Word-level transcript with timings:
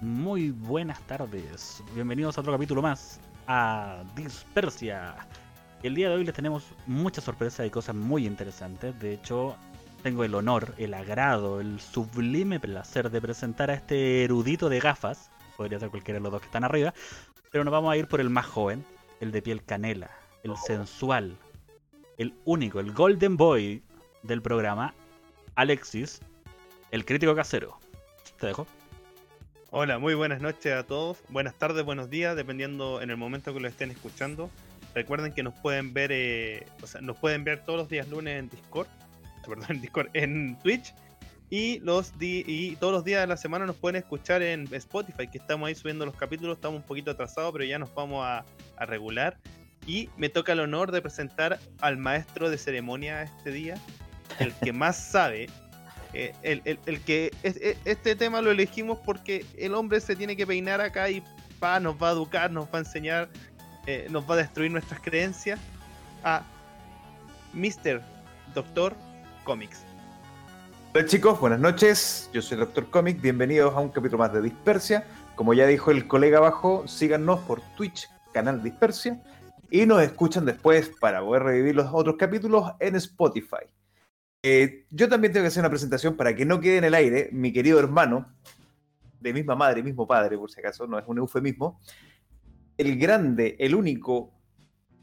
muy 0.00 0.50
buenas 0.50 1.00
tardes. 1.02 1.82
Bienvenidos 1.94 2.36
a 2.36 2.40
otro 2.40 2.52
capítulo 2.52 2.82
más 2.82 3.20
a 3.46 4.04
Dispersia. 4.14 5.14
El 5.82 5.94
día 5.94 6.08
de 6.08 6.16
hoy 6.16 6.24
les 6.24 6.34
tenemos 6.34 6.64
muchas 6.86 7.24
sorpresas 7.24 7.66
y 7.66 7.70
cosas 7.70 7.94
muy 7.94 8.26
interesantes. 8.26 8.98
De 9.00 9.14
hecho, 9.14 9.56
tengo 10.02 10.24
el 10.24 10.34
honor, 10.34 10.74
el 10.78 10.94
agrado, 10.94 11.60
el 11.60 11.80
sublime 11.80 12.60
placer 12.60 13.10
de 13.10 13.20
presentar 13.20 13.70
a 13.70 13.74
este 13.74 14.24
erudito 14.24 14.68
de 14.68 14.80
gafas. 14.80 15.30
Podría 15.56 15.80
ser 15.80 15.90
cualquiera 15.90 16.18
de 16.18 16.22
los 16.22 16.32
dos 16.32 16.40
que 16.40 16.46
están 16.46 16.64
arriba. 16.64 16.94
Pero 17.50 17.64
nos 17.64 17.72
vamos 17.72 17.92
a 17.92 17.96
ir 17.96 18.06
por 18.06 18.20
el 18.20 18.30
más 18.30 18.46
joven, 18.46 18.84
el 19.20 19.32
de 19.32 19.42
piel 19.42 19.64
canela, 19.64 20.10
el 20.44 20.56
sensual, 20.56 21.36
el 22.18 22.34
único, 22.44 22.78
el 22.78 22.92
golden 22.92 23.36
boy 23.36 23.82
del 24.22 24.42
programa, 24.42 24.94
Alexis, 25.54 26.20
el 26.90 27.04
crítico 27.04 27.34
casero. 27.34 27.78
Te 28.38 28.48
dejo. 28.48 28.66
Hola, 29.70 29.98
muy 29.98 30.14
buenas 30.14 30.40
noches 30.40 30.72
a 30.72 30.84
todos. 30.84 31.18
Buenas 31.28 31.54
tardes, 31.54 31.84
buenos 31.84 32.08
días, 32.08 32.34
dependiendo 32.34 33.02
en 33.02 33.10
el 33.10 33.18
momento 33.18 33.52
que 33.52 33.60
lo 33.60 33.68
estén 33.68 33.90
escuchando. 33.90 34.50
Recuerden 34.94 35.34
que 35.34 35.42
nos 35.42 35.52
pueden 35.60 35.92
ver, 35.92 36.10
eh, 36.10 36.66
o 36.82 36.86
sea, 36.86 37.02
nos 37.02 37.18
pueden 37.18 37.44
ver 37.44 37.62
todos 37.66 37.78
los 37.78 37.88
días 37.90 38.08
lunes 38.08 38.38
en 38.38 38.48
Discord, 38.48 38.88
perdón, 39.46 39.66
en 39.68 39.80
Discord, 39.82 40.08
en 40.14 40.58
Twitch. 40.60 40.94
Y, 41.50 41.80
los 41.80 42.14
y 42.18 42.76
todos 42.76 42.94
los 42.94 43.04
días 43.04 43.20
de 43.20 43.26
la 43.26 43.36
semana 43.36 43.66
nos 43.66 43.76
pueden 43.76 43.96
escuchar 43.96 44.40
en 44.40 44.72
Spotify, 44.72 45.28
que 45.28 45.36
estamos 45.36 45.68
ahí 45.68 45.74
subiendo 45.74 46.06
los 46.06 46.16
capítulos. 46.16 46.56
Estamos 46.56 46.80
un 46.80 46.86
poquito 46.86 47.10
atrasados, 47.10 47.52
pero 47.52 47.64
ya 47.64 47.78
nos 47.78 47.94
vamos 47.94 48.24
a, 48.24 48.46
a 48.78 48.86
regular. 48.86 49.36
Y 49.86 50.08
me 50.16 50.30
toca 50.30 50.52
el 50.52 50.60
honor 50.60 50.92
de 50.92 51.02
presentar 51.02 51.58
al 51.82 51.98
maestro 51.98 52.48
de 52.48 52.56
ceremonia 52.56 53.22
este 53.22 53.50
día, 53.50 53.74
el 54.38 54.54
que 54.54 54.72
más 54.72 54.96
sabe 54.96 55.48
eh, 56.14 56.34
el, 56.42 56.62
el, 56.64 56.78
el, 56.86 57.00
que 57.00 57.30
este 57.42 58.16
tema 58.16 58.40
lo 58.40 58.50
elegimos 58.50 58.98
porque 59.04 59.44
el 59.58 59.74
hombre 59.74 60.00
se 60.00 60.16
tiene 60.16 60.36
que 60.36 60.46
peinar 60.46 60.80
acá 60.80 61.10
y 61.10 61.22
pa, 61.58 61.80
nos 61.80 62.00
va 62.02 62.10
a 62.10 62.12
educar, 62.12 62.50
nos 62.50 62.66
va 62.66 62.76
a 62.76 62.78
enseñar, 62.78 63.28
eh, 63.86 64.06
nos 64.10 64.28
va 64.28 64.34
a 64.34 64.38
destruir 64.38 64.70
nuestras 64.70 65.00
creencias 65.00 65.60
a 66.24 66.42
Mr. 67.52 68.02
Doctor 68.54 68.94
Comics. 69.44 69.82
Hola 70.94 71.06
chicos, 71.06 71.38
buenas 71.38 71.60
noches. 71.60 72.30
Yo 72.32 72.40
soy 72.40 72.58
Doctor 72.58 72.88
Comics. 72.90 73.20
Bienvenidos 73.20 73.74
a 73.74 73.80
un 73.80 73.90
capítulo 73.90 74.18
más 74.18 74.32
de 74.32 74.40
Dispersia. 74.40 75.06
Como 75.34 75.54
ya 75.54 75.66
dijo 75.66 75.90
el 75.90 76.08
colega 76.08 76.38
abajo, 76.38 76.88
síganos 76.88 77.40
por 77.40 77.60
Twitch, 77.76 78.08
canal 78.32 78.62
Dispersia. 78.62 79.22
Y 79.70 79.84
nos 79.84 80.02
escuchan 80.02 80.46
después 80.46 80.90
para 80.98 81.20
poder 81.20 81.42
revivir 81.42 81.76
los 81.76 81.88
otros 81.92 82.16
capítulos 82.18 82.72
en 82.80 82.96
Spotify. 82.96 83.66
Eh, 84.42 84.86
yo 84.90 85.08
también 85.08 85.32
tengo 85.32 85.44
que 85.44 85.48
hacer 85.48 85.62
una 85.62 85.70
presentación 85.70 86.16
para 86.16 86.34
que 86.34 86.44
no 86.44 86.60
quede 86.60 86.78
en 86.78 86.84
el 86.84 86.94
aire. 86.94 87.30
Mi 87.32 87.52
querido 87.52 87.78
hermano, 87.78 88.32
de 89.20 89.32
misma 89.32 89.56
madre, 89.56 89.82
mismo 89.82 90.06
padre, 90.06 90.38
por 90.38 90.50
si 90.50 90.60
acaso, 90.60 90.86
no 90.86 90.98
es 90.98 91.04
un 91.06 91.18
eufemismo. 91.18 91.80
El 92.76 92.98
grande, 92.98 93.56
el 93.58 93.74
único, 93.74 94.32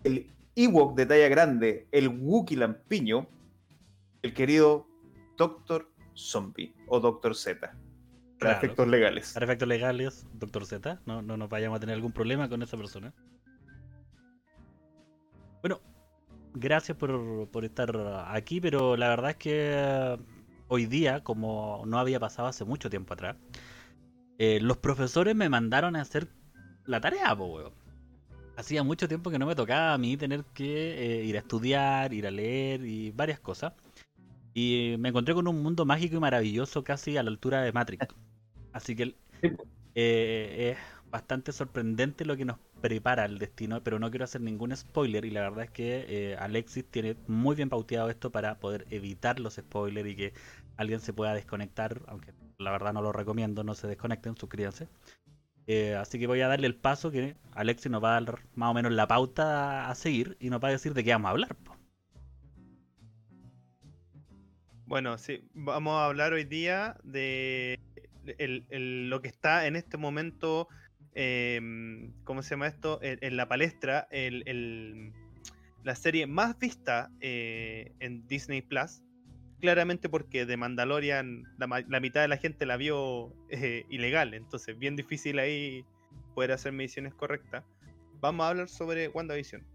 el 0.04 0.34
Ewok 0.56 0.96
de 0.96 1.06
talla 1.06 1.28
grande, 1.28 1.88
el 1.92 2.08
Wookiee 2.08 2.58
Lampiño, 2.58 3.28
el 4.22 4.34
querido 4.34 4.88
Doctor 5.38 5.92
Zombie 6.16 6.74
o 6.88 7.02
Doctor 7.02 7.36
Z. 7.36 7.60
Para 7.60 7.78
claro, 8.38 8.58
efectos 8.58 8.88
legales. 8.88 9.34
Para 9.34 9.46
efectos 9.46 9.68
legales, 9.68 10.26
Doctor 10.34 10.66
Z. 10.66 11.02
No, 11.06 11.22
no 11.22 11.36
nos 11.36 11.50
vayamos 11.50 11.78
a 11.78 11.80
tener 11.82 11.96
algún 11.96 12.14
problema 12.14 12.48
con 12.48 12.62
esa 12.64 12.78
persona. 12.78 13.14
Bueno, 15.62 15.82
gracias 16.56 16.98
por, 16.98 17.48
por, 17.50 17.66
estar 17.66 18.26
aquí, 18.30 18.60
pero 18.62 18.98
la 18.98 19.10
verdad 19.10 19.32
es 19.32 19.38
que 19.38 20.18
hoy 20.68 20.86
día, 20.86 21.24
como 21.24 21.84
no 21.86 22.00
había 22.00 22.20
pasado 22.20 22.48
hace 22.48 22.66
mucho 22.66 22.90
tiempo 22.90 23.14
atrás, 23.14 23.38
eh, 24.38 24.60
los 24.62 24.78
profesores 24.78 25.36
me 25.36 25.50
mandaron 25.50 25.96
a 25.96 26.02
hacer 26.02 26.28
la 26.86 27.00
tarea, 27.00 27.36
po, 27.36 27.46
weón. 27.46 27.74
Hacía 28.58 28.84
mucho 28.84 29.08
tiempo 29.08 29.32
que 29.32 29.40
no 29.40 29.46
me 29.46 29.56
tocaba 29.56 29.94
a 29.94 29.98
mí 29.98 30.16
tener 30.16 30.46
que 30.54 31.22
eh, 31.22 31.26
ir 31.26 31.36
a 31.36 31.40
estudiar, 31.40 32.14
ir 32.14 32.26
a 32.26 32.32
leer 32.32 32.86
y 32.86 33.12
varias 33.12 33.40
cosas. 33.40 33.74
Y 34.54 34.96
me 35.00 35.10
encontré 35.10 35.34
con 35.34 35.48
un 35.48 35.62
mundo 35.62 35.86
mágico 35.86 36.16
y 36.16 36.20
maravilloso 36.20 36.84
casi 36.84 37.18
a 37.18 37.24
la 37.24 37.30
altura 37.30 37.62
de 37.62 37.74
Matrix. 37.74 38.08
Así 38.72 38.96
que 38.96 39.16
eh, 39.96 40.72
es 40.72 40.95
bastante 41.16 41.54
sorprendente 41.54 42.26
lo 42.26 42.36
que 42.36 42.44
nos 42.44 42.58
prepara 42.82 43.24
el 43.24 43.40
destino, 43.40 43.82
pero 43.82 44.00
no 44.00 44.10
quiero 44.10 44.26
hacer 44.26 44.42
ningún 44.42 44.76
spoiler 44.76 45.24
y 45.24 45.30
la 45.32 45.44
verdad 45.44 45.64
es 45.64 45.72
que 45.72 46.06
eh, 46.10 46.36
Alexis 46.38 46.84
tiene 46.92 47.16
muy 47.28 47.56
bien 47.56 47.70
pauteado 47.70 48.10
esto 48.10 48.34
para 48.34 48.60
poder 48.60 48.86
evitar 48.90 49.40
los 49.40 49.56
spoilers 49.56 50.10
y 50.10 50.16
que 50.18 50.34
alguien 50.76 51.00
se 51.00 51.14
pueda 51.14 51.34
desconectar, 51.34 52.02
aunque 52.08 52.34
la 52.58 52.72
verdad 52.72 52.92
no 52.92 53.02
lo 53.02 53.14
recomiendo, 53.14 53.64
no 53.64 53.76
se 53.76 53.88
desconecten, 53.88 54.36
suscríbanse. 54.36 54.90
Eh, 55.68 55.96
así 55.96 56.20
que 56.20 56.28
voy 56.28 56.42
a 56.42 56.50
darle 56.50 56.68
el 56.68 56.76
paso 56.76 57.12
que 57.12 57.38
Alexis 57.54 57.90
nos 57.90 58.04
va 58.04 58.18
a 58.18 58.22
dar 58.22 58.40
más 58.54 58.72
o 58.72 58.74
menos 58.74 58.92
la 58.92 59.08
pauta 59.08 59.90
a 59.90 59.96
seguir 59.96 60.36
y 60.42 60.50
nos 60.50 60.62
va 60.62 60.68
a 60.68 60.72
decir 60.72 60.94
de 60.94 61.06
qué 61.06 61.12
vamos 61.12 61.30
a 61.30 61.32
hablar. 61.32 61.56
Bueno, 64.86 65.18
sí, 65.18 65.48
vamos 65.54 65.94
a 65.94 66.08
hablar 66.08 66.34
hoy 66.34 66.44
día 66.44 66.98
de 67.06 67.80
lo 68.26 69.22
que 69.22 69.28
está 69.28 69.68
en 69.68 69.76
este 69.76 69.98
momento 69.98 70.68
eh, 71.16 72.12
¿cómo 72.26 72.44
se 72.44 72.52
llama 72.52 72.68
esto? 72.68 73.00
En, 73.02 73.18
en 73.22 73.38
la 73.38 73.48
palestra, 73.48 74.08
el, 74.12 74.44
el, 74.48 75.14
la 75.84 75.96
serie 75.96 76.28
más 76.28 76.60
vista 76.60 77.10
eh, 77.22 77.94
en 78.00 78.28
Disney 78.28 78.62
Plus. 78.62 79.02
Claramente 79.62 80.10
porque 80.10 80.46
de 80.46 80.58
Mandalorian 80.58 81.44
la, 81.58 81.84
la, 81.88 82.00
mitad 82.02 82.22
de 82.22 82.28
la 82.28 82.38
gente 82.38 82.66
la 82.66 82.76
vio 82.76 83.34
eh, 83.50 83.86
ilegal, 83.90 84.34
entonces 84.34 84.78
bien 84.78 84.98
difícil 84.98 85.40
ahí 85.40 85.86
poder 86.36 86.52
hacer 86.52 86.74
mediciones 86.74 87.14
correctas. 87.14 87.64
Vamos 88.20 88.46
a 88.46 88.50
hablar 88.50 88.68
sobre 88.68 89.08
WandaVision. 89.08 89.66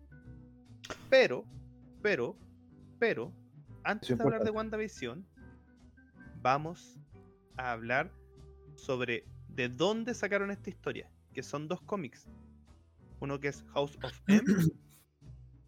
Pero, 1.08 1.44
pero, 2.02 2.36
pero, 2.98 3.32
antes 3.82 4.16
de 4.16 4.22
hablar 4.22 4.44
de 4.44 4.50
WandaVision, 4.50 5.26
vamos 6.42 7.00
a 7.56 7.72
hablar 7.72 8.12
sobre 8.76 9.24
de 9.48 9.70
dónde 9.70 10.12
sacaron 10.12 10.50
esta 10.50 10.68
historia 10.68 11.10
que 11.32 11.42
son 11.42 11.68
dos 11.68 11.80
cómics. 11.82 12.26
Uno 13.20 13.38
que 13.38 13.48
es 13.48 13.64
House 13.74 13.98
of 14.02 14.12
M 14.26 14.42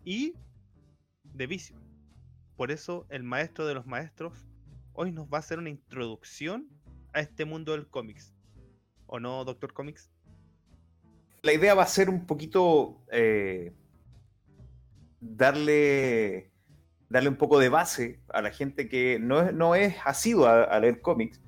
y 0.04 0.34
The 1.36 1.46
Vision. 1.46 1.80
Por 2.56 2.70
eso 2.70 3.06
el 3.10 3.22
maestro 3.22 3.66
de 3.66 3.74
los 3.74 3.86
maestros 3.86 4.46
hoy 4.92 5.12
nos 5.12 5.26
va 5.26 5.38
a 5.38 5.40
hacer 5.40 5.58
una 5.58 5.70
introducción 5.70 6.68
a 7.12 7.20
este 7.20 7.44
mundo 7.44 7.72
del 7.72 7.88
cómics. 7.88 8.34
¿O 9.06 9.20
no, 9.20 9.44
Doctor 9.44 9.72
Comics? 9.72 10.10
La 11.42 11.52
idea 11.52 11.74
va 11.74 11.82
a 11.82 11.86
ser 11.86 12.08
un 12.08 12.26
poquito 12.26 13.04
eh, 13.10 13.74
darle, 15.20 16.50
darle 17.08 17.28
un 17.28 17.36
poco 17.36 17.58
de 17.58 17.68
base 17.68 18.20
a 18.28 18.40
la 18.40 18.50
gente 18.50 18.88
que 18.88 19.18
no 19.18 19.42
es, 19.42 19.52
no 19.52 19.74
es 19.74 19.96
asidua 20.04 20.62
a, 20.62 20.64
a 20.64 20.80
leer 20.80 21.00
cómics, 21.00 21.42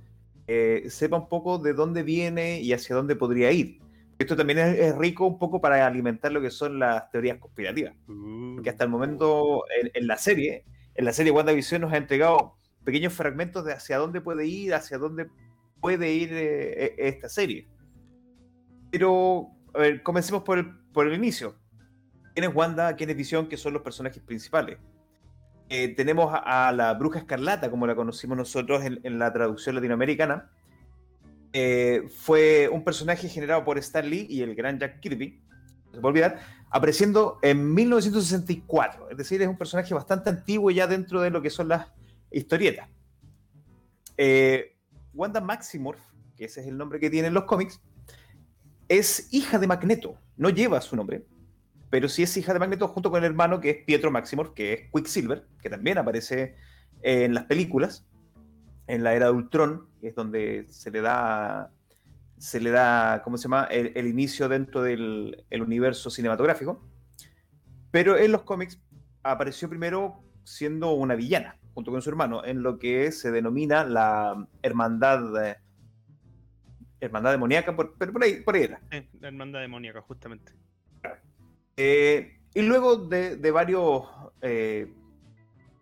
eh, 0.46 0.84
sepa 0.90 1.16
un 1.16 1.28
poco 1.28 1.58
de 1.58 1.72
dónde 1.72 2.02
viene 2.02 2.60
y 2.60 2.72
hacia 2.72 2.96
dónde 2.96 3.16
podría 3.16 3.50
ir. 3.52 3.80
Esto 4.18 4.36
también 4.36 4.58
es, 4.58 4.78
es, 4.78 4.96
rico 4.96 5.26
un 5.26 5.38
poco 5.38 5.60
para 5.60 5.84
alimentar 5.86 6.30
lo 6.30 6.40
que 6.40 6.50
son 6.50 6.78
las 6.78 7.10
teorías 7.10 7.38
conspirativas. 7.38 7.94
Uh. 8.08 8.54
Porque 8.54 8.70
hasta 8.70 8.84
el 8.84 8.90
momento 8.90 9.64
en, 9.80 9.90
en, 9.94 10.06
la 10.06 10.16
serie, 10.16 10.64
en 10.94 11.04
la 11.04 11.12
serie 11.12 11.32
WandaVision 11.32 11.82
nos 11.82 11.92
ha 11.92 11.96
entregado 11.96 12.56
pequeños 12.84 13.12
fragmentos 13.12 13.64
de 13.64 13.72
hacia 13.72 13.98
dónde 13.98 14.20
puede 14.20 14.46
ir, 14.46 14.74
hacia 14.74 14.98
dónde 14.98 15.28
puede 15.80 16.12
ir 16.12 16.30
eh, 16.32 16.94
esta 16.98 17.28
serie. 17.28 17.68
Pero, 18.90 19.48
a 19.74 19.78
ver, 19.78 20.02
comencemos 20.02 20.44
por 20.44 20.58
el, 20.58 20.78
por 20.92 21.06
el 21.06 21.14
inicio. 21.14 21.56
¿Quién 22.34 22.48
es 22.48 22.54
Wanda? 22.54 22.94
¿Quién 22.96 23.10
es 23.10 23.16
Visión? 23.16 23.48
Que 23.48 23.56
son 23.56 23.72
los 23.72 23.82
personajes 23.82 24.22
principales. 24.22 24.78
Eh, 25.68 25.88
tenemos 25.88 26.32
a, 26.32 26.68
a, 26.68 26.72
la 26.72 26.94
Bruja 26.94 27.18
Escarlata, 27.18 27.70
como 27.70 27.86
la 27.86 27.96
conocimos 27.96 28.36
nosotros 28.36 28.84
en, 28.84 29.00
en 29.02 29.18
la 29.18 29.32
traducción 29.32 29.74
latinoamericana, 29.74 30.50
eh, 31.56 32.08
fue 32.08 32.68
un 32.68 32.82
personaje 32.82 33.28
generado 33.28 33.64
por 33.64 33.78
Stan 33.78 34.04
Lee 34.04 34.26
y 34.28 34.42
el 34.42 34.56
gran 34.56 34.76
Jack 34.80 34.98
Kirby, 34.98 35.40
se 35.92 36.00
puede 36.00 36.10
olvidar, 36.10 36.40
apareciendo 36.68 37.38
en 37.42 37.72
1964. 37.72 39.10
Es 39.10 39.16
decir, 39.16 39.40
es 39.40 39.46
un 39.46 39.56
personaje 39.56 39.94
bastante 39.94 40.30
antiguo 40.30 40.72
ya 40.72 40.88
dentro 40.88 41.22
de 41.22 41.30
lo 41.30 41.40
que 41.40 41.50
son 41.50 41.68
las 41.68 41.86
historietas. 42.32 42.88
Eh, 44.16 44.76
Wanda 45.12 45.40
Maximoff, 45.40 45.96
que 46.36 46.46
ese 46.46 46.60
es 46.60 46.66
el 46.66 46.76
nombre 46.76 46.98
que 46.98 47.08
tienen 47.08 47.32
los 47.32 47.44
cómics, 47.44 47.80
es 48.88 49.28
hija 49.30 49.60
de 49.60 49.68
Magneto. 49.68 50.18
No 50.36 50.50
lleva 50.50 50.80
su 50.80 50.96
nombre, 50.96 51.24
pero 51.88 52.08
sí 52.08 52.24
es 52.24 52.36
hija 52.36 52.52
de 52.52 52.58
Magneto 52.58 52.88
junto 52.88 53.12
con 53.12 53.22
el 53.22 53.30
hermano 53.30 53.60
que 53.60 53.70
es 53.70 53.84
Pietro 53.84 54.10
Maximoff, 54.10 54.50
que 54.54 54.72
es 54.72 54.80
Quicksilver, 54.92 55.46
que 55.62 55.70
también 55.70 55.98
aparece 55.98 56.56
en 57.00 57.32
las 57.32 57.44
películas 57.44 58.08
en 58.86 59.02
la 59.02 59.14
era 59.14 59.26
de 59.26 59.32
Ultron, 59.32 59.88
que 60.00 60.08
es 60.08 60.14
donde 60.14 60.66
se 60.68 60.90
le 60.90 61.00
da, 61.00 61.70
se 62.38 62.60
le 62.60 62.70
da 62.70 63.22
¿cómo 63.24 63.36
se 63.38 63.44
llama?, 63.44 63.64
el, 63.70 63.92
el 63.94 64.06
inicio 64.06 64.48
dentro 64.48 64.82
del 64.82 65.44
el 65.50 65.62
universo 65.62 66.10
cinematográfico. 66.10 66.86
Pero 67.90 68.16
en 68.16 68.32
los 68.32 68.42
cómics 68.42 68.80
apareció 69.22 69.68
primero 69.68 70.22
siendo 70.44 70.92
una 70.92 71.14
villana, 71.14 71.58
junto 71.72 71.90
con 71.90 72.02
su 72.02 72.10
hermano, 72.10 72.44
en 72.44 72.62
lo 72.62 72.78
que 72.78 73.10
se 73.12 73.30
denomina 73.30 73.84
la 73.84 74.46
hermandad, 74.62 75.56
Hermandad 77.00 77.32
Demoníaca, 77.32 77.74
por, 77.74 77.94
pero 77.98 78.12
por 78.12 78.22
ahí, 78.24 78.40
por 78.42 78.54
ahí 78.54 78.62
era. 78.64 78.80
Eh, 78.90 79.08
la 79.20 79.28
hermandad 79.28 79.60
demoníaca, 79.60 80.00
justamente. 80.02 80.52
Eh, 81.76 82.40
y 82.54 82.62
luego 82.62 82.96
de, 82.96 83.36
de 83.36 83.50
varios, 83.50 84.04
eh, 84.40 84.92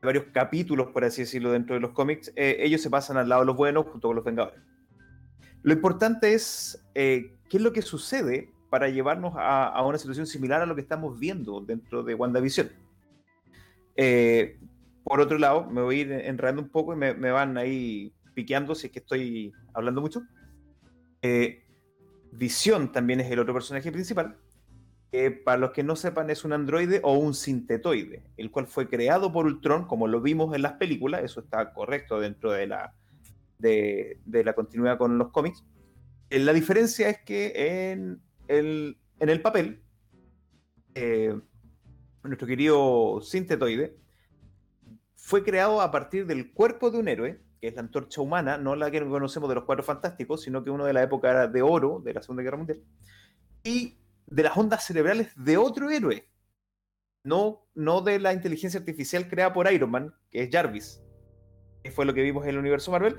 varios 0.02 0.24
capítulos, 0.32 0.88
por 0.88 1.04
así 1.04 1.22
decirlo, 1.22 1.52
dentro 1.52 1.74
de 1.74 1.80
los 1.80 1.92
cómics, 1.92 2.32
eh, 2.36 2.56
ellos 2.60 2.80
se 2.80 2.90
pasan 2.90 3.16
al 3.16 3.28
lado 3.28 3.42
de 3.42 3.46
los 3.46 3.56
buenos 3.56 3.86
junto 3.86 4.08
con 4.08 4.16
los 4.16 4.24
Vengadores. 4.24 4.60
Lo 5.62 5.72
importante 5.72 6.34
es 6.34 6.84
eh, 6.94 7.36
qué 7.48 7.58
es 7.58 7.62
lo 7.62 7.72
que 7.72 7.82
sucede 7.82 8.52
para 8.68 8.88
llevarnos 8.88 9.34
a, 9.36 9.80
una 9.84 9.98
situación 9.98 10.26
similar 10.26 10.62
a 10.62 10.66
lo 10.66 10.74
que 10.74 10.80
estamos 10.80 11.18
viendo 11.18 11.60
dentro 11.60 12.02
de 12.02 12.14
WandaVision. 12.14 12.70
Eh, 13.96 14.58
por 15.04 15.20
otro 15.20 15.38
lado, 15.38 15.70
me 15.70 15.82
voy 15.82 15.98
a 15.98 16.00
ir 16.00 16.12
enredando 16.12 16.62
un 16.62 16.68
poco 16.68 16.94
y 16.94 16.96
me, 16.96 17.14
me 17.14 17.30
van 17.30 17.56
ahí 17.58 18.12
piqueando 18.34 18.74
si 18.74 18.86
es 18.86 18.92
que 18.92 18.98
estoy 19.00 19.52
hablando 19.74 20.00
mucho. 20.00 20.22
Eh, 21.20 21.64
Visión 22.32 22.90
también 22.92 23.20
es 23.20 23.30
el 23.30 23.38
otro 23.38 23.52
personaje 23.52 23.92
principal, 23.92 24.36
que 25.12 25.30
para 25.30 25.58
los 25.58 25.72
que 25.72 25.82
no 25.82 25.94
sepan 25.94 26.30
es 26.30 26.42
un 26.42 26.54
androide 26.54 27.00
o 27.04 27.12
un 27.18 27.34
sintetoide, 27.34 28.22
el 28.38 28.50
cual 28.50 28.66
fue 28.66 28.88
creado 28.88 29.30
por 29.30 29.44
Ultron, 29.44 29.86
como 29.86 30.08
lo 30.08 30.22
vimos 30.22 30.54
en 30.56 30.62
las 30.62 30.72
películas, 30.72 31.22
eso 31.22 31.40
está 31.40 31.74
correcto 31.74 32.18
dentro 32.18 32.50
de 32.50 32.66
la, 32.66 32.94
de, 33.58 34.18
de 34.24 34.42
la 34.42 34.54
continuidad 34.54 34.96
con 34.96 35.18
los 35.18 35.28
cómics. 35.28 35.62
Eh, 36.30 36.38
La 36.38 36.54
diferencia 36.54 37.10
es 37.10 37.18
que 37.20 37.90
en 37.92 38.22
el, 38.48 38.96
en 39.20 39.28
el 39.28 39.42
papel, 39.42 39.82
eh, 40.94 41.38
nuestro 42.24 42.48
querido 42.48 43.20
sintetoide 43.20 43.98
fue 45.14 45.44
creado 45.44 45.82
a 45.82 45.90
partir 45.90 46.26
del 46.26 46.52
cuerpo 46.52 46.90
de 46.90 46.98
un 46.98 47.08
héroe, 47.08 47.40
que 47.60 47.68
es 47.68 47.74
la 47.74 47.82
antorcha 47.82 48.22
humana, 48.22 48.56
no 48.56 48.76
la 48.76 48.90
que 48.90 49.06
conocemos 49.06 49.48
de 49.50 49.56
los 49.56 49.64
Cuatro 49.64 49.84
Fantásticos, 49.84 50.40
sino 50.40 50.64
que 50.64 50.70
uno 50.70 50.86
de 50.86 50.94
la 50.94 51.02
época 51.02 51.48
de 51.48 51.60
oro 51.60 52.00
de 52.02 52.14
la 52.14 52.22
Segunda 52.22 52.42
Guerra 52.42 52.56
Mundial, 52.56 52.80
y 53.62 53.98
de 54.26 54.42
las 54.42 54.56
ondas 54.56 54.84
cerebrales 54.84 55.32
de 55.36 55.56
otro 55.56 55.90
héroe, 55.90 56.28
no, 57.24 57.66
no 57.74 58.00
de 58.00 58.18
la 58.18 58.32
inteligencia 58.32 58.80
artificial 58.80 59.28
creada 59.28 59.52
por 59.52 59.70
Iron 59.72 59.90
Man, 59.90 60.14
que 60.30 60.42
es 60.42 60.50
Jarvis, 60.50 61.02
que 61.82 61.90
fue 61.90 62.04
lo 62.04 62.14
que 62.14 62.22
vimos 62.22 62.44
en 62.44 62.50
el 62.50 62.58
universo 62.58 62.90
Marvel. 62.90 63.18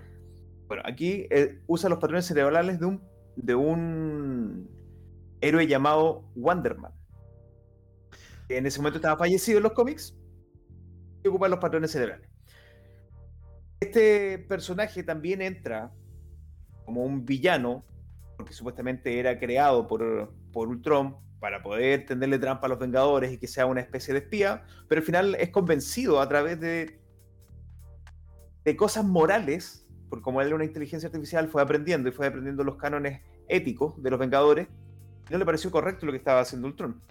Bueno, 0.67 0.83
aquí 0.85 1.27
eh, 1.29 1.61
usa 1.67 1.89
los 1.89 1.99
patrones 1.99 2.25
cerebrales 2.25 2.79
de 2.79 2.85
un, 2.85 3.03
de 3.35 3.55
un 3.55 4.69
héroe 5.41 5.67
llamado 5.67 6.29
Wonderman, 6.35 6.93
que 8.47 8.57
en 8.57 8.65
ese 8.65 8.79
momento 8.79 8.97
estaba 8.97 9.17
fallecido 9.17 9.57
en 9.57 9.63
los 9.63 9.73
cómics 9.73 10.17
y 11.23 11.27
ocupa 11.27 11.47
los 11.47 11.59
patrones 11.59 11.91
cerebrales. 11.91 12.29
Este 13.79 14.39
personaje 14.39 15.03
también 15.03 15.41
entra 15.41 15.93
como 16.85 17.03
un 17.03 17.25
villano, 17.25 17.85
porque 18.37 18.53
supuestamente 18.53 19.19
era 19.19 19.39
creado 19.39 19.87
por, 19.87 20.33
por 20.51 20.67
Ultron 20.67 21.17
para 21.39 21.61
poder 21.61 22.05
tenderle 22.05 22.39
trampa 22.39 22.67
a 22.67 22.69
los 22.69 22.79
Vengadores 22.79 23.33
y 23.33 23.37
que 23.37 23.47
sea 23.47 23.65
una 23.65 23.81
especie 23.81 24.13
de 24.13 24.21
espía, 24.21 24.63
pero 24.87 24.99
al 24.99 25.05
final 25.05 25.35
es 25.35 25.49
convencido 25.49 26.21
a 26.21 26.29
través 26.29 26.59
de, 26.59 27.01
de 28.63 28.75
cosas 28.77 29.03
morales, 29.03 29.85
porque 30.09 30.23
como 30.23 30.39
él 30.39 30.47
era 30.47 30.55
una 30.55 30.63
inteligencia 30.65 31.07
artificial, 31.07 31.49
fue 31.49 31.61
aprendiendo 31.61 32.07
y 32.07 32.13
fue 32.13 32.27
aprendiendo 32.27 32.63
los 32.63 32.77
cánones 32.77 33.21
éticos 33.49 34.01
de 34.01 34.09
los 34.09 34.19
Vengadores, 34.19 34.67
y 35.27 35.33
no 35.33 35.37
le 35.37 35.45
pareció 35.45 35.69
correcto 35.69 36.05
lo 36.05 36.13
que 36.13 36.17
estaba 36.17 36.39
haciendo 36.39 36.67
Ultron, 36.67 37.01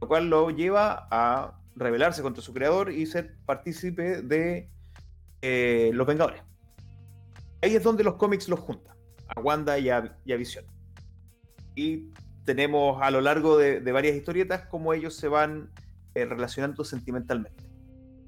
lo 0.00 0.08
cual 0.08 0.30
lo 0.30 0.48
lleva 0.50 1.06
a 1.10 1.58
rebelarse 1.76 2.22
contra 2.22 2.42
su 2.42 2.52
creador 2.52 2.90
y 2.92 3.04
ser 3.06 3.36
partícipe 3.44 4.22
de 4.22 4.70
eh, 5.42 5.90
los 5.92 6.06
Vengadores. 6.06 6.42
Ahí 7.60 7.76
es 7.76 7.82
donde 7.82 8.04
los 8.04 8.14
cómics 8.14 8.48
los 8.48 8.60
juntan, 8.60 8.91
a 9.34 9.40
Wanda 9.40 9.78
y 9.78 9.88
a, 9.90 10.16
y 10.24 10.32
Visión. 10.36 10.64
Y 11.74 12.10
tenemos 12.44 13.00
a 13.02 13.10
lo 13.10 13.20
largo 13.20 13.56
de, 13.56 13.80
varias 13.92 14.16
historietas 14.16 14.66
cómo 14.66 14.92
ellos 14.92 15.14
se 15.14 15.28
van 15.28 15.70
eh, 16.14 16.24
relacionando 16.24 16.84
sentimentalmente. 16.84 17.64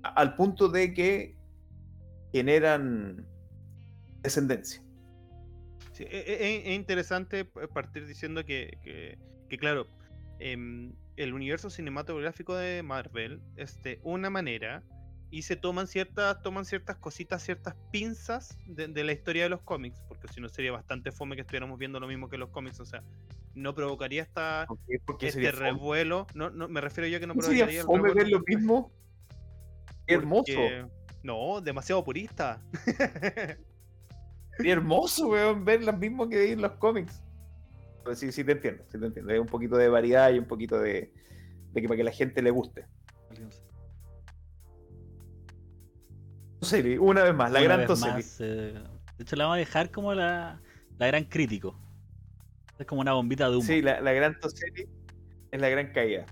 Al 0.02 0.36
punto 0.36 0.68
de 0.68 0.94
que 0.94 1.36
generan 2.32 3.26
descendencia. 4.22 4.82
Sí, 5.92 6.04
e- 6.04 6.24
e- 6.26 6.68
es, 6.70 6.74
interesante 6.76 7.44
partir 7.72 8.06
diciendo 8.06 8.44
que, 8.44 8.78
que- 8.82 9.18
que, 9.48 9.58
claro, 9.58 9.86
em, 10.38 10.92
el 11.16 11.32
universo 11.34 11.70
cinematográfico 11.70 12.54
de 12.56 12.82
Marvel 12.82 13.40
es 13.56 13.80
de 13.82 14.00
una 14.02 14.30
manera 14.30 14.82
y 15.30 15.42
se 15.42 15.56
toman 15.56 15.86
ciertas, 15.86 16.40
toman 16.42 16.64
ciertas 16.64 16.96
cositas, 16.96 17.42
ciertas 17.42 17.74
pinzas 17.90 18.58
de, 18.66 18.88
de 18.88 19.04
la 19.04 19.12
historia 19.12 19.44
de 19.44 19.48
los 19.48 19.62
cómics, 19.62 20.00
porque 20.08 20.28
si 20.28 20.40
no 20.40 20.48
sería 20.48 20.72
bastante 20.72 21.10
fome 21.12 21.34
que 21.34 21.42
estuviéramos 21.42 21.78
viendo 21.78 21.98
lo 22.00 22.06
mismo 22.06 22.28
que 22.28 22.38
los 22.38 22.50
cómics, 22.50 22.80
o 22.80 22.86
sea, 22.86 23.02
no 23.54 23.74
provocaría 23.74 24.22
esta, 24.22 24.66
este 25.20 25.52
revuelo, 25.52 26.26
no, 26.34 26.50
no, 26.50 26.68
me 26.68 26.80
refiero 26.80 27.08
yo 27.08 27.20
que 27.20 27.26
no 27.26 27.34
¿No 27.34 27.40
provocaría 27.40 27.66
sería 27.66 27.80
el 27.80 27.86
fome 27.86 28.12
ver 28.12 28.28
lo 28.28 28.40
mismo? 28.46 28.92
Hermoso. 30.06 30.52
No, 31.22 31.60
demasiado 31.60 32.04
purista. 32.04 32.60
Qué 34.58 34.70
hermoso, 34.70 35.28
weón, 35.28 35.64
ver 35.64 35.82
lo 35.82 35.92
mismo 35.94 36.28
que 36.28 36.52
en 36.52 36.60
los 36.60 36.72
cómics. 36.72 37.22
Pero 38.04 38.14
sí, 38.14 38.30
sí 38.30 38.44
te 38.44 38.52
entiendo, 38.52 38.84
sí 38.90 38.98
te 38.98 39.06
entiendo. 39.06 39.32
Hay 39.32 39.38
un 39.38 39.46
poquito 39.46 39.76
de 39.76 39.88
variedad 39.88 40.30
y 40.32 40.38
un 40.38 40.44
poquito 40.44 40.78
de, 40.78 41.12
de 41.72 41.80
que 41.80 41.88
para 41.88 41.96
que 41.96 42.04
la 42.04 42.12
gente 42.12 42.42
le 42.42 42.50
guste. 42.50 42.86
Toseri, 46.64 46.96
una 46.98 47.22
vez 47.24 47.34
más, 47.34 47.52
la 47.52 47.60
Una 47.60 47.68
gran 47.68 47.86
Toseri. 47.86 48.12
más, 48.12 48.40
eh, 48.40 48.72
de 49.18 49.22
hecho, 49.22 49.36
la 49.36 49.44
vamos 49.44 49.56
a 49.56 49.58
dejar 49.58 49.90
como 49.90 50.14
la, 50.14 50.60
la 50.98 51.06
gran 51.06 51.24
crítico. 51.24 51.78
Es 52.78 52.86
como 52.86 53.00
una 53.02 53.12
bombita 53.12 53.48
de 53.50 53.56
humo. 53.56 53.66
Sí, 53.66 53.82
la, 53.82 54.00
la 54.00 54.12
gran 54.12 54.38
Toseri 54.40 54.88
es 55.50 55.60
la 55.60 55.68
gran 55.68 55.92
caída. 55.92 56.26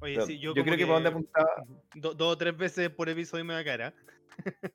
Oye, 0.00 0.14
Pero 0.14 0.26
sí, 0.26 0.38
yo, 0.38 0.52
creo 0.52 0.64
que, 0.76 0.84
para 0.84 0.94
donde 0.94 1.08
apuntaba, 1.08 1.48
do- 1.94 2.14
dos 2.14 2.32
o 2.34 2.38
tres 2.38 2.56
veces 2.56 2.90
por 2.90 3.08
episodio 3.08 3.44
me 3.44 3.54
da 3.54 3.64
cara. 3.64 3.94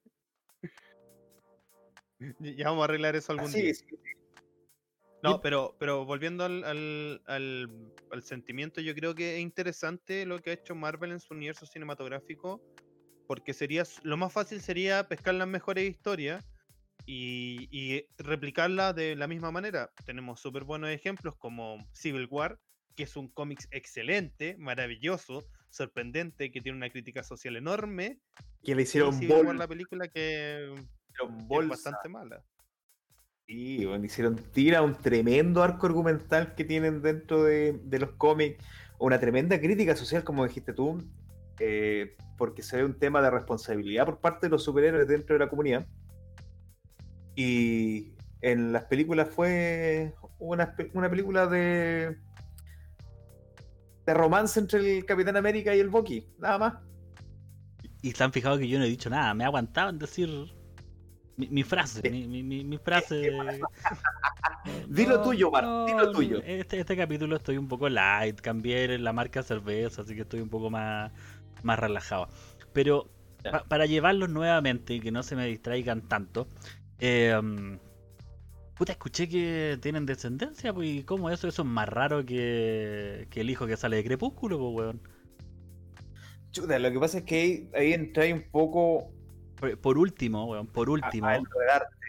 ya 2.40 2.66
vamos 2.70 2.82
a 2.82 2.86
arreglar 2.86 3.16
eso 3.16 3.32
algún 3.32 3.48
así, 3.48 3.62
día. 3.62 3.74
sí, 3.74 3.86
No, 5.22 5.40
pero, 5.40 5.76
pero 5.80 6.06
volviendo 6.06 6.44
al, 6.44 6.64
al, 6.66 7.22
al- 7.28 7.94
al 8.12 8.24
sentimiento, 8.24 8.82
yo 8.82 8.94
creo 8.96 9.16
que 9.16 9.36
es 9.36 9.42
interesante 9.42 10.26
lo 10.26 10.40
que 10.40 10.50
ha 10.50 10.54
hecho 10.54 10.76
Marvel 10.76 11.12
en 11.12 11.20
su 11.22 11.34
universo 11.34 11.66
cinematográfico, 11.66 12.62
porque 13.28 13.54
sería 13.54 13.84
lo 14.04 14.18
más 14.18 14.34
fácil 14.34 14.62
sería 14.62 15.08
pescar 15.08 15.36
las 15.36 15.48
mejores 15.48 15.90
historias 15.90 16.46
y, 17.06 17.68
y 17.72 18.06
replicarlas 18.18 18.96
de 18.96 19.16
la 19.16 19.28
misma 19.28 19.52
manera. 19.52 19.92
Tenemos 20.06 20.40
súper 20.40 20.64
buenos 20.64 20.90
ejemplos 20.90 21.36
como 21.38 21.78
Civil 21.94 22.28
War, 22.30 22.60
que 22.96 23.04
es 23.04 23.16
un 23.16 23.28
cómics 23.28 23.68
excelente, 23.72 24.56
maravilloso, 24.58 25.44
sorprendente, 25.70 26.52
que 26.52 26.62
tiene 26.62 26.78
una 26.78 26.90
crítica 26.90 27.24
social 27.24 27.56
enorme, 27.56 28.20
que 28.64 28.76
le 28.76 28.84
hicieron 28.84 29.20
War, 29.30 29.56
la 29.56 29.68
película 29.68 30.08
que 30.08 30.74
es 30.74 31.68
bastante 31.68 32.10
mala. 32.10 32.44
Sí, 33.46 33.86
bueno, 33.86 34.06
hicieron 34.06 34.38
tira 34.38 34.82
un 34.82 34.96
tremendo 34.96 35.64
arco 35.64 35.86
argumental 35.86 36.56
que 36.56 36.64
tienen 36.64 37.02
dentro 37.02 37.44
de, 37.44 37.74
de 37.74 38.00
los 38.00 38.12
cómics, 38.12 38.64
una 39.00 39.20
tremenda 39.20 39.60
crítica 39.60 39.98
social, 39.98 40.24
como 40.24 40.48
dijiste 40.48 40.72
tú, 40.72 41.04
eh, 41.66 42.18
porque 42.38 42.62
se 42.62 42.78
ve 42.78 42.84
un 42.84 43.00
tema 43.00 43.22
de 43.22 43.30
responsabilidad 43.30 44.06
por 44.06 44.20
parte 44.20 44.48
de 44.48 44.50
los 44.50 44.64
superhéroes 44.64 45.08
dentro 45.08 45.36
de 45.36 45.40
la 45.40 45.50
comunidad. 45.50 45.88
Y 47.36 48.14
en 48.42 48.74
las 48.74 48.86
películas 48.86 49.30
fue 49.30 50.14
una, 50.40 50.76
una 50.94 51.10
película 51.10 51.48
de, 51.48 52.18
de 54.06 54.14
romance 54.14 54.60
entre 54.60 54.98
el 54.98 55.06
Capitán 55.06 55.38
América 55.38 55.74
y 55.74 55.80
el 55.80 55.90
Bucky, 55.90 56.28
nada 56.38 56.58
más. 56.58 56.74
Y 58.02 58.12
se 58.12 58.24
han 58.24 58.34
fijado 58.34 58.58
que 58.58 58.68
yo 58.68 58.78
no 58.78 58.84
he 58.84 58.90
dicho 58.90 59.10
nada. 59.10 59.34
Me 59.34 59.46
he 59.46 59.48
aguantado 59.48 59.90
en 59.90 60.00
decir 60.00 60.30
mi, 61.38 61.48
mi 61.48 61.64
frase. 61.64 62.10
Mi, 62.10 62.28
mi, 62.28 62.44
mi, 62.44 62.64
mi 62.66 62.78
frase. 62.78 63.32
Dilo 64.88 65.22
tuyo, 65.22 65.52
Mar, 65.52 65.66
dilo 65.86 66.12
tuyo. 66.12 66.42
Este, 66.46 66.80
este 66.80 66.96
capítulo 66.96 67.36
estoy 67.36 67.58
un 67.58 67.68
poco 67.68 67.90
light. 67.90 68.40
Cambié 68.40 68.98
la 68.98 69.12
marca 69.12 69.44
cerveza, 69.44 70.02
así 70.02 70.16
que 70.16 70.22
estoy 70.22 70.42
un 70.42 70.50
poco 70.50 70.70
más, 70.70 71.12
más 71.64 71.80
relajado. 71.80 72.28
Pero 72.74 73.10
pa- 73.50 73.64
para 73.68 73.86
llevarlos 73.86 74.30
nuevamente 74.30 74.94
y 74.96 75.00
que 75.02 75.12
no 75.12 75.24
se 75.24 75.36
me 75.36 75.46
distraigan 75.48 76.02
tanto. 76.08 76.48
eh, 77.00 77.34
puta, 78.76 78.94
escuché 78.94 79.28
que 79.30 79.78
tienen 79.82 80.06
descendencia, 80.06 80.74
pues, 80.74 80.90
¿y 80.90 81.04
cómo 81.04 81.30
eso? 81.30 81.48
Eso 81.48 81.62
es 81.64 81.68
más 81.68 81.88
raro 81.90 82.26
que, 82.26 83.28
que 83.30 83.42
el 83.42 83.50
hijo 83.50 83.68
que 83.68 83.78
sale 83.78 83.98
de 83.98 84.04
Crepúsculo, 84.04 84.58
pues, 84.60 84.74
weón. 84.76 85.02
Chuta, 86.52 86.78
lo 86.80 86.92
que 86.92 87.00
pasa 87.00 87.18
es 87.20 87.24
que 87.24 87.36
ahí, 87.42 87.70
ahí 87.76 87.94
entra 87.94 88.26
un 88.34 88.44
poco 88.52 89.10
Por, 89.60 89.80
por 89.80 89.98
último, 89.98 90.46
weón, 90.46 90.68
por 90.68 90.90
último. 90.90 91.28
a. 91.28 91.40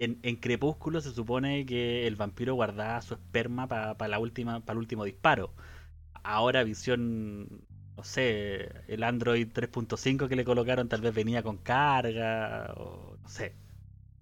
En, 0.00 0.18
en 0.23 0.37
Crepúsculo 0.37 1.00
se 1.00 1.12
supone 1.12 1.64
que 1.66 2.06
el 2.06 2.16
vampiro 2.16 2.54
guardaba 2.54 3.00
su 3.00 3.14
esperma 3.14 3.68
para 3.68 4.08
la 4.08 4.18
última, 4.18 4.61
para 4.61 4.73
el 4.75 4.78
último 4.78 5.04
disparo. 5.04 5.54
Ahora 6.25 6.64
Visión, 6.64 7.64
no 7.96 8.02
sé, 8.04 8.70
el 8.88 9.02
Android 9.02 9.48
3.5 9.52 10.28
que 10.28 10.36
le 10.36 10.44
colocaron 10.44 10.88
tal 10.88 11.00
vez 11.00 11.14
venía 11.14 11.42
con 11.42 11.58
carga, 11.58 12.72
o 12.76 13.16
no 13.22 13.28
sé. 13.28 13.54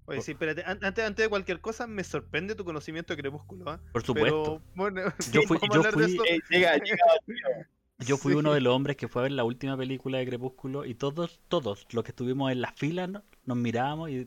Oye, 0.04 0.20
sí, 0.20 0.32
espérate, 0.32 0.62
an- 0.64 0.78
antes, 0.82 1.04
antes 1.04 1.24
de 1.24 1.28
cualquier 1.30 1.60
cosa, 1.60 1.86
me 1.86 2.02
sorprende 2.04 2.54
tu 2.54 2.64
conocimiento 2.64 3.14
de 3.14 3.22
Crepúsculo, 3.22 3.70
¿ah? 3.70 3.80
Por 3.92 4.02
supuesto. 4.02 4.60
Pero, 4.60 4.62
bueno, 4.74 5.00
Yo 5.32 5.42
fui- 5.42 5.58
yo 5.72 5.82
fui- 5.84 6.04
eso. 6.04 6.24
Eh, 6.26 6.40
llega, 6.50 6.76
llega- 6.76 7.68
Yo 8.00 8.16
fui 8.16 8.32
Sí. 8.32 8.38
uno 8.38 8.52
de 8.52 8.60
los 8.60 8.74
hombres 8.74 8.96
que 8.96 9.06
fue 9.08 9.22
a 9.22 9.24
ver 9.24 9.32
la 9.32 9.44
última 9.44 9.76
película 9.76 10.18
de 10.18 10.26
Crepúsculo 10.26 10.84
y 10.84 10.94
todos, 10.94 11.40
todos 11.48 11.86
los 11.92 12.02
que 12.04 12.10
estuvimos 12.10 12.50
en 12.50 12.60
las 12.60 12.74
filas 12.74 13.08
¿no? 13.08 13.22
nos 13.44 13.56
mirábamos 13.56 14.10
y 14.10 14.26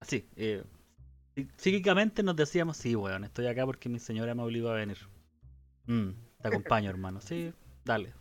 así, 0.00 0.26
eh, 0.36 0.64
psí- 1.36 1.48
psíquicamente 1.58 2.22
nos 2.22 2.34
decíamos, 2.34 2.78
sí, 2.78 2.96
weón, 2.96 3.24
estoy 3.24 3.46
acá 3.46 3.66
porque 3.66 3.90
mi 3.90 3.98
señora 3.98 4.34
me 4.34 4.42
obligó 4.42 4.70
a 4.70 4.74
venir. 4.74 4.98
Mm, 5.86 6.10
te 6.40 6.48
acompaño, 6.48 6.88
hermano. 6.88 7.20
Sí, 7.20 7.52
dale. 7.84 8.14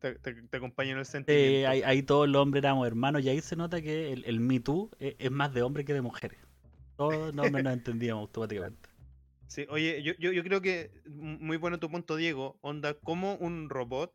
Te, 0.00 0.14
te- 0.16 0.34
te 0.34 0.56
acompaño 0.56 0.92
en 0.92 0.98
el 0.98 1.02
Eh, 1.04 1.06
sentimiento. 1.06 1.68
ahí, 1.70 1.82
ahí 1.82 2.02
todos 2.02 2.28
los 2.28 2.42
hombres 2.42 2.62
éramos 2.62 2.86
hermanos 2.86 3.22
y 3.22 3.28
ahí 3.28 3.40
se 3.40 3.54
nota 3.56 3.80
que 3.80 4.12
el, 4.12 4.24
el 4.24 4.40
Me 4.40 4.58
Too 4.60 4.90
es, 4.98 5.14
es 5.18 5.30
más 5.30 5.54
de 5.54 5.62
hombres 5.62 5.86
que 5.86 5.94
de 5.94 6.00
mujeres. 6.02 6.38
Todos 6.96 7.34
los 7.34 7.46
hombres 7.46 7.64
nos 7.64 7.72
entendíamos 7.74 8.22
automáticamente. 8.22 8.88
Sí, 9.46 9.66
oye, 9.68 10.02
yo, 10.02 10.14
yo, 10.18 10.32
yo 10.32 10.42
creo 10.42 10.60
que 10.62 10.90
muy 11.06 11.56
bueno 11.56 11.78
tu 11.78 11.90
punto, 11.90 12.16
Diego. 12.16 12.58
Onda, 12.62 12.94
¿cómo 12.94 13.36
un 13.36 13.68
robot 13.68 14.10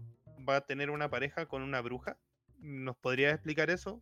va 0.48 0.58
a 0.58 0.62
tener 0.66 0.90
una 0.90 1.10
pareja 1.10 1.46
con 1.46 1.62
una 1.62 1.80
bruja? 1.82 2.18
¿Nos 2.60 2.98
podrías 2.98 3.34
explicar 3.36 3.70
eso? 3.70 4.02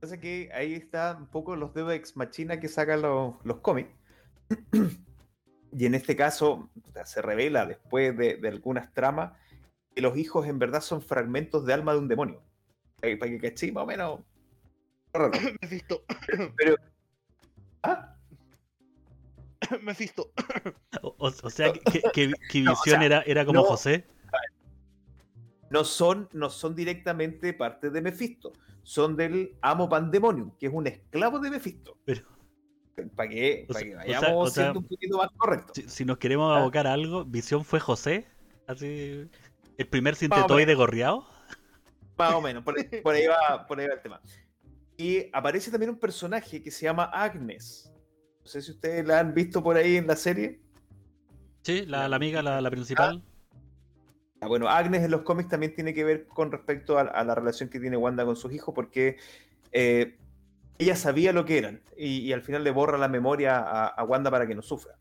Pasa 0.00 0.18
que 0.18 0.50
ahí 0.52 0.74
está 0.74 1.16
un 1.16 1.28
poco 1.28 1.54
los 1.54 1.72
dedos 1.74 1.92
ex 1.92 2.16
machina 2.16 2.58
que 2.58 2.66
sacan 2.68 3.02
los, 3.02 3.36
los 3.44 3.60
cómics. 3.60 3.90
y 5.72 5.86
en 5.86 5.94
este 5.94 6.14
caso 6.16 6.70
se 7.04 7.22
revela 7.22 7.66
después 7.66 8.16
de, 8.16 8.36
de 8.36 8.48
algunas 8.48 8.92
tramas 8.92 9.32
que 9.94 10.02
los 10.02 10.16
hijos 10.16 10.46
en 10.46 10.58
verdad 10.58 10.80
son 10.80 11.02
fragmentos 11.02 11.64
de 11.66 11.72
alma 11.72 11.92
de 11.92 11.98
un 11.98 12.08
demonio. 12.08 12.42
Para 13.00 13.16
que, 13.18 13.38
cachí, 13.40 13.72
más 13.72 13.84
o 13.84 13.86
menos. 13.86 14.20
Mephisto. 15.62 16.04
Pero. 16.56 16.76
¿Ah? 17.82 18.16
Mephisto. 19.82 20.32
O, 21.02 21.14
o- 21.18 21.26
o 21.42 21.50
sea, 21.50 21.72
que, 21.72 21.80
que- 21.80 22.02
que- 22.12 22.32
que 22.50 22.60
No, 22.60 22.72
o 22.72 22.74
Visión 22.76 22.98
sea, 23.00 23.04
era, 23.06 23.22
era 23.22 23.44
como 23.44 23.60
no. 23.60 23.64
José. 23.64 24.06
No 25.70 25.84
son, 25.84 26.28
no 26.32 26.50
son 26.50 26.74
directamente 26.74 27.54
parte 27.54 27.88
de 27.90 28.02
Mephisto. 28.02 28.52
Son 28.82 29.16
del 29.16 29.56
amo 29.62 29.88
Pandemonium, 29.88 30.50
que 30.58 30.66
es 30.66 30.72
un 30.72 30.86
esclavo 30.86 31.38
de 31.38 31.50
Mephisto. 31.50 31.96
Pero- 32.04 32.26
Para 33.10 33.28
que, 33.28 33.66
sea- 33.70 33.80
que 33.82 33.94
o 33.96 33.96
sea- 33.96 33.96
vayamos 34.20 34.48
o 34.48 34.50
sea- 34.50 34.62
siendo 34.64 34.80
un 34.80 34.86
poquito 34.88 35.18
más 35.18 35.28
correctos. 35.36 35.72
Si, 35.74 35.88
si 35.88 36.04
nos 36.04 36.18
queremos 36.18 36.54
Ah. 36.56 36.60
abocar 36.60 36.86
a 36.86 36.92
algo, 36.92 37.24
Visión 37.24 37.64
fue 37.64 37.80
José. 37.80 38.26
Así. 38.66 39.28
El 39.78 39.88
primer 39.88 40.14
sintetoide 40.16 40.74
gorriado. 40.74 41.26
Más 42.18 42.34
o 42.34 42.40
menos, 42.42 42.62
por, 42.62 42.78
ahí- 42.78 43.00
por 43.02 43.14
ahí 43.14 43.26
va, 43.26 43.66
por 43.66 43.80
ahí 43.80 43.86
va 43.88 43.94
el 43.94 44.02
tema. 44.02 44.20
Y 44.96 45.28
aparece 45.32 45.70
también 45.70 45.90
un 45.90 45.98
personaje 45.98 46.62
que 46.62 46.70
se 46.70 46.84
llama 46.84 47.04
Agnes. 47.04 47.90
No 48.42 48.46
sé 48.46 48.60
si 48.60 48.70
ustedes 48.72 49.06
la 49.06 49.20
han 49.20 49.34
visto 49.34 49.62
por 49.62 49.76
ahí 49.76 49.96
en 49.96 50.06
la 50.06 50.16
serie. 50.16 50.60
Sí, 51.62 51.86
la, 51.86 52.08
la 52.08 52.16
amiga, 52.16 52.42
la, 52.42 52.60
la 52.60 52.70
principal. 52.70 53.22
Ah, 54.40 54.48
Bueno, 54.48 54.68
Agnes 54.68 55.02
en 55.02 55.10
los 55.10 55.22
cómics 55.22 55.48
también 55.48 55.74
tiene 55.74 55.94
que 55.94 56.04
ver 56.04 56.26
con 56.26 56.50
respecto 56.50 56.98
a, 56.98 57.02
a 57.02 57.24
la 57.24 57.34
relación 57.34 57.68
que 57.68 57.78
tiene 57.80 57.96
Wanda 57.96 58.24
con 58.24 58.34
sus 58.36 58.52
hijos, 58.52 58.74
porque 58.74 59.16
eh, 59.72 60.18
ella 60.82 60.96
sabía 60.96 61.32
lo 61.32 61.44
que 61.44 61.58
eran 61.58 61.82
y, 61.96 62.18
y 62.18 62.32
al 62.32 62.42
final 62.42 62.62
le 62.62 62.70
borra 62.70 62.98
la 62.98 63.08
memoria 63.08 63.58
a, 63.58 63.86
a 63.86 64.04
Wanda 64.04 64.30
para 64.30 64.46
que 64.46 64.54
no 64.54 64.62
sufra. 64.62 64.98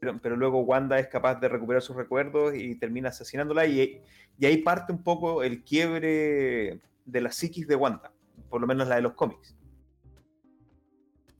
Pero, 0.00 0.20
pero 0.22 0.36
luego 0.36 0.60
Wanda 0.60 0.98
es 0.98 1.08
capaz 1.08 1.40
de 1.40 1.48
recuperar 1.48 1.82
sus 1.82 1.96
recuerdos 1.96 2.54
y 2.54 2.76
termina 2.76 3.08
asesinándola 3.08 3.66
y, 3.66 4.00
y 4.38 4.46
ahí 4.46 4.58
parte 4.58 4.92
un 4.92 5.02
poco 5.02 5.42
el 5.42 5.64
quiebre 5.64 6.80
de 7.04 7.20
la 7.20 7.32
psiquis 7.32 7.66
de 7.66 7.74
Wanda, 7.74 8.12
por 8.48 8.60
lo 8.60 8.66
menos 8.66 8.86
la 8.86 8.96
de 8.96 9.02
los 9.02 9.14
cómics. 9.14 9.56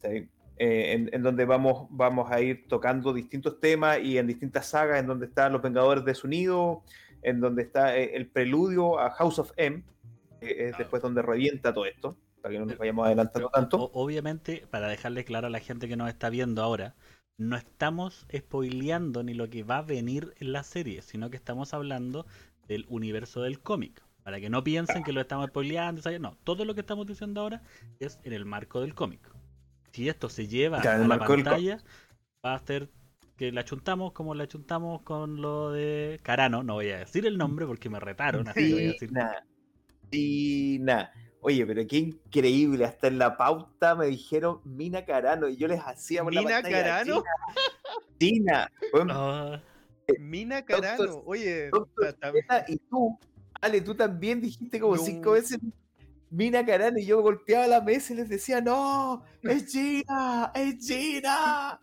¿Sí? 0.03 0.29
Eh, 0.61 0.93
en, 0.93 1.09
en 1.13 1.23
donde 1.23 1.45
vamos, 1.45 1.87
vamos 1.91 2.33
a 2.33 2.41
ir 2.41 2.67
tocando 2.67 3.13
distintos 3.13 3.61
temas 3.61 4.01
y 4.03 4.19
en 4.19 4.27
distintas 4.27 4.67
sagas, 4.67 4.99
en 4.99 5.07
donde 5.07 5.27
están 5.27 5.53
los 5.53 5.63
Vengadores 5.63 6.05
desunidos, 6.05 6.79
en 7.23 7.41
donde 7.41 7.63
está 7.63 7.97
eh, 7.97 8.17
el 8.17 8.27
preludio 8.27 8.99
a 8.99 9.11
House 9.11 9.39
of 9.39 9.53
M, 9.57 9.85
que 10.41 10.69
es 10.69 10.79
después 10.79 11.01
donde 11.01 11.23
revienta 11.23 11.73
todo 11.73 11.87
esto, 11.87 12.17
para 12.43 12.53
que 12.53 12.59
no 12.59 12.67
nos 12.67 12.79
vayamos 12.79 13.07
adelantando 13.07 13.49
tanto. 13.51 13.91
obviamente, 13.93 14.67
para 14.71 14.89
dejarle 14.89 15.25
claro 15.25 15.47
a 15.47 15.51
la 15.51 15.61
gente 15.61 15.89
que 15.89 15.97
nos 15.97 16.09
está 16.09 16.31
viendo 16.31 16.63
ahora, 16.63 16.95
no 17.39 17.57
estamos 17.57 18.27
spoileando 18.37 19.23
ni 19.23 19.35
lo 19.35 19.49
que 19.49 19.63
va 19.63 19.79
a 19.79 19.83
venir 19.83 20.35
en 20.39 20.53
la 20.53 20.63
serie, 20.65 21.03
sino 21.03 21.31
que 21.31 21.37
estamos 21.37 21.73
hablando 21.73 22.27
del 22.67 22.85
universo 22.89 23.43
del 23.43 23.61
cómic. 23.61 24.03
Para 24.23 24.41
que 24.41 24.51
no 24.51 24.63
piensen 24.63 25.05
que 25.05 25.13
lo 25.13 25.23
estamos 25.23 25.49
spoileando, 25.49 26.03
¿sabes? 26.03 26.21
no, 26.21 26.37
todo 26.45 26.65
lo 26.65 26.75
que 26.75 26.81
estamos 26.81 27.07
diciendo 27.07 27.41
ahora 27.41 27.63
es 27.99 28.19
en 28.25 28.35
el 28.35 28.45
marco 28.45 28.81
del 28.81 28.95
cómic. 28.95 29.21
Si 29.93 30.09
esto 30.09 30.29
se 30.29 30.47
lleva 30.49 30.81
a 30.81 30.99
la 30.99 31.19
pantalla, 31.19 31.79
va 32.45 32.55
a 32.55 32.59
ser 32.59 32.91
que 33.39 33.53
la 33.53 33.65
chuntamos 33.65 34.13
como 34.13 34.35
la 34.35 34.47
chuntamos 34.47 35.01
con 35.03 35.41
lo 35.41 35.71
de 35.71 36.21
Carano. 36.23 36.63
No 36.63 36.75
voy 36.75 36.91
a 36.91 36.99
decir 36.99 37.25
el 37.25 37.39
nombre 37.39 37.67
porque 37.67 37.89
me 37.89 38.01
retaron. 38.01 38.49
Así 38.49 38.69
que 38.69 38.75
voy 38.75 38.85
a 38.85 38.87
decir 38.89 39.09
Tina, 39.09 39.47
Tina. 40.11 41.13
Oye, 41.41 41.65
pero 41.67 41.87
qué 41.87 41.97
increíble. 41.99 42.85
Hasta 42.85 43.07
en 43.07 43.19
la 43.19 43.37
pauta 43.37 43.95
me 43.95 44.07
dijeron 44.07 44.61
Mina 44.65 45.05
Carano 45.05 45.49
y 45.49 45.57
yo 45.57 45.69
les 45.69 45.81
hacía 45.81 46.23
por 46.25 46.35
¿Mina 46.35 46.63
Carano? 46.63 47.23
Tina. 48.19 48.71
Bueno, 48.93 49.13
"Ah, 49.17 49.63
Mina 50.19 50.65
Carano. 50.65 51.23
Oye, 51.27 51.71
Doctor 51.71 52.17
y 52.67 52.77
tú, 52.79 53.19
Ale, 53.61 53.81
tú 53.81 53.95
también 53.95 54.41
dijiste 54.41 54.81
como 54.81 54.97
No. 54.97 55.03
cinco 55.03 55.33
veces 55.33 55.59
Mina 56.31 56.65
Carano 56.67 56.99
y 56.99 57.07
yo 57.07 57.23
golpeaba 57.23 57.67
la 57.67 57.81
mesa 57.81 58.13
y 58.13 58.17
les 58.17 58.29
decía, 58.29 58.61
no, 58.61 59.23
es 59.43 59.71
Gina, 59.73 60.51
es 60.55 60.87
Gina. 60.87 61.81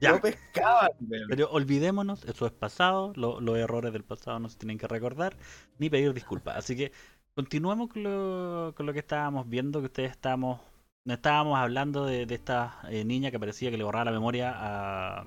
Ya. 0.00 0.12
No 0.12 0.20
pescaban. 0.20 0.90
Pero 1.28 1.48
olvidémonos, 1.50 2.24
eso 2.24 2.46
es 2.46 2.52
pasado, 2.52 3.12
lo- 3.14 3.40
los 3.40 3.56
errores 3.58 3.92
del 3.92 4.02
pasado 4.04 4.40
no 4.40 4.48
se 4.48 4.58
tienen 4.58 4.76
que 4.78 4.88
recordar 4.88 5.36
ni 5.78 5.88
pedir 5.90 6.12
disculpas. 6.12 6.56
Así 6.56 6.74
que 6.76 6.90
continuemos 7.34 7.88
con 7.90 8.02
lo, 8.02 8.74
con 8.76 8.86
lo 8.86 8.92
que 8.92 8.98
estábamos 9.00 9.48
viendo, 9.48 9.80
que 9.80 9.86
ustedes 9.86 10.10
estábamos, 10.10 10.60
no 11.04 11.14
estábamos 11.14 11.58
hablando 11.58 12.04
de, 12.06 12.26
de 12.26 12.34
esta 12.34 12.80
eh, 12.88 13.04
niña 13.04 13.30
que 13.30 13.40
parecía 13.40 13.70
que 13.70 13.76
le 13.78 13.84
borraba 13.84 14.06
la 14.06 14.12
memoria 14.12 14.52
a, 14.54 15.24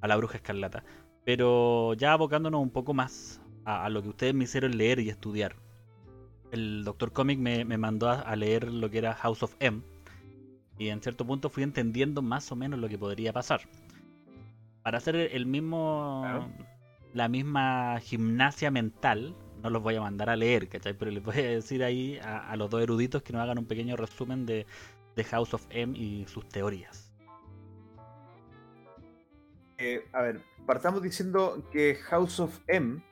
a 0.00 0.08
la 0.08 0.16
bruja 0.16 0.36
escarlata. 0.38 0.84
Pero 1.24 1.94
ya 1.94 2.12
abocándonos 2.12 2.60
un 2.62 2.70
poco 2.70 2.94
más 2.94 3.40
a, 3.64 3.84
a 3.84 3.88
lo 3.90 4.02
que 4.02 4.08
ustedes 4.10 4.34
me 4.34 4.44
hicieron 4.44 4.76
leer 4.76 5.00
y 5.00 5.08
estudiar. 5.10 5.56
El 6.52 6.84
Doctor 6.84 7.12
Comic 7.12 7.38
me, 7.38 7.64
me 7.64 7.76
mandó 7.78 8.08
a, 8.08 8.20
a 8.20 8.36
leer 8.36 8.72
lo 8.72 8.88
que 8.90 8.98
era 8.98 9.14
House 9.14 9.42
of 9.42 9.54
M. 9.58 9.82
Y 10.78 10.88
en 10.88 11.00
cierto 11.00 11.26
punto 11.26 11.50
fui 11.50 11.62
entendiendo 11.62 12.22
más 12.22 12.52
o 12.52 12.56
menos 12.56 12.78
lo 12.78 12.88
que 12.88 12.98
podría 12.98 13.32
pasar 13.32 13.62
para 14.82 14.98
hacer 14.98 15.16
el 15.16 15.46
mismo 15.46 16.20
Claro. 16.22 16.48
la 17.12 17.28
misma 17.28 17.98
gimnasia 18.00 18.70
mental 18.70 19.34
no 19.66 19.70
los 19.70 19.82
voy 19.82 19.96
a 19.96 20.00
mandar 20.00 20.30
a 20.30 20.36
leer 20.36 20.68
¿cachai? 20.68 20.94
pero 20.94 21.10
les 21.10 21.22
voy 21.22 21.38
a 21.38 21.50
decir 21.50 21.82
ahí 21.82 22.20
a, 22.22 22.54
los 22.54 22.70
dos 22.70 22.80
eruditos 22.80 23.22
que 23.22 23.32
nos 23.32 23.42
hagan 23.42 23.58
un 23.58 23.66
pequeño 23.66 23.96
resumen 23.96 24.46
de, 24.46 24.64
de 25.16 25.24
House 25.24 25.54
of 25.54 25.66
M 25.70 25.96
y 25.98 26.24
sus 26.28 26.48
teorías 26.48 27.12
Eh, 29.78 30.06
a 30.12 30.22
ver, 30.22 30.40
partamos 30.66 31.02
diciendo 31.02 31.68
que 31.72 31.96
House 31.96 32.40
of 32.40 32.60
M 32.68 33.02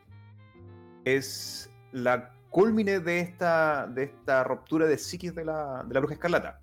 es 1.04 1.68
la 1.92 2.32
culmine 2.50 3.00
de 3.00 3.20
esta, 3.20 3.87
de 3.87 4.04
esta 4.04 4.44
ruptura 4.44 4.87
de 4.87 4.96
psiquis 4.96 5.34
de 5.34 5.44
la, 5.44 5.84
de 5.87 5.92
la 5.92 6.00
bruja 6.00 6.14
escarlata. 6.14 6.61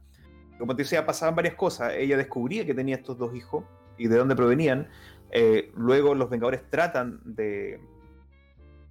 Como 0.57 0.75
te 0.75 0.81
decía, 0.81 1.05
pasaban 1.05 1.35
varias 1.35 1.53
cosas. 1.53 1.93
Ella 1.95 2.17
descubría 2.17 2.65
que 2.65 2.73
tenía 2.73 2.95
estos 2.95 3.17
dos 3.17 3.35
hijos 3.35 3.63
y 3.97 4.07
de 4.07 4.17
dónde 4.17 4.35
provenían. 4.35 4.87
Eh, 5.29 5.71
luego 5.75 6.15
los 6.15 6.29
Vengadores 6.31 6.67
tratan 6.71 7.21
de, 7.23 7.79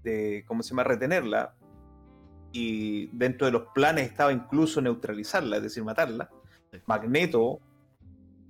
de, 0.03 0.45
¿cómo 0.47 0.63
se 0.63 0.71
llama?, 0.71 0.85
retenerla. 0.85 1.55
Y 2.53 3.07
dentro 3.17 3.47
de 3.47 3.53
los 3.53 3.69
planes 3.75 4.09
estaba 4.09 4.33
incluso 4.33 4.81
neutralizarla, 4.81 5.59
es 5.59 5.63
decir, 5.63 5.85
matarla. 5.85 6.29
Magneto 6.87 7.61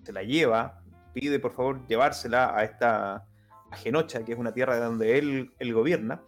se 0.03 0.13
la 0.13 0.23
lleva, 0.23 0.83
pide 1.13 1.39
por 1.39 1.53
favor 1.53 1.87
llevársela 1.87 2.57
a 2.57 2.65
esta 2.65 3.27
a 3.71 3.77
Genocha, 3.77 4.25
que 4.25 4.33
es 4.33 4.39
una 4.39 4.53
tierra 4.53 4.79
donde 4.79 5.19
él, 5.19 5.53
él 5.59 5.75
gobierna. 5.75 6.23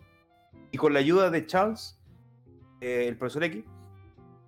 Y 0.70 0.78
con 0.78 0.92
la 0.92 1.00
ayuda 1.00 1.30
de 1.30 1.46
Charles, 1.46 2.00
eh, 2.80 3.06
el 3.08 3.16
profesor 3.16 3.44
X, 3.44 3.64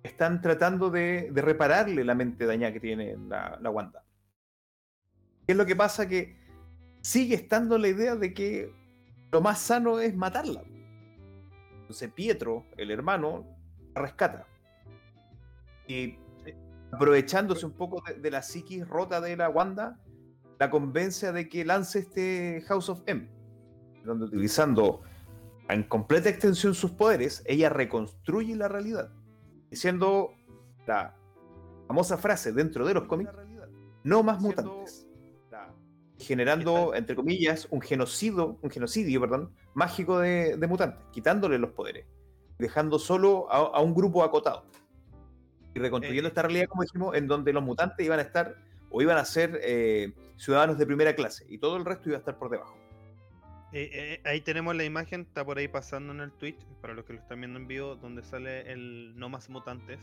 están 0.03 0.41
tratando 0.41 0.89
de, 0.89 1.29
de 1.31 1.41
repararle 1.41 2.03
la 2.03 2.15
mente 2.15 2.45
dañada 2.45 2.73
que 2.73 2.79
tiene 2.79 3.17
la, 3.27 3.57
la 3.61 3.69
Wanda. 3.69 4.03
¿Qué 5.45 5.53
es 5.53 5.57
lo 5.57 5.65
que 5.65 5.75
pasa? 5.75 6.07
Que 6.07 6.37
sigue 7.01 7.35
estando 7.35 7.77
la 7.77 7.87
idea 7.87 8.15
de 8.15 8.33
que 8.33 8.73
lo 9.35 9.41
más 9.41 9.59
sano 9.59 9.99
es 9.99 10.15
matarla. 10.15 10.63
Entonces 11.81 12.09
Pietro, 12.13 12.65
el 12.77 12.89
hermano, 12.89 13.45
la 13.93 14.01
rescata. 14.01 14.47
Y 15.89 16.17
aprovechándose 16.89 17.65
un 17.65 17.73
poco 17.73 18.01
de, 18.07 18.13
de 18.13 18.31
la 18.31 18.41
psiquis 18.41 18.87
rota 18.87 19.19
de 19.19 19.35
la 19.35 19.49
Wanda, 19.49 19.99
la 20.57 20.69
convence 20.69 21.33
de 21.33 21.49
que 21.49 21.65
lance 21.65 21.99
este 21.99 22.63
House 22.69 22.87
of 22.87 23.01
M, 23.07 23.29
donde 24.05 24.23
utilizando 24.23 25.01
en 25.67 25.83
completa 25.83 26.29
extensión 26.29 26.73
sus 26.73 26.91
poderes, 26.91 27.43
ella 27.45 27.67
reconstruye 27.67 28.55
la 28.55 28.69
realidad, 28.69 29.11
diciendo 29.69 30.31
la 30.87 31.13
famosa 31.89 32.17
frase 32.17 32.53
dentro 32.53 32.87
de 32.87 32.93
los 32.93 33.03
cómics, 33.03 33.33
no 34.01 34.23
más 34.23 34.39
mutantes. 34.39 35.04
Generando, 36.17 36.95
entre 36.95 37.15
comillas, 37.15 37.67
un 37.71 37.81
genocidio, 37.81 38.57
un 38.61 38.69
genocidio, 38.69 39.19
perdón, 39.19 39.51
mágico 39.73 40.19
de, 40.19 40.55
de 40.55 40.67
mutantes, 40.67 41.03
quitándole 41.11 41.57
los 41.57 41.71
poderes, 41.71 42.05
dejando 42.57 42.99
solo 42.99 43.51
a, 43.51 43.57
a 43.57 43.81
un 43.81 43.93
grupo 43.93 44.23
acotado. 44.23 44.65
Y 45.73 45.79
reconstruyendo 45.79 46.27
Eh, 46.27 46.31
esta 46.31 46.43
realidad, 46.43 46.67
como 46.69 46.83
dijimos, 46.83 47.15
en 47.15 47.27
donde 47.27 47.51
los 47.51 47.61
mutantes 47.61 48.05
iban 48.05 48.19
a 48.19 48.21
estar 48.21 48.55
o 48.89 49.01
iban 49.01 49.17
a 49.17 49.25
ser 49.25 49.59
eh, 49.61 50.13
ciudadanos 50.37 50.77
de 50.77 50.85
primera 50.85 51.13
clase 51.13 51.45
y 51.49 51.57
todo 51.57 51.75
el 51.75 51.83
resto 51.83 52.07
iba 52.07 52.17
a 52.17 52.19
estar 52.19 52.37
por 52.37 52.49
debajo. 52.49 52.77
Eh, 53.73 54.21
ahí 54.23 54.39
tenemos 54.39 54.73
la 54.73 54.85
imagen, 54.85 55.21
está 55.21 55.43
por 55.43 55.57
ahí 55.57 55.67
pasando 55.67 56.13
en 56.13 56.21
el 56.21 56.31
Twitch, 56.31 56.65
para 56.79 56.93
los 56.93 57.03
que 57.03 57.11
lo 57.11 57.19
están 57.19 57.41
viendo 57.41 57.59
en 57.59 57.67
vivo, 57.67 57.97
donde 57.97 58.23
sale 58.23 58.71
el 58.71 59.17
No 59.17 59.27
Más 59.27 59.49
Mutantes. 59.49 59.99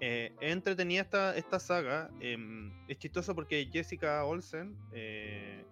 Eh, 0.00 0.32
entretenida 0.40 1.02
esta, 1.02 1.36
esta 1.36 1.58
saga. 1.58 2.10
em, 2.20 2.72
es 2.88 2.98
chistoso 2.98 3.34
porque 3.34 3.68
Jessica 3.72 4.24
Olsen, 4.24 4.76
eh, 4.92 5.64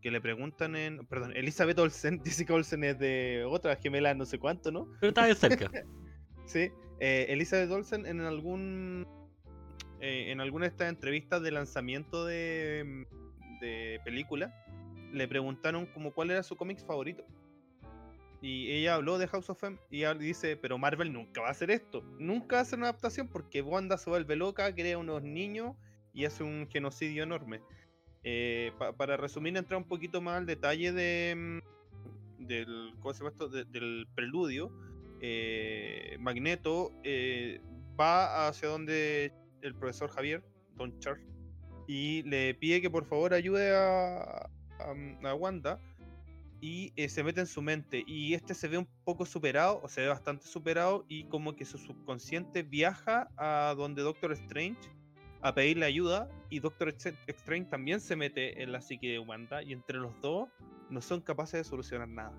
que 0.00 0.10
le 0.10 0.20
preguntan 0.20 0.76
en. 0.76 1.06
Perdón, 1.06 1.32
Elizabeth 1.36 1.78
Olsen, 1.78 2.20
Jessica 2.24 2.54
Olsen 2.54 2.84
es 2.84 2.98
de 2.98 3.44
otra 3.48 3.76
gemela, 3.76 4.14
no 4.14 4.24
sé 4.24 4.38
cuánto, 4.38 4.70
¿no? 4.70 4.88
Pero 5.00 5.08
estaba 5.08 5.26
de 5.28 5.34
cerca. 5.34 5.70
Sí, 6.44 6.72
eh, 6.98 7.26
Elizabeth 7.28 7.70
Olsen 7.70 8.04
en 8.04 8.20
algún 8.20 9.06
eh, 10.00 10.32
en 10.32 10.40
alguna 10.40 10.64
de 10.64 10.70
estas 10.70 10.88
entrevistas 10.88 11.40
de 11.40 11.52
lanzamiento 11.52 12.26
de, 12.26 13.06
de 13.60 14.00
película 14.04 14.52
le 15.12 15.28
preguntaron 15.28 15.86
como 15.86 16.12
cuál 16.12 16.32
era 16.32 16.42
su 16.42 16.56
cómic 16.56 16.84
favorito. 16.84 17.24
Y 18.42 18.72
ella 18.72 18.96
habló 18.96 19.18
de 19.18 19.28
House 19.28 19.48
of 19.50 19.62
M 19.62 19.78
y 19.88 20.02
dice, 20.18 20.56
pero 20.56 20.76
Marvel 20.76 21.12
nunca 21.12 21.40
va 21.40 21.48
a 21.48 21.52
hacer 21.52 21.70
esto. 21.70 22.02
Nunca 22.18 22.56
va 22.56 22.60
a 22.60 22.62
hacer 22.62 22.76
una 22.78 22.88
adaptación 22.88 23.28
porque 23.28 23.62
Wanda 23.62 23.96
se 23.96 24.10
vuelve 24.10 24.34
loca, 24.34 24.74
crea 24.74 24.98
unos 24.98 25.22
niños 25.22 25.76
y 26.12 26.24
hace 26.24 26.42
un 26.42 26.66
genocidio 26.68 27.22
enorme. 27.22 27.60
Eh, 28.24 28.72
pa- 28.78 28.92
para 28.96 29.16
resumir, 29.16 29.56
entrar 29.56 29.78
un 29.78 29.86
poquito 29.86 30.20
más 30.20 30.38
al 30.38 30.46
detalle 30.46 30.92
de, 30.92 31.34
mm, 32.38 32.46
del, 32.46 32.92
preludio. 34.14 34.72
eh, 35.24 36.16
Magneto 36.18 36.90
eh, 37.04 37.60
va 37.98 38.48
hacia 38.48 38.68
donde 38.68 39.32
el 39.60 39.72
profesor 39.76 40.10
Javier, 40.10 40.42
Don 40.74 40.98
Charles, 40.98 41.24
y 41.86 42.22
le 42.24 42.54
pide 42.54 42.80
que 42.80 42.90
por 42.90 43.04
favor 43.06 43.32
ayude 43.32 43.70
a- 43.72 44.50
a 44.80 45.34
Wanda 45.34 45.78
y 46.62 46.92
eh, 46.96 47.08
se 47.10 47.22
mete 47.24 47.40
en 47.40 47.46
su 47.46 47.60
mente 47.60 48.04
y 48.06 48.32
este 48.34 48.54
se 48.54 48.68
ve 48.68 48.78
un 48.78 48.88
poco 49.04 49.26
superado 49.26 49.80
o 49.82 49.88
se 49.88 50.00
ve 50.02 50.06
bastante 50.06 50.46
superado 50.46 51.04
y 51.08 51.24
como 51.24 51.54
que 51.56 51.64
su 51.64 51.76
subconsciente 51.76 52.62
viaja 52.62 53.28
a 53.36 53.74
donde 53.76 54.00
Doctor 54.02 54.32
Strange 54.32 54.78
a 55.42 55.52
pedirle 55.54 55.84
ayuda 55.86 56.28
y 56.50 56.60
Doctor 56.60 56.94
Strange 57.26 57.68
también 57.68 58.00
se 58.00 58.14
mete 58.14 58.62
en 58.62 58.70
la 58.70 58.80
psique 58.80 59.08
de 59.08 59.18
Wanda 59.18 59.60
y 59.62 59.72
entre 59.72 59.98
los 59.98 60.18
dos 60.20 60.48
no 60.88 61.00
son 61.02 61.20
capaces 61.20 61.58
de 61.60 61.64
solucionar 61.64 62.06
nada. 62.08 62.32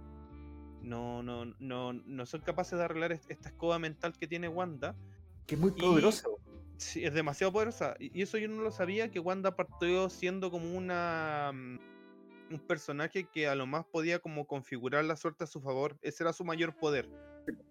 No, 0.82 1.22
no, 1.22 1.46
no, 1.60 1.92
no 1.94 2.26
son 2.26 2.42
capaces 2.42 2.80
de 2.80 2.86
arreglar 2.86 3.12
est- 3.12 3.30
esta 3.30 3.50
escoba 3.50 3.78
mental 3.78 4.14
que 4.18 4.28
tiene 4.28 4.48
Wanda 4.48 4.96
Que 5.46 5.56
es 5.56 5.62
muy 5.62 5.74
Y- 5.76 5.82
poderoso. 5.82 6.40
Sí, 6.78 7.04
es 7.06 7.14
demasiado 7.14 7.52
poderosa. 7.54 7.96
Y 8.00 8.18
y 8.18 8.22
eso 8.24 8.38
yo 8.38 8.48
no 8.48 8.62
lo 8.62 8.72
sabía, 8.72 9.12
que 9.12 9.20
Wanda 9.20 9.56
partió 9.56 10.10
siendo 10.10 10.50
como 10.50 10.74
una 10.76 11.52
mm, 11.54 11.80
un 12.52 12.60
personaje 12.60 13.26
que 13.26 13.48
a 13.48 13.56
lo 13.56 13.66
más 13.66 13.86
podía 13.86 14.20
como 14.20 14.46
configurar 14.46 15.04
la 15.06 15.16
suerte 15.16 15.44
a 15.44 15.48
su 15.48 15.62
favor. 15.62 15.98
Ese 16.02 16.24
era 16.24 16.34
su 16.34 16.44
mayor 16.44 16.76
poder. 16.76 17.10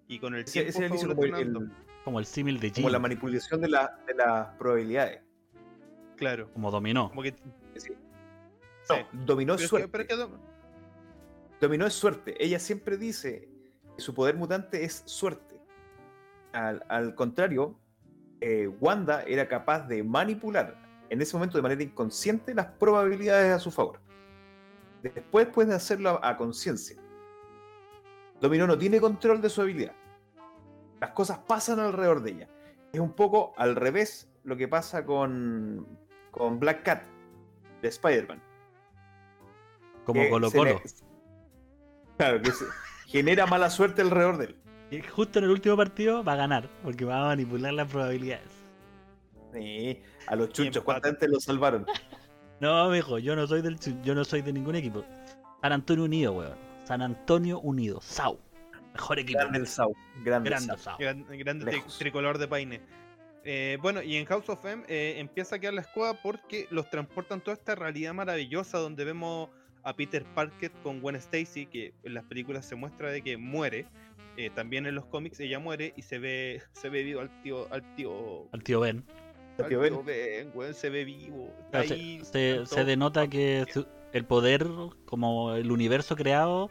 Y 0.08 0.18
con 0.18 0.34
el 0.34 0.44
tiempo 0.44 0.70
ese 0.70 0.88
como, 0.88 1.24
el- 1.36 1.70
Como 2.04 2.18
el 2.18 2.26
símil 2.26 2.60
de 2.60 2.72
como 2.72 2.88
la 2.90 2.98
Jim, 2.98 3.02
manipulación 3.02 3.60
de, 3.60 3.68
la- 3.68 3.98
de 4.06 4.14
las 4.14 4.48
probabilidades. 4.56 5.22
Claro. 6.16 6.52
como 6.52 6.70
dominó. 6.70 7.08
Como 7.08 7.22
que... 7.22 7.34
Sí. 7.76 7.88
sí. 8.84 8.94
No, 9.12 9.24
dominó 9.24 9.54
Pero 9.54 9.56
es 9.56 9.60
es 9.62 9.62
que- 9.62 9.68
suerte. 9.68 9.88
pero 9.88 10.02
es 10.04 10.08
que 10.08 10.16
dom- 10.16 10.38
Dominó 11.60 11.86
es 11.86 11.94
suerte. 11.94 12.34
Ella 12.44 12.58
siempre 12.58 12.96
dice 12.96 13.48
que 13.96 14.02
su 14.02 14.12
poder 14.14 14.36
mutante 14.36 14.84
es 14.84 15.02
suerte. 15.06 15.60
Al, 16.52 16.84
al 16.88 17.14
contrario, 17.14 17.78
eh, 18.40 18.66
Wanda 18.80 19.22
era 19.22 19.46
capaz 19.48 19.86
de 19.86 20.02
manipular 20.02 20.76
en 21.08 21.22
ese 21.22 21.36
momento 21.36 21.56
de 21.58 21.62
manera 21.62 21.82
inconsciente 21.82 22.54
las 22.54 22.66
probabilidades 22.66 23.52
a 23.52 23.58
su 23.60 23.70
favor. 23.70 24.00
Después 25.02 25.48
puede 25.48 25.74
hacerlo 25.74 26.20
a, 26.22 26.30
a 26.30 26.36
conciencia. 26.36 26.96
Dominó 28.40 28.66
no 28.66 28.76
tiene 28.78 29.00
control 29.00 29.40
de 29.40 29.48
su 29.50 29.60
habilidad. 29.62 29.94
Las 31.00 31.10
cosas 31.10 31.38
pasan 31.38 31.80
alrededor 31.80 32.22
de 32.22 32.30
ella. 32.30 32.48
Es 32.92 33.00
un 33.00 33.12
poco 33.12 33.52
al 33.56 33.74
revés 33.76 34.30
lo 34.44 34.56
que 34.56 34.68
pasa 34.68 35.04
con, 35.04 35.86
con 36.30 36.58
Black 36.60 36.82
Cat 36.84 37.04
de 37.80 37.88
Spider-Man. 37.88 38.42
Como 40.04 40.28
Colo 40.28 40.50
Colo. 40.50 40.64
le- 40.74 40.82
Claro, 42.18 42.42
que 42.42 42.50
se- 42.52 42.64
genera 43.06 43.46
mala 43.46 43.70
suerte 43.70 44.02
alrededor 44.02 44.36
de 44.38 44.44
él. 44.46 44.56
Y 44.90 45.00
justo 45.00 45.38
en 45.38 45.46
el 45.46 45.50
último 45.50 45.76
partido 45.76 46.22
va 46.22 46.34
a 46.34 46.36
ganar, 46.36 46.68
porque 46.82 47.04
va 47.04 47.22
a 47.22 47.26
manipular 47.28 47.72
las 47.72 47.88
probabilidades. 47.90 48.50
Sí, 49.52 50.02
a 50.26 50.36
los 50.36 50.48
chunchos, 50.50 50.76
empate. 50.76 50.84
¿cuántas 50.84 51.10
antes 51.12 51.30
lo 51.30 51.40
salvaron? 51.40 51.86
No, 52.62 52.88
mijo, 52.90 53.18
yo 53.18 53.34
no 53.34 53.46
soy 53.46 53.60
del 53.60 53.76
yo 54.04 54.14
no 54.14 54.24
soy 54.24 54.40
de 54.42 54.52
ningún 54.52 54.76
equipo. 54.76 55.04
San 55.60 55.72
Antonio 55.72 56.04
Unido, 56.04 56.32
weón. 56.32 56.56
San 56.84 57.02
Antonio 57.02 57.58
Unido, 57.60 58.00
Sau. 58.00 58.38
Mejor 58.94 59.18
equipo. 59.18 59.38
Grande 59.40 59.58
el 59.58 59.66
Sau. 59.66 59.94
Grande, 60.24 60.56
Sau. 60.58 60.78
Sau. 60.78 60.96
Gran- 60.98 61.26
grande 61.28 61.66
tri- 61.72 61.98
tricolor 61.98 62.38
de 62.38 62.46
Paine. 62.46 62.80
Eh, 63.44 63.78
bueno, 63.82 64.00
y 64.02 64.14
en 64.16 64.24
House 64.26 64.48
of 64.48 64.64
M 64.64 64.84
eh, 64.88 65.14
empieza 65.18 65.56
a 65.56 65.58
quedar 65.58 65.74
la 65.74 65.80
escoba 65.80 66.14
porque 66.22 66.68
los 66.70 66.88
transportan 66.88 67.40
toda 67.40 67.54
esta 67.54 67.74
realidad 67.74 68.14
maravillosa 68.14 68.78
donde 68.78 69.04
vemos 69.04 69.50
a 69.82 69.94
Peter 69.96 70.24
Parker 70.34 70.70
con 70.84 71.00
Gwen 71.00 71.16
Stacy, 71.16 71.66
que 71.66 71.92
en 72.04 72.14
las 72.14 72.22
películas 72.24 72.64
se 72.64 72.76
muestra 72.76 73.10
de 73.10 73.22
que 73.22 73.36
muere. 73.36 73.86
eh, 74.36 74.50
también 74.54 74.86
en 74.86 74.94
los 74.94 75.04
cómics 75.06 75.40
ella 75.40 75.58
muere 75.58 75.92
y 75.96 76.02
se 76.02 76.18
ve, 76.20 76.62
se 76.72 76.88
ve 76.88 77.02
vivo 77.02 77.20
al 77.20 77.42
tío, 77.42 77.66
al 77.72 77.82
tío, 77.96 78.48
Al 78.52 78.62
tío 78.62 78.78
Ben. 78.80 79.04
Weón, 79.58 80.74
se 80.74 80.90
ve 80.90 81.04
vivo. 81.04 81.48
está 81.58 81.70
Claro, 81.70 81.88
se- 81.88 81.94
ahí, 81.94 82.20
se, 82.24 82.54
tanto- 82.56 82.74
se 82.74 82.84
denota 82.84 83.28
que 83.28 83.64
su- 83.72 83.86
el 84.12 84.24
poder, 84.24 84.66
como 85.04 85.52
el 85.54 85.70
universo 85.70 86.16
creado, 86.16 86.70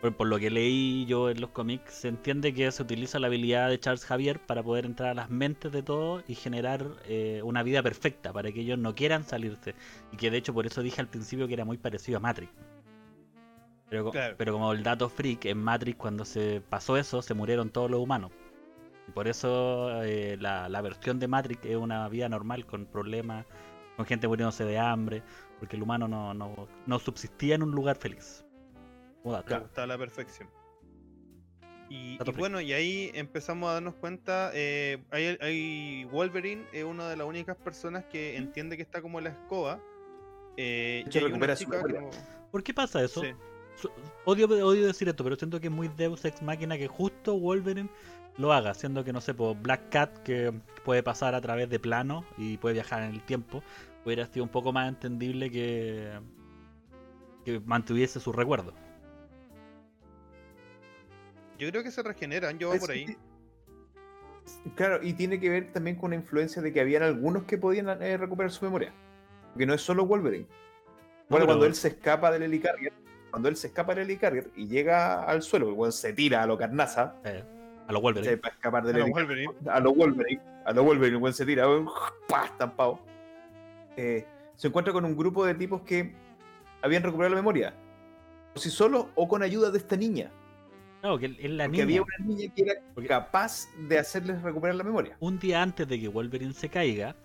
por, 0.00 0.16
por 0.16 0.26
lo 0.26 0.38
que 0.38 0.50
leí 0.50 1.04
yo 1.06 1.30
en 1.30 1.40
los 1.40 1.50
cómics, 1.50 1.92
se 1.94 2.08
entiende 2.08 2.52
que 2.52 2.70
se 2.72 2.82
utiliza 2.82 3.18
la 3.18 3.28
habilidad 3.28 3.68
de 3.68 3.78
Charles 3.78 4.04
Javier 4.04 4.40
para 4.40 4.62
poder 4.62 4.84
entrar 4.84 5.10
a 5.10 5.14
las 5.14 5.30
mentes 5.30 5.70
de 5.72 5.82
todos 5.82 6.24
y 6.26 6.34
generar 6.34 6.84
eh, 7.06 7.40
una 7.44 7.62
vida 7.62 7.82
perfecta 7.82 8.32
para 8.32 8.50
que 8.52 8.60
ellos 8.60 8.78
no 8.78 8.94
quieran 8.94 9.24
salirse. 9.24 9.74
Y 10.12 10.16
que 10.16 10.30
de 10.30 10.38
hecho 10.38 10.52
por 10.54 10.66
eso 10.66 10.82
dije 10.82 11.00
al 11.00 11.08
principio 11.08 11.46
que 11.46 11.54
era 11.54 11.64
muy 11.64 11.78
parecido 11.78 12.18
a 12.18 12.20
Matrix. 12.20 12.52
Pero, 13.90 14.10
Claro. 14.10 14.34
pero 14.38 14.52
como 14.54 14.72
el 14.72 14.82
dato 14.82 15.08
freak, 15.10 15.44
en 15.44 15.58
Matrix 15.58 15.98
cuando 15.98 16.24
se 16.24 16.62
pasó 16.62 16.96
eso, 16.96 17.20
se 17.22 17.34
murieron 17.34 17.68
todos 17.70 17.90
los 17.90 18.00
humanos. 18.00 18.32
Por 19.14 19.28
eso 19.28 20.02
eh, 20.02 20.36
la, 20.40 20.68
la 20.68 20.80
versión 20.80 21.18
de 21.18 21.28
Matrix 21.28 21.64
es 21.64 21.76
una 21.76 22.08
vida 22.08 22.28
normal 22.28 22.64
con 22.66 22.86
problemas, 22.86 23.46
con 23.96 24.06
gente 24.06 24.26
muriéndose 24.28 24.64
de 24.64 24.78
hambre, 24.78 25.22
porque 25.58 25.76
el 25.76 25.82
humano 25.82 26.08
no, 26.08 26.32
no, 26.34 26.68
no 26.86 26.98
subsistía 26.98 27.54
en 27.54 27.62
un 27.62 27.70
lugar 27.72 27.96
feliz. 27.96 28.44
Me 29.24 29.30
gusta 29.60 29.86
la 29.86 29.96
perfección. 29.98 30.48
Y, 31.88 32.16
bueno, 32.38 32.60
y 32.60 32.72
ahí 32.72 33.10
empezamos 33.12 33.68
a 33.68 33.74
darnos 33.74 33.94
cuenta, 33.96 34.50
eh, 34.54 35.02
hay, 35.10 35.36
hay 35.42 36.04
Wolverine 36.06 36.64
es 36.72 36.84
una 36.84 37.06
de 37.10 37.16
las 37.16 37.26
únicas 37.26 37.54
personas 37.58 38.04
que 38.06 38.36
entiende 38.36 38.76
que 38.76 38.82
está 38.82 39.02
como 39.02 39.20
la 39.20 39.28
escoba. 39.28 39.78
eh, 40.56 41.04
y 41.06 41.18
recupera 41.18 41.54
su 41.54 41.66
como- 41.68 42.10
¿Por 42.50 42.62
qué 42.62 42.72
pasa 42.72 43.02
eso? 43.02 43.20
sí. 43.20 43.32
Odio, 44.26 44.46
odio 44.46 44.86
decir 44.86 45.08
esto, 45.08 45.24
pero 45.24 45.34
siento 45.36 45.58
que 45.60 45.66
es 45.66 45.72
muy 45.72 45.88
Deus 45.88 46.24
Ex 46.24 46.40
Máquina 46.42 46.76
que 46.78 46.86
justo 46.88 47.38
Wolverine 47.38 47.88
lo 48.38 48.52
haga, 48.52 48.74
siendo 48.74 49.04
que 49.04 49.12
no 49.12 49.20
sé, 49.20 49.34
por 49.34 49.56
Black 49.56 49.90
Cat 49.90 50.18
que 50.18 50.52
puede 50.84 51.02
pasar 51.02 51.34
a 51.34 51.40
través 51.40 51.68
de 51.68 51.78
planos 51.78 52.24
y 52.36 52.56
puede 52.58 52.74
viajar 52.74 53.02
en 53.02 53.10
el 53.10 53.22
tiempo, 53.22 53.62
hubiera 54.04 54.26
sido 54.26 54.44
un 54.44 54.50
poco 54.50 54.72
más 54.72 54.88
entendible 54.88 55.50
que 55.50 56.18
que 57.44 57.60
mantuviese 57.60 58.20
su 58.20 58.32
recuerdo. 58.32 58.72
Yo 61.58 61.70
creo 61.70 61.82
que 61.82 61.90
se 61.90 62.02
regeneran, 62.02 62.58
yo 62.58 62.68
voy 62.68 62.78
por 62.78 62.90
ahí. 62.90 63.16
Claro, 64.74 65.00
y 65.02 65.12
tiene 65.12 65.38
que 65.38 65.48
ver 65.48 65.72
también 65.72 65.96
con 65.96 66.10
la 66.10 66.16
influencia 66.16 66.60
de 66.60 66.72
que 66.72 66.80
habían 66.80 67.02
algunos 67.02 67.44
que 67.44 67.58
podían 67.58 67.88
eh, 68.02 68.16
recuperar 68.16 68.50
su 68.50 68.64
memoria. 68.64 68.92
Porque 69.52 69.66
no 69.66 69.74
es 69.74 69.80
solo 69.80 70.04
Wolverine. 70.06 70.46
Bueno, 71.28 71.46
cuando 71.46 71.66
él 71.66 71.74
se 71.74 71.88
escapa 71.88 72.30
del 72.30 72.42
Helicarrier, 72.42 72.92
cuando 73.30 73.48
él 73.48 73.56
se 73.56 73.68
escapa 73.68 73.94
del 73.94 74.04
Helicarrier 74.04 74.50
y 74.56 74.66
llega 74.66 75.22
al 75.22 75.42
suelo, 75.42 75.68
el 75.68 75.74
weón 75.74 75.92
se 75.92 76.12
tira 76.12 76.42
a 76.42 76.46
lo 76.46 76.58
carnaza, 76.58 77.14
Eh, 77.24 77.44
a 77.88 77.92
los 77.92 78.02
Wolverine. 78.02 78.36
para 78.38 78.54
escapar 78.54 78.84
del 78.84 78.96
A 78.96 78.98
lo 79.00 79.04
Helicarrier. 79.06 79.46
Wolverine. 79.48 79.70
a 79.70 79.80
lo 79.80 79.92
Wolverine, 79.94 80.42
a 80.64 80.72
lo 80.72 80.84
Wolverine, 80.84 81.16
weón 81.18 81.34
se 81.34 81.44
tira, 81.46 81.66
¡pah! 82.28 82.44
estampado. 82.46 83.00
Eh, 83.96 84.26
se 84.56 84.68
encuentra 84.68 84.92
con 84.92 85.04
un 85.04 85.16
grupo 85.16 85.44
de 85.44 85.54
tipos 85.54 85.82
que 85.82 86.14
habían 86.82 87.02
recuperado 87.02 87.34
la 87.34 87.40
memoria. 87.40 87.74
Por 88.54 88.62
sí 88.62 88.70
solos 88.70 89.06
o 89.14 89.26
con 89.28 89.42
ayuda 89.42 89.70
de 89.70 89.78
esta 89.78 89.96
niña. 89.96 90.30
No, 91.02 91.18
que 91.18 91.26
es 91.26 91.50
la 91.50 91.64
Porque 91.64 91.68
niña. 91.68 91.82
había 91.84 92.02
una 92.02 92.16
niña 92.26 92.52
que 92.54 92.62
era 92.62 92.74
Porque- 92.94 93.08
capaz 93.08 93.66
de 93.76 93.98
hacerles 93.98 94.40
recuperar 94.42 94.76
la 94.76 94.84
memoria. 94.84 95.16
Un 95.20 95.38
día 95.38 95.60
antes 95.62 95.88
de 95.88 95.98
que 96.00 96.06
Wolverine 96.08 96.52
se 96.54 96.68
caiga, 96.68 97.16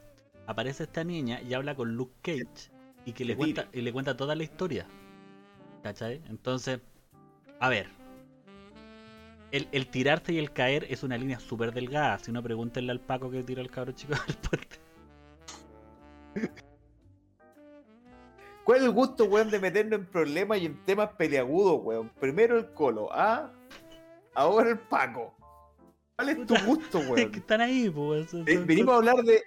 aparece 0.47 0.83
esta 0.83 1.03
niña 1.03 1.41
y 1.41 1.53
habla 1.53 1.75
con 1.75 1.95
Luke 1.95 2.13
Cage 2.23 2.71
y 3.05 3.11
que 3.13 3.23
le 3.23 3.35
cuenta, 3.37 3.67
y 3.71 3.81
le 3.81 3.93
cuenta 3.93 4.17
toda 4.17 4.33
la 4.35 4.43
historia. 4.43 4.87
¿Cachai? 5.83 6.21
Entonces, 6.27 6.79
a 7.59 7.69
ver. 7.69 7.87
El, 9.51 9.67
el 9.71 9.87
tirarse 9.87 10.33
y 10.33 10.39
el 10.39 10.51
caer 10.51 10.85
es 10.89 11.03
una 11.03 11.17
línea 11.17 11.39
súper 11.39 11.71
delgada. 11.73 12.19
Si 12.19 12.31
no, 12.31 12.43
pregúntenle 12.43 12.91
al 12.91 12.99
Paco 12.99 13.31
que 13.31 13.43
tiró 13.43 13.61
el 13.61 13.71
cabro 13.71 13.93
chico 13.93 14.13
del 14.27 14.35
puente. 14.37 14.77
¿Cuál 18.63 18.79
es 18.79 18.83
el 18.85 18.91
gusto, 18.91 19.25
weón, 19.25 19.49
de 19.49 19.59
meternos 19.59 19.99
en 19.99 20.05
problemas 20.07 20.59
y 20.59 20.65
en 20.65 20.83
temas 20.83 21.09
peleagudos, 21.13 21.79
weón? 21.83 22.09
Primero 22.19 22.57
el 22.57 22.71
colo, 22.73 23.07
¿ah? 23.13 23.53
Ahora 24.35 24.71
el 24.71 24.79
Paco. 24.79 25.33
¿Cuál 26.17 26.29
es 26.29 26.45
tu 26.45 26.55
gusto, 26.65 26.99
Es 26.99 27.09
weón? 27.09 27.31
que 27.31 27.39
están 27.39 27.61
ahí, 27.61 27.89
pues. 27.89 28.33
Eh, 28.33 28.43
Venimos 28.65 28.93
a 28.93 28.97
hablar 28.97 29.15
de. 29.23 29.41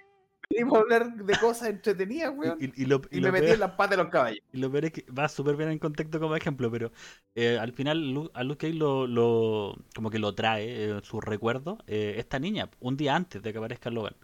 A 0.73 0.77
hablar 0.77 1.13
de 1.15 1.33
cosas 1.39 1.69
entretenidas, 1.69 2.33
weón. 2.35 2.57
Y, 2.59 2.65
y- 2.65 2.71
y 2.83 2.85
lo, 2.85 3.01
y 3.11 3.17
Y 3.17 3.19
lo 3.19 3.25
me 3.27 3.31
metí 3.31 3.45
peor- 3.45 3.53
en 3.55 3.59
las 3.59 3.71
patas 3.71 3.91
de 3.91 3.97
los 3.97 4.07
caballos. 4.11 4.39
Y 4.53 4.57
lo 4.59 4.71
peor 4.71 4.85
es 4.85 4.91
que 4.91 5.05
va 5.11 5.27
súper 5.29 5.55
bien 5.55 5.69
en 5.69 5.79
contexto 5.79 6.19
como 6.19 6.35
ejemplo, 6.35 6.69
pero 6.71 6.91
eh, 7.35 7.57
al 7.57 7.73
final 7.73 8.13
Lu- 8.13 8.31
a 8.33 8.43
Luke 8.43 8.67
Cage 8.67 8.77
lo, 8.77 9.07
lo- 9.07 9.75
como 9.95 10.09
que 10.09 10.19
lo 10.19 10.33
trae, 10.35 10.89
eh, 10.97 10.99
su 11.03 11.21
recuerdo, 11.21 11.77
eh, 11.87 12.15
esta 12.17 12.39
niña, 12.39 12.69
un 12.79 12.97
día 12.97 13.15
antes 13.15 13.41
de 13.41 13.51
que 13.51 13.57
aparezca 13.59 13.89
Logan. 13.89 14.15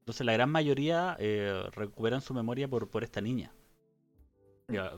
Entonces 0.00 0.24
la 0.26 0.32
gran 0.32 0.50
mayoría 0.50 1.16
eh, 1.18 1.62
recuperan 1.72 2.20
su 2.20 2.34
memoria 2.34 2.68
por, 2.68 2.88
por 2.88 3.04
esta 3.04 3.20
niña. 3.20 3.52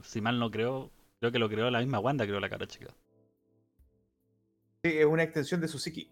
Si 0.03 0.21
mal 0.21 0.39
no 0.39 0.51
creo, 0.51 0.91
creo 1.21 1.33
que 1.33 1.39
lo 1.39 1.49
creó 1.49 1.71
la 1.71 1.79
misma 1.81 2.01
Wanda, 2.01 2.27
creo 2.27 2.41
la 2.41 2.51
cara 2.51 2.67
chica. 2.67 2.95
Sí, 4.85 4.91
es 4.99 5.07
una 5.07 5.23
extensión 5.23 5.61
de 5.61 5.69
su 5.69 5.79
psiqui. 5.79 6.11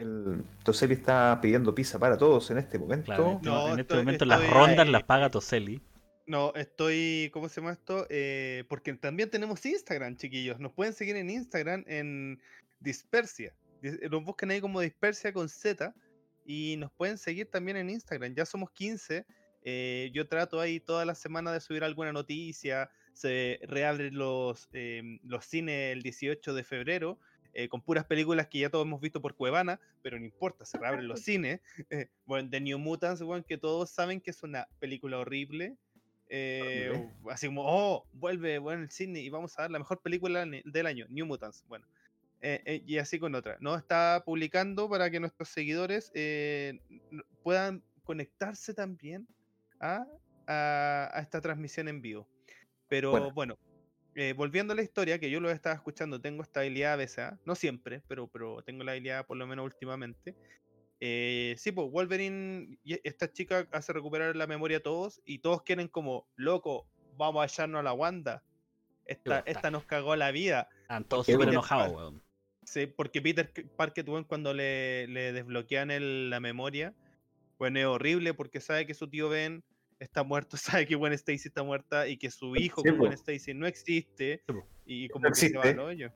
El 0.00 0.44
Toseli 0.64 0.94
está 0.94 1.38
pidiendo 1.42 1.74
pizza 1.74 1.98
para 1.98 2.16
todos 2.16 2.50
en 2.50 2.58
este 2.58 2.78
momento. 2.78 3.06
Claro, 3.06 3.30
en 3.32 3.36
este, 3.36 3.48
No, 3.48 3.64
en 3.66 3.70
este 3.72 3.80
estoy- 3.82 3.98
momento 3.98 4.24
estoy- 4.24 4.28
las 4.44 4.50
rondas 4.50 4.86
eh, 4.86 4.90
las 4.90 5.02
paga 5.04 5.30
Toseli. 5.30 5.80
No, 6.26 6.52
estoy, 6.54 7.28
¿cómo 7.32 7.48
se 7.48 7.60
llama 7.60 7.72
esto? 7.72 8.06
Eh, 8.08 8.64
porque 8.68 8.92
también 8.94 9.30
tenemos 9.30 9.64
Instagram, 9.66 10.16
chiquillos. 10.16 10.58
Nos 10.60 10.72
pueden 10.72 10.92
seguir 10.92 11.16
en 11.16 11.28
Instagram 11.28 11.84
en 11.86 12.40
Dispersia. 12.78 13.54
Dis- 13.82 14.10
Nos 14.10 14.24
buscan 14.24 14.50
ahí 14.50 14.60
como 14.60 14.80
Dispersia 14.80 15.32
con 15.32 15.48
Z. 15.48 15.94
Y 16.46 16.76
nos 16.78 16.90
pueden 16.92 17.18
seguir 17.18 17.50
también 17.50 17.76
en 17.76 17.90
Instagram. 17.90 18.34
Ya 18.34 18.44
somos 18.46 18.70
15. 18.70 19.26
eh, 19.62 20.10
yo 20.14 20.26
trato 20.26 20.58
ahí 20.58 20.80
toda 20.80 21.04
la 21.04 21.14
semana 21.14 21.52
de 21.52 21.60
subir 21.60 21.84
alguna 21.84 22.12
noticia. 22.14 22.88
Se 23.12 23.60
reabren 23.64 24.14
los, 24.16 24.70
em, 24.72 25.18
los 25.22 25.44
cines 25.44 25.92
el 25.92 26.02
18 26.02 26.54
de 26.54 26.64
febrero. 26.64 27.18
Eh, 27.52 27.68
con 27.68 27.82
puras 27.82 28.04
películas 28.06 28.48
que 28.48 28.58
ya 28.60 28.70
todos 28.70 28.86
hemos 28.86 29.00
visto 29.00 29.20
por 29.20 29.34
Cuevana, 29.36 29.80
pero 30.02 30.18
no 30.18 30.24
importa, 30.24 30.64
se 30.64 30.78
reabren 30.78 31.08
los 31.08 31.20
cines. 31.24 31.60
eh, 31.90 32.08
bueno, 32.26 32.48
The 32.50 32.60
New 32.60 32.78
Mutants, 32.78 33.22
bueno, 33.22 33.44
que 33.46 33.58
todos 33.58 33.90
saben 33.90 34.20
que 34.20 34.30
es 34.30 34.42
una 34.42 34.68
película 34.78 35.18
horrible, 35.18 35.76
eh, 36.28 36.92
así 37.28 37.46
como, 37.46 37.62
oh, 37.66 38.06
vuelve 38.12 38.58
bueno, 38.58 38.82
el 38.82 38.90
cine 38.90 39.20
y 39.20 39.28
vamos 39.30 39.58
a 39.58 39.62
dar 39.62 39.70
la 39.70 39.78
mejor 39.78 40.00
película 40.00 40.46
del 40.46 40.86
año, 40.86 41.06
New 41.08 41.26
Mutants. 41.26 41.64
Bueno, 41.66 41.86
eh, 42.40 42.62
eh, 42.64 42.82
y 42.86 42.98
así 42.98 43.18
con 43.18 43.34
otra. 43.34 43.56
No 43.60 43.74
está 43.76 44.22
publicando 44.24 44.88
para 44.88 45.10
que 45.10 45.18
nuestros 45.20 45.48
seguidores 45.48 46.12
puedan 47.42 47.82
conectarse 48.04 48.74
también 48.74 49.26
a, 49.80 50.06
a- 50.46 51.10
a 51.12 51.20
esta 51.20 51.40
transmisión 51.40 51.88
en 51.88 52.00
vivo. 52.00 52.28
Pero 52.88 53.10
Bueno. 53.10 53.32
bueno, 53.32 53.58
eh, 54.20 54.34
volviendo 54.34 54.74
a 54.74 54.76
la 54.76 54.82
historia, 54.82 55.18
que 55.18 55.30
yo 55.30 55.40
lo 55.40 55.50
estaba 55.50 55.74
escuchando, 55.74 56.20
tengo 56.20 56.42
esta 56.42 56.60
habilidad 56.60 56.92
a 56.92 56.96
veces, 56.96 57.30
no 57.46 57.54
siempre, 57.54 58.02
pero, 58.06 58.28
pero 58.28 58.62
tengo 58.62 58.84
la 58.84 58.92
habilidad 58.92 59.24
por 59.24 59.38
lo 59.38 59.46
menos 59.46 59.64
últimamente. 59.64 60.36
Eh, 61.00 61.54
sí, 61.56 61.72
pues 61.72 61.90
Wolverine, 61.90 62.76
y 62.84 63.00
esta 63.02 63.32
chica 63.32 63.66
hace 63.72 63.94
recuperar 63.94 64.36
la 64.36 64.46
memoria 64.46 64.76
a 64.76 64.82
todos 64.82 65.22
y 65.24 65.38
todos 65.38 65.62
quieren 65.62 65.88
como, 65.88 66.26
loco, 66.36 66.86
vamos 67.16 67.42
a 67.42 67.46
echarnos 67.46 67.80
a 67.80 67.82
la 67.82 67.94
Wanda. 67.94 68.42
Esta, 69.06 69.38
está. 69.38 69.50
esta 69.50 69.70
nos 69.70 69.84
cagó 69.86 70.14
la 70.16 70.32
vida. 70.32 70.68
Estaban 70.82 71.04
todos 71.04 71.26
súper 71.26 71.48
enojados, 71.48 71.96
weón. 71.96 72.22
Sí, 72.62 72.86
porque 72.86 73.22
Peter 73.22 73.50
Parker, 73.74 74.04
cuando 74.28 74.52
le, 74.52 75.06
le 75.06 75.32
desbloquean 75.32 75.90
el- 75.90 76.28
la 76.28 76.40
memoria, 76.40 76.94
bueno, 77.58 77.78
es 77.78 77.86
horrible 77.86 78.34
porque 78.34 78.60
sabe 78.60 78.86
que 78.86 78.92
su 78.92 79.08
tío 79.08 79.30
Ben 79.30 79.64
está 80.00 80.24
muerto, 80.24 80.56
sabe 80.82 80.86
que 80.86 80.96
Gwen 80.96 81.12
Stacy 81.12 81.48
está 81.48 81.62
muerta 81.62 82.08
y 82.08 82.16
que 82.16 82.30
su 82.30 82.56
hijo 82.56 82.82
Sí. 82.82 82.90
Gwen 82.90 83.12
Stacy 83.12 83.54
no 83.54 83.66
existe 83.66 84.42
Sí, 84.48 84.54
y 84.86 85.08
como 85.08 85.28
que 85.28 85.34
se 85.34 85.56
va 85.56 85.62
al 85.62 85.78
hoyo. 85.78 86.12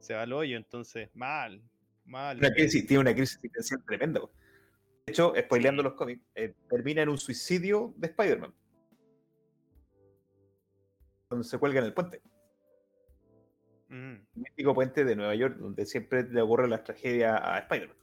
Se 0.00 0.14
va 0.14 0.22
al 0.22 0.32
hoyo, 0.32 0.56
entonces, 0.56 1.10
mal, 1.14 1.62
mal. 2.04 2.38
Una 2.38 2.52
crisis, 2.52 2.86
tiene 2.86 3.02
una 3.02 3.14
crisis 3.14 3.36
existencial 3.36 3.84
tremenda. 3.84 4.20
De 4.20 5.12
hecho, 5.12 5.32
spoileando 5.38 5.82
los 5.82 5.94
cómics, 5.94 6.20
eh, 6.34 6.54
termina 6.68 7.02
en 7.02 7.08
un 7.08 7.18
suicidio 7.18 7.94
de 7.96 8.08
Spider-Man. 8.08 8.54
Donde 11.30 11.44
se 11.44 11.58
cuelga 11.58 11.80
en 11.80 11.86
el 11.86 11.94
puente. 11.94 12.22
Mm. 13.88 14.14
El 14.14 14.26
mítico 14.34 14.74
puente 14.74 15.04
de 15.04 15.16
Nueva 15.16 15.34
York, 15.34 15.56
donde 15.58 15.86
siempre 15.86 16.24
le 16.24 16.40
ocurre 16.40 16.68
las 16.68 16.84
tragedias 16.84 17.40
a 17.40 17.58
Spider-Man. 17.58 17.96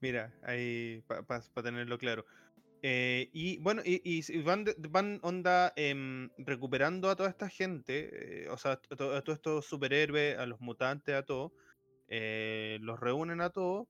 Mira, 0.00 0.32
ahí 0.42 1.02
para 1.06 1.42
tenerlo 1.62 1.98
claro. 1.98 2.24
Eh, 2.82 3.28
y 3.32 3.58
bueno, 3.58 3.82
y, 3.84 4.22
van, 4.42 4.64
van 4.90 5.18
onda 5.22 5.72
em, 5.76 6.30
recuperando 6.38 7.10
a 7.10 7.16
toda 7.16 7.28
esta 7.28 7.48
gente, 7.48 8.44
eh, 8.44 8.48
o 8.48 8.56
sea, 8.56 8.72
a, 8.72 8.76
to- 8.80 9.14
a 9.16 9.22
todos 9.22 9.38
estos 9.38 9.66
superhéroes, 9.66 10.38
a 10.38 10.46
los 10.46 10.60
mutantes, 10.60 11.14
a 11.14 11.24
todos, 11.24 11.52
eh, 12.08 12.78
los 12.80 13.00
reúnen 13.00 13.40
a 13.40 13.50
todos 13.50 13.88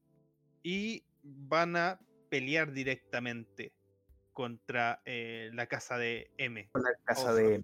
y 0.62 1.04
van 1.22 1.76
a 1.76 2.00
pelear 2.30 2.72
directamente 2.72 3.72
contra 4.32 5.02
la 5.04 5.66
casa 5.66 5.98
de 5.98 6.30
M. 6.38 6.68
Con 6.72 6.82
la 6.82 6.90
casa 7.04 7.34
de. 7.34 7.62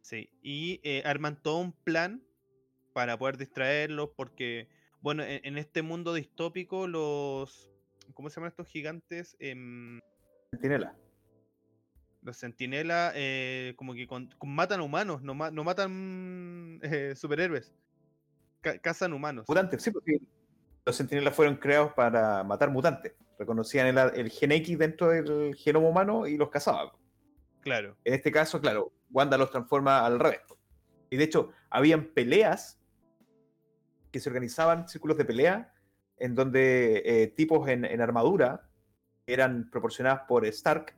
Sí, 0.00 0.30
y 0.40 0.80
arman 1.04 1.42
todo 1.42 1.58
un 1.58 1.72
plan 1.72 2.22
para 2.94 3.18
poder 3.18 3.36
distraerlos, 3.36 4.10
porque, 4.16 4.68
bueno, 5.00 5.22
en, 5.22 5.40
en 5.44 5.58
este 5.58 5.82
mundo 5.82 6.14
distópico, 6.14 6.86
los. 6.86 7.70
¿Cómo 8.14 8.30
se 8.30 8.36
llaman 8.36 8.48
estos 8.50 8.66
gigantes? 8.68 9.36
Em, 9.38 10.00
Sentinela. 10.50 10.94
los 12.22 12.36
sentinelas, 12.36 13.12
eh, 13.16 13.74
como 13.76 13.94
que 13.94 14.06
con- 14.06 14.28
con- 14.38 14.50
matan 14.54 14.80
humanos, 14.80 15.22
no, 15.22 15.34
ma- 15.34 15.50
no 15.50 15.62
matan 15.64 16.80
eh, 16.82 17.14
superhéroes, 17.16 17.72
ca- 18.60 18.78
cazan 18.80 19.12
humanos. 19.12 19.46
Mutantes, 19.48 19.82
sí, 19.82 19.90
porque 19.90 20.18
los 20.84 20.96
sentinelas 20.96 21.34
fueron 21.34 21.56
creados 21.56 21.92
para 21.94 22.42
matar 22.44 22.70
mutantes. 22.70 23.14
Reconocían 23.38 23.86
el, 23.86 23.98
el 24.18 24.30
gen 24.30 24.52
X 24.52 24.76
dentro 24.78 25.08
del 25.08 25.54
genoma 25.54 25.88
humano 25.88 26.26
y 26.26 26.36
los 26.36 26.50
cazaban. 26.50 26.88
Claro, 27.60 27.96
En 28.04 28.14
este 28.14 28.32
caso, 28.32 28.60
claro, 28.60 28.92
Wanda 29.10 29.38
los 29.38 29.50
transforma 29.50 30.04
al 30.04 30.18
revés. 30.18 30.40
Y 31.10 31.16
de 31.16 31.24
hecho, 31.24 31.52
habían 31.70 32.06
peleas 32.06 32.80
que 34.10 34.20
se 34.20 34.28
organizaban, 34.28 34.88
círculos 34.88 35.16
de 35.16 35.24
pelea, 35.24 35.72
en 36.18 36.34
donde 36.34 37.02
eh, 37.04 37.28
tipos 37.28 37.68
en, 37.68 37.84
en 37.84 38.00
armadura 38.00 38.68
eran 39.26 39.70
proporcionadas 39.70 40.22
por 40.26 40.44
Stark. 40.46 40.94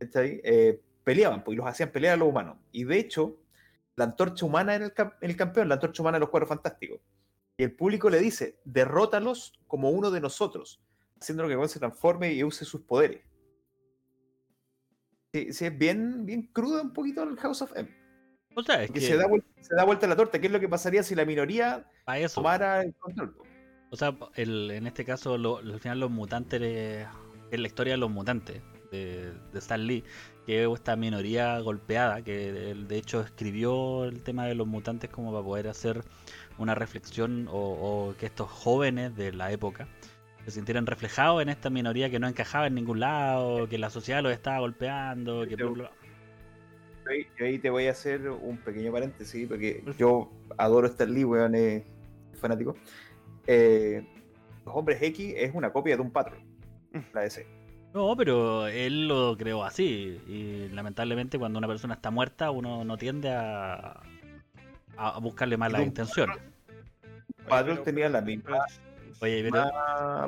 Eh, 0.00 0.80
peleaban, 1.02 1.42
pues, 1.44 1.54
y 1.54 1.58
los 1.58 1.66
hacían 1.66 1.90
pelear 1.90 2.14
a 2.14 2.16
los 2.16 2.28
humanos. 2.28 2.58
Y 2.72 2.84
de 2.84 2.98
hecho, 2.98 3.38
la 3.96 4.04
antorcha 4.04 4.44
humana 4.44 4.74
era 4.74 4.84
el, 4.86 4.94
cam- 4.94 5.14
el 5.20 5.36
campeón, 5.36 5.68
la 5.68 5.76
antorcha 5.76 6.02
humana 6.02 6.16
de 6.16 6.20
los 6.20 6.30
cuadros 6.30 6.48
fantásticos. 6.48 7.00
Y 7.56 7.62
el 7.62 7.74
público 7.74 8.10
le 8.10 8.18
dice, 8.18 8.58
derrótalos 8.64 9.60
como 9.66 9.90
uno 9.90 10.10
de 10.10 10.20
nosotros, 10.20 10.82
haciendo 11.20 11.46
que 11.46 11.54
Gwen 11.54 11.68
se 11.68 11.78
transforme 11.78 12.32
y 12.32 12.42
use 12.42 12.64
sus 12.64 12.82
poderes. 12.82 13.22
Sí, 15.32 15.52
sí, 15.52 15.66
es 15.66 15.78
bien, 15.78 16.26
bien 16.26 16.50
crudo 16.52 16.82
un 16.82 16.92
poquito 16.92 17.22
el 17.22 17.36
House 17.36 17.62
of 17.62 17.72
M. 17.76 17.88
O 18.56 18.62
sea, 18.62 18.82
es 18.82 18.90
que 18.90 19.00
se, 19.00 19.16
da 19.16 19.26
vuelta, 19.26 19.48
se 19.60 19.74
da 19.74 19.84
vuelta 19.84 20.06
la 20.06 20.16
torta. 20.16 20.40
¿Qué 20.40 20.46
es 20.46 20.52
lo 20.52 20.60
que 20.60 20.68
pasaría 20.68 21.02
si 21.02 21.14
la 21.14 21.24
minoría 21.24 21.88
tomara 22.34 22.82
el 22.82 22.94
control? 22.94 23.36
O 23.94 23.96
sea, 23.96 24.12
el- 24.34 24.72
en 24.72 24.88
este 24.88 25.04
caso, 25.04 25.38
lo- 25.38 25.58
al 25.58 25.78
final 25.78 26.00
los 26.00 26.10
mutantes, 26.10 26.60
es 26.60 27.60
la 27.60 27.66
historia 27.68 27.92
de 27.92 27.98
los 27.98 28.10
mutantes 28.10 28.60
de, 28.90 29.32
de 29.52 29.58
Stan 29.60 29.86
Lee, 29.86 30.02
que 30.46 30.64
es 30.64 30.68
esta 30.68 30.96
minoría 30.96 31.60
golpeada, 31.60 32.20
que 32.22 32.72
él 32.72 32.88
de 32.88 32.96
hecho 32.96 33.20
escribió 33.20 34.02
el 34.04 34.20
tema 34.22 34.46
de 34.46 34.56
los 34.56 34.66
mutantes 34.66 35.10
como 35.10 35.30
para 35.32 35.44
poder 35.44 35.68
hacer 35.68 36.02
una 36.58 36.74
reflexión 36.74 37.46
o, 37.48 37.52
o 38.10 38.16
que 38.18 38.26
estos 38.26 38.50
jóvenes 38.50 39.14
de 39.14 39.32
la 39.32 39.52
época 39.52 39.86
se 40.44 40.50
sintieran 40.50 40.86
reflejados 40.86 41.40
en 41.42 41.48
esta 41.48 41.70
minoría 41.70 42.10
que 42.10 42.18
no 42.18 42.26
encajaba 42.26 42.66
en 42.66 42.74
ningún 42.74 42.98
lado, 42.98 43.68
que 43.68 43.78
la 43.78 43.90
sociedad 43.90 44.24
los 44.24 44.32
estaba 44.32 44.58
golpeando, 44.58 45.46
que 45.46 45.54
yo 47.38 47.46
ahí 47.46 47.58
te 47.60 47.70
voy 47.70 47.86
a 47.86 47.92
hacer 47.92 48.28
un 48.28 48.56
pequeño 48.58 48.90
paréntesis, 48.90 49.46
porque 49.46 49.84
yo 49.96 50.32
adoro 50.58 50.88
Stan 50.88 51.12
Lee, 51.14 51.24
weón, 51.24 51.54
es 51.54 51.84
fanático. 52.40 52.76
Eh, 53.46 54.06
los 54.64 54.74
Hombres 54.74 55.02
X 55.02 55.34
es 55.36 55.54
una 55.54 55.72
copia 55.72 55.96
de 55.96 56.02
un 56.02 56.10
patrón, 56.10 56.40
la 57.12 57.22
DC. 57.22 57.46
No, 57.92 58.16
pero 58.16 58.66
él 58.66 59.06
lo 59.06 59.36
creó 59.36 59.62
así. 59.64 60.20
Y 60.26 60.68
lamentablemente 60.72 61.38
cuando 61.38 61.58
una 61.58 61.68
persona 61.68 61.94
está 61.94 62.10
muerta, 62.10 62.50
uno 62.50 62.84
no 62.84 62.96
tiende 62.96 63.30
a, 63.32 64.00
a 64.96 65.18
buscarle 65.20 65.56
malas 65.56 65.82
intenciones. 65.82 66.36
Patrol 67.48 67.74
pero- 67.74 67.82
tenía 67.82 68.08
la 68.08 68.20
misma, 68.20 68.64
Oye, 69.20 69.48
pero, 69.48 69.70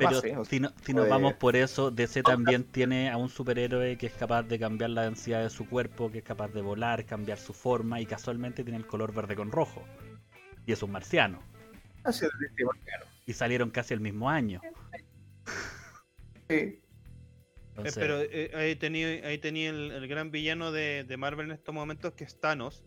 base, 0.00 0.36
si, 0.48 0.60
no- 0.60 0.70
si 0.82 0.92
nos 0.94 1.08
vamos 1.08 1.34
por 1.34 1.56
eso, 1.56 1.90
DC 1.90 2.22
también 2.22 2.62
tiene 2.64 3.10
a 3.10 3.16
un 3.16 3.28
superhéroe 3.28 3.96
que 3.98 4.06
es 4.06 4.12
capaz 4.12 4.44
de 4.44 4.58
cambiar 4.60 4.90
la 4.90 5.02
densidad 5.02 5.42
de 5.42 5.50
su 5.50 5.68
cuerpo, 5.68 6.10
que 6.12 6.18
es 6.18 6.24
capaz 6.24 6.48
de 6.52 6.62
volar, 6.62 7.04
cambiar 7.04 7.38
su 7.38 7.52
forma 7.52 8.00
y 8.00 8.06
casualmente 8.06 8.62
tiene 8.62 8.78
el 8.78 8.86
color 8.86 9.12
verde 9.12 9.34
con 9.34 9.50
rojo. 9.50 9.82
Y 10.66 10.72
es 10.72 10.82
un 10.84 10.92
marciano. 10.92 11.40
El 12.06 12.30
claro. 12.84 13.06
Y 13.26 13.32
salieron 13.32 13.70
casi 13.70 13.94
el 13.94 14.00
mismo 14.00 14.30
año. 14.30 14.60
Sí. 16.48 16.54
Eh, 16.54 16.80
pero 17.94 18.20
eh, 18.20 18.50
ahí 18.54 18.76
tenía, 18.76 19.08
ahí 19.26 19.38
tenía 19.38 19.70
el, 19.70 19.90
el 19.92 20.08
gran 20.08 20.30
villano 20.30 20.72
de, 20.72 21.04
de 21.04 21.16
Marvel 21.16 21.46
en 21.46 21.52
estos 21.52 21.74
momentos, 21.74 22.12
que 22.14 22.24
es 22.24 22.40
Thanos, 22.40 22.84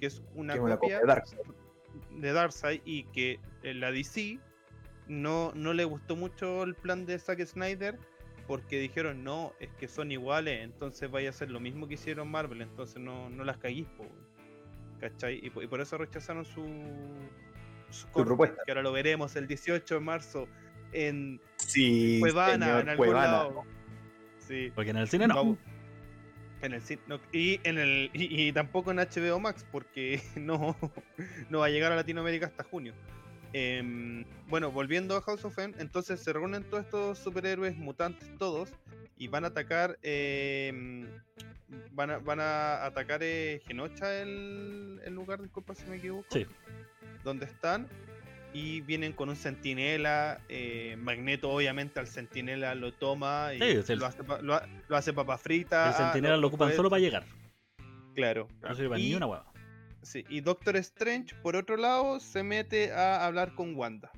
que 0.00 0.06
es 0.06 0.22
una 0.34 0.54
que 0.54 0.60
copia 0.60 0.78
copia 0.78 1.00
de 1.00 1.06
Darkseid. 1.06 1.40
de 2.10 2.32
Darkseid 2.32 2.80
y 2.84 3.04
que 3.04 3.38
en 3.62 3.80
la 3.80 3.92
DC 3.92 4.40
no, 5.06 5.52
no 5.54 5.74
le 5.74 5.84
gustó 5.84 6.16
mucho 6.16 6.64
el 6.64 6.74
plan 6.74 7.06
de 7.06 7.18
Zack 7.18 7.44
Snyder 7.44 7.98
porque 8.48 8.80
dijeron 8.80 9.22
no, 9.22 9.52
es 9.60 9.70
que 9.74 9.88
son 9.88 10.10
iguales, 10.10 10.62
entonces 10.62 11.10
vaya 11.10 11.28
a 11.28 11.30
hacer 11.30 11.50
lo 11.50 11.60
mismo 11.60 11.86
que 11.86 11.94
hicieron 11.94 12.28
Marvel, 12.28 12.62
entonces 12.62 12.98
no, 12.98 13.28
no 13.30 13.44
las 13.44 13.58
caguís. 13.58 13.86
¿cachai? 15.00 15.40
Y 15.42 15.50
por 15.50 15.80
eso 15.80 15.98
rechazaron 15.98 16.44
su, 16.44 16.64
su 17.90 18.06
corte, 18.08 18.26
propuesta. 18.26 18.62
que 18.64 18.72
ahora 18.72 18.82
lo 18.82 18.92
veremos 18.92 19.34
el 19.36 19.46
18 19.46 19.94
de 19.94 20.00
marzo 20.00 20.48
en 20.92 21.40
Sí, 21.56 22.18
Cuevana, 22.20 22.66
señor, 22.66 22.80
en 22.82 22.88
algún 22.90 23.06
Cuevana. 23.06 23.32
lado. 23.32 23.64
Sí. 24.38 24.70
porque 24.74 24.90
en 24.90 24.96
el 24.98 25.08
cine 25.08 25.26
no. 25.26 25.58
En 26.62 26.72
el 26.72 26.80
cine, 26.82 27.02
no, 27.06 27.20
y 27.32 27.60
en 27.64 27.78
el 27.78 28.10
y, 28.12 28.48
y 28.48 28.52
tampoco 28.52 28.90
en 28.90 28.96
HBO 28.98 29.38
Max 29.40 29.64
porque 29.70 30.22
no, 30.36 30.76
no 31.50 31.58
va 31.60 31.66
a 31.66 31.70
llegar 31.70 31.92
a 31.92 31.96
Latinoamérica 31.96 32.46
hasta 32.46 32.64
junio. 32.64 32.94
Em, 33.52 34.24
bueno, 34.48 34.70
volviendo 34.70 35.16
a 35.16 35.22
House 35.22 35.44
of 35.44 35.58
M, 35.58 35.74
entonces 35.78 36.20
se 36.20 36.32
reúnen 36.32 36.64
todos 36.64 36.84
estos 36.84 37.18
superhéroes 37.18 37.76
mutantes 37.76 38.28
todos 38.38 38.70
y 39.16 39.28
van 39.28 39.44
a 39.44 39.48
atacar 39.48 39.98
em, 40.02 41.06
van 41.92 42.10
a, 42.10 42.18
van 42.18 42.40
a 42.40 42.84
atacar 42.84 43.20
eh, 43.22 43.62
Genocha 43.66 44.20
el, 44.20 45.00
el 45.04 45.14
lugar, 45.14 45.40
disculpa 45.42 45.74
si 45.74 45.84
me 45.86 45.96
equivoco. 45.96 46.26
Sí. 46.30 46.46
Donde 47.26 47.44
están 47.46 47.88
y 48.54 48.82
vienen 48.82 49.12
con 49.12 49.28
un 49.28 49.34
centinela. 49.34 50.40
eh, 50.48 50.94
Magneto, 50.96 51.50
obviamente, 51.50 51.98
al 51.98 52.06
centinela 52.06 52.76
lo 52.76 52.92
toma 52.94 53.52
y 53.52 53.58
Sí, 53.58 53.64
es 53.64 53.90
el- 53.90 53.98
lo, 53.98 54.06
hace, 54.06 54.22
pa- 54.22 54.40
lo, 54.40 54.54
ha- 54.54 54.64
lo 54.88 54.96
hace 54.96 55.12
papa 55.12 55.36
frita. 55.36 55.88
El 55.88 55.94
centinela 55.94 56.36
lo 56.36 56.46
ocupan 56.46 56.68
puede- 56.68 56.76
solo 56.76 56.88
para 56.88 57.00
llegar. 57.00 57.24
Claro. 58.14 58.46
No 58.62 58.74
sirve 58.76 58.96
ni 58.96 59.08
Y- 59.08 59.14
una 59.16 59.26
hueá. 59.26 59.44
Sí, 60.02 60.24
y 60.28 60.40
Doctor 60.40 60.76
Strange, 60.76 61.34
por 61.42 61.56
otro 61.56 61.76
lado, 61.76 62.20
se 62.20 62.44
mete 62.44 62.92
a 62.92 63.26
hablar 63.26 63.56
con 63.56 63.74
Wanda. 63.74 64.12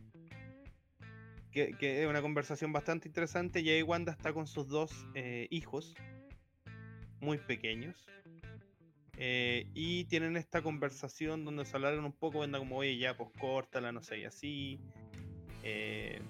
Que, 1.50 1.72
que 1.78 2.02
es 2.02 2.08
una 2.08 2.20
conversación 2.20 2.74
bastante 2.74 3.08
interesante. 3.08 3.60
Y 3.60 3.70
ahí 3.70 3.82
Wanda 3.82 4.12
está 4.12 4.34
con 4.34 4.46
sus 4.46 4.68
dos 4.68 4.92
eh, 5.14 5.48
hijos, 5.50 5.94
muy 7.20 7.38
pequeños. 7.38 8.04
Eh, 9.18 9.66
y 9.74 10.04
tienen 10.04 10.36
esta 10.36 10.62
conversación 10.62 11.44
donde 11.44 11.64
se 11.64 11.76
hablaron 11.76 12.04
un 12.04 12.12
poco, 12.12 12.38
Wanda 12.38 12.58
como, 12.58 12.76
oye, 12.78 12.96
ya, 12.98 13.16
pues 13.16 13.30
córtala, 13.40 13.90
no 13.92 14.00
sé, 14.02 14.20
y 14.20 14.24
así. 14.24 14.78
eh, 15.64 16.20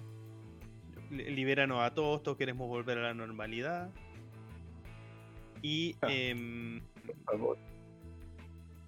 li- 1.11 1.29
libéranos 1.35 1.81
a 1.81 1.93
todos, 1.93 2.23
todos 2.23 2.37
queremos 2.37 2.67
volver 2.67 2.97
a 2.97 3.01
la 3.03 3.13
normalidad. 3.13 3.89
Y... 5.61 5.95
Ah. 6.01 6.07
em, 6.09 6.81
Por 7.05 7.15
favor. 7.25 7.57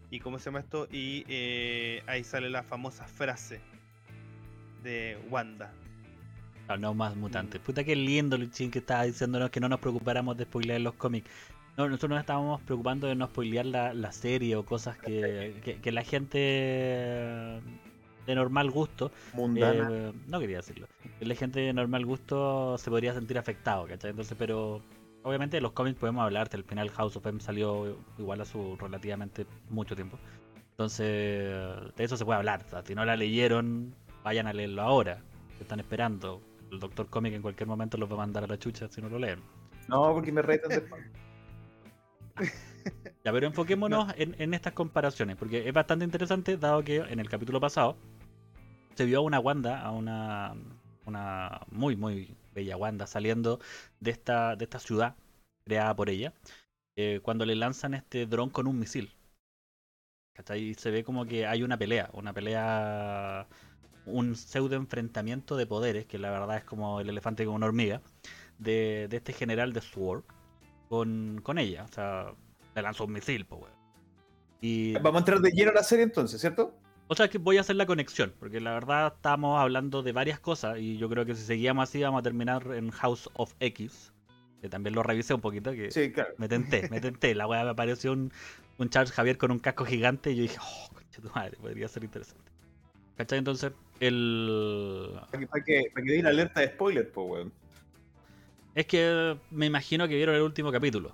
¿Y 0.10 0.20
cómo 0.20 0.40
se 0.40 0.46
llama 0.46 0.60
esto? 0.60 0.88
Y 0.92 1.24
eh, 1.30 2.04
ahí 2.08 2.24
sale 2.24 2.50
la 2.50 2.64
famosa 2.64 3.06
frase 3.08 3.62
de 4.84 5.18
Wanda. 5.30 5.74
Ah, 6.68 6.76
no 6.78 6.94
más 6.94 7.16
mutantes. 7.16 7.62
Puta 7.62 7.84
que 7.84 7.96
lindo 7.96 8.38
Luchín 8.38 8.72
que 8.72 8.80
estaba 8.80 9.04
diciéndonos 9.04 9.50
que 9.52 9.60
no 9.60 9.70
nos 9.70 9.80
preocupáramos 9.80 10.36
de 10.38 10.44
spoilear 10.46 10.82
los 10.82 10.96
cómics. 10.96 11.30
No, 11.78 11.88
nosotros 11.88 12.10
nos 12.12 12.20
estábamos 12.20 12.62
preocupando 12.62 13.08
de 13.08 13.16
no 13.16 13.28
spoilear 13.28 13.66
la, 13.66 13.94
la 13.94 14.12
serie 14.12 14.56
o 14.56 14.66
cosas 14.66 14.98
que, 14.98 15.60
que, 15.64 15.80
que 15.80 15.92
la 15.92 16.04
gente 16.04 16.38
de 18.28 18.36
normal 18.36 18.70
gusto, 18.72 19.12
Mundana. 19.34 19.90
eh, 19.92 20.14
no 20.28 20.40
quería 20.40 20.58
decirlo, 20.58 20.88
que 21.18 21.26
la 21.26 21.36
gente 21.36 21.60
de 21.60 21.74
normal 21.74 22.06
gusto 22.06 22.78
se 22.78 22.90
podría 22.90 23.14
sentir 23.14 23.38
afectado, 23.38 23.88
¿cachai? 23.88 24.12
Entonces, 24.12 24.36
pero 24.38 24.82
obviamente 25.24 25.58
de 25.58 25.62
los 25.62 25.72
cómics 25.72 25.98
podemos 25.98 26.24
hablar, 26.24 26.50
el 26.52 26.64
final 26.64 26.90
House 26.92 27.16
of 27.16 27.26
M 27.26 27.40
salió 27.40 27.98
igual 28.18 28.42
a 28.42 28.46
su 28.46 28.76
relativamente 28.78 29.46
mucho 29.70 29.96
tiempo. 29.96 30.20
Entonces, 30.72 31.06
de 31.96 32.04
eso 32.04 32.18
se 32.18 32.26
puede 32.26 32.38
hablar. 32.38 32.64
O 32.66 32.70
sea, 32.70 32.82
si 32.84 32.96
no 32.96 33.06
la 33.06 33.16
leyeron, 33.16 33.94
vayan 34.24 34.48
a 34.48 34.54
leerlo 34.54 34.82
ahora. 34.82 35.22
Están 35.60 35.80
esperando. 35.80 36.42
El 36.72 36.80
Doctor 36.80 37.08
Comic 37.08 37.34
en 37.34 37.42
cualquier 37.42 37.68
momento 37.68 37.98
los 37.98 38.10
va 38.10 38.16
a 38.16 38.18
mandar 38.18 38.46
a 38.46 38.48
la 38.48 38.58
chucha 38.58 38.88
si 38.88 39.02
no 39.02 39.10
lo 39.10 39.20
leen. 39.20 39.40
No, 39.88 40.14
porque 40.14 40.32
me 40.32 40.42
retan 40.42 40.70
después. 40.70 41.04
Ya, 43.24 43.32
pero 43.32 43.48
enfoquémonos 43.48 44.14
en, 44.18 44.36
en 44.40 44.54
estas 44.54 44.74
comparaciones, 44.74 45.38
porque 45.38 45.68
es 45.68 45.74
bastante 45.74 46.06
interesante, 46.06 46.58
dado 46.58 46.84
que 46.84 46.98
en 46.98 47.20
el 47.20 47.30
capítulo 47.30 47.60
pasado 47.60 47.96
se 48.96 49.06
vio 49.06 49.20
a 49.20 49.22
una 49.22 49.40
Wanda, 49.40 49.82
a 49.82 49.92
una, 49.92 50.56
una 51.06 51.62
muy, 51.72 51.96
muy 51.96 52.36
bella 52.54 52.78
Wanda, 52.78 53.08
saliendo 53.08 53.60
de 54.00 54.12
esta, 54.12 54.56
de 54.56 54.66
esta 54.66 54.80
ciudad 54.80 55.16
creada 55.64 55.96
por 55.96 56.10
ella, 56.10 56.34
eh, 56.96 57.20
cuando 57.24 57.46
le 57.46 57.56
lanzan 57.56 57.94
este 57.94 58.26
dron 58.26 58.50
con 58.50 58.68
un 58.68 58.80
misil. 58.80 59.12
¿Cachai? 60.34 60.62
Y 60.70 60.74
se 60.76 60.92
ve 60.92 61.04
como 61.04 61.26
que 61.26 61.46
hay 61.46 61.64
una 61.64 61.78
pelea, 61.78 62.10
una 62.14 62.34
pelea, 62.34 63.48
un 64.06 64.36
pseudo 64.36 64.76
enfrentamiento 64.76 65.56
de 65.58 65.68
poderes, 65.68 66.06
que 66.06 66.18
la 66.18 66.32
verdad 66.32 66.58
es 66.58 66.64
como 66.64 67.00
el 67.02 67.10
elefante 67.10 67.46
con 67.46 67.56
una 67.56 67.68
hormiga, 67.68 68.02
de, 68.58 69.08
de 69.10 69.18
este 69.18 69.34
general 69.34 69.74
de 69.74 69.82
SWORD 69.82 70.24
con, 70.92 71.40
con 71.42 71.58
ella. 71.58 71.86
O 71.86 71.88
sea, 71.88 72.34
le 72.76 72.82
lanzó 72.82 73.06
un 73.06 73.14
misil, 73.14 73.46
pues, 73.46 73.62
weón. 73.62 73.74
Y, 74.60 74.92
Vamos 74.96 75.16
a 75.16 75.20
entrar 75.20 75.40
de 75.40 75.50
lleno 75.52 75.72
a 75.72 75.74
la 75.74 75.84
serie 75.84 76.04
entonces, 76.04 76.42
¿cierto? 76.42 76.76
o 77.08 77.16
sea, 77.16 77.30
que 77.30 77.38
voy 77.38 77.58
a 77.58 77.62
hacer 77.62 77.78
la 77.78 77.86
conexión, 77.86 78.34
porque 78.40 78.62
la 78.62 78.74
verdad 78.74 79.14
estamos 79.16 79.60
hablando 79.60 80.02
de 80.02 80.12
varias 80.12 80.40
cosas 80.40 80.78
y 80.80 80.98
yo 80.98 81.10
creo 81.10 81.26
que 81.26 81.36
si 81.36 81.44
seguíamos 81.44 81.90
así 81.90 82.02
vamos 82.02 82.20
a 82.20 82.24
terminar 82.24 82.66
en 82.74 82.90
House 82.92 83.30
of 83.34 83.54
X, 83.60 84.14
que 84.62 84.70
también 84.70 84.96
lo 84.96 85.04
revisé 85.04 85.34
un 85.34 85.42
poquito, 85.42 85.72
que 85.74 85.92
Sí, 85.92 86.12
claro. 86.12 86.34
me 86.38 86.48
tenté, 86.48 86.88
me 86.90 87.02
tenté. 87.02 87.36
La 87.36 87.48
weá 87.48 87.64
me 87.64 87.72
apareció 87.72 88.14
un, 88.14 88.32
un 88.78 88.90
Charles 88.90 89.12
Javier 89.12 89.38
con 89.38 89.52
un 89.52 89.60
casco 89.60 89.84
gigante 89.86 90.32
y 90.32 90.36
yo 90.36 90.42
dije, 90.44 90.58
oh, 90.62 90.94
concha 90.94 91.22
tu 91.22 91.30
madre, 91.34 91.58
podría 91.60 91.88
ser 91.88 92.04
interesante. 92.04 92.52
¿Cachai? 93.18 93.40
Entonces, 93.40 93.72
el... 94.00 95.10
Para 95.32 95.40
que, 95.40 95.48
para 95.48 95.64
que, 95.64 95.92
para 95.94 96.06
que 96.06 96.12
deis 96.12 96.24
la 96.24 96.30
alerta 96.30 96.62
de 96.62 96.68
spoiler, 96.68 97.12
pues, 97.12 97.28
weón. 97.30 97.54
Es 98.76 98.86
que 98.86 99.38
me 99.50 99.66
imagino 99.66 100.08
que 100.08 100.16
vieron 100.16 100.36
el 100.36 100.42
último 100.42 100.72
capítulo. 100.72 101.14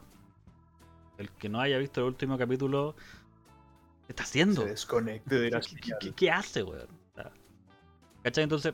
El 1.17 1.29
que 1.31 1.49
no 1.49 1.59
haya 1.59 1.77
visto 1.79 2.01
el 2.01 2.07
último 2.07 2.37
capítulo, 2.37 2.95
¿qué 4.05 4.11
está 4.13 4.23
haciendo? 4.23 4.61
Se 4.61 4.69
desconecte 4.69 5.39
de 5.39 5.49
la 5.49 5.61
¿Qué, 5.61 6.13
qué- 6.15 6.31
hace, 6.31 6.61
weón? 6.63 6.87
¿Cachai? 8.23 8.43
Entonces, 8.43 8.73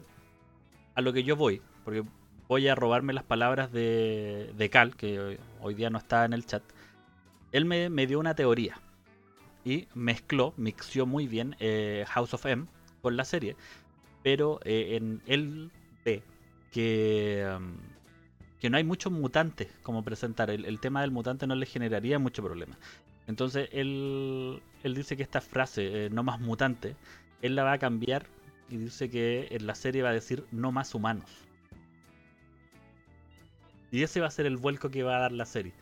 a 0.96 1.02
lo 1.02 1.14
que 1.14 1.24
yo 1.24 1.36
voy, 1.36 1.62
porque 1.86 2.04
voy 2.48 2.68
a 2.68 2.76
robarme 2.76 3.14
las 3.14 3.24
palabras 3.24 3.72
de, 3.72 4.52
de 4.58 4.70
Cal, 4.70 4.96
que 4.96 5.20
hoy, 5.20 5.40
hoy 5.62 5.74
día 5.76 5.90
no 5.90 5.98
está 6.00 6.26
en 6.26 6.34
el 6.34 6.46
chat. 6.46 6.64
Él 7.52 7.66
me, 7.66 7.90
me 7.90 8.08
dio 8.08 8.20
una 8.20 8.36
teoría 8.36 8.80
y 9.64 9.88
mezcló, 9.94 10.54
mixió 10.58 11.06
muy 11.06 11.28
bien 11.28 11.56
eh, 11.60 12.04
House 12.10 12.34
of 12.34 12.46
M 12.46 12.66
con 13.02 13.16
la 13.16 13.24
serie, 13.26 13.56
pero 14.24 14.60
eh, 14.66 14.96
en 14.98 15.22
él 15.28 15.72
ve 16.04 16.24
que, 16.72 17.48
um, 17.56 17.76
que 18.64 18.70
no 18.70 18.78
hay 18.78 18.86
muchos 18.86 19.12
mutantes 19.12 19.68
como 19.84 20.06
presentar. 20.06 20.50
El, 20.50 20.64
el 20.64 20.80
tema 20.80 21.02
del 21.02 21.12
mutante 21.12 21.46
no 21.46 21.54
le 21.54 21.66
generaría 21.66 22.18
mucho 22.18 22.42
problema. 22.42 22.78
Entonces 23.28 23.68
él, 23.74 24.64
él 24.84 24.96
dice 24.96 25.18
que 25.18 25.24
esta 25.24 25.42
frase, 25.42 26.06
eh, 26.06 26.10
no 26.10 26.24
más 26.24 26.40
mutante, 26.40 26.96
él 27.42 27.58
la 27.58 27.66
va 27.66 27.74
a 27.74 27.78
cambiar 27.78 28.26
y 28.70 28.78
dice 28.78 29.10
que 29.10 29.50
en 29.52 29.68
la 29.68 29.76
serie 29.76 30.02
va 30.02 30.12
a 30.12 30.14
decir 30.14 30.46
no 30.54 30.72
más 30.72 30.96
humanos. 30.96 31.30
Y 33.92 34.02
ese 34.02 34.22
va 34.22 34.28
a 34.28 34.32
ser 34.32 34.46
el 34.46 34.56
vuelco 34.56 34.90
que 34.90 35.04
va 35.04 35.18
a 35.18 35.20
dar 35.20 35.34
la 35.34 35.46
serie. 35.46 35.74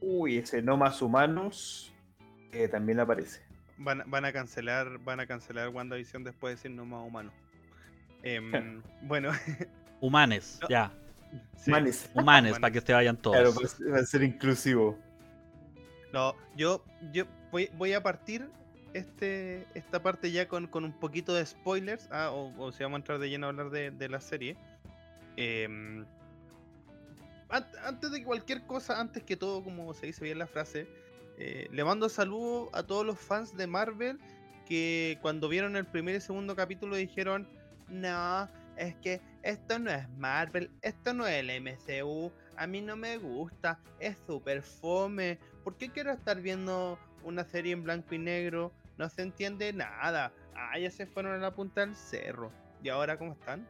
Uy, 0.00 0.38
ese 0.38 0.62
no 0.62 0.78
más 0.78 1.02
humanos 1.02 1.92
eh, 2.52 2.68
también 2.68 2.98
aparece. 2.98 3.42
Van, 3.76 4.04
van 4.06 4.24
a 4.24 4.32
cancelar, 4.32 5.00
van 5.04 5.20
a 5.20 5.26
cancelar 5.26 5.68
WandaVision 5.68 6.24
después 6.24 6.52
de 6.52 6.56
decir 6.56 6.70
no 6.70 6.86
más 6.86 7.06
humano. 7.06 7.30
Em, 8.28 8.82
bueno, 9.02 9.30
Humanes, 10.00 10.58
No. 10.62 10.68
ya. 10.68 10.92
sí. 11.56 11.70
Humanes, 11.70 12.10
Humanes. 12.14 12.58
para 12.58 12.72
que 12.72 12.80
se 12.80 12.92
vayan 12.92 13.16
todos. 13.16 13.36
Claro, 13.36 13.54
va 13.54 13.64
a 13.64 13.68
ser- 13.68 13.92
va 13.92 13.98
a 13.98 14.04
ser 14.04 14.22
inclusivo. 14.22 14.98
No, 16.12 16.34
yo, 16.56 16.84
yo 17.12 17.24
voy, 17.50 17.70
voy 17.76 17.92
a 17.92 18.02
partir 18.02 18.48
este, 18.94 19.66
esta 19.74 20.02
parte 20.02 20.30
ya 20.32 20.48
con, 20.48 20.66
con 20.66 20.84
un 20.84 20.92
poquito 20.92 21.34
de 21.34 21.44
spoilers, 21.44 22.08
ah, 22.10 22.30
o, 22.32 22.52
o 22.58 22.72
si 22.72 22.82
vamos 22.82 22.96
a 22.96 23.00
entrar 23.00 23.18
de 23.18 23.28
lleno 23.28 23.46
a 23.46 23.50
hablar 23.50 23.70
de, 23.70 23.90
de 23.90 24.08
la 24.08 24.20
serie. 24.20 24.56
Em, 25.36 26.04
an- 27.50 27.66
antes 27.84 28.10
de 28.10 28.24
cualquier 28.24 28.62
cosa, 28.66 28.98
antes 29.00 29.22
que 29.22 29.36
todo, 29.36 29.62
como 29.62 29.92
se 29.94 30.06
dice 30.06 30.24
bien 30.24 30.38
la 30.38 30.46
frase, 30.46 30.88
eh, 31.38 31.68
le 31.70 31.84
mando 31.84 32.08
saludos 32.08 32.70
a 32.72 32.82
todos 32.82 33.04
los 33.04 33.18
fans 33.18 33.54
de 33.56 33.66
Marvel 33.66 34.18
que 34.66 35.18
cuando 35.22 35.48
vieron 35.48 35.76
el 35.76 35.84
primer 35.84 36.14
y 36.16 36.20
segundo 36.20 36.56
capítulo 36.56 36.96
dijeron, 36.96 37.46
no, 37.88 38.48
es 38.76 38.94
que 38.96 39.20
esto 39.42 39.78
no 39.78 39.90
es 39.90 40.08
Marvel, 40.10 40.70
esto 40.82 41.14
no 41.14 41.26
es 41.26 41.36
el 41.36 41.50
MCU, 41.62 42.32
a 42.56 42.66
mí 42.66 42.80
no 42.80 42.96
me 42.96 43.18
gusta, 43.18 43.78
es 44.00 44.16
super 44.26 44.62
fome, 44.62 45.38
¿por 45.62 45.76
qué 45.76 45.90
quiero 45.90 46.12
estar 46.12 46.40
viendo 46.40 46.98
una 47.24 47.44
serie 47.44 47.72
en 47.72 47.82
blanco 47.82 48.14
y 48.14 48.18
negro? 48.18 48.72
No 48.98 49.08
se 49.08 49.22
entiende 49.22 49.72
nada. 49.72 50.32
Ah, 50.54 50.78
ya 50.78 50.90
se 50.90 51.06
fueron 51.06 51.34
a 51.34 51.38
la 51.38 51.50
punta 51.50 51.82
del 51.82 51.94
cerro. 51.94 52.50
¿Y 52.82 52.88
ahora 52.88 53.18
cómo 53.18 53.32
están? 53.32 53.66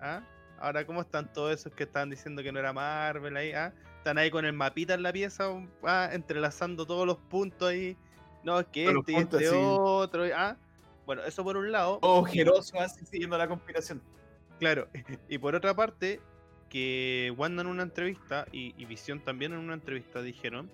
¿Ah? 0.00 0.22
Ahora 0.58 0.84
cómo 0.84 1.00
están 1.00 1.32
todos 1.32 1.54
esos 1.54 1.72
que 1.72 1.84
estaban 1.84 2.10
diciendo 2.10 2.42
que 2.42 2.52
no 2.52 2.58
era 2.58 2.72
Marvel 2.72 3.36
ahí, 3.36 3.52
¿ah? 3.52 3.72
Están 3.98 4.18
ahí 4.18 4.30
con 4.30 4.44
el 4.44 4.52
mapita 4.52 4.94
en 4.94 5.02
la 5.02 5.12
pieza, 5.12 5.44
¿ah? 5.84 6.10
entrelazando 6.12 6.86
todos 6.86 7.06
los 7.06 7.16
puntos 7.16 7.70
ahí. 7.70 7.96
No, 8.42 8.60
es 8.60 8.66
que 8.66 8.90
este 8.90 9.12
y 9.12 9.16
este 9.16 9.38
sí. 9.38 9.54
otro, 9.54 10.24
¿ah? 10.34 10.56
Bueno, 11.10 11.24
eso 11.24 11.42
por 11.42 11.56
un 11.56 11.72
lado. 11.72 11.98
Ojeroso 12.02 12.78
así 12.78 13.04
siguiendo 13.04 13.36
la 13.36 13.48
conspiración. 13.48 14.00
Claro, 14.60 14.86
y 15.28 15.38
por 15.38 15.56
otra 15.56 15.74
parte, 15.74 16.20
que 16.68 17.34
Wanda 17.36 17.62
en 17.62 17.66
una 17.66 17.82
entrevista 17.82 18.46
y, 18.52 18.80
y 18.80 18.84
Visión 18.84 19.18
también 19.18 19.52
en 19.52 19.58
una 19.58 19.74
entrevista 19.74 20.22
dijeron 20.22 20.70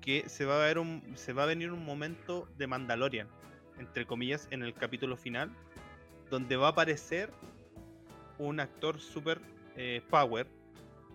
que 0.00 0.28
se 0.28 0.44
va 0.44 0.56
a 0.60 0.66
ver 0.66 0.80
un, 0.80 1.12
se 1.14 1.32
va 1.32 1.44
a 1.44 1.46
venir 1.46 1.70
un 1.70 1.84
momento 1.84 2.48
de 2.58 2.66
Mandalorian, 2.66 3.28
entre 3.78 4.06
comillas, 4.06 4.48
en 4.50 4.64
el 4.64 4.74
capítulo 4.74 5.16
final, 5.16 5.54
donde 6.30 6.56
va 6.56 6.66
a 6.66 6.70
aparecer 6.70 7.30
un 8.38 8.58
actor 8.58 8.98
super 8.98 9.40
eh, 9.76 10.02
power, 10.10 10.48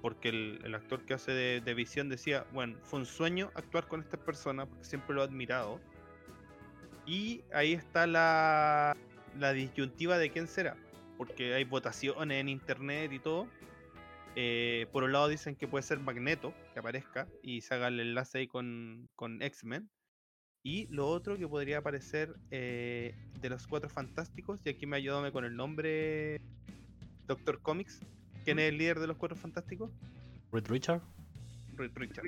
porque 0.02 0.30
el, 0.30 0.62
el 0.64 0.76
actor 0.76 1.04
que 1.04 1.16
hace 1.16 1.34
de, 1.34 1.60
de 1.60 1.74
Visión 1.74 2.08
decía, 2.08 2.46
bueno, 2.54 2.78
fue 2.84 3.00
un 3.00 3.06
sueño 3.06 3.52
actuar 3.54 3.90
con 3.90 4.00
esta 4.00 4.16
persona, 4.16 4.66
porque 4.66 4.86
siempre 4.86 5.14
lo 5.14 5.24
he 5.24 5.26
admirado. 5.26 5.82
Y 7.06 7.44
ahí 7.54 7.74
está 7.74 8.08
la, 8.08 8.96
la 9.40 9.54
disyuntiva 9.54 10.18
de 10.18 10.32
quién 10.32 10.48
será 10.48 10.76
porque 11.18 11.54
hay 11.54 11.64
votaciones 11.64 12.40
en 12.40 12.50
internet 12.50 13.12
y 13.12 13.20
todo. 13.20 13.48
Eh, 14.36 14.88
por 14.92 15.04
un 15.04 15.14
lado 15.14 15.28
dicen 15.28 15.56
que 15.56 15.68
puede 15.68 15.84
ser 15.84 16.00
Magneto, 16.00 16.54
que 16.74 16.80
aparezca 16.80 17.28
y 17.42 17.62
se 17.62 17.74
haga 17.74 17.88
el 17.88 18.00
enlace 18.00 18.40
ahí 18.40 18.48
con, 18.48 19.10
con 19.16 19.42
X-Men. 19.42 19.90
Y 20.64 20.88
lo 20.88 21.08
otro 21.08 21.38
que 21.38 21.48
podría 21.48 21.78
aparecer 21.78 22.36
eh, 22.50 23.16
de 23.40 23.50
los 23.50 23.68
Cuatro 23.68 23.88
Fantásticos, 23.90 24.66
y 24.66 24.70
aquí 24.70 24.88
me 24.88 24.98
ayúdame 24.98 25.32
con 25.32 25.46
el 25.46 25.56
nombre 25.56 26.42
Doctor 27.28 27.62
Comics. 27.62 28.02
¿Quién 28.44 28.60
es 28.60 28.70
el 28.70 28.78
líder 28.78 29.00
de 29.00 29.08
los 29.08 29.18
Cuatro 29.18 29.38
Fantásticos? 29.38 29.92
Reed 30.52 30.68
Richard. 30.68 31.02
Richard. 31.78 32.26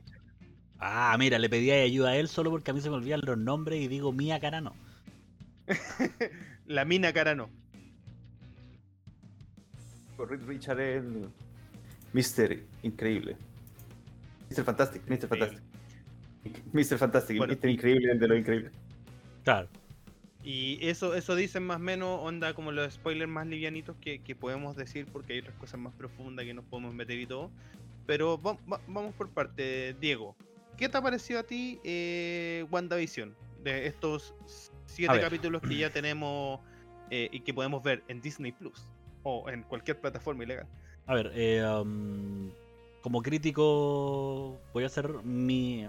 Ah, 0.79 1.15
mira, 1.17 1.39
le 1.39 1.49
pedí 1.49 1.71
ayuda 1.71 2.09
a 2.09 2.17
él 2.17 2.27
solo 2.27 2.51
porque 2.51 2.71
a 2.71 2.73
mí 2.73 2.81
se 2.81 2.89
me 2.89 2.95
olvidan 2.97 3.21
los 3.23 3.37
nombres 3.37 3.79
y 3.81 3.87
digo 3.87 4.11
Mía 4.13 4.39
Carano. 4.39 4.75
La 6.65 6.85
mina 6.85 7.11
Carano. 7.13 7.49
Richard 10.47 10.79
es 10.79 11.03
el 11.03 11.29
Mister 12.13 12.63
Increíble. 12.83 13.37
Mr. 14.49 14.63
Fantastic, 14.63 15.03
Mr. 15.07 15.27
Fantastic. 15.27 15.59
Mr. 16.73 16.97
Fantastic, 16.97 17.37
Bueno, 17.37 17.53
Mr. 17.53 17.69
y- 17.69 17.73
Increíble 17.73 18.15
de 18.15 18.27
lo 18.27 18.35
increíble. 18.37 18.71
Claro. 19.43 19.67
Y 20.43 20.79
eso, 20.87 21.13
eso 21.15 21.35
dicen 21.35 21.63
más 21.63 21.77
o 21.77 21.79
menos, 21.81 22.19
onda 22.21 22.53
como 22.53 22.71
los 22.71 22.93
spoilers 22.93 23.29
más 23.29 23.45
livianitos 23.47 23.97
que, 23.99 24.19
que 24.19 24.33
podemos 24.35 24.75
decir, 24.77 25.05
porque 25.11 25.33
hay 25.33 25.39
otras 25.39 25.55
cosas 25.57 25.79
más 25.79 25.93
profundas 25.93 26.45
que 26.45 26.53
nos 26.53 26.63
podemos 26.65 26.93
meter 26.93 27.19
y 27.19 27.25
todo. 27.25 27.51
Pero 28.05 28.41
va- 28.41 28.57
va- 28.71 28.81
vamos 28.87 29.13
por 29.15 29.29
parte. 29.29 29.93
Diego, 29.99 30.35
¿qué 30.77 30.87
te 30.87 30.97
ha 30.97 31.01
parecido 31.01 31.39
a 31.39 31.43
ti 31.43 31.79
eh, 31.83 32.65
WandaVision? 32.71 33.35
De 33.63 33.87
estos 33.87 34.33
siete 34.85 35.19
capítulos 35.19 35.61
que 35.61 35.75
ya 35.75 35.89
tenemos 35.89 36.61
eh, 37.09 37.27
y 37.31 37.41
que 37.41 37.53
podemos 37.53 37.83
ver 37.83 38.03
en 38.07 38.21
Disney 38.21 38.51
Plus 38.51 38.87
o 39.23 39.49
en 39.49 39.63
cualquier 39.63 39.99
plataforma 39.99 40.43
ilegal. 40.43 40.67
A 41.07 41.15
ver, 41.15 41.31
eh, 41.35 41.65
um, 41.65 42.51
como 43.01 43.21
crítico 43.21 44.59
voy 44.73 44.83
a 44.83 44.87
hacer 44.87 45.09
mi, 45.23 45.87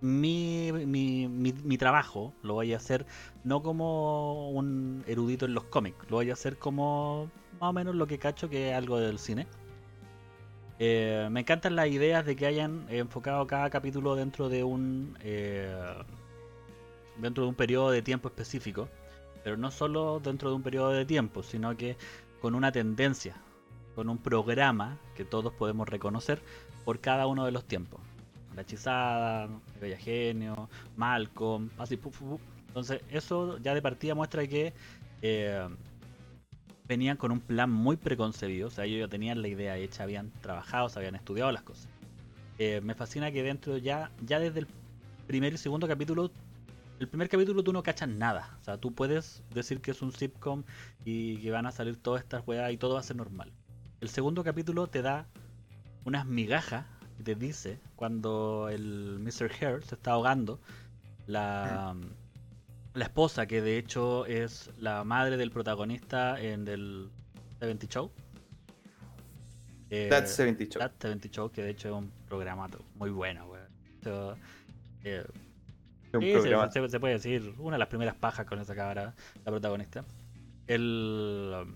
mi, 0.00 0.70
mi, 0.72 1.28
mi, 1.28 1.52
mi 1.52 1.78
trabajo, 1.78 2.34
lo 2.42 2.54
voy 2.54 2.74
a 2.74 2.76
hacer 2.76 3.06
no 3.44 3.62
como 3.62 4.50
un 4.50 5.04
erudito 5.06 5.46
en 5.46 5.54
los 5.54 5.64
cómics, 5.64 5.98
lo 6.10 6.16
voy 6.16 6.30
a 6.30 6.34
hacer 6.34 6.58
como 6.58 7.30
más 7.60 7.70
o 7.70 7.72
menos 7.72 7.94
lo 7.94 8.06
que 8.06 8.18
cacho 8.18 8.48
que 8.48 8.70
es 8.70 8.76
algo 8.76 8.98
del 9.00 9.18
cine. 9.18 9.46
Eh, 10.84 11.28
me 11.30 11.38
encantan 11.38 11.76
las 11.76 11.86
ideas 11.86 12.26
de 12.26 12.34
que 12.34 12.44
hayan 12.44 12.86
enfocado 12.88 13.46
cada 13.46 13.70
capítulo 13.70 14.16
dentro 14.16 14.48
de 14.48 14.64
un 14.64 15.16
eh, 15.20 15.72
dentro 17.18 17.44
de 17.44 17.50
un 17.50 17.54
periodo 17.54 17.92
de 17.92 18.02
tiempo 18.02 18.26
específico, 18.26 18.88
pero 19.44 19.56
no 19.56 19.70
solo 19.70 20.18
dentro 20.18 20.50
de 20.50 20.56
un 20.56 20.62
periodo 20.64 20.90
de 20.90 21.04
tiempo, 21.04 21.44
sino 21.44 21.76
que 21.76 21.96
con 22.40 22.56
una 22.56 22.72
tendencia, 22.72 23.36
con 23.94 24.08
un 24.08 24.18
programa 24.18 24.98
que 25.14 25.24
todos 25.24 25.52
podemos 25.52 25.88
reconocer 25.88 26.42
por 26.84 26.98
cada 26.98 27.28
uno 27.28 27.44
de 27.44 27.52
los 27.52 27.64
tiempos. 27.64 28.00
La 28.56 28.62
hechizada, 28.62 29.44
el 29.44 29.80
Bella 29.80 29.98
Genio, 29.98 30.68
Malcolm, 30.96 31.70
así. 31.78 31.96
Entonces, 32.66 33.02
eso 33.08 33.56
ya 33.58 33.72
de 33.72 33.82
partida 33.82 34.16
muestra 34.16 34.44
que 34.48 34.72
eh, 35.22 35.64
venían 36.86 37.16
con 37.16 37.32
un 37.32 37.40
plan 37.40 37.70
muy 37.70 37.96
preconcebido. 37.96 38.68
O 38.68 38.70
sea, 38.70 38.84
ellos 38.84 39.00
ya 39.00 39.08
tenían 39.08 39.42
la 39.42 39.48
idea 39.48 39.76
hecha, 39.76 40.02
habían 40.02 40.30
trabajado, 40.40 40.88
se 40.88 40.98
habían 40.98 41.14
estudiado 41.14 41.50
las 41.52 41.62
cosas. 41.62 41.88
Eh, 42.58 42.80
me 42.82 42.94
fascina 42.94 43.30
que 43.32 43.42
dentro 43.42 43.76
ya, 43.78 44.10
ya 44.24 44.38
desde 44.38 44.60
el 44.60 44.66
primer 45.26 45.52
y 45.52 45.58
segundo 45.58 45.88
capítulo, 45.88 46.30
el 47.00 47.08
primer 47.08 47.28
capítulo 47.28 47.62
tú 47.62 47.72
no 47.72 47.82
cachas 47.82 48.08
nada. 48.08 48.56
O 48.60 48.64
sea, 48.64 48.78
tú 48.78 48.92
puedes 48.92 49.42
decir 49.54 49.80
que 49.80 49.90
es 49.90 50.02
un 50.02 50.12
sitcom 50.12 50.64
y 51.04 51.38
que 51.38 51.50
van 51.50 51.66
a 51.66 51.72
salir 51.72 51.96
todas 51.96 52.22
estas 52.22 52.46
weas 52.46 52.72
y 52.72 52.76
todo 52.76 52.94
va 52.94 53.00
a 53.00 53.04
ser 53.04 53.16
normal. 53.16 53.52
El 54.00 54.08
segundo 54.08 54.44
capítulo 54.44 54.86
te 54.88 55.02
da 55.02 55.26
unas 56.04 56.26
migajas 56.26 56.86
y 57.18 57.22
te 57.22 57.34
dice 57.34 57.80
cuando 57.96 58.68
el 58.68 59.18
Mr. 59.20 59.50
Hare 59.60 59.82
se 59.82 59.94
está 59.94 60.12
ahogando, 60.12 60.60
la, 61.26 61.96
la 62.94 63.04
esposa, 63.04 63.46
que 63.46 63.62
de 63.62 63.78
hecho 63.78 64.26
es 64.26 64.70
la 64.78 65.04
madre 65.04 65.36
del 65.36 65.50
protagonista 65.50 66.40
en 66.40 66.66
el 66.68 67.10
70 67.60 67.86
Show. 67.86 68.10
Eh, 69.90 70.08
That's 70.10 70.32
70 70.32 70.64
Show. 70.72 70.80
That 70.80 70.92
70 70.98 71.28
Show, 71.30 71.50
que 71.50 71.62
de 71.62 71.70
hecho 71.70 71.88
es 71.88 71.94
un 71.94 72.10
programa 72.28 72.68
muy 72.96 73.10
bueno, 73.10 73.46
weón. 73.46 73.68
So, 74.02 74.36
eh, 75.04 75.24
Sí, 76.12 76.18
se- 76.20 76.32
programa. 76.40 76.70
se, 76.70 76.88
se 76.90 77.00
puede 77.00 77.14
decir, 77.14 77.54
una 77.58 77.76
de 77.76 77.78
las 77.78 77.88
primeras 77.88 78.14
pajas 78.16 78.44
con 78.46 78.58
esa 78.58 78.74
cabra, 78.74 79.14
la 79.44 79.50
protagonista. 79.50 80.04
Él 80.66 81.52
um, 81.62 81.74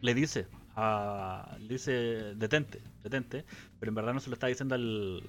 le 0.00 0.14
dice, 0.14 0.48
a, 0.74 1.56
le 1.60 1.68
dice, 1.68 1.92
detente, 2.34 2.80
detente, 3.04 3.44
pero 3.78 3.90
en 3.90 3.94
verdad 3.94 4.14
no 4.14 4.20
se 4.20 4.30
lo 4.30 4.34
está 4.34 4.48
diciendo 4.48 4.74
al, 4.74 5.22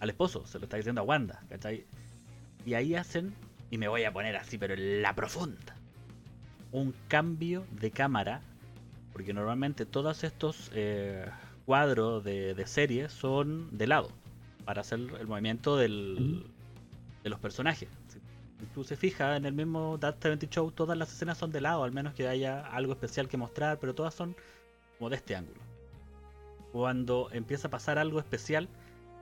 al 0.00 0.08
esposo, 0.08 0.46
se 0.46 0.58
lo 0.58 0.64
está 0.64 0.78
diciendo 0.78 1.02
a 1.02 1.04
Wanda, 1.04 1.42
¿cachai? 1.50 1.84
Y 2.64 2.72
ahí 2.74 2.94
hacen, 2.94 3.34
y 3.70 3.78
me 3.78 3.88
voy 3.88 4.04
a 4.04 4.12
poner 4.12 4.36
así, 4.36 4.58
pero 4.58 4.74
en 4.74 5.02
la 5.02 5.14
profunda, 5.14 5.76
un 6.72 6.94
cambio 7.08 7.66
de 7.72 7.90
cámara, 7.90 8.40
porque 9.12 9.32
normalmente 9.32 9.86
todos 9.86 10.24
estos 10.24 10.70
eh, 10.74 11.26
cuadros 11.64 12.22
de, 12.24 12.54
de 12.54 12.66
serie 12.66 13.08
son 13.08 13.76
de 13.76 13.86
lado, 13.86 14.10
para 14.64 14.82
hacer 14.82 14.98
el 14.98 15.26
movimiento 15.26 15.76
del, 15.76 16.46
de 17.22 17.30
los 17.30 17.40
personajes. 17.40 17.88
Si 18.58 18.66
tú 18.74 18.84
se 18.84 18.96
fijas 18.96 19.36
en 19.36 19.44
el 19.44 19.52
mismo 19.52 19.98
That 19.98 20.14
70 20.20 20.46
Show, 20.46 20.70
todas 20.70 20.96
las 20.96 21.12
escenas 21.12 21.36
son 21.38 21.50
de 21.50 21.60
lado, 21.60 21.84
al 21.84 21.92
menos 21.92 22.14
que 22.14 22.26
haya 22.26 22.66
algo 22.66 22.92
especial 22.92 23.28
que 23.28 23.36
mostrar, 23.36 23.78
pero 23.78 23.94
todas 23.94 24.14
son 24.14 24.34
como 24.98 25.10
de 25.10 25.16
este 25.16 25.36
ángulo. 25.36 25.60
Cuando 26.72 27.28
empieza 27.32 27.68
a 27.68 27.70
pasar 27.70 27.98
algo 27.98 28.18
especial, 28.18 28.68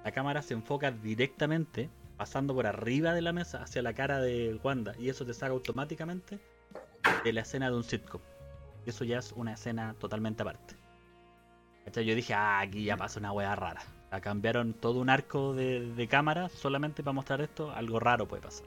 la 0.04 0.12
cámara 0.12 0.42
se 0.42 0.54
enfoca 0.54 0.90
directamente, 0.90 1.88
pasando 2.16 2.54
por 2.54 2.66
arriba 2.66 3.12
de 3.12 3.22
la 3.22 3.32
mesa 3.32 3.62
hacia 3.62 3.82
la 3.82 3.94
cara 3.94 4.20
de 4.20 4.58
Wanda, 4.62 4.94
y 4.98 5.08
eso 5.08 5.24
te 5.24 5.34
saca 5.34 5.52
automáticamente 5.52 6.38
de 7.24 7.32
la 7.32 7.42
escena 7.42 7.70
de 7.70 7.76
un 7.76 7.84
sitcom. 7.84 8.20
Eso 8.86 9.04
ya 9.04 9.18
es 9.18 9.32
una 9.32 9.54
escena 9.54 9.94
totalmente 9.98 10.42
aparte. 10.42 10.76
Yo 11.92 12.14
dije, 12.14 12.34
ah, 12.34 12.60
aquí 12.60 12.84
ya 12.84 12.96
pasa 12.96 13.20
una 13.20 13.32
wea 13.32 13.54
rara. 13.54 13.82
La 14.10 14.20
cambiaron 14.20 14.74
todo 14.74 15.00
un 15.00 15.10
arco 15.10 15.54
de, 15.54 15.92
de 15.94 16.08
cámara 16.08 16.48
solamente 16.48 17.02
para 17.02 17.12
mostrar 17.12 17.40
esto, 17.40 17.70
algo 17.72 18.00
raro 18.00 18.26
puede 18.26 18.42
pasar. 18.42 18.66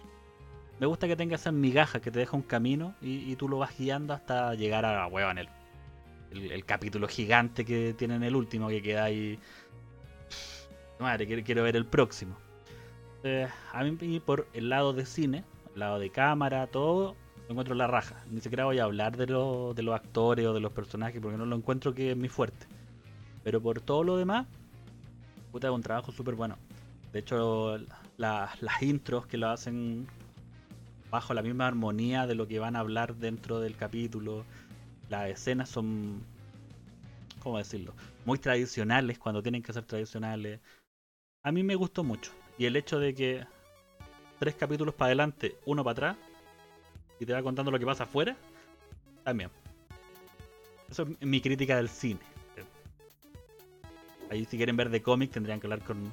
Me 0.80 0.86
gusta 0.86 1.08
que 1.08 1.16
tenga 1.16 1.36
esas 1.36 1.54
migajas 1.54 2.02
que 2.02 2.12
te 2.12 2.20
deja 2.20 2.38
un 2.38 2.44
camino 2.44 2.94
y, 3.02 3.36
tú 3.36 3.50
lo 3.50 3.58
vas 3.58 3.76
guiando 3.78 4.14
hasta 4.14 4.54
llegar 4.54 4.86
a 4.86 4.94
la 4.94 5.08
hueva 5.08 5.32
en 5.32 5.40
el, 5.40 5.50
el, 6.32 6.52
el 6.52 6.66
capítulo 6.66 7.08
gigante 7.08 7.66
que 7.66 7.96
tiene 7.98 8.16
en 8.16 8.24
el 8.24 8.36
último 8.36 8.68
que 8.68 8.82
queda 8.82 9.06
ahí. 9.06 9.40
Madre, 11.00 11.26
quiero, 11.26 11.44
quiero 11.44 11.64
ver 11.64 11.76
el 11.76 11.86
próximo. 11.86 12.38
A 13.74 13.84
mí 13.84 14.20
por 14.20 14.48
el 14.54 14.70
lado 14.70 14.94
de 14.94 15.06
cine, 15.06 15.44
el 15.74 15.80
lado 15.80 16.00
de 16.00 16.10
cámara, 16.10 16.68
todo, 16.68 17.16
encuentro 17.50 17.76
la 17.76 17.88
raja. 17.88 18.24
Ni 18.30 18.42
siquiera 18.42 18.66
voy 18.66 18.80
a 18.80 18.84
hablar 18.86 19.18
de, 19.18 19.28
lo- 19.28 19.74
de 19.74 19.84
los 19.84 19.96
actores 19.96 20.46
o 20.46 20.54
de 20.54 20.60
los 20.60 20.72
personajes 20.72 21.20
porque 21.22 21.38
no 21.38 21.46
lo 21.46 21.56
encuentro 21.56 21.94
que 21.94 22.12
es 22.12 22.18
mi 22.18 22.30
fuerte. 22.30 22.68
Pero 23.44 23.62
por 23.62 23.82
todo 23.82 24.04
lo 24.04 24.18
demás, 24.18 24.48
puta, 25.52 25.68
es 25.68 25.74
un 25.74 25.82
trabajo 25.82 26.12
súper 26.12 26.36
bueno. 26.36 26.58
De 27.12 27.20
hecho, 27.20 27.78
la- 28.18 28.50
las 28.62 28.82
intros 28.82 29.26
que 29.28 29.38
lo 29.38 29.50
hacen 29.50 30.08
bajo 31.12 31.34
la 31.34 31.42
misma 31.42 31.68
armonía 31.68 32.28
de 32.28 32.36
lo 32.36 32.48
que 32.48 32.60
van 32.60 32.76
a 32.76 32.80
hablar 32.80 33.16
dentro 33.16 33.60
del 33.60 33.76
capítulo. 33.76 34.46
Las 35.10 35.30
escenas 35.30 35.70
son, 35.70 36.22
¿cómo 37.42 37.58
decirlo? 37.58 37.94
Muy 38.26 38.38
tradicionales 38.40 39.18
cuando 39.20 39.42
tienen 39.42 39.64
que 39.64 39.74
ser 39.74 39.86
tradicionales. 39.86 40.60
A 41.44 41.52
mí 41.52 41.64
me 41.64 41.76
gustó 41.76 42.04
mucho. 42.04 42.32
Y 42.58 42.66
el 42.66 42.76
hecho 42.76 43.00
de 43.00 43.14
que 43.14 43.46
tres 44.40 44.56
capítulos 44.56 44.94
para 44.96 45.08
adelante, 45.08 45.56
uno 45.66 45.84
para 45.84 45.92
atrás, 45.92 46.18
y 47.20 47.26
te 47.26 47.34
va 47.34 47.42
contando 47.42 47.72
lo 47.72 47.80
que 47.80 47.86
pasa 47.86 48.04
afuera, 48.04 48.36
también. 49.24 49.50
Eso 50.90 51.04
es 51.04 51.28
mi 51.28 51.42
crítica 51.42 51.76
del 51.76 51.90
cine. 51.90 52.20
Ahí 54.30 54.46
si 54.46 54.58
quieren 54.58 54.76
ver 54.76 54.90
de 54.90 55.02
cómic 55.02 55.32
tendrían 55.32 55.60
que 55.60 55.68
hablar 55.68 55.82
con 55.84 56.12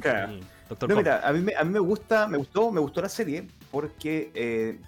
Claro. 0.00 0.38
Dr. 0.68 0.88
No, 0.88 0.96
mira, 0.96 1.20
a 1.26 1.32
mí, 1.32 1.40
me, 1.40 1.54
a 1.54 1.64
mí 1.64 1.70
me 1.70 1.78
gusta, 1.78 2.26
me 2.26 2.38
gustó, 2.38 2.70
me 2.72 2.80
gustó 2.80 3.02
la 3.02 3.08
serie 3.08 3.46
porque 3.70 4.30
eh, 4.34 4.80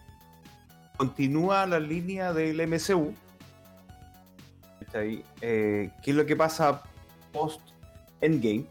continúa 0.96 1.66
la 1.66 1.78
línea 1.78 2.32
del 2.32 2.60
MCU. 2.66 3.14
Está 4.80 5.00
ahí. 5.00 5.22
Eh, 5.42 5.90
¿Qué 6.02 6.10
es 6.10 6.16
lo 6.16 6.24
que 6.24 6.36
pasa 6.36 6.82
post 7.32 7.60
Endgame? 8.20 8.64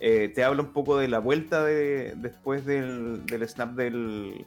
Eh, 0.00 0.30
te 0.34 0.44
habla 0.44 0.62
un 0.62 0.72
poco 0.72 0.98
de 0.98 1.08
la 1.08 1.18
vuelta 1.18 1.64
de, 1.64 2.14
después 2.16 2.64
del, 2.66 3.24
del 3.26 3.48
snap 3.48 3.70
del, 3.72 4.46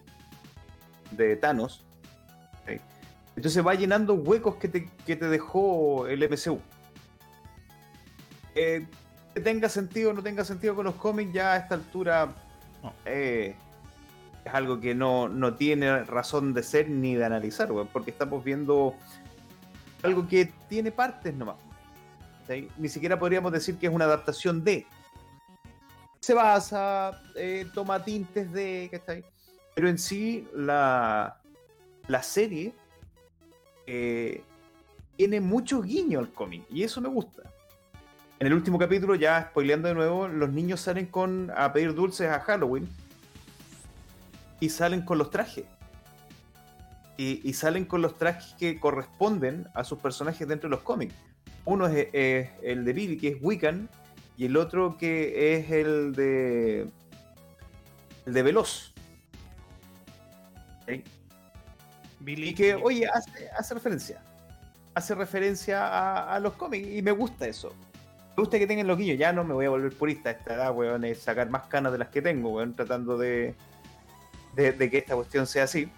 de 1.12 1.36
Thanos. 1.38 1.84
Ok. 2.64 2.80
Entonces 3.36 3.66
va 3.66 3.74
llenando 3.74 4.14
huecos 4.14 4.56
que 4.58 4.68
te, 4.68 4.90
que 5.06 5.16
te 5.16 5.28
dejó 5.28 6.08
el 6.08 6.24
MCU. 6.30 6.60
Eh, 8.56 8.86
que 9.34 9.42
tenga 9.42 9.70
sentido 9.70 10.12
o 10.12 10.14
no 10.14 10.22
tenga 10.24 10.44
sentido 10.44 10.76
con 10.76 10.86
los 10.86 10.96
cómics, 10.96 11.32
ya 11.34 11.54
a 11.54 11.58
esta 11.58 11.76
altura 11.76 12.34
No. 12.84 12.94
eh, 13.06 13.56
es 14.46 14.54
algo 14.54 14.80
que 14.80 14.96
no, 14.96 15.30
no 15.30 15.56
tiene 15.56 16.04
razón 16.04 16.54
de 16.54 16.64
ser 16.64 16.90
ni 16.90 17.16
de 17.16 17.26
analizar, 17.26 17.70
porque 17.92 18.12
estamos 18.12 18.44
viendo 18.44 18.96
algo 20.04 20.28
que 20.28 20.52
tiene 20.68 20.92
partes 20.92 21.34
nomás. 21.34 21.58
¿sí? 22.48 22.68
Ni 22.78 22.88
siquiera 22.90 23.20
podríamos 23.20 23.52
decir 23.52 23.78
que 23.78 23.88
es 23.88 23.94
una 23.94 24.06
adaptación 24.06 24.64
de. 24.64 24.86
Se 26.20 26.34
basa, 26.34 27.22
eh, 27.36 27.66
toma 27.74 28.04
tintes 28.04 28.52
de. 28.52 28.90
¿cachai? 28.92 29.24
Pero 29.76 29.90
en 29.90 29.98
sí, 29.98 30.48
la, 30.54 31.40
la 32.08 32.24
serie 32.24 32.74
eh, 33.88 34.44
tiene 35.16 35.40
muchos 35.40 35.86
guiños 35.86 36.24
al 36.24 36.34
cómic, 36.34 36.64
y 36.70 36.84
eso 36.84 37.00
me 37.00 37.08
gusta. 37.10 37.44
En 38.40 38.48
el 38.48 38.54
último 38.54 38.78
capítulo, 38.78 39.16
ya 39.16 39.50
spoileando 39.50 39.88
de 39.90 39.94
nuevo, 39.94 40.28
los 40.28 40.50
niños 40.50 40.82
salen 40.82 41.08
con 41.08 41.52
a 41.56 41.74
pedir 41.74 41.94
dulces 41.94 42.30
a 42.30 42.40
Halloween 42.40 42.88
y 44.60 44.70
salen 44.70 45.02
con 45.02 45.18
los 45.18 45.30
trajes. 45.30 45.66
Y, 47.18 47.42
y 47.44 47.54
salen 47.54 47.84
con 47.84 48.02
los 48.02 48.18
trajes 48.18 48.56
que 48.58 48.80
corresponden 48.80 49.68
a 49.74 49.84
sus 49.84 50.00
personajes 50.00 50.48
dentro 50.48 50.70
de 50.70 50.76
los 50.76 50.84
cómics. 50.84 51.14
Uno 51.66 51.88
es, 51.88 52.08
es 52.14 52.50
el 52.64 52.86
de 52.86 52.94
Billy, 52.94 53.18
que 53.18 53.28
es 53.30 53.38
Wiccan, 53.42 53.90
y 54.40 54.46
el 54.46 54.56
otro 54.56 54.98
que 54.98 55.54
es 55.58 55.70
el 55.70 56.14
de. 56.14 56.88
el 58.26 58.34
de 58.34 58.42
Veloz. 58.42 58.94
Billy. 62.22 62.50
Y 62.50 62.56
que, 62.56 62.76
oye, 62.76 63.06
hace, 63.06 63.50
hace 63.58 63.74
referencia. 63.74 64.24
Hace 64.94 65.14
referencia 65.14 65.86
a, 65.88 66.36
a 66.36 66.40
los 66.40 66.54
cómics 66.54 66.88
y 66.88 67.02
me 67.02 67.12
gusta 67.12 67.48
eso. 67.48 67.74
Me 68.38 68.42
gusta 68.44 68.58
que 68.58 68.66
tengan 68.66 68.88
los 68.88 68.98
guiños. 68.98 69.18
Ya 69.18 69.34
no 69.34 69.44
me 69.44 69.54
voy 69.54 69.66
a 69.66 69.70
volver 69.72 69.92
purista 69.92 70.30
a 70.30 70.32
esta 70.32 70.54
edad, 70.54 70.74
weón, 70.74 71.04
es 71.04 71.20
sacar 71.20 71.50
más 71.50 71.64
canas 71.68 71.92
de 71.92 71.98
las 71.98 72.08
que 72.08 72.22
tengo, 72.22 72.52
weón, 72.52 72.74
tratando 72.78 73.18
de, 73.18 73.56
de, 74.56 74.72
de 74.72 74.90
que 74.90 75.00
esta 75.00 75.16
cuestión 75.16 75.48
sea 75.48 75.66
así. 75.66 75.92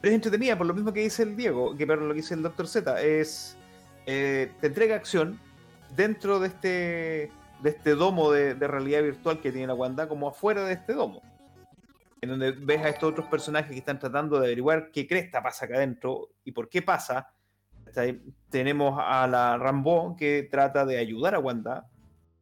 Pero 0.00 0.12
es 0.12 0.14
entretenida, 0.14 0.56
por 0.56 0.68
lo 0.68 0.74
mismo 0.74 0.92
que 0.92 1.00
dice 1.00 1.24
el 1.24 1.34
Diego, 1.36 1.76
que 1.76 1.84
perdón, 1.84 2.06
lo 2.06 2.14
que 2.14 2.20
dice 2.20 2.34
el 2.34 2.42
Dr. 2.42 2.68
Z, 2.68 3.02
es. 3.02 3.56
eh, 4.06 4.52
te 4.60 4.68
entrega 4.68 4.94
acción 4.94 5.40
dentro 5.94 6.38
de 6.40 6.48
este 6.48 7.32
de 7.62 7.70
este 7.70 7.94
domo 7.94 8.32
de, 8.32 8.54
de 8.56 8.66
realidad 8.66 9.02
virtual 9.02 9.40
que 9.40 9.52
tiene 9.52 9.68
la 9.68 9.74
Wanda, 9.74 10.08
como 10.08 10.28
afuera 10.28 10.64
de 10.64 10.72
este 10.72 10.94
domo 10.94 11.22
en 12.22 12.28
donde 12.30 12.52
ves 12.52 12.80
a 12.82 12.88
estos 12.88 13.10
otros 13.10 13.26
personajes 13.26 13.72
que 13.72 13.78
están 13.78 13.98
tratando 13.98 14.38
de 14.38 14.46
averiguar 14.46 14.90
qué 14.92 15.08
cresta 15.08 15.42
pasa 15.42 15.64
acá 15.66 15.74
adentro 15.74 16.28
y 16.44 16.52
por 16.52 16.68
qué 16.68 16.80
pasa. 16.80 17.32
Tenemos 18.48 18.96
a 19.04 19.26
la 19.26 19.58
Rambo 19.58 20.14
que 20.16 20.48
trata 20.48 20.86
de 20.86 20.98
ayudar 20.98 21.34
a 21.34 21.40
Wanda. 21.40 21.88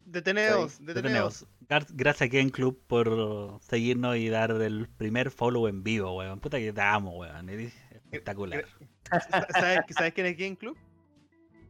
Deteneos, 0.04 0.84
deteneos. 0.84 1.46
Gracias 1.94 2.28
Game 2.28 2.50
Club 2.50 2.78
por 2.86 3.58
seguirnos 3.62 4.16
y 4.16 4.28
dar 4.28 4.50
el 4.50 4.86
primer 4.98 5.30
follow 5.30 5.66
en 5.66 5.82
vivo, 5.82 6.14
weón. 6.14 6.40
Puta 6.40 6.58
que 6.58 6.72
te 6.74 6.80
amo, 6.82 7.16
weón. 7.16 7.48
Espectacular. 7.48 8.66
Sa- 9.10 9.20
¿Sabes, 9.50 9.78
¿Sabes 9.96 10.12
quién 10.12 10.26
es 10.26 10.36
Game 10.36 10.56
Club? 10.56 10.76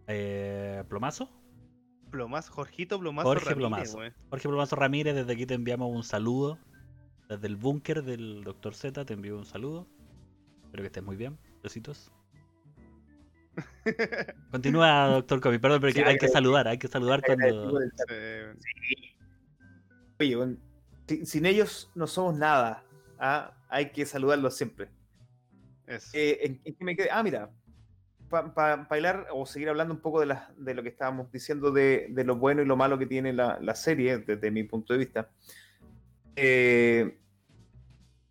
Eh, 0.09 0.83
¿Plomazo? 0.89 1.31
Plomazo, 2.11 2.52
Jorgito 2.52 2.98
Plomazo 2.98 3.28
Jorge 3.28 3.50
Ramírez, 3.54 3.92
Plomazo. 3.92 3.98
Jorge 4.30 4.48
Plomazo 4.48 4.76
Ramírez, 4.76 5.14
desde 5.14 5.32
aquí 5.32 5.46
te 5.46 5.54
enviamos 5.54 5.90
un 5.94 6.04
saludo. 6.04 6.58
Desde 7.28 7.46
el 7.46 7.56
búnker 7.56 8.02
del 8.02 8.42
Dr. 8.42 8.74
Z 8.74 9.04
te 9.04 9.14
envío 9.14 9.38
un 9.38 9.46
saludo. 9.46 9.86
Espero 10.64 10.82
que 10.82 10.86
estés 10.88 11.02
muy 11.04 11.16
bien. 11.16 11.38
Besitos. 11.62 12.12
Continúa, 14.50 15.06
Doctor 15.08 15.40
Comi. 15.40 15.58
Perdón, 15.58 15.80
pero 15.80 15.92
Sí, 15.92 16.00
hay 16.00 16.18
que 16.18 16.28
saludar. 16.28 16.68
Hay 16.68 16.78
que 16.78 16.88
saludar 16.88 17.22
cuando. 17.24 17.80
Eh, 18.08 18.54
Oye, 20.18 20.36
bueno, 20.36 20.56
sin 21.24 21.46
ellos 21.46 21.90
no 21.94 22.06
somos 22.06 22.36
nada. 22.36 22.84
¿ah? 23.18 23.52
Hay 23.68 23.90
que 23.90 24.04
saludarlos 24.06 24.56
siempre. 24.56 24.88
Eh, 26.12 26.38
¿en, 26.42 26.61
en 26.64 26.74
qué 26.74 26.84
me 26.84 26.96
quedé? 26.96 27.08
Ah, 27.11 27.22
mira. 27.22 27.50
Para 28.31 28.76
bailar 28.89 29.26
o 29.33 29.45
seguir 29.45 29.68
hablando 29.68 29.93
un 29.93 30.01
poco 30.01 30.20
de, 30.20 30.26
la- 30.26 30.55
de 30.57 30.72
lo 30.74 30.83
que 30.85 30.89
estábamos 30.91 31.31
diciendo 31.33 31.72
de, 31.72 32.07
de 32.11 32.24
lo 32.24 32.37
bueno 32.37 32.62
y 32.62 32.64
lo 32.64 32.76
malo 32.76 32.97
que 32.97 33.07
tiene 33.07 33.33
la, 33.33 33.59
la 33.61 33.74
serie, 33.74 34.18
desde 34.18 34.51
mi 34.53 34.62
punto 34.64 34.93
de 34.93 34.99
vista. 35.01 35.31
Eh, 36.37 37.18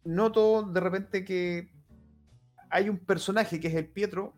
noto 0.05 0.63
de 0.63 0.79
repente 0.79 1.25
que 1.25 1.71
hay 2.69 2.87
un 2.89 2.97
personaje 2.97 3.59
que 3.59 3.67
es 3.67 3.75
el 3.75 3.87
Pietro 3.89 4.33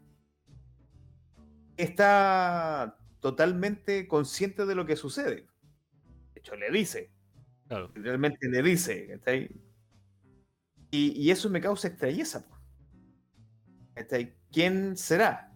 que 1.78 1.84
está 1.84 2.97
totalmente 3.20 4.07
consciente 4.07 4.66
de 4.66 4.74
lo 4.76 4.86
que 4.88 4.95
sucede. 4.95 5.45
De 6.34 6.39
hecho, 6.39 6.55
le 6.55 6.72
dice, 6.72 7.12
Claro. 7.68 7.91
realmente 7.93 8.49
le 8.49 8.64
dice. 8.64 9.07
¿cachai? 9.09 9.51
Y, 10.89 11.12
y 11.22 11.30
eso 11.30 11.49
me 11.51 11.62
causa 11.62 11.88
extrañeza. 11.88 12.47
¿Quién 14.51 14.97
será? 14.97 15.51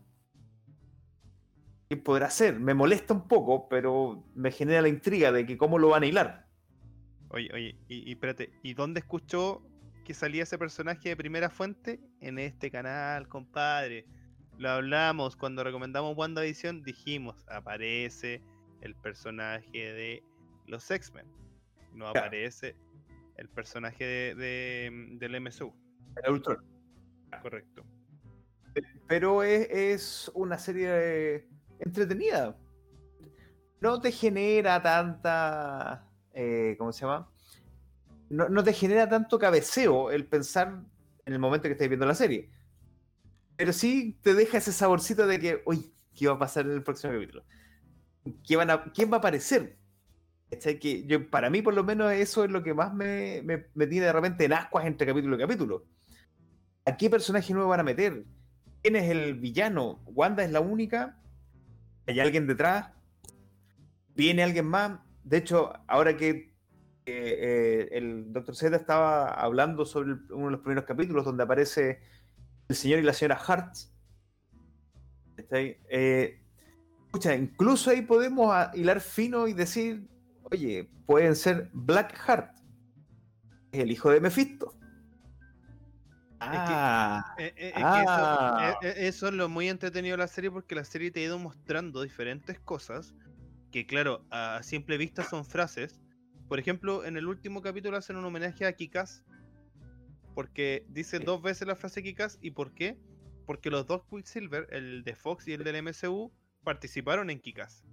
¿Quién 1.96 2.04
podrá 2.04 2.30
ser? 2.30 2.60
Me 2.60 2.74
molesta 2.74 3.14
un 3.14 3.26
poco, 3.28 3.70
pero 3.70 4.26
me 4.36 4.52
genera 4.52 4.82
la 4.82 4.89
intriga 4.89 5.32
de 5.32 5.46
que 5.46 5.58
cómo 5.58 5.80
lo 5.80 5.89
van 5.89 6.04
a 6.04 6.06
hilar. 6.08 6.46
Oye, 7.30 7.50
oye, 7.54 7.78
y, 7.88 8.10
y 8.10 8.12
espérate, 8.12 8.52
¿y 8.64 8.74
dónde 8.74 9.00
escuchó 9.00 9.62
que 10.04 10.14
salía 10.14 10.43
ese 10.43 10.58
personaje 10.58 11.10
de 11.10 11.16
primera 11.16 11.50
fuente? 11.50 12.02
En 12.20 12.38
este 12.38 12.70
canal, 12.70 13.28
compadre. 13.30 14.06
Lo 14.58 14.70
hablamos 14.70 15.38
cuando 15.38 15.64
recomendamos 15.64 16.18
WandaVision, 16.18 16.84
dijimos, 16.84 17.46
aparece 17.50 18.41
el 18.82 18.93
personaje 18.96 19.72
de 19.93 20.24
los 20.68 20.91
X-Men. 20.91 21.26
No 21.93 22.08
aparece 22.08 22.76
el 23.38 23.48
personaje 23.48 24.04
de, 24.06 24.36
de- 24.36 25.08
del 25.18 25.39
MSU. 25.41 25.74
El 26.24 26.32
Ultron. 26.34 26.58
Correcto. 27.41 27.86
Pero 29.08 29.43
es, 29.43 29.70
es 29.70 30.32
una 30.36 30.58
serie 30.58 30.89
eh, 30.91 31.48
entretenida. 31.80 32.57
No 33.82 33.99
te 34.01 34.11
genera 34.11 34.82
tanta. 34.82 36.07
eh, 36.34 36.76
¿Cómo 36.78 36.91
se 36.91 37.01
llama? 37.01 37.30
No, 38.30 38.49
no 38.49 38.63
te 38.63 38.73
genera 38.73 39.07
tanto 39.07 39.38
cabeceo 39.38 40.11
el 40.11 40.26
pensar 40.26 40.82
en 41.26 41.34
el 41.34 41.39
momento 41.39 41.67
que 41.67 41.73
estás 41.73 41.88
viendo 41.88 42.05
la 42.05 42.15
serie. 42.15 42.49
Pero 43.57 43.71
sí 43.73 44.17
te 44.21 44.34
deja 44.34 44.57
ese 44.57 44.71
saborcito 44.73 45.28
de 45.28 45.39
que, 45.39 45.61
uy, 45.65 45.93
¿qué 46.15 46.28
va 46.28 46.34
a 46.36 46.39
pasar 46.39 46.65
en 46.65 46.71
el 46.73 46.84
próximo 46.84 47.13
capítulo? 47.13 47.43
¿Qué 48.45 48.55
van 48.55 48.69
¿Quién 48.93 49.11
va 49.11 49.15
a 49.17 49.19
aparecer? 49.19 49.78
¿Cachai? 50.49 50.80
Que 50.80 51.05
yo, 51.05 51.30
para 51.30 51.49
mí, 51.49 51.61
por 51.61 51.73
lo 51.73 51.84
menos, 51.84 52.11
eso 52.11 52.43
es 52.43 52.51
lo 52.51 52.63
que 52.63 52.73
más 52.73 52.93
me, 52.93 53.41
me- 53.43 53.67
me 53.73 53.88
tiene 53.88 54.07
de 54.07 54.13
repente 54.13 54.45
en 54.45 54.53
ascuas 54.53 54.86
entre 54.86 55.07
capítulo 55.07 55.36
y 55.36 55.39
capítulo. 55.39 55.86
¿A 56.86 56.97
qué 56.97 57.09
personaje 57.09 57.53
nuevo 57.53 57.69
van 57.69 57.80
a 57.80 57.84
meter? 57.84 58.26
¿Quién 58.82 58.95
es 58.95 59.09
el 59.09 59.36
villano? 59.36 60.01
¿Wanda 60.05 60.43
es 60.43 60.51
la 60.51 60.59
única? 60.61 61.19
¿Hay 62.08 62.20
alguien 62.20 62.47
detrás? 62.47 62.91
¿Viene 64.16 64.43
alguien 64.43 64.66
más? 64.66 64.99
De 65.24 65.38
hecho, 65.38 65.74
ahora 65.88 66.16
que 66.16 66.56
eh, 67.06 67.89
el 67.91 68.32
Dr. 68.32 68.56
Z 68.56 68.76
estaba 68.76 69.30
hablando 69.30 69.86
sobre 69.86 70.14
uno 70.30 70.45
de 70.45 70.51
los 70.51 70.62
primeros 70.62 70.86
capítulos 70.86 71.26
donde 71.26 71.43
aparece 71.43 71.99
el 72.68 72.76
señor 72.76 72.99
y 72.99 73.03
la 73.03 73.14
señora 73.14 73.39
Hart. 73.45 73.76
¿Está 75.38 75.58
ahí? 75.58 75.78
Eh, 75.89 76.41
incluso 77.38 77.89
ahí 77.89 78.01
podemos 78.01 78.53
hilar 78.74 79.01
fino 79.01 79.47
y 79.47 79.53
decir, 79.53 80.08
oye, 80.43 80.89
pueden 81.06 81.36
ser 81.36 81.70
Black 81.74 82.18
Heart, 82.18 82.51
el 83.72 83.91
hijo 83.91 84.10
de 84.10 84.22
Mephisto. 84.22 84.74
Ah, 86.39 87.36
Eh, 87.38 87.53
eh, 87.55 87.67
es 87.69 87.73
que 87.73 87.81
Ah. 87.83 88.75
eso, 88.79 88.88
eh, 88.88 88.89
eh, 88.89 89.07
eso 89.07 89.27
es 89.27 89.33
lo 89.33 89.49
muy 89.49 89.69
entretenido 89.69 90.13
de 90.17 90.23
la 90.23 90.27
serie 90.27 90.51
porque 90.51 90.75
la 90.75 90.83
serie 90.83 91.11
te 91.11 91.21
ha 91.21 91.23
ido 91.23 91.39
mostrando 91.39 92.01
diferentes 92.01 92.59
cosas 92.59 93.13
que, 93.71 93.86
claro, 93.86 94.25
a 94.31 94.61
simple 94.63 94.97
vista 94.97 95.23
son 95.23 95.45
frases. 95.45 95.99
Por 96.47 96.59
ejemplo, 96.59 97.03
en 97.05 97.17
el 97.17 97.27
último 97.27 97.61
capítulo 97.61 97.97
hacen 97.97 98.15
un 98.15 98.25
homenaje 98.25 98.65
a 98.65 98.73
Kikas 98.73 99.23
porque 100.33 100.86
dice 100.89 101.19
dos 101.19 101.41
veces 101.41 101.67
la 101.67 101.75
frase 101.75 102.03
Kikas. 102.03 102.38
¿Y 102.41 102.51
por 102.51 102.73
qué? 102.73 102.97
Porque 103.45 103.69
los 103.69 103.86
dos 103.88 104.03
Quicksilver, 104.09 104.67
el 104.71 105.03
de 105.03 105.15
Fox 105.15 105.47
y 105.47 105.53
el 105.53 105.63
del 105.63 105.75
MCU, 105.77 106.31
participaron 106.63 107.29
en 107.29 107.39
Kikas. 107.39 107.83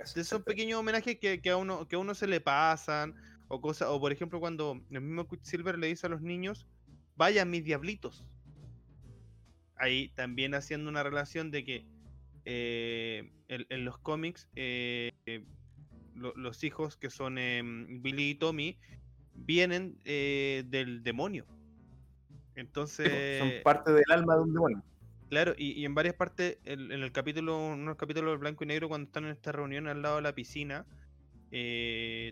Entonces 0.00 0.28
son 0.28 0.42
pequeños 0.42 0.78
homenajes 0.80 1.18
que, 1.18 1.40
que 1.40 1.50
a 1.50 1.56
uno, 1.56 1.86
que 1.86 1.96
a 1.96 1.98
uno 1.98 2.14
se 2.14 2.26
le 2.26 2.40
pasan, 2.40 3.14
o 3.48 3.60
cosas, 3.60 3.88
o 3.90 4.00
por 4.00 4.12
ejemplo 4.12 4.40
cuando 4.40 4.80
el 4.90 5.00
mismo 5.00 5.28
Quicksilver 5.28 5.78
le 5.78 5.88
dice 5.88 6.06
a 6.06 6.10
los 6.10 6.22
niños, 6.22 6.66
vayan 7.16 7.50
mis 7.50 7.64
diablitos. 7.64 8.26
Ahí 9.76 10.10
también 10.10 10.54
haciendo 10.54 10.90
una 10.90 11.02
relación 11.02 11.50
de 11.50 11.64
que 11.64 11.84
eh, 12.44 13.30
en, 13.48 13.66
en 13.68 13.84
los 13.84 13.98
cómics 13.98 14.48
eh, 14.56 15.12
eh, 15.26 15.44
lo- 16.14 16.34
los 16.36 16.62
hijos 16.64 16.96
que 16.96 17.10
son 17.10 17.38
em, 17.38 18.02
Billy 18.02 18.30
y 18.30 18.34
Tommy 18.34 18.78
vienen 19.34 19.96
eh, 20.04 20.64
del 20.68 21.02
demonio. 21.02 21.46
Sí, 21.48 22.60
Entonces, 22.60 23.08
pues, 23.10 23.38
son 23.38 23.62
parte 23.64 23.92
del 23.92 24.04
alma 24.10 24.36
de 24.36 24.42
un 24.42 24.52
demonio. 24.52 24.82
Claro, 25.30 25.54
y, 25.56 25.72
y 25.80 25.84
en 25.86 25.94
varias 25.94 26.14
partes, 26.14 26.58
el- 26.64 26.92
en 26.92 27.02
el 27.02 27.10
capítulo, 27.12 27.56
unos 27.68 27.96
capítulos 27.96 28.38
blanco 28.38 28.64
y 28.64 28.66
negro, 28.66 28.88
cuando 28.88 29.06
están 29.06 29.24
en 29.24 29.30
esta 29.30 29.50
reunión 29.52 29.88
al 29.88 30.02
lado 30.02 30.16
de 30.16 30.22
la 30.22 30.34
piscina, 30.34 30.84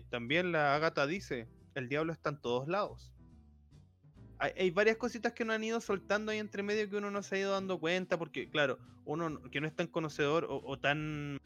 también 0.09 0.51
la 0.51 0.75
Agatha 0.75 1.07
dice, 1.07 1.47
el 1.75 1.89
diablo 1.89 2.13
está 2.13 2.29
en 2.29 2.41
todos 2.41 2.67
lados. 2.67 3.11
Hay, 4.41 4.71
varias 4.71 4.97
cositas 4.97 5.33
que 5.33 5.45
nos 5.45 5.55
han 5.55 5.63
ido 5.63 5.79
soltando 5.79 6.31
ahí 6.31 6.39
entre 6.39 6.63
medio 6.63 6.89
que 6.89 6.95
uno 6.97 7.11
no 7.11 7.21
se 7.21 7.35
ha 7.35 7.39
ido 7.39 7.51
dando 7.51 7.79
cuenta, 7.79 8.17
porque 8.17 8.49
claro, 8.49 8.79
uno 9.05 9.29
no- 9.29 9.41
que 9.51 9.61
no 9.61 9.67
es 9.67 9.75
tan 9.75 9.85
conocedor 9.85 10.47
o, 10.49 10.79
tan, 10.79 11.37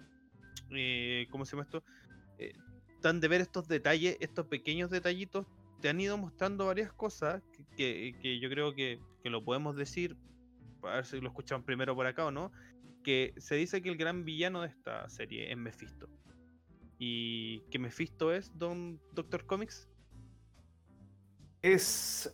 eh, 0.71 1.27
¿cómo 1.29 1.45
se 1.45 1.51
llama 1.51 1.63
esto? 1.63 1.83
Eh, 2.37 2.53
tan 3.01 3.19
de 3.19 3.27
ver 3.27 3.41
estos 3.41 3.67
detalles, 3.67 4.15
estos 4.21 4.47
pequeños 4.47 4.89
detallitos, 4.89 5.45
te 5.81 5.89
han 5.89 5.99
ido 5.99 6.17
mostrando 6.17 6.67
varias 6.67 6.93
cosas 6.93 7.43
que, 7.75 8.15
que- 8.21 8.39
yo 8.39 8.49
creo 8.49 8.73
que, 8.73 9.01
que 9.21 9.29
lo 9.29 9.43
podemos 9.43 9.75
decir 9.75 10.15
a 10.83 10.95
ver 10.95 11.05
si 11.05 11.19
lo 11.19 11.27
escuchan 11.27 11.63
primero 11.63 11.95
por 11.95 12.05
acá 12.05 12.25
o 12.25 12.31
no, 12.31 12.51
que 13.03 13.33
se 13.37 13.55
dice 13.55 13.81
que 13.81 13.89
el 13.89 13.97
gran 13.97 14.23
villano 14.23 14.61
de 14.61 14.69
esta 14.69 15.09
serie 15.09 15.51
es 15.51 15.57
Mephisto. 15.57 16.07
Y 16.97 17.59
que 17.71 17.77
Mephisto 17.77 18.31
es 18.33 18.57
Don 18.57 19.01
Doctor 19.11 19.45
Comics. 19.45 19.89
es 21.61 22.33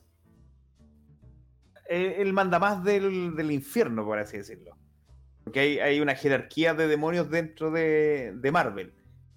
el 1.91 2.33
mandamás 2.33 2.83
del, 2.83 3.35
del 3.35 3.51
infierno, 3.51 4.05
por 4.05 4.19
así 4.19 4.37
decirlo. 4.37 4.77
Porque 5.43 5.59
hay, 5.59 5.79
hay 5.79 5.99
una 5.99 6.15
jerarquía 6.15 6.73
de 6.73 6.87
demonios 6.87 7.29
dentro 7.29 7.71
de, 7.71 8.33
de 8.35 8.51
Marvel. 8.51 8.93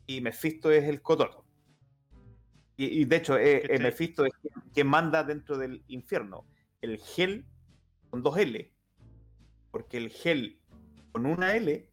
Y 0.07 0.20
Mephisto 0.20 0.70
es 0.70 0.84
el 0.84 1.00
cotorro. 1.02 1.44
Y, 2.76 3.00
y 3.00 3.05
de 3.05 3.16
hecho, 3.16 3.38
eh, 3.38 3.62
eh. 3.68 3.78
Mephisto 3.78 4.24
es 4.24 4.32
quien, 4.40 4.55
quien 4.72 4.86
manda 4.86 5.24
dentro 5.24 5.57
del 5.57 5.82
infierno. 5.88 6.46
El 6.82 7.00
Hell 7.16 7.46
con 8.11 8.22
dos 8.22 8.36
L. 8.38 8.70
Porque 9.70 9.96
el 9.96 10.12
Hell 10.22 10.61
con 11.12 11.26
una 11.26 11.57
L 11.57 11.88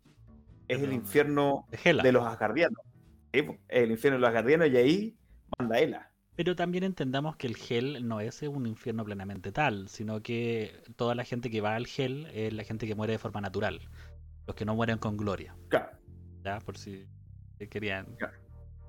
es 0.67 0.81
el 0.81 0.93
infierno 0.93 1.67
Hela. 1.83 2.03
de 2.03 2.11
los 2.11 2.25
asgardianos. 2.25 2.81
El 3.31 3.91
infierno 3.91 4.17
de 4.17 4.21
los 4.21 4.27
asgardianos 4.27 4.69
y 4.69 4.77
ahí 4.77 5.17
manda 5.57 5.79
Ela. 5.79 6.10
Pero 6.35 6.55
también 6.55 6.83
entendamos 6.83 7.35
que 7.35 7.47
el 7.47 7.57
Hell 7.69 8.07
no 8.07 8.19
es 8.21 8.41
un 8.43 8.65
infierno 8.65 9.03
plenamente 9.03 9.51
tal, 9.51 9.89
sino 9.89 10.21
que 10.21 10.81
toda 10.95 11.13
la 11.13 11.23
gente 11.25 11.49
que 11.49 11.61
va 11.61 11.75
al 11.75 11.87
Hell 11.95 12.27
es 12.33 12.53
la 12.53 12.63
gente 12.63 12.87
que 12.87 12.95
muere 12.95 13.13
de 13.13 13.19
forma 13.19 13.41
natural. 13.41 13.81
Los 14.47 14.55
que 14.55 14.65
no 14.65 14.73
mueren 14.75 14.97
con 14.97 15.17
gloria. 15.17 15.55
Claro. 15.69 15.91
¿Ya? 16.43 16.59
Por 16.59 16.77
si 16.77 17.05
querían 17.69 18.05
Claro. 18.17 18.37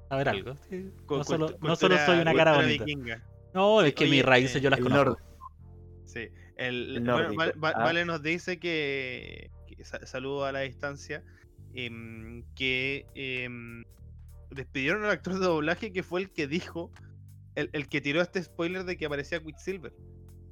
saber 0.08 0.28
algo. 0.30 0.56
sí. 0.70 0.90
No 1.10 1.24
solo, 1.24 1.56
no 1.60 1.76
soy 1.76 1.90
una 2.20 2.32
cara 2.34 2.56
bonita. 2.56 2.84
vikinga. 2.84 3.22
No, 3.52 3.82
es 3.82 3.92
que 3.94 4.04
Oye, 4.04 4.12
mis 4.12 4.24
raíces 4.24 4.56
eh, 4.56 4.60
yo 4.62 4.70
las 4.70 4.78
el 4.78 4.84
conozco. 4.84 5.04
norte. 5.10 5.22
Sí. 6.06 6.28
El, 6.56 6.96
El 6.96 7.00
bueno, 7.00 7.16
nórdico. 7.18 7.36
Val- 7.36 7.52
Val- 7.56 7.74
Ah. 7.76 7.84
Vale 7.84 8.04
nos 8.04 8.22
dice 8.22 8.58
que, 8.58 9.50
que 9.66 9.84
sa- 9.84 10.06
saludo 10.06 10.44
a 10.46 10.52
la 10.52 10.60
distancia, 10.60 11.22
em, 11.74 12.44
que 12.54 13.04
em, 13.14 13.84
despidieron 14.50 15.04
al 15.04 15.10
actor 15.10 15.34
de 15.34 15.40
doblaje 15.40 15.92
que 15.92 16.02
fue 16.02 16.20
el 16.22 16.30
que 16.30 16.46
dijo, 16.46 16.90
el, 17.54 17.70
el 17.72 17.88
que 17.88 18.00
tiró 18.00 18.20
este 18.20 18.42
spoiler 18.42 18.84
de 18.84 18.96
que 18.96 19.06
aparecía 19.06 19.42
Quicksilver. 19.42 19.92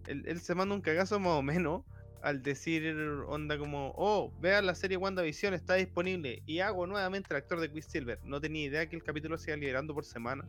Él, 0.07 0.25
él 0.27 0.41
se 0.41 0.55
manda 0.55 0.75
un 0.75 0.81
cagazo 0.81 1.19
más 1.21 1.33
o 1.33 1.43
menos 1.43 1.83
al 2.23 2.43
decir 2.43 2.95
onda 3.29 3.59
como, 3.59 3.93
oh, 3.97 4.33
vean 4.41 4.67
la 4.67 4.75
serie 4.75 4.97
WandaVision, 4.97 5.55
está 5.55 5.75
disponible 5.75 6.43
y 6.47 6.61
hago 6.61 6.87
nuevamente 6.87 7.29
el 7.31 7.39
actor 7.39 7.61
de 7.61 7.71
Quicksilver. 7.71 8.19
No 8.25 8.41
tenía 8.41 8.65
idea 8.65 8.89
que 8.89 8.97
el 8.97 9.03
capítulo 9.03 9.39
se 9.39 9.51
iba 9.51 9.57
liberando 9.57 9.95
por 9.95 10.05
semana. 10.05 10.47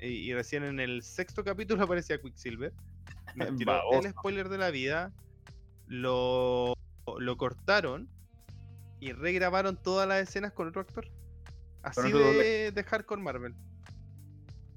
Y, 0.00 0.06
y 0.06 0.34
recién 0.34 0.64
en 0.64 0.80
el 0.80 1.02
sexto 1.02 1.44
capítulo 1.44 1.82
aparecía 1.84 2.20
Quicksilver. 2.20 2.72
Nos 3.36 3.56
tiró 3.56 3.80
el 3.92 4.10
spoiler 4.10 4.48
de 4.48 4.58
la 4.58 4.70
vida. 4.70 5.12
Lo, 5.86 6.74
lo 7.18 7.36
cortaron 7.36 8.08
y 9.00 9.12
regrabaron 9.12 9.76
todas 9.76 10.08
las 10.08 10.28
escenas 10.28 10.52
con 10.52 10.68
otro 10.68 10.80
actor. 10.80 11.08
Así 11.82 12.12
de, 12.12 12.72
de 12.72 12.84
hardcore 12.84 13.20
Marvel. 13.20 13.54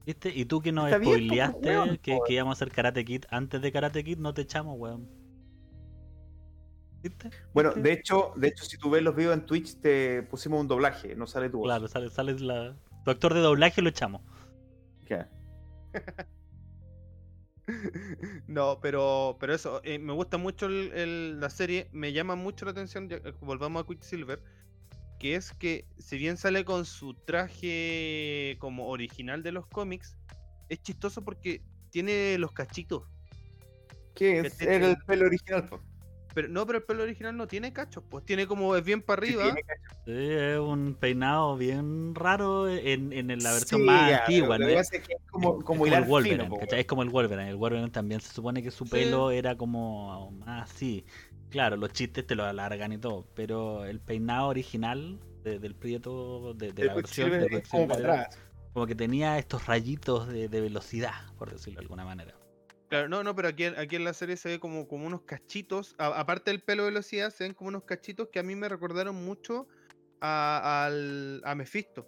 ¿Viste? 0.06 0.32
Y 0.34 0.46
tú 0.46 0.62
que 0.62 0.72
nos 0.72 0.86
Está 0.86 0.98
bien, 1.00 1.12
pues, 1.12 1.24
spoileaste 1.24 1.70
weón, 1.70 1.98
que, 1.98 2.20
íbamos 2.30 2.52
a 2.52 2.56
hacer 2.58 2.72
Karate 2.72 3.04
Kid 3.04 3.26
antes 3.30 3.62
de 3.62 3.72
Karate 3.72 4.04
Kid, 4.04 4.20
no 4.20 4.34
te 4.34 4.44
echamos, 4.44 4.76
weón. 4.78 5.10
¿Viste? 7.02 7.30
Bueno, 7.54 7.70
¿Viste? 7.70 7.82
de 7.90 7.94
hecho, 7.94 8.32
de 8.36 8.48
hecho, 8.48 8.66
si 8.66 8.78
tú 8.78 8.90
ves 8.90 9.02
los 9.04 9.16
videos 9.16 9.34
en 9.34 9.46
Twitch, 9.46 9.80
te 9.80 10.22
pusimos 10.24 10.62
un 10.62 10.68
doblaje, 10.68 11.16
no 11.16 11.26
sale 11.26 11.50
tu 11.50 11.58
voz. 11.60 11.66
Claro, 11.68 11.88
sale, 11.88 12.10
sale 12.10 12.40
la. 12.40 12.76
Tu 13.04 13.12
actor 13.12 13.34
de 13.34 13.40
doblaje 13.40 13.82
lo 13.82 13.90
echamos. 13.90 14.22
Ya. 15.08 15.30
No, 18.48 18.80
pero, 18.80 19.38
pero 19.40 19.54
eso, 19.56 19.82
eh, 19.84 19.98
me 19.98 20.14
gusta 20.14 20.38
mucho 20.38 20.68
el- 20.68 20.92
el- 20.94 21.40
la 21.40 21.50
serie, 21.50 21.90
me 21.92 22.14
llama 22.14 22.36
mucho 22.36 22.64
la 22.66 22.72
atención, 22.72 23.10
ya- 23.10 23.20
volvamos 23.42 23.82
a 23.84 23.88
Quicksilver, 23.88 24.40
que 25.20 25.36
es 25.36 25.52
que 25.54 25.86
si 25.98 26.18
bien 26.18 26.38
sale 26.38 26.66
con 26.66 26.86
su 26.86 27.14
traje 27.14 28.58
como 28.60 28.88
original 28.90 29.44
de 29.44 29.52
los 29.52 29.66
cómics, 29.68 30.16
es 30.70 30.82
chistoso 30.82 31.24
porque 31.24 31.62
tiene 31.92 32.38
los 32.38 32.52
cachitos. 32.52 33.04
¿Qué 34.14 34.42
Que 34.42 34.48
es? 34.48 34.58
tiene- 34.58 34.76
Era 34.76 34.90
el 34.90 34.98
pelo 35.06 35.26
original. 35.26 35.68
po. 35.68 35.80
Pero 36.34 36.50
no, 36.50 36.66
pero 36.66 36.80
el 36.80 36.84
pelo 36.84 37.04
original 37.04 37.38
no 37.38 37.48
tiene 37.48 37.72
cachos, 37.72 38.04
pues 38.10 38.26
tiene 38.26 38.46
como 38.46 38.76
es 38.76 38.84
bien 38.84 39.02
para 39.02 39.26
Sí, 39.26 39.32
arriba. 39.36 39.56
Sí, 40.04 40.12
es 40.12 40.60
un 40.60 40.94
peinado 41.00 41.56
bien 41.56 42.14
raro 42.14 42.68
en, 42.68 43.14
en 43.14 43.28
la 43.42 43.54
versión 43.54 43.80
Sí, 43.80 43.86
más 43.88 44.10
ya, 44.12 44.18
antigua, 44.20 44.58
¿no? 44.58 44.68
que 44.68 44.74
Es, 44.80 44.90
que 44.90 45.16
como, 45.32 45.60
es 45.60 45.64
como 45.64 45.86
el 45.88 46.04
Wolverine, 46.04 46.44
fino. 46.44 46.58
Es 46.78 46.86
como 46.88 47.04
el 47.04 47.10
Wolverine. 47.10 47.50
El 47.52 47.56
Wolverine 47.56 47.90
también 47.90 48.20
se 48.20 48.34
supone 48.34 48.62
que 48.62 48.70
su 48.70 48.84
Sí. 48.84 48.92
pelo 48.92 49.32
era 49.32 49.56
como 49.56 50.32
más 50.32 50.70
así. 50.70 51.06
Claro, 51.50 51.78
los 51.78 51.92
chistes 51.94 52.26
te 52.28 52.36
lo 52.36 52.44
alargan 52.44 52.92
y 52.94 52.98
todo, 52.98 53.26
pero 53.36 53.86
el 53.86 54.00
peinado 54.02 54.48
original 54.50 55.20
de- 55.44 55.60
del 55.60 55.76
Prieto, 55.76 56.54
de, 56.54 56.74
la 56.86 56.94
versión 56.96 57.30
de 57.32 57.38
como 57.38 57.50
Quicksilver, 57.50 57.88
para 57.88 58.00
era 58.02 58.22
atrás. 58.24 58.40
como 58.74 58.88
que 58.88 58.96
tenía 58.96 59.38
estos 59.38 59.66
rayitos 59.68 60.28
de, 60.28 60.50
de 60.50 60.62
velocidad, 60.62 61.14
por 61.38 61.52
decirlo 61.52 61.80
de 61.80 61.84
alguna 61.84 62.04
manera. 62.04 62.36
Claro, 62.90 63.10
no, 63.10 63.24
no, 63.24 63.36
pero 63.36 63.48
aquí, 63.48 63.64
en- 63.66 63.78
aquí 63.80 63.96
en 63.96 64.04
la 64.04 64.14
serie 64.14 64.38
se 64.38 64.50
ve 64.50 64.60
como, 64.60 64.88
como 64.88 65.06
unos 65.08 65.22
cachitos, 65.22 65.96
a- 65.98 66.20
aparte 66.20 66.52
del 66.52 66.62
pelo 66.62 66.84
de 66.84 66.90
velocidad, 66.90 67.30
se 67.32 67.44
ven 67.46 67.54
como 67.54 67.70
unos 67.70 67.84
cachitos 67.84 68.30
que 68.32 68.40
a 68.40 68.44
mí 68.44 68.56
me 68.56 68.68
recordaron 68.70 69.16
mucho 69.16 69.68
a, 70.22 70.86
al, 70.86 71.42
a 71.46 71.56
Mephisto. 71.56 72.08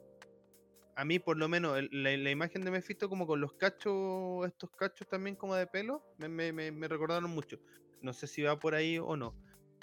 A 0.95 1.05
mí, 1.05 1.19
por 1.19 1.37
lo 1.37 1.47
menos, 1.47 1.77
el- 1.77 1.89
la, 1.91 2.15
la 2.17 2.31
imagen 2.31 2.63
de 2.63 2.71
Mephisto 2.71 3.07
como 3.07 3.27
con 3.27 3.39
los 3.39 3.53
cachos, 3.53 4.47
estos 4.47 4.69
cachos 4.71 5.07
también 5.07 5.35
como 5.35 5.55
de 5.55 5.67
pelo, 5.67 6.03
me, 6.17 6.27
me- 6.27 6.51
me- 6.51 6.71
me 6.71 6.87
recordaron 6.87 7.29
mucho. 7.29 7.57
No 8.01 8.13
sé 8.13 8.27
si 8.27 8.41
va 8.41 8.59
por 8.59 8.75
ahí 8.75 8.97
o 8.97 9.15
no. 9.17 9.35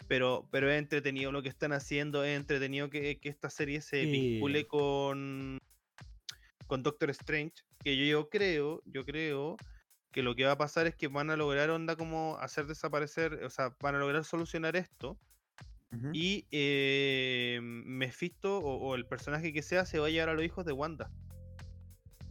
Pero, 0.08 0.46
pero 0.50 0.70
es 0.70 0.78
entretenido 0.78 1.32
lo 1.32 1.42
que 1.42 1.48
están 1.48 1.72
haciendo, 1.72 2.24
es 2.24 2.36
entretenido 2.36 2.90
que, 2.90 3.18
que 3.18 3.28
esta 3.28 3.48
serie 3.50 3.80
se 3.80 4.02
Sí. 4.02 4.10
vincule 4.10 4.66
con, 4.66 5.58
con 6.66 6.82
Doctor 6.82 7.10
Strange, 7.10 7.54
que 7.82 7.96
yo, 7.96 8.04
yo 8.04 8.28
creo, 8.28 8.82
yo 8.84 9.04
creo 9.04 9.56
que 10.12 10.22
lo 10.22 10.34
que 10.34 10.44
va 10.44 10.52
a 10.52 10.58
pasar 10.58 10.86
es 10.86 10.94
que 10.94 11.08
van 11.08 11.30
a 11.30 11.36
lograr 11.36 11.70
onda 11.70 11.96
como 11.96 12.36
hacer 12.38 12.66
desaparecer, 12.66 13.44
o 13.44 13.50
sea, 13.50 13.74
van 13.80 13.94
a 13.94 13.98
lograr 13.98 14.24
solucionar 14.24 14.76
esto 14.76 15.18
y 16.12 16.46
eh, 16.50 17.60
Mephisto 17.62 18.58
o, 18.58 18.76
o 18.88 18.94
el 18.96 19.06
personaje 19.06 19.52
que 19.52 19.62
sea 19.62 19.86
se 19.86 19.98
va 20.00 20.08
a 20.08 20.10
llevar 20.10 20.28
a 20.30 20.34
los 20.34 20.44
hijos 20.44 20.64
de 20.64 20.72
Wanda. 20.72 21.10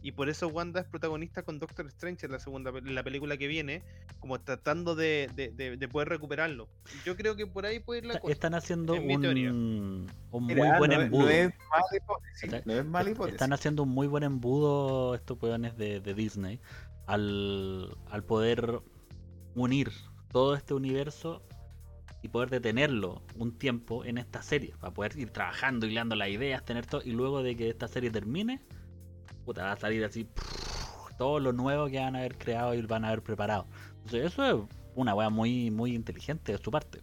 Y 0.06 0.12
por 0.12 0.28
eso 0.28 0.48
Wanda 0.48 0.80
es 0.80 0.86
protagonista 0.86 1.42
con 1.44 1.58
Doctor 1.58 1.86
Strange 1.86 2.26
en 2.26 2.32
la 2.32 2.38
segunda 2.38 2.70
en 2.76 2.94
la 2.94 3.02
película 3.02 3.38
que 3.38 3.46
viene, 3.46 3.82
como 4.20 4.38
tratando 4.38 4.94
de, 4.94 5.30
de- 5.34 5.50
de- 5.50 5.78
de 5.78 5.88
poder 5.88 6.10
recuperarlo. 6.10 6.68
Yo 7.06 7.16
creo 7.16 7.36
que 7.36 7.46
por 7.46 7.64
ahí 7.64 7.80
puede 7.80 8.00
ir 8.00 8.06
la 8.06 8.20
cosa. 8.20 8.30
Están 8.30 8.54
haciendo 8.54 8.94
es 8.96 9.00
un, 9.00 10.06
un 10.30 10.44
muy 10.44 10.54
Mira, 10.54 10.78
buen 10.78 10.90
no, 10.90 10.96
es- 10.98 11.04
embudo. 11.06 11.22
no 11.24 11.30
es 11.30 11.54
mala 11.70 11.86
hipótesis. 11.96 12.40
¿Cachai? 12.42 12.62
No 12.66 12.72
es 12.74 12.84
mala 12.84 13.08
Est- 13.08 13.16
hipótesis. 13.16 13.34
Están 13.36 13.52
haciendo 13.54 13.82
un 13.84 13.88
muy 13.88 14.06
buen 14.06 14.24
embudo 14.24 15.14
estos 15.14 15.42
weones 15.42 15.74
de, 15.78 16.00
de 16.00 16.12
Disney 16.12 16.60
al, 17.06 17.96
al 18.10 18.24
poder 18.24 18.80
unir 19.54 19.90
todo 20.30 20.54
este 20.54 20.74
universo 20.74 21.42
y 22.20 22.28
poder 22.28 22.50
detenerlo 22.50 23.22
un 23.36 23.56
tiempo 23.56 24.04
en 24.04 24.18
esta 24.18 24.42
serie, 24.42 24.74
para 24.80 24.92
poder 24.92 25.18
ir 25.18 25.30
trabajando, 25.30 25.86
hilando 25.86 26.14
las 26.14 26.28
ideas, 26.28 26.62
tener 26.62 26.84
todo, 26.84 27.00
y 27.02 27.12
luego 27.12 27.42
de 27.42 27.56
que 27.56 27.70
esta 27.70 27.88
serie 27.88 28.10
termine, 28.10 28.60
puta, 29.44 29.64
va 29.64 29.72
a 29.72 29.76
salir 29.76 30.04
así 30.04 30.28
todo 31.18 31.38
lo 31.38 31.52
nuevo 31.52 31.86
que 31.88 31.98
van 31.98 32.16
a 32.16 32.20
haber 32.20 32.36
creado 32.36 32.74
y 32.74 32.82
van 32.82 33.04
a 33.04 33.08
haber 33.08 33.22
preparado. 33.22 33.66
Entonces, 33.98 34.32
eso 34.32 34.44
es 34.44 34.76
una 34.96 35.14
wea 35.14 35.30
muy, 35.30 35.70
muy 35.70 35.94
inteligente 35.94 36.52
de 36.52 36.58
su 36.58 36.70
parte. 36.70 37.00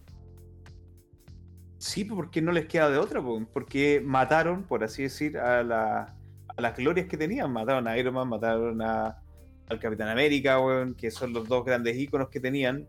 Sí, 1.77 2.05
porque 2.05 2.41
no 2.41 2.51
les 2.51 2.67
queda 2.67 2.89
de 2.89 2.97
otra, 2.97 3.21
po, 3.21 3.43
porque 3.53 4.01
mataron, 4.05 4.63
por 4.63 4.83
así 4.83 5.03
decir, 5.03 5.37
a, 5.37 5.63
la- 5.63 6.15
a 6.47 6.61
las 6.61 6.77
glorias 6.77 7.07
que 7.07 7.17
tenían. 7.17 7.51
Mataron 7.51 7.87
a 7.87 7.97
Iron 7.97 8.13
Man, 8.13 8.29
mataron 8.29 8.81
a, 8.81 9.17
al 9.67 9.79
Capitán 9.79 10.09
América, 10.09 10.59
weón, 10.59 10.93
que 10.93 11.09
son 11.09 11.33
los 11.33 11.47
dos 11.47 11.65
grandes 11.65 11.97
íconos 11.97 12.29
que 12.29 12.39
tenían. 12.39 12.87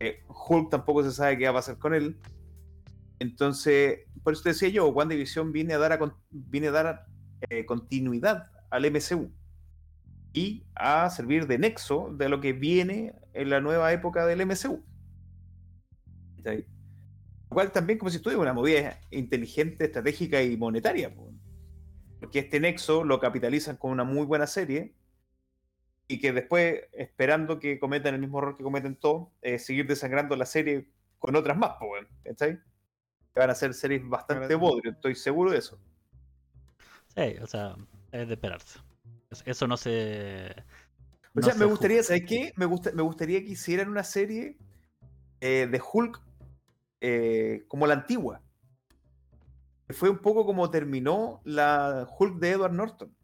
Eh, 0.00 0.22
Hulk 0.48 0.70
tampoco 0.70 1.02
se 1.02 1.12
sabe 1.12 1.38
qué 1.38 1.44
va 1.44 1.50
a 1.50 1.54
pasar 1.54 1.78
con 1.78 1.94
él. 1.94 2.18
Entonces, 3.18 4.00
por 4.22 4.32
eso 4.32 4.42
te 4.42 4.48
decía 4.50 4.68
yo, 4.68 4.88
WandaVision 4.88 5.52
viene 5.52 5.74
a 5.74 5.78
dar, 5.78 5.92
a, 5.92 5.98
viene 6.30 6.68
a 6.68 6.72
dar 6.72 7.06
eh, 7.48 7.64
continuidad 7.64 8.50
al 8.70 8.90
MCU 8.90 9.30
y 10.32 10.64
a 10.74 11.08
servir 11.10 11.46
de 11.46 11.58
nexo 11.58 12.14
de 12.16 12.28
lo 12.28 12.40
que 12.40 12.52
viene 12.52 13.14
en 13.32 13.50
la 13.50 13.60
nueva 13.60 13.92
época 13.92 14.26
del 14.26 14.46
MCU. 14.46 14.84
Lo 16.44 17.54
cual 17.54 17.72
también, 17.72 17.98
como 17.98 18.10
si 18.10 18.16
estuviera 18.16 18.40
una 18.40 18.52
movida 18.52 19.00
inteligente, 19.10 19.86
estratégica 19.86 20.42
y 20.42 20.56
monetaria. 20.56 21.14
po. 21.14 21.32
Porque 22.20 22.40
este 22.40 22.60
nexo 22.60 23.02
lo 23.02 23.18
capitalizan 23.18 23.76
con 23.76 23.90
una 23.90 24.04
muy 24.04 24.24
buena 24.24 24.46
serie 24.46 24.94
y 26.06 26.18
que 26.18 26.32
después, 26.32 26.82
esperando 26.92 27.58
que 27.58 27.78
cometan 27.78 28.14
el 28.14 28.20
mismo 28.20 28.38
error 28.38 28.56
que 28.56 28.62
cometen 28.62 28.96
todos, 28.96 29.28
eh, 29.42 29.58
seguir 29.58 29.86
desangrando 29.86 30.36
la 30.36 30.46
serie 30.46 30.90
con 31.18 31.34
otras 31.36 31.56
más. 31.56 31.76
Que 32.38 32.58
van 33.34 33.50
a 33.50 33.54
ser 33.54 33.74
series 33.74 34.06
bastante 34.08 34.54
bodrios, 34.54 34.96
estoy 34.96 35.14
seguro 35.14 35.52
de 35.52 35.58
eso. 35.58 35.80
Sí, 37.16 37.36
o 37.42 37.46
sea, 37.46 37.76
es 38.12 38.28
de 38.28 38.34
esperarse. 38.34 38.78
Es- 39.30 39.42
Eso 39.46 39.66
no 39.66 39.76
se. 39.76 40.54
O 41.34 41.40
no 41.40 41.42
sea, 41.42 41.52
se 41.52 41.58
me 41.60 41.64
gustaría, 41.66 42.02
¿sabes 42.02 42.24
qué? 42.26 42.52
Me, 42.56 42.64
gusta, 42.66 42.90
me 42.92 43.02
gustaría 43.02 43.40
que 43.44 43.50
hicieran 43.50 43.88
una 43.88 44.02
serie 44.04 44.56
eh, 45.40 45.68
de 45.70 45.80
Hulk 45.92 46.20
eh, 47.00 47.64
como 47.68 47.86
la 47.86 47.94
antigua. 47.94 48.42
Fue 49.90 50.08
un 50.10 50.18
poco 50.18 50.44
como 50.46 50.70
terminó 50.70 51.40
la 51.44 52.08
Hulk 52.18 52.38
de 52.38 52.50
Edward 52.50 52.72
Norton. 52.72 53.14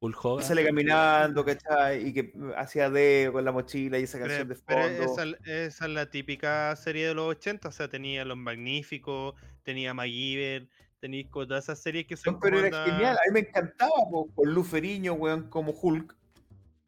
Hulk 0.00 0.20
Que 0.20 0.28
Hogan. 0.28 0.44
sale 0.44 0.64
caminando, 0.66 1.44
¿cachai? 1.44 2.08
Y 2.08 2.12
que 2.12 2.32
hacía 2.56 2.90
dedo 2.90 3.32
con 3.32 3.44
la 3.44 3.52
mochila 3.52 3.98
y 3.98 4.02
esa 4.02 4.18
Pero, 4.18 4.28
canción 4.28 4.48
de 4.48 4.56
pero 4.66 4.82
fondo. 4.82 5.02
esa, 5.38 5.50
esa 5.50 5.84
es 5.86 5.90
la 5.90 6.10
típica 6.10 6.74
serie 6.76 7.06
de 7.08 7.14
los 7.14 7.26
80, 7.28 7.68
o 7.68 7.72
sea, 7.72 7.88
tenía 7.88 8.24
Los 8.24 8.36
Magníficos, 8.36 9.34
tenía 9.62 9.94
MacGyver, 9.94 10.68
tenía 11.04 11.28
co- 11.28 11.46
todas 11.46 11.64
esas 11.64 11.78
series 11.80 12.06
que 12.06 12.16
son 12.16 12.32
No, 12.34 12.40
pero 12.40 12.56
como 12.56 12.66
era 12.66 12.84
genial, 12.86 13.14
a 13.18 13.20
mí 13.28 13.32
me 13.34 13.40
encantaba 13.40 13.92
po, 14.10 14.26
con 14.34 14.54
Luferiño, 14.54 15.12
weón, 15.12 15.50
como 15.50 15.72
Hulk. 15.72 16.16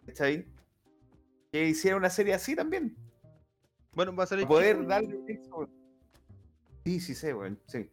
¿Cachai? 0.06 0.46
Que 1.52 1.66
hiciera 1.68 1.98
una 1.98 2.08
serie 2.08 2.32
así 2.32 2.56
también. 2.56 2.96
Bueno, 3.92 4.16
va 4.16 4.24
a 4.24 4.26
salir 4.26 4.46
poder 4.46 4.76
She-Hulk, 4.76 4.88
darle. 4.88 5.40
Sí, 6.86 7.00
sí 7.00 7.14
sé, 7.14 7.34
weón, 7.34 7.60
sí. 7.66 7.90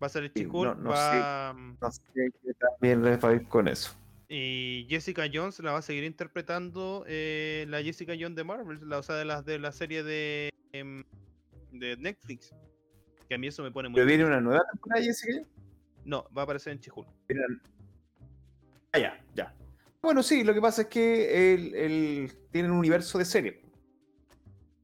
va 0.00 0.06
a 0.06 0.08
salir 0.08 0.30
sí, 0.36 0.42
She-Hulk, 0.44 0.52
no- 0.54 0.74
no 0.76 0.90
va, 0.90 1.52
No 1.80 1.90
sé 1.90 2.00
qué 2.14 2.30
también 2.60 3.02
les 3.02 3.18
va 3.24 3.30
a 3.30 3.34
ir 3.34 3.48
con 3.48 3.66
eso. 3.66 3.96
y 4.28 4.86
Jessica 4.88 5.24
Jones 5.32 5.58
la 5.58 5.72
va 5.72 5.78
a 5.78 5.82
seguir 5.82 6.04
interpretando 6.04 7.04
eh, 7.08 7.66
la 7.68 7.82
Jessica 7.82 8.12
Jones 8.18 8.36
de 8.36 8.44
Marvel, 8.44 8.88
la, 8.88 8.98
o 8.98 9.02
sea, 9.02 9.16
de 9.16 9.24
la, 9.24 9.42
de 9.42 9.58
la 9.58 9.72
serie 9.72 10.04
de, 10.04 10.50
em, 10.72 11.02
de 11.72 11.96
Netflix. 11.96 12.54
Que 13.28 13.34
a 13.34 13.38
mí 13.38 13.48
eso 13.48 13.64
me 13.64 13.72
pone 13.72 13.88
muy... 13.88 13.96
Pero 13.96 14.06
viene 14.06 14.24
una 14.24 14.40
nueva 14.40 14.62
temporada, 14.70 15.02
Jessica. 15.02 15.42
No, 16.06 16.24
va 16.36 16.42
a 16.42 16.44
aparecer 16.44 16.72
en. 16.72 16.80
Viene- 17.28 17.44
Ah, 18.92 18.98
ya, 18.98 19.20
ya. 19.34 19.54
Bueno, 20.00 20.22
sí, 20.22 20.44
lo 20.44 20.54
que 20.54 20.60
pasa 20.60 20.82
es 20.82 20.88
que 20.88 21.52
el- 21.54 22.32
tienen 22.50 22.70
un 22.70 22.78
universo 22.78 23.18
de 23.18 23.24
serie. 23.24 23.60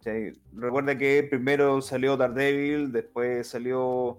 O 0.00 0.02
sea, 0.02 0.12
recuerda 0.52 0.98
que 0.98 1.22
primero 1.22 1.80
salió 1.80 2.16
Daredevil, 2.16 2.90
después 2.90 3.46
salió 3.48 4.18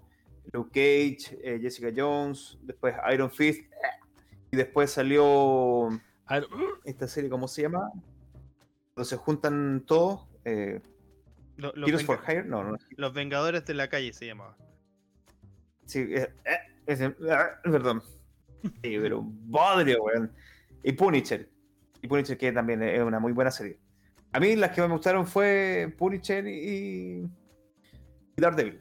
Luke 0.54 0.70
Cage, 0.72 1.38
eh, 1.44 1.60
Jessica 1.62 1.90
Jones, 1.96 2.58
después 2.62 2.96
Iron 3.14 3.30
Fist, 3.30 3.62
y 4.52 4.56
después 4.56 4.92
salió 4.92 5.90
esta 6.86 7.08
serie, 7.08 7.30
¿cómo 7.30 7.48
se 7.50 7.64
llama? 7.64 7.92
Donde 8.96 9.10
se 9.10 9.18
juntan 9.18 9.84
todos. 9.86 10.26
Eh, 10.46 10.80
Lo- 11.58 11.74
los, 11.76 12.04
for 12.04 12.22
Hire, 12.28 12.46
no, 12.46 12.64
no. 12.64 12.78
los 12.96 13.14
Vengadores 13.14 13.66
de 13.66 13.74
la 13.74 13.90
calle 13.90 14.14
se 14.14 14.26
llamaba. 14.26 14.58
Sí, 15.86 16.00
eh, 16.00 16.34
eh, 16.46 16.58
ese- 16.86 17.16
ah, 17.30 17.60
perdón. 17.64 18.02
Sí, 18.82 18.98
pero 19.02 19.22
bodrio, 19.22 20.04
weón. 20.04 20.32
Y 20.84 20.94
Punisher. 20.94 21.50
Y 22.02 22.08
Punisher, 22.08 22.38
que 22.38 22.52
también 22.52 22.82
es 22.84 23.02
una 23.02 23.20
muy 23.20 23.32
buena 23.34 23.52
serie. 23.52 23.78
A 24.32 24.40
mí 24.40 24.56
las 24.56 24.72
que 24.72 24.82
me 24.82 24.88
gustaron 24.88 25.28
fue 25.28 25.94
Punisher 25.98 26.48
y, 26.48 27.24
y 28.36 28.42
Daredevil. 28.42 28.80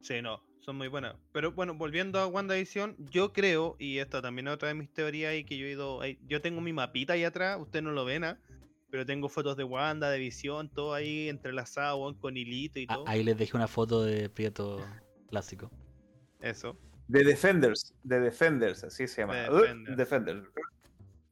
Sí, 0.00 0.20
no, 0.20 0.42
son 0.60 0.76
muy 0.76 0.88
buenas. 0.88 1.14
Pero 1.32 1.52
bueno, 1.52 1.74
volviendo 1.74 2.18
a 2.18 2.26
WandaVision, 2.26 2.96
yo 3.10 3.32
creo, 3.32 3.76
y 3.78 3.98
esta 3.98 4.20
también 4.20 4.48
es 4.48 4.54
otra 4.54 4.68
de 4.68 4.74
mis 4.74 4.92
teorías, 4.92 5.34
y 5.34 5.44
que 5.44 5.56
yo 5.56 5.66
he 5.66 5.70
ido. 5.70 6.00
ahí- 6.00 6.18
Yo 6.26 6.40
tengo 6.42 6.60
mi 6.60 6.72
mapita 6.72 7.12
ahí 7.14 7.24
atrás, 7.24 7.58
ustedes 7.60 7.82
no 7.84 7.92
lo 7.92 8.04
ven, 8.04 8.24
¿ah? 8.24 8.38
pero 8.90 9.04
tengo 9.06 9.28
fotos 9.28 9.56
de 9.56 9.64
Wanda, 9.64 10.10
de 10.10 10.18
Visión, 10.18 10.68
todo 10.68 10.94
ahí 10.94 11.28
entrelazado, 11.28 12.16
con 12.18 12.36
hilito 12.36 12.78
y 12.80 12.84
a- 12.88 12.94
todo. 12.94 13.04
ahí 13.08 13.24
les 13.24 13.36
dejé 13.36 13.56
una 13.56 13.66
foto 13.68 14.02
de 14.04 14.28
Prieto 14.28 14.84
clásico. 15.28 15.70
Eso, 16.44 16.78
The 17.10 17.24
Defenders. 17.24 17.94
The 18.06 18.20
Defenders, 18.20 18.84
así 18.84 19.06
se 19.06 19.22
llama. 19.22 19.46
The 19.46 19.50
Defenders. 19.50 19.96
Defenders. 19.96 20.48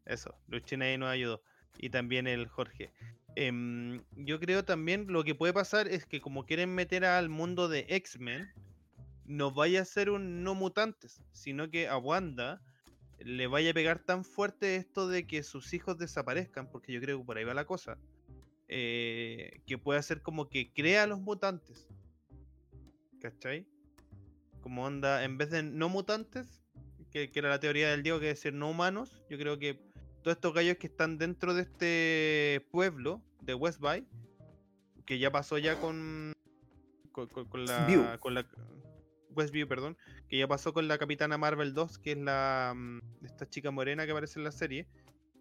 eso. 0.06 0.34
Luchina 0.48 0.86
ahí 0.86 0.98
nos 0.98 1.08
ayudó. 1.08 1.42
Y 1.78 1.90
también 1.90 2.26
el 2.26 2.46
Jorge. 2.48 2.92
Em, 3.34 4.02
yo 4.16 4.38
creo 4.40 4.64
también 4.64 5.06
lo 5.08 5.24
que 5.24 5.34
puede 5.34 5.52
pasar 5.52 5.88
es 5.88 6.04
que 6.04 6.20
como 6.20 6.44
quieren 6.44 6.74
meter 6.74 7.04
al 7.04 7.30
mundo 7.30 7.68
de 7.68 7.86
X-Men, 7.88 8.50
no 9.24 9.50
vaya 9.50 9.82
a 9.82 9.84
ser 9.84 10.10
un 10.10 10.42
no 10.42 10.54
mutantes, 10.54 11.22
sino 11.32 11.70
que 11.70 11.88
a 11.88 11.96
Wanda 11.96 12.60
le 13.18 13.46
vaya 13.46 13.70
a 13.70 13.74
pegar 13.74 14.00
tan 14.00 14.24
fuerte 14.24 14.76
esto 14.76 15.08
de 15.08 15.26
que 15.26 15.42
sus 15.42 15.72
hijos 15.72 15.96
desaparezcan, 15.96 16.70
porque 16.70 16.92
yo 16.92 17.00
creo 17.00 17.18
que 17.18 17.24
por 17.24 17.38
ahí 17.38 17.44
va 17.44 17.54
la 17.54 17.64
cosa, 17.64 17.96
eh, 18.68 19.60
que 19.66 19.78
puede 19.78 20.00
hacer 20.00 20.20
como 20.20 20.48
que 20.48 20.72
crea 20.72 21.04
a 21.04 21.06
los 21.06 21.20
mutantes. 21.20 21.88
¿Cachai? 23.20 23.66
Como 24.62 24.84
onda, 24.84 25.24
en 25.24 25.38
vez 25.38 25.50
de 25.50 25.62
no 25.62 25.88
mutantes, 25.88 26.62
que, 27.10 27.30
que 27.30 27.38
era 27.38 27.48
la 27.50 27.60
teoría 27.60 27.90
del 27.90 28.02
Diego, 28.02 28.20
que 28.20 28.30
es 28.30 28.38
decir 28.38 28.54
no 28.54 28.70
humanos, 28.70 29.22
yo 29.28 29.36
creo 29.38 29.58
que 29.58 29.74
todos 30.22 30.36
estos 30.36 30.54
gallos 30.54 30.76
que 30.78 30.86
están 30.86 31.18
dentro 31.18 31.52
de 31.54 31.62
este 31.62 32.66
pueblo 32.70 33.20
de 33.42 33.54
West 33.54 33.80
Bay, 33.80 34.06
que 35.04 35.18
ya 35.18 35.30
pasó 35.32 35.58
ya 35.58 35.78
con, 35.80 36.32
con, 37.10 37.26
con- 37.28 37.48
con 37.48 37.60
Westview. 37.62 38.02
la, 38.02 38.18
con 38.18 38.34
la 38.34 38.46
Westview, 39.30 39.66
perdón, 39.66 39.96
que 40.28 40.38
ya 40.38 40.46
pasó 40.46 40.72
con 40.72 40.86
la 40.88 40.96
Capitana 40.98 41.36
Marvel 41.38 41.74
2, 41.74 41.98
que 41.98 42.12
es 42.12 42.18
la 42.18 42.72
mm, 42.76 43.24
esta 43.24 43.48
chica 43.48 43.70
morena 43.72 44.04
que 44.06 44.12
aparece 44.12 44.38
en 44.38 44.44
la 44.44 44.52
serie, 44.52 44.86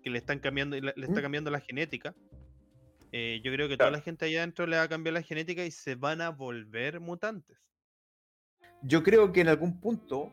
que 0.01 0.09
le 0.09 0.17
están 0.17 0.39
cambiando, 0.39 0.75
le, 0.79 0.93
le 0.95 1.05
está 1.05 1.19
Mm. 1.19 1.23
cambiando 1.23 1.51
la 1.51 1.59
genética. 1.59 2.15
Eh, 3.11 3.41
yo 3.43 3.51
creo 3.51 3.67
que 3.67 3.77
toda 3.77 3.91
la 3.91 4.01
gente 4.01 4.25
allá 4.25 4.39
adentro 4.39 4.65
le 4.65 4.77
va 4.77 4.83
a 4.83 4.89
cambiar 4.89 5.13
la 5.13 5.21
genética 5.21 5.63
y 5.65 5.69
se 5.71 5.95
van 5.95 6.21
a 6.21 6.29
volver 6.29 6.99
mutantes. 7.01 7.57
Yo 8.83 9.03
creo 9.03 9.31
que 9.31 9.41
en 9.41 9.47
algún 9.47 9.79
punto, 9.79 10.31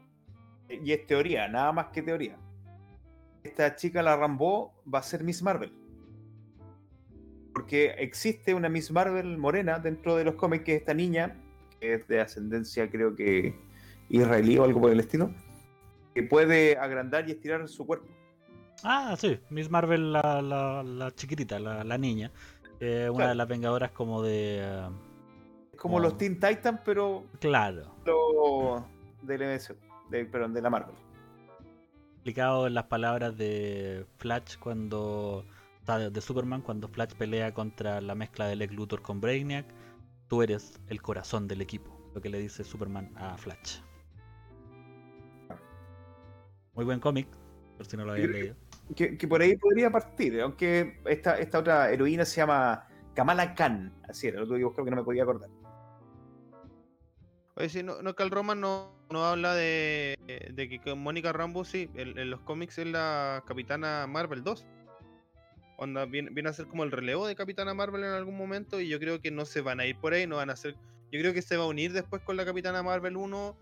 y 0.69 0.93
es 0.93 1.07
teoría, 1.07 1.49
nada 1.49 1.73
más 1.73 1.87
que 1.89 2.03
teoría, 2.03 2.37
esta 3.45 3.75
chica, 3.77 4.03
la 4.03 4.17
Rambo, 4.17 4.73
va 4.93 4.99
a 5.01 5.03
ser 5.03 5.23
Miss 5.25 5.43
Marvel. 5.43 5.73
Porque 7.53 7.95
existe 7.99 8.55
una 8.55 8.69
Miss 8.69 8.91
Marvel 8.91 9.37
morena 9.39 9.79
dentro 9.79 10.17
de 10.17 10.25
los 10.25 10.35
cómics, 10.37 10.65
que 10.65 10.75
es 10.77 10.81
esta 10.81 10.95
niña, 10.95 11.37
que 11.81 11.95
es 11.95 12.09
de 12.09 12.21
ascendencia, 12.21 12.91
creo 12.91 13.15
que 13.17 13.55
israelí 14.09 14.57
o 14.59 14.65
algo 14.65 14.81
por 14.81 14.93
el 14.93 15.01
estilo, 15.01 15.31
que 16.15 16.23
puede 16.23 16.77
agrandar 16.79 17.29
y 17.29 17.33
estirar 17.33 17.67
su 17.69 17.87
cuerpo. 17.87 18.07
Ah, 18.85 19.17
sí, 19.19 19.39
Miss 19.51 19.69
Marvel, 19.71 20.13
la, 20.13 20.41
la, 20.41 20.83
la 20.85 21.11
chiquitita, 21.15 21.59
la, 21.59 21.83
la 21.85 21.99
niña. 21.99 22.31
eh, 22.81 23.07
una 23.09 23.17
Claro. 23.17 23.29
de 23.31 23.35
las 23.35 23.49
vengadoras 23.49 23.91
como 23.91 24.23
de. 24.23 24.59
eh, 24.63 24.89
como 25.79 26.01
los 26.01 26.17
Teen 26.19 26.35
Titans, 26.41 26.81
pero 26.85 27.25
claro. 27.41 27.95
lo- 28.05 28.85
del 29.23 29.43
MSU, 29.43 29.75
de, 30.11 30.25
perdón, 30.27 30.53
de 30.55 30.63
la 30.63 30.71
Marvel. 30.71 30.95
explicado 32.15 32.67
en 32.67 32.75
las 32.75 32.85
palabras 32.85 33.37
de 33.39 34.05
Flash 34.19 34.59
cuando. 34.59 35.39
o 35.39 35.87
sea, 35.87 36.11
de- 36.11 36.21
Superman 36.21 36.61
cuando 36.63 36.89
Flash 36.89 37.15
pelea 37.15 37.55
contra 37.55 38.01
la 38.01 38.15
mezcla 38.15 38.47
de 38.47 38.57
Lex 38.57 38.75
Luthor 38.75 39.01
con 39.03 39.21
Brainiac. 39.21 39.67
Tú 40.29 40.43
eres 40.43 40.79
el 40.89 41.01
corazón 41.01 41.49
del 41.49 41.63
equipo. 41.63 41.91
Lo 42.15 42.21
que 42.21 42.29
le 42.29 42.39
dice 42.39 42.63
Superman 42.65 43.11
a 43.17 43.37
Flash. 43.39 43.81
Muy 46.75 46.85
buen 46.85 47.01
cómic, 47.01 47.27
por 47.77 47.87
si 47.87 47.97
no 47.97 48.05
lo 48.05 48.13
habían 48.13 48.33
leído. 48.33 48.55
Que, 48.95 49.17
que 49.19 49.29
por 49.29 49.41
ahí 49.43 49.57
podría 49.57 49.91
partir, 49.91 50.41
aunque 50.41 51.01
esta, 51.07 51.39
esta 51.39 51.59
otra 51.59 51.91
heroína 51.91 52.25
se 52.25 52.37
llama 52.37 52.87
Kamala 53.15 53.55
Khan, 53.55 53.93
así 54.09 54.29
era, 54.29 54.41
lo 54.41 54.47
tuve 54.47 54.59
que 54.59 54.65
buscar 54.65 54.79
porque 54.83 54.91
no 54.91 54.97
me 54.99 55.05
podía 55.05 55.23
acordar. 55.25 55.51
Oye, 57.59 57.69
sí, 57.69 57.83
no, 57.83 58.01
no 58.03 58.15
que 58.15 58.23
el 58.23 58.31
Roman 58.31 58.61
no, 58.61 58.93
no 59.11 59.25
habla 59.25 59.53
de, 59.55 60.17
de 60.53 60.69
que 60.69 60.81
con 60.81 61.01
Mónica 61.01 61.33
Rambo, 61.33 61.65
sí, 61.65 61.91
en, 61.95 62.17
en 62.19 62.31
los 62.31 62.41
cómics 62.43 62.79
es 62.79 62.87
la 62.87 63.43
Capitana 63.47 64.07
Marvel 64.07 64.45
2. 64.45 64.65
Onda, 65.77 66.05
viene, 66.07 66.31
viene 66.33 66.49
a 66.49 66.53
ser 66.53 66.67
como 66.69 66.85
el 66.85 66.91
relevo 66.93 67.27
de 67.27 67.35
Capitana 67.37 67.75
Marvel 67.75 68.05
en 68.05 68.11
algún 68.11 68.37
momento 68.37 68.81
y 68.81 68.89
yo 68.89 68.99
creo 69.01 69.21
que 69.21 69.31
no 69.31 69.45
se 69.45 69.61
van 69.61 69.81
a 69.81 69.87
ir 69.87 69.97
por 69.99 70.13
ahí, 70.13 70.27
no 70.27 70.37
van 70.37 70.51
a 70.51 70.57
ser... 70.57 70.75
Yo 71.11 71.21
creo 71.21 71.33
que 71.33 71.43
se 71.43 71.57
va 71.57 71.65
a 71.65 71.69
unir 71.69 71.93
después 71.93 72.23
con 72.23 72.37
la 72.37 72.45
Capitana 72.45 72.83
Marvel 72.83 73.17
1 73.17 73.57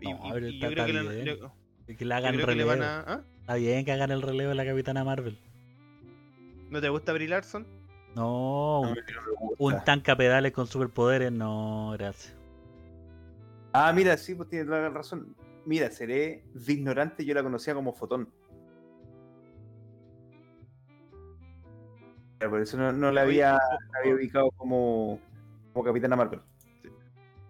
y, 0.00 0.12
No, 0.12 0.20
y- 0.28 0.32
pero 0.32 0.48
y 0.48 0.58
yo 0.60 0.68
creo 0.70 0.86
que, 0.86 0.92
le, 0.92 1.02
bien. 1.22 1.24
yo- 1.38 1.52
Que 1.86 2.04
le 2.04 2.10
yo 2.10 2.16
hagan 2.16 2.34
creo 2.34 2.46
que 2.46 2.54
le 2.54 2.64
relevo. 2.64 2.68
van 2.70 2.82
a... 2.82 3.00
¿ah? 3.06 3.24
Está 3.40 3.54
bien 3.54 3.84
que 3.84 3.92
hagan 3.92 4.10
el 4.12 4.22
relevo 4.22 4.50
de 4.50 4.54
la 4.56 4.64
Capitana 4.64 5.02
Marvel. 5.04 5.38
¿No 6.70 6.80
te 6.80 6.88
gusta 6.88 7.12
Brie 7.12 7.28
Larson? 7.28 7.66
No, 8.14 8.80
un, 8.82 8.94
No 8.94 9.50
un 9.58 9.84
tanca 9.84 10.16
pedales 10.16 10.52
con 10.52 10.66
superpoderes, 10.66 11.32
no, 11.32 11.92
gracias. 11.98 12.36
Ah, 13.72 13.92
mira, 13.92 14.16
sí, 14.16 14.34
pues 14.34 14.48
tienes 14.48 14.66
toda 14.68 14.80
la 14.82 14.90
razón. 14.90 15.34
Mira, 15.64 15.90
seré 15.90 16.42
de 16.52 16.72
ignorante, 16.72 17.24
yo 17.24 17.34
la 17.34 17.42
conocía 17.42 17.74
como 17.74 17.92
Fotón. 17.92 18.28
Pero 22.38 22.50
Por 22.50 22.60
eso 22.60 22.76
no, 22.76 22.92
no 22.92 23.12
la 23.12 23.22
había, 23.22 23.54
o- 23.56 23.92
la 23.92 23.98
había 24.00 24.14
ubicado 24.14 24.50
como, 24.52 25.20
como 25.72 25.84
Capitana 25.84 26.16
Marvel. 26.16 26.40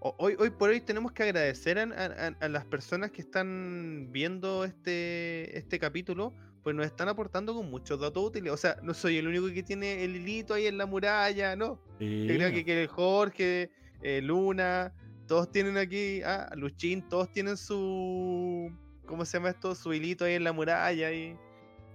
Hoy, 0.00 0.34
hoy 0.38 0.50
por 0.50 0.70
hoy 0.70 0.80
tenemos 0.80 1.12
que 1.12 1.22
agradecer 1.22 1.78
a, 1.78 1.82
a- 1.84 2.36
a 2.44 2.48
las 2.48 2.64
personas 2.66 3.10
que 3.12 3.22
están 3.22 4.08
viendo 4.10 4.64
este, 4.64 5.56
este 5.56 5.78
capítulo, 5.78 6.32
pues 6.64 6.74
nos 6.74 6.84
están 6.86 7.08
aportando 7.08 7.54
con 7.54 7.70
muchos 7.70 8.00
datos 8.00 8.22
útiles. 8.24 8.52
O 8.52 8.56
sea, 8.56 8.76
no 8.82 8.94
soy 8.94 9.16
el 9.18 9.28
único 9.28 9.46
que 9.52 9.62
tiene 9.62 10.04
el 10.04 10.16
hilito 10.16 10.54
ahí 10.54 10.66
en 10.66 10.76
la 10.76 10.86
muralla, 10.86 11.54
no. 11.56 11.80
Sí. 12.00 12.26
Yo 12.26 12.34
creo 12.36 12.50
que, 12.50 12.64
que 12.64 12.86
Jorge, 12.88 13.70
eh, 14.02 14.20
Luna, 14.22 14.92
todos 15.32 15.50
tienen 15.50 15.78
aquí, 15.78 16.20
ah, 16.24 16.50
Luchín, 16.56 17.08
todos 17.08 17.32
tienen 17.32 17.56
su, 17.56 18.70
¿cómo 19.06 19.24
se 19.24 19.38
llama 19.38 19.48
esto? 19.48 19.74
Su 19.74 19.94
hilito 19.94 20.26
ahí 20.26 20.34
en 20.34 20.44
la 20.44 20.52
muralla 20.52 21.10
y, 21.10 21.34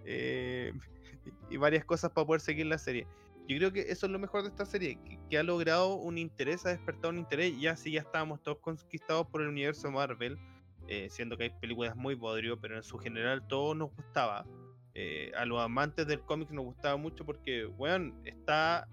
eh, 0.06 0.74
y 1.52 1.58
varias 1.58 1.86
cosas 1.86 2.10
para 2.10 2.26
poder 2.26 2.42
seguir 2.42 2.66
la 2.66 2.80
serie. 2.80 3.06
Yo 3.48 3.56
creo 3.58 3.72
que 3.72 3.82
eso 3.82 4.08
es 4.08 4.12
lo 4.12 4.18
mejor 4.18 4.42
de 4.42 4.50
esta 4.50 4.66
serie, 4.66 4.98
que, 5.30 5.38
ha 5.38 5.44
logrado 5.44 5.98
un 5.98 6.18
interés, 6.18 6.66
ha 6.66 6.70
despertado 6.70 7.10
un 7.10 7.20
interés, 7.20 7.54
ya 7.60 7.76
sí 7.76 7.92
ya 7.92 8.02
estábamos 8.02 8.42
todos 8.42 8.58
conquistados 8.58 9.28
por 9.28 9.44
el 9.44 9.50
universo 9.50 9.92
Marvel, 9.92 10.40
eh, 10.88 11.08
siendo 11.12 11.38
que 11.38 11.44
hay 11.44 11.50
películas 11.62 11.96
muy 11.96 12.16
bodrio, 12.16 12.60
pero 12.60 12.76
en 12.76 12.82
su 12.82 12.98
general 12.98 13.46
todo 13.48 13.76
nos 13.76 13.96
gustaba. 13.96 14.48
Eh, 14.96 15.32
a 15.38 15.46
los 15.46 15.62
amantes 15.62 16.08
del 16.08 16.22
cómic 16.22 16.50
nos 16.50 16.66
gustaba 16.66 16.98
mucho 16.98 17.24
porque, 17.24 17.66
bueno, 17.66 18.20
está 18.26 18.88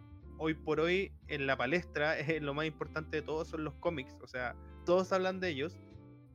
hoy 0.44 0.54
por 0.54 0.80
hoy 0.80 1.12
en 1.28 1.46
la 1.46 1.56
palestra, 1.56 2.18
es 2.18 2.26
lo 2.42 2.54
más 2.54 2.66
importante 2.66 3.16
de 3.18 3.22
todo 3.22 3.44
son 3.44 3.64
los 3.64 3.74
cómics, 3.74 4.16
o 4.22 4.26
sea, 4.26 4.54
todos 4.84 5.12
hablan 5.12 5.40
de 5.40 5.48
ellos, 5.48 5.76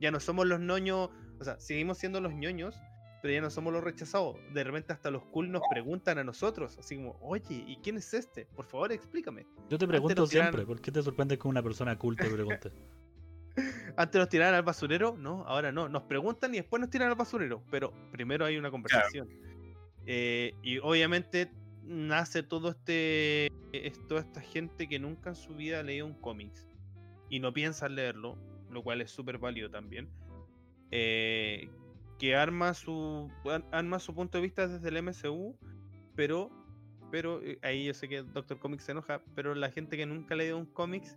ya 0.00 0.10
no 0.10 0.20
somos 0.20 0.46
los 0.46 0.60
ñoños, 0.60 1.10
o 1.38 1.44
sea, 1.44 1.58
seguimos 1.60 1.98
siendo 1.98 2.20
los 2.20 2.32
ñoños, 2.34 2.74
pero 3.22 3.34
ya 3.34 3.40
no 3.42 3.50
somos 3.50 3.72
los 3.72 3.84
rechazados, 3.84 4.36
de 4.54 4.64
repente 4.64 4.92
hasta 4.92 5.10
los 5.10 5.22
cool 5.26 5.50
nos 5.52 5.62
preguntan 5.70 6.18
a 6.18 6.24
nosotros, 6.24 6.78
así 6.78 6.96
como, 6.96 7.18
oye, 7.20 7.64
¿y 7.66 7.76
quién 7.82 7.98
es 7.98 8.12
este? 8.14 8.46
Por 8.46 8.66
favor, 8.66 8.92
explícame. 8.92 9.46
Yo 9.68 9.78
te 9.78 9.86
pregunto 9.86 10.24
tiran- 10.24 10.28
siempre, 10.28 10.64
¿por 10.64 10.80
qué 10.80 10.90
te 10.90 11.02
sorprende 11.02 11.38
que 11.38 11.46
una 11.46 11.62
persona 11.62 11.98
cool 11.98 12.16
te 12.16 12.30
pregunte? 12.30 12.72
Antes 13.96 14.18
nos 14.18 14.28
tiraban 14.28 14.54
al 14.54 14.62
basurero, 14.62 15.16
no, 15.18 15.44
ahora 15.46 15.72
no. 15.72 15.88
Nos 15.88 16.04
preguntan 16.04 16.54
y 16.54 16.58
después 16.58 16.80
nos 16.80 16.88
tiran 16.88 17.08
al 17.08 17.16
basurero. 17.16 17.62
Pero 17.70 17.92
primero 18.10 18.44
hay 18.46 18.56
una 18.56 18.70
conversación. 18.70 19.28
Eh, 20.06 20.54
y 20.62 20.78
obviamente 20.78 21.52
nace 21.90 22.42
todo 22.42 22.70
este. 22.70 23.46
es 23.72 24.06
toda 24.06 24.20
esta 24.20 24.40
gente 24.40 24.88
que 24.88 24.98
nunca 24.98 25.30
en 25.30 25.36
su 25.36 25.54
vida 25.54 25.80
ha 25.80 25.82
leído 25.82 26.06
un 26.06 26.14
cómics. 26.14 26.66
Y 27.28 27.40
no 27.40 27.52
piensan 27.52 27.94
leerlo, 27.94 28.36
lo 28.70 28.82
cual 28.82 29.00
es 29.00 29.10
súper 29.10 29.38
válido 29.38 29.70
también. 29.70 30.08
eh, 30.90 31.68
que 32.18 32.36
arma 32.36 32.74
su. 32.74 33.30
ar- 33.44 33.66
arma 33.72 33.98
su 33.98 34.14
punto 34.14 34.38
de 34.38 34.42
vista 34.42 34.66
desde 34.68 34.88
el 34.88 34.96
MCU. 34.98 35.56
Pero. 36.16 36.50
Pero 37.10 37.42
eh, 37.42 37.58
ahí 37.62 37.86
yo 37.86 37.94
sé 37.94 38.08
que 38.08 38.22
Doctor 38.22 38.58
Comics 38.60 38.84
se 38.84 38.92
enoja. 38.92 39.22
Pero 39.34 39.54
la 39.54 39.70
gente 39.70 39.96
que 39.96 40.06
nunca 40.06 40.34
ha 40.34 40.36
leído 40.38 40.58
un 40.58 40.66
cómics 40.66 41.16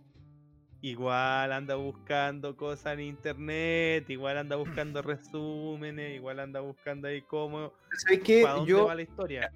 igual 0.80 1.50
anda 1.52 1.76
buscando 1.76 2.56
cosas 2.58 2.92
en 2.94 3.00
internet, 3.00 4.08
igual 4.10 4.36
anda 4.36 4.56
buscando 4.56 5.00
resúmenes, 5.02 6.14
igual 6.16 6.40
anda 6.40 6.60
buscando 6.60 7.08
ahí 7.08 7.22
cómo, 7.22 7.72
¿Sabes 7.92 8.20
qué? 8.22 8.42
para 8.42 8.54
dónde 8.56 8.70
Yo, 8.70 8.84
va 8.86 8.94
la 8.94 9.00
historia. 9.02 9.50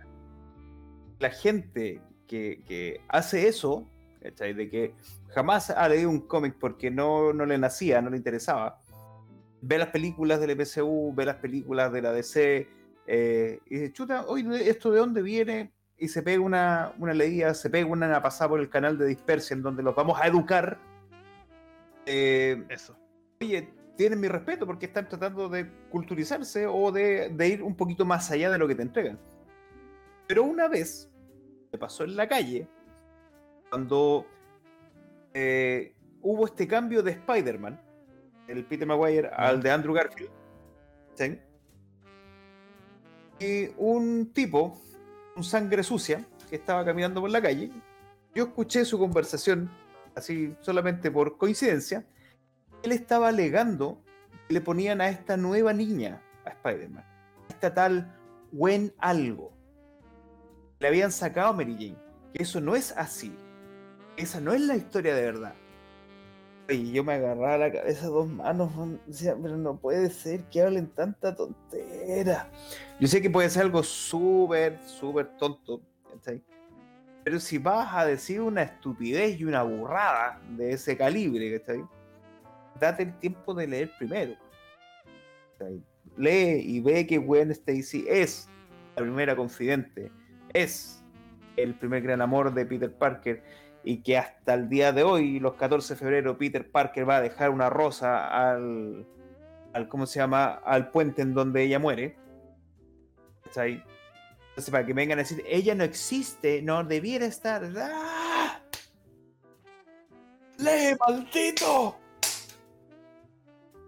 La 1.18 1.30
gente 1.30 2.00
que, 2.26 2.62
que 2.66 3.00
hace 3.08 3.48
eso, 3.48 3.86
¿cachai? 4.22 4.54
de 4.54 4.68
que 4.68 4.94
jamás 5.28 5.70
ha 5.70 5.88
leído 5.88 6.10
un 6.10 6.20
cómic 6.20 6.56
porque 6.58 6.90
no, 6.90 7.32
no 7.32 7.46
le 7.46 7.58
nacía, 7.58 8.00
no 8.00 8.10
le 8.10 8.16
interesaba, 8.16 8.80
ve 9.60 9.78
las 9.78 9.88
películas 9.88 10.40
del 10.40 10.56
MCU, 10.56 11.14
ve 11.14 11.24
las 11.24 11.36
películas 11.36 11.92
de 11.92 12.02
la 12.02 12.12
DC, 12.12 12.68
eh, 13.06 13.60
y 13.66 13.74
dice, 13.74 13.92
chuta, 13.92 14.26
oye, 14.26 14.68
¿esto 14.68 14.92
de 14.92 14.98
dónde 14.98 15.22
viene? 15.22 15.72
Y 15.96 16.08
se 16.08 16.22
pega 16.22 16.40
una, 16.40 16.92
una 16.98 17.14
leída, 17.14 17.54
se 17.54 17.70
pega 17.70 17.86
una 17.86 18.22
pasada 18.22 18.50
por 18.50 18.60
el 18.60 18.68
canal 18.68 18.98
de 18.98 19.06
Dispersia 19.06 19.54
en 19.54 19.62
donde 19.62 19.82
los 19.82 19.96
vamos 19.96 20.20
a 20.20 20.26
educar. 20.26 20.78
Eh, 22.06 22.62
Eso. 22.68 22.96
oye, 23.40 23.68
tienen 23.96 24.20
mi 24.20 24.28
respeto 24.28 24.64
porque 24.66 24.86
están 24.86 25.08
tratando 25.08 25.48
de 25.48 25.68
culturizarse 25.90 26.66
o 26.66 26.92
de, 26.92 27.30
de 27.30 27.48
ir 27.48 27.62
un 27.62 27.74
poquito 27.74 28.04
más 28.04 28.30
allá 28.30 28.50
de 28.50 28.58
lo 28.58 28.68
que 28.68 28.74
te 28.74 28.82
entregan. 28.82 29.18
Pero 30.28 30.44
una 30.44 30.68
vez 30.68 31.10
me 31.72 31.78
pasó 31.78 32.04
en 32.04 32.14
la 32.14 32.28
calle, 32.28 32.68
cuando 33.70 34.26
eh, 35.34 35.94
hubo 36.22 36.46
este 36.46 36.68
cambio 36.68 37.02
de 37.02 37.12
Spider-Man, 37.12 37.80
el 38.46 38.64
Peter 38.64 38.86
Maguire 38.86 39.28
al 39.28 39.62
de 39.62 39.70
Andrew 39.70 39.94
Garfield, 39.94 40.30
¿sí? 41.14 41.38
y 43.40 43.70
un 43.76 44.32
tipo, 44.32 44.80
un 45.36 45.44
sangre 45.44 45.82
sucia, 45.82 46.24
que 46.48 46.56
estaba 46.56 46.84
caminando 46.84 47.20
por 47.20 47.30
la 47.30 47.42
calle, 47.42 47.70
yo 48.34 48.44
escuché 48.44 48.84
su 48.84 48.98
conversación, 48.98 49.70
así 50.14 50.54
solamente 50.60 51.10
por 51.10 51.36
coincidencia, 51.36 52.06
él 52.82 52.92
estaba 52.92 53.28
alegando 53.28 54.02
que 54.46 54.54
le 54.54 54.60
ponían 54.60 55.00
a 55.00 55.08
esta 55.08 55.36
nueva 55.36 55.72
niña, 55.72 56.22
a 56.44 56.50
Spider-Man, 56.50 57.04
esta 57.48 57.72
tal 57.72 58.14
Gwen 58.52 58.92
algo. 58.98 59.57
Le 60.80 60.88
habían 60.88 61.10
sacado 61.10 61.48
a 61.48 61.52
Mary 61.52 61.74
Jane, 61.74 61.96
que 62.32 62.42
eso 62.42 62.60
no 62.60 62.76
es 62.76 62.92
así. 62.96 63.32
Esa 64.16 64.40
no 64.40 64.52
es 64.52 64.60
la 64.60 64.76
historia 64.76 65.14
de 65.14 65.22
verdad. 65.22 65.54
Y 66.68 66.92
yo 66.92 67.02
me 67.02 67.14
agarraba 67.14 67.56
la 67.56 67.72
cabeza 67.72 68.06
dos 68.08 68.28
manos, 68.28 68.74
man, 68.76 69.00
decía, 69.06 69.34
pero 69.40 69.56
no 69.56 69.78
puede 69.78 70.10
ser 70.10 70.44
que 70.50 70.60
hablen 70.60 70.88
tanta 70.88 71.34
tontera. 71.34 72.50
Yo 73.00 73.08
sé 73.08 73.22
que 73.22 73.30
puede 73.30 73.48
ser 73.48 73.62
algo 73.62 73.82
súper, 73.82 74.78
súper 74.84 75.28
tonto, 75.38 75.80
¿cachai? 76.12 76.42
Pero 77.24 77.40
si 77.40 77.58
vas 77.58 77.88
a 77.94 78.04
decir 78.04 78.40
una 78.40 78.62
estupidez 78.62 79.40
y 79.40 79.44
una 79.44 79.62
burrada 79.62 80.40
de 80.56 80.72
ese 80.72 80.96
calibre, 80.96 81.58
¿cachai? 81.58 81.82
Date 82.78 83.04
el 83.04 83.18
tiempo 83.18 83.54
de 83.54 83.66
leer 83.66 83.90
primero. 83.96 84.34
¿cachai? 85.58 85.82
Lee 86.18 86.60
y 86.64 86.80
ve 86.80 87.06
que 87.06 87.16
Gwen 87.16 87.50
Stacy 87.50 88.04
es 88.08 88.48
la 88.94 89.02
primera 89.02 89.34
confidente, 89.34 90.12
es 90.52 91.04
el 91.56 91.74
primer 91.74 92.02
gran 92.02 92.20
amor 92.20 92.54
de 92.54 92.66
Peter 92.66 92.92
Parker 92.92 93.42
y 93.84 94.02
que 94.02 94.18
hasta 94.18 94.54
el 94.54 94.68
día 94.68 94.92
de 94.92 95.02
hoy, 95.02 95.40
los 95.40 95.54
14 95.54 95.94
de 95.94 95.98
febrero, 95.98 96.38
Peter 96.38 96.70
Parker 96.70 97.08
va 97.08 97.16
a 97.16 97.20
dejar 97.20 97.50
una 97.50 97.70
rosa 97.70 98.26
al, 98.26 99.06
al 99.72 99.88
¿cómo 99.88 100.06
se 100.06 100.18
llama? 100.18 100.60
al 100.64 100.90
puente 100.90 101.22
en 101.22 101.34
donde 101.34 101.62
ella 101.62 101.78
muere. 101.78 102.16
¿Cachai? 103.44 103.82
Entonces, 104.50 104.70
para 104.72 104.84
que 104.84 104.92
me 104.92 105.02
vengan 105.02 105.20
a 105.20 105.22
decir, 105.22 105.42
ella 105.46 105.74
no 105.74 105.84
existe, 105.84 106.62
no 106.62 106.82
debiera 106.84 107.26
estar. 107.26 107.62
¡Ah! 107.80 108.60
¡Lee, 110.58 110.96
maldito! 110.98 111.96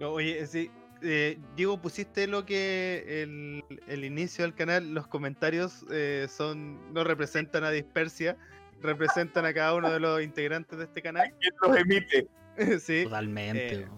Oye, 0.00 0.46
sí. 0.46 0.70
Eh, 1.02 1.38
Diego, 1.56 1.80
pusiste 1.80 2.26
lo 2.26 2.44
que 2.46 3.22
el, 3.22 3.64
el 3.86 4.04
inicio 4.04 4.44
del 4.44 4.54
canal, 4.54 4.92
los 4.94 5.06
comentarios 5.06 5.84
eh, 5.90 6.26
son 6.28 6.92
no 6.92 7.04
representan 7.04 7.64
a 7.64 7.70
Dispersia, 7.70 8.36
representan 8.80 9.44
a 9.44 9.54
cada 9.54 9.74
uno 9.74 9.90
de 9.90 10.00
los 10.00 10.22
integrantes 10.22 10.78
de 10.78 10.84
este 10.84 11.02
canal. 11.02 11.32
¿Quién 11.40 11.54
los 11.62 11.76
emite? 11.76 12.28
sí. 12.80 13.04
Totalmente. 13.04 13.74
eh. 13.82 13.88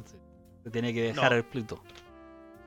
Se 0.65 0.71
tiene 0.71 0.95
que 0.95 1.03
dejar 1.03 1.33
no. 1.33 1.39
el 1.39 1.45
Pluto. 1.45 1.83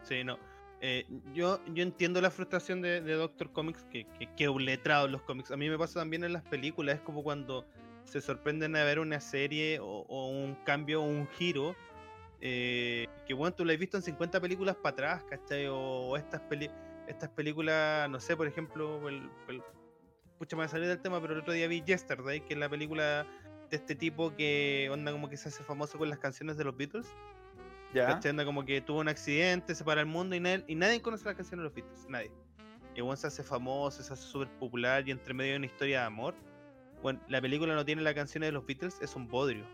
Sí, 0.02 0.24
no. 0.24 0.38
eh, 0.82 1.06
yo, 1.34 1.60
yo 1.74 1.82
entiendo 1.84 2.22
la 2.22 2.30
frustración 2.30 2.82
de, 2.82 3.02
de 3.02 3.14
Doctor 3.14 3.52
Comics, 3.52 3.84
que, 3.86 4.06
que, 4.20 4.28
que 4.36 4.44
es 4.44 4.50
un 4.50 4.66
letrado 4.66 5.06
en 5.06 5.14
los 5.14 5.22
cómics. 5.24 5.52
A 5.52 5.58
mí 5.58 5.70
me 5.70 5.78
pasa 5.78 6.00
también 6.02 6.24
en 6.24 6.34
las 6.34 6.44
películas, 6.44 6.96
es 6.98 7.02
como 7.02 7.24
cuando 7.24 7.66
se 8.04 8.22
sorprenden 8.22 8.74
de 8.74 8.84
ver 8.84 9.00
una 9.00 9.20
serie 9.20 9.80
o, 9.80 10.06
o 10.08 10.28
un 10.30 10.56
cambio 10.66 11.02
o 11.02 11.06
un 11.06 11.28
giro. 11.30 11.76
Eh, 12.42 13.08
que 13.28 13.34
bueno, 13.34 13.56
tú 13.56 13.66
lo 13.66 13.72
has 13.72 13.78
visto 13.78 13.98
en 13.98 14.04
50 14.04 14.40
películas 14.42 14.76
para 14.76 14.94
atrás, 14.94 15.24
¿cachai? 15.30 15.68
O 15.70 16.16
estas, 16.18 16.42
peli 16.42 16.70
estas 17.08 17.30
películas, 17.30 18.10
no 18.10 18.20
sé, 18.20 18.36
por 18.36 18.48
ejemplo, 18.48 19.08
el, 19.10 19.30
el- 19.48 19.64
pucha, 20.40 20.56
me 20.56 20.62
voy 20.62 20.66
a 20.66 20.70
salir 20.70 20.88
del 20.88 21.00
tema, 21.02 21.22
pero 21.22 21.34
el 21.34 21.40
otro 21.40 21.54
día 21.54 21.68
vi 21.68 21.82
Yesterday, 21.84 22.42
que 22.42 22.54
es 22.56 22.60
la 22.60 22.68
película 22.70 23.26
de 23.70 23.78
este 23.78 23.96
tipo 23.96 24.36
que 24.36 24.90
onda 24.92 25.12
como 25.12 25.30
que 25.30 25.38
se 25.38 25.50
hace 25.50 25.64
famoso 25.64 25.98
con 25.98 26.10
las 26.10 26.20
canciones 26.20 26.58
de 26.58 26.64
los 26.66 26.76
Beatles. 26.76 27.08
Ya. 27.94 28.08
¿cachai? 28.08 28.32
Onda 28.32 28.44
como 28.46 28.66
que 28.66 28.82
tuvo 28.82 29.00
un 29.00 29.08
accidente, 29.08 29.74
se 29.76 29.84
para 29.84 30.02
el 30.02 30.08
mundo 30.08 30.36
y, 30.36 30.40
nadie- 30.40 30.64
y 30.68 30.76
nadie 30.76 31.02
conoce 31.02 31.26
las 31.26 31.36
canciones 31.36 31.60
de 31.60 31.64
los 31.64 31.74
Beatles, 31.74 32.10
nadie. 32.10 32.32
Y 32.96 33.02
bueno, 33.02 33.16
se 33.18 33.28
hace 33.28 33.44
famoso, 33.44 34.02
se 34.04 34.14
hace 34.14 34.24
súper 34.24 34.50
popular 34.58 35.08
y 35.08 35.12
entre 35.12 35.34
medio 35.34 35.52
de 35.52 35.58
una 35.58 35.66
historia 35.68 36.00
de 36.02 36.06
amor. 36.06 36.34
Bueno, 37.02 37.20
la 37.28 37.40
película 37.42 37.76
no 37.76 37.86
tiene 37.86 38.02
las 38.02 38.14
canciones 38.14 38.48
de 38.48 38.52
los 38.54 38.66
Beatles, 38.66 38.98
es 39.02 39.16
un 39.16 39.28
bodrio. 39.28 39.66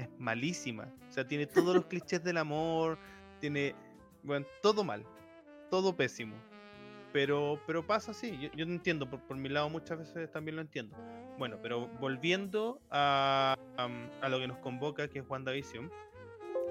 Es 0.00 0.08
malísima. 0.18 0.88
O 1.08 1.12
sea, 1.12 1.26
tiene 1.26 1.46
todos 1.46 1.74
los 1.74 1.84
clichés 1.84 2.24
del 2.24 2.38
amor, 2.38 2.98
tiene, 3.38 3.74
bueno, 4.22 4.46
todo 4.62 4.82
mal, 4.82 5.04
todo 5.70 5.94
pésimo. 5.94 6.34
Pero, 7.12 7.60
pero 7.66 7.86
pasa 7.86 8.12
así, 8.12 8.38
yo, 8.38 8.48
yo 8.52 8.64
entiendo, 8.64 9.10
por, 9.10 9.20
por 9.20 9.36
mi 9.36 9.50
lado 9.50 9.68
muchas 9.68 9.98
veces 9.98 10.30
también 10.30 10.56
lo 10.56 10.62
entiendo. 10.62 10.96
Bueno, 11.38 11.58
pero 11.60 11.86
volviendo 12.00 12.80
a, 12.90 13.56
am, 13.76 14.08
a 14.22 14.28
lo 14.30 14.38
que 14.38 14.48
nos 14.48 14.56
convoca, 14.58 15.06
que 15.08 15.18
es 15.18 15.28
WandaVision, 15.28 15.90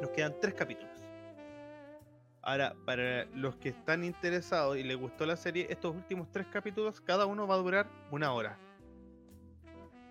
nos 0.01 0.09
quedan 0.09 0.33
tres 0.41 0.55
capítulos. 0.55 0.99
Ahora, 2.41 2.73
para 2.85 3.25
los 3.35 3.57
que 3.57 3.69
están 3.69 4.03
interesados 4.03 4.77
y 4.77 4.83
les 4.83 4.97
gustó 4.97 5.27
la 5.27 5.35
serie, 5.35 5.67
estos 5.69 5.95
últimos 5.95 6.31
tres 6.31 6.47
capítulos, 6.47 6.99
cada 6.99 7.27
uno 7.27 7.45
va 7.45 7.55
a 7.55 7.57
durar 7.59 7.87
una 8.09 8.33
hora. 8.33 8.57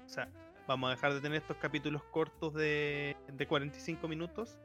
O 0.05 0.09
sea, 0.09 0.31
vamos 0.69 0.89
a 0.89 0.91
dejar 0.95 1.14
de 1.14 1.21
tener 1.21 1.41
estos 1.41 1.57
capítulos 1.57 2.05
cortos 2.05 2.55
de, 2.55 3.16
de 3.33 3.47
45 3.49 4.07
minutos. 4.07 4.57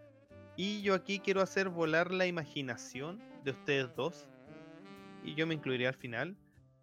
Y 0.55 0.83
yo 0.83 0.93
aquí 0.93 1.17
quiero 1.19 1.41
hacer 1.41 1.69
volar 1.69 2.11
la 2.11 2.27
imaginación 2.27 3.19
de 3.43 3.51
ustedes 3.51 3.95
dos. 3.95 4.27
Y 5.23 5.33
yo 5.33 5.47
me 5.47 5.55
incluiría 5.55 5.87
al 5.87 5.95
final. 5.95 6.35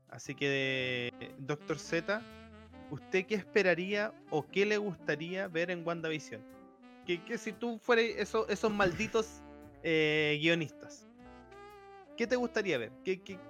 Así 0.08 0.34
que, 0.34 1.12
Doctor 1.38 1.78
Z, 1.78 2.20
¿usted 2.90 3.26
qué 3.26 3.36
esperaría 3.36 4.12
o 4.30 4.44
qué 4.48 4.66
le 4.66 4.78
gustaría 4.78 5.46
ver 5.46 5.70
en 5.70 5.86
WandaVision? 5.86 6.40
Que, 7.06 7.22
que 7.22 7.38
si 7.38 7.52
tú 7.52 7.78
fueras 7.78 8.06
eso- 8.16 8.48
esos 8.48 8.72
malditos 8.72 9.42
eh, 9.84 10.38
guionistas, 10.40 11.06
¿qué 12.16 12.26
te 12.26 12.36
gustaría 12.36 12.78
ver? 12.78 12.90
¿Qué, 13.04 13.22
qué- 13.22 13.36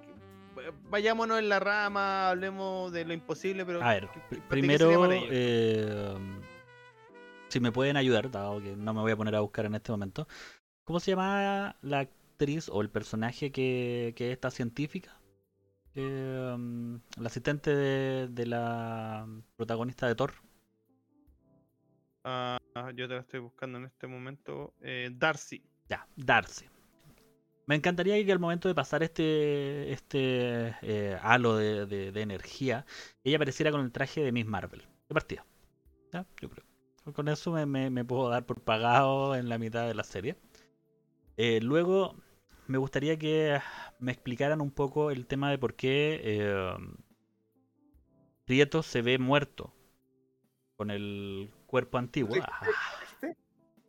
Vayámonos 0.89 1.39
en 1.39 1.49
la 1.49 1.59
rama, 1.59 2.29
hablemos 2.29 2.91
de 2.91 3.05
lo 3.05 3.13
imposible, 3.13 3.65
pero... 3.65 3.81
A 3.81 3.93
ver, 3.93 4.09
¿qué- 4.09 4.19
pr- 4.19 4.35
qué- 4.35 4.41
para 4.41 4.61
ti 4.61 4.67
qué 4.67 4.77
sería 4.77 4.99
primero, 4.99 5.27
eh, 5.31 6.17
si 7.49 7.59
me 7.59 7.71
pueden 7.71 7.97
ayudar, 7.97 8.31
dado 8.31 8.61
que 8.61 8.75
no 8.75 8.93
me 8.93 9.01
voy 9.01 9.11
a 9.11 9.17
poner 9.17 9.35
a 9.35 9.41
buscar 9.41 9.65
en 9.65 9.75
este 9.75 9.91
momento. 9.91 10.27
¿Cómo 10.85 10.99
se 10.99 11.11
llama 11.11 11.75
la 11.81 11.99
actriz 11.99 12.69
o 12.69 12.81
el 12.81 12.89
personaje 12.89 13.51
que, 13.51 14.13
que 14.15 14.27
es 14.29 14.33
esta 14.33 14.51
científica? 14.51 15.17
Eh, 15.95 16.53
um, 16.55 17.01
la 17.17 17.27
asistente 17.27 17.75
de, 17.75 18.27
de 18.29 18.45
la 18.45 19.27
protagonista 19.57 20.07
de 20.07 20.15
Thor. 20.15 20.33
Ah, 22.23 22.57
yo 22.95 23.07
te 23.07 23.15
la 23.15 23.21
estoy 23.21 23.39
buscando 23.39 23.77
en 23.79 23.85
este 23.85 24.07
momento. 24.07 24.73
Eh, 24.81 25.09
Darcy. 25.13 25.61
Ya, 25.89 26.07
Darcy. 26.15 26.70
Me 27.67 27.75
encantaría 27.75 28.23
que 28.25 28.31
al 28.31 28.39
momento 28.39 28.67
de 28.67 28.75
pasar 28.75 29.03
este, 29.03 29.91
este 29.93 30.75
eh, 30.81 31.17
halo 31.21 31.55
de, 31.55 31.85
de- 31.85 32.11
de 32.11 32.21
energía, 32.21 32.85
ella 33.23 33.37
apareciera 33.37 33.71
con 33.71 33.81
el 33.81 33.91
traje 33.91 34.21
de 34.21 34.31
Miss 34.31 34.45
Marvel. 34.45 34.81
De 35.07 35.13
partida. 35.13 35.45
¿Ya? 36.11 36.25
Yo 36.41 36.49
creo. 36.49 36.65
Con 37.13 37.27
eso 37.29 37.51
me, 37.51 37.65
me- 37.65 37.89
me 37.89 38.03
puedo 38.05 38.29
dar 38.29 38.45
por 38.45 38.61
pagado 38.61 39.35
en 39.35 39.47
la 39.49 39.57
mitad 39.57 39.87
de 39.87 39.93
la 39.93 40.03
serie. 40.03 40.35
Eh, 41.37 41.59
luego, 41.61 42.15
me 42.67 42.77
gustaría 42.77 43.17
que 43.17 43.59
me 43.99 44.11
explicaran 44.11 44.61
un 44.61 44.71
poco 44.71 45.11
el 45.11 45.25
tema 45.27 45.49
de 45.49 45.57
por 45.57 45.75
qué 45.75 46.19
eh, 46.23 46.73
Prieto 48.45 48.83
se 48.83 49.01
ve 49.01 49.17
muerto 49.17 49.73
con 50.75 50.91
el 50.91 51.51
cuerpo 51.67 51.97
antiguo. 51.97 52.35
Ah, 52.41 52.67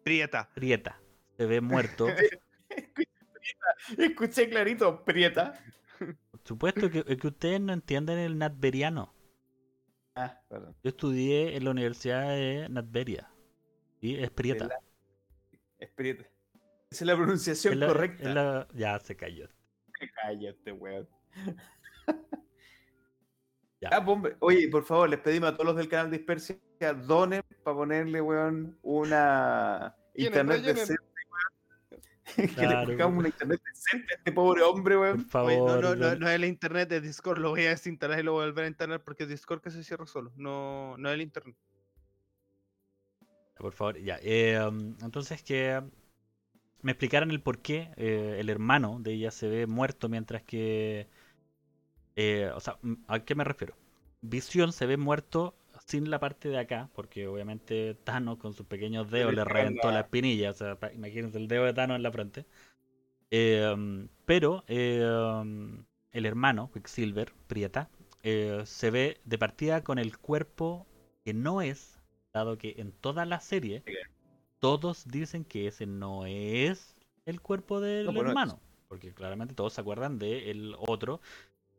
Prieta. 0.05 0.49
Prieta 0.55 1.01
se 1.37 1.47
ve 1.47 1.61
muerto. 1.61 2.07
Escuché 3.99 4.49
clarito, 4.49 5.05
Prieta. 5.05 5.55
Por 5.99 6.40
supuesto 6.45 6.90
que, 6.90 7.05
que 7.05 7.26
ustedes 7.26 7.61
no 7.61 7.72
entienden 7.72 8.18
el 8.18 8.36
natveriano. 8.38 9.14
Ah, 10.14 10.40
perdón. 10.49 10.74
Yo 10.82 10.88
estudié 10.90 11.57
en 11.57 11.64
la 11.64 11.70
Universidad 11.70 12.28
de 12.30 12.68
Natveria. 12.68 13.30
Y 14.01 14.16
es 14.16 14.30
prieta. 14.30 14.66
la- 14.66 14.78
Es 15.78 15.90
Prieta. 15.90 16.24
Esa 16.90 17.05
es 17.05 17.07
la 17.07 17.16
pronunciación 17.16 17.72
Es 17.74 17.78
la- 17.80 17.86
correcta. 17.86 18.28
es 18.28 18.34
la- 18.34 18.68
Ya 18.74 18.99
se 18.99 19.16
cayó. 19.16 19.49
Cállate, 20.14 20.72
weón. 20.72 21.09
Ya. 23.80 23.88
Ah, 23.90 24.05
pues, 24.05 24.14
hombre. 24.16 24.36
Oye, 24.38 24.68
por 24.68 24.84
favor, 24.84 25.09
les 25.11 25.18
pedimos 25.18 25.49
a 25.51 25.53
todos 25.55 25.66
los 25.66 25.76
del 25.76 25.88
canal 25.88 26.09
Dispersia 26.11 26.57
que 26.78 26.86
donen 26.93 27.43
para 27.64 27.76
ponerle, 27.76 28.20
weón, 28.20 28.78
una 28.82 29.97
internet 30.14 30.61
rellenen. 30.64 30.97
que 32.37 32.47
Claro, 32.55 32.68
le 32.68 32.97
buscamos 32.97 33.18
una 33.18 33.29
internet 33.29 33.61
decente 33.64 34.14
a 34.14 34.16
este 34.18 34.33
pobre 34.33 34.62
hombre, 34.62 34.97
Por 35.09 35.18
weón. 35.18 35.20
favor. 35.20 35.51
Oye, 35.51 35.62
no, 35.62 35.95
no, 35.97 36.16
no, 36.16 36.29
es 36.29 36.35
el 36.35 36.45
internet 36.45 36.89
de 36.89 37.01
Discord, 37.01 37.39
lo 37.39 37.51
voy 37.51 37.66
a 37.66 37.70
desinstalar 37.70 38.20
y 38.20 38.23
lo 38.23 38.33
voy 38.33 38.45
a 38.45 38.47
volver 38.47 38.64
a 38.64 38.68
instalar 38.68 39.03
porque 39.05 39.25
es 39.25 39.29
Discord 39.29 39.61
que 39.61 39.70
se 39.70 39.85
cierra 39.85 40.07
solo, 40.07 40.33
no, 40.37 40.97
no 40.99 41.09
es 41.09 41.14
el 41.14 41.23
internet. 41.23 41.57
Por 43.57 43.73
favor, 43.73 43.99
ya. 43.99 44.18
eh, 44.23 44.59
um, 44.66 44.97
entonces 45.03 45.43
que 45.43 45.83
me 46.83 46.93
explicaran 46.93 47.31
el 47.31 47.43
por 47.43 47.61
qué 47.62 47.93
eh, 47.97 48.37
el 48.41 48.51
hermano 48.51 48.99
de 49.01 49.12
ella 49.14 49.31
se 49.31 49.49
ve 49.49 49.66
muerto 49.66 50.09
mientras 50.09 50.43
que... 50.43 51.09
eh, 52.16 52.51
o 52.55 52.61
sea, 52.61 52.79
¿a 53.09 53.20
qué 53.20 53.35
me 53.35 53.45
refiero? 53.45 53.77
Visión 54.20 54.73
se 54.73 54.87
ve 54.87 54.97
muerto 54.97 55.55
sin 55.93 56.11
la 56.11 56.18
parte 56.18 56.49
de 56.49 56.59
acá, 56.59 56.88
porque 56.95 57.26
obviamente 57.28 57.95
Thanos 58.05 58.38
con 58.38 58.55
sus 58.55 58.66
pequeños 58.66 59.11
dedos 59.11 59.34
le 59.34 59.45
reventó 59.45 59.88
la- 59.88 59.95
la 59.95 60.01
espinilla. 60.01 60.51
O 60.51 60.55
sea, 60.55 60.78
imagínense 60.95 61.36
el 61.38 61.49
dedo 61.49 61.64
de 61.64 61.74
Thanos 61.74 61.97
en 61.97 62.03
la 62.03 62.11
frente. 62.11 62.47
Eh, 63.30 64.09
pero 64.24 64.64
eh, 64.68 65.05
um, 65.05 65.84
el 66.12 66.26
hermano, 66.26 66.70
Quicksilver, 66.72 67.32
Prieta, 67.47 67.88
eh, 68.22 68.62
se 68.64 68.90
ve 68.90 69.20
de 69.24 69.38
partida 69.38 69.82
con 69.82 69.99
el 69.99 70.16
cuerpo 70.18 70.86
que 71.24 71.34
no 71.34 71.61
es, 71.62 71.99
dado 72.32 72.57
que 72.57 72.74
en 72.78 72.93
toda 72.93 73.24
la 73.26 73.40
serie 73.40 73.82
todos 74.59 75.07
dicen 75.09 75.45
que 75.45 75.66
ese 75.66 75.86
no 75.86 76.24
es 76.26 76.97
el 77.26 77.40
cuerpo 77.40 77.80
del 77.80 78.07
No, 78.07 78.12
pues 78.12 78.24
no 78.24 78.30
es. 78.30 78.36
hermano. 78.36 78.61
Porque 78.88 79.12
claramente 79.12 79.55
todos 79.55 79.72
se 79.74 79.80
acuerdan 79.80 80.18
del 80.18 80.74
otro 80.78 81.20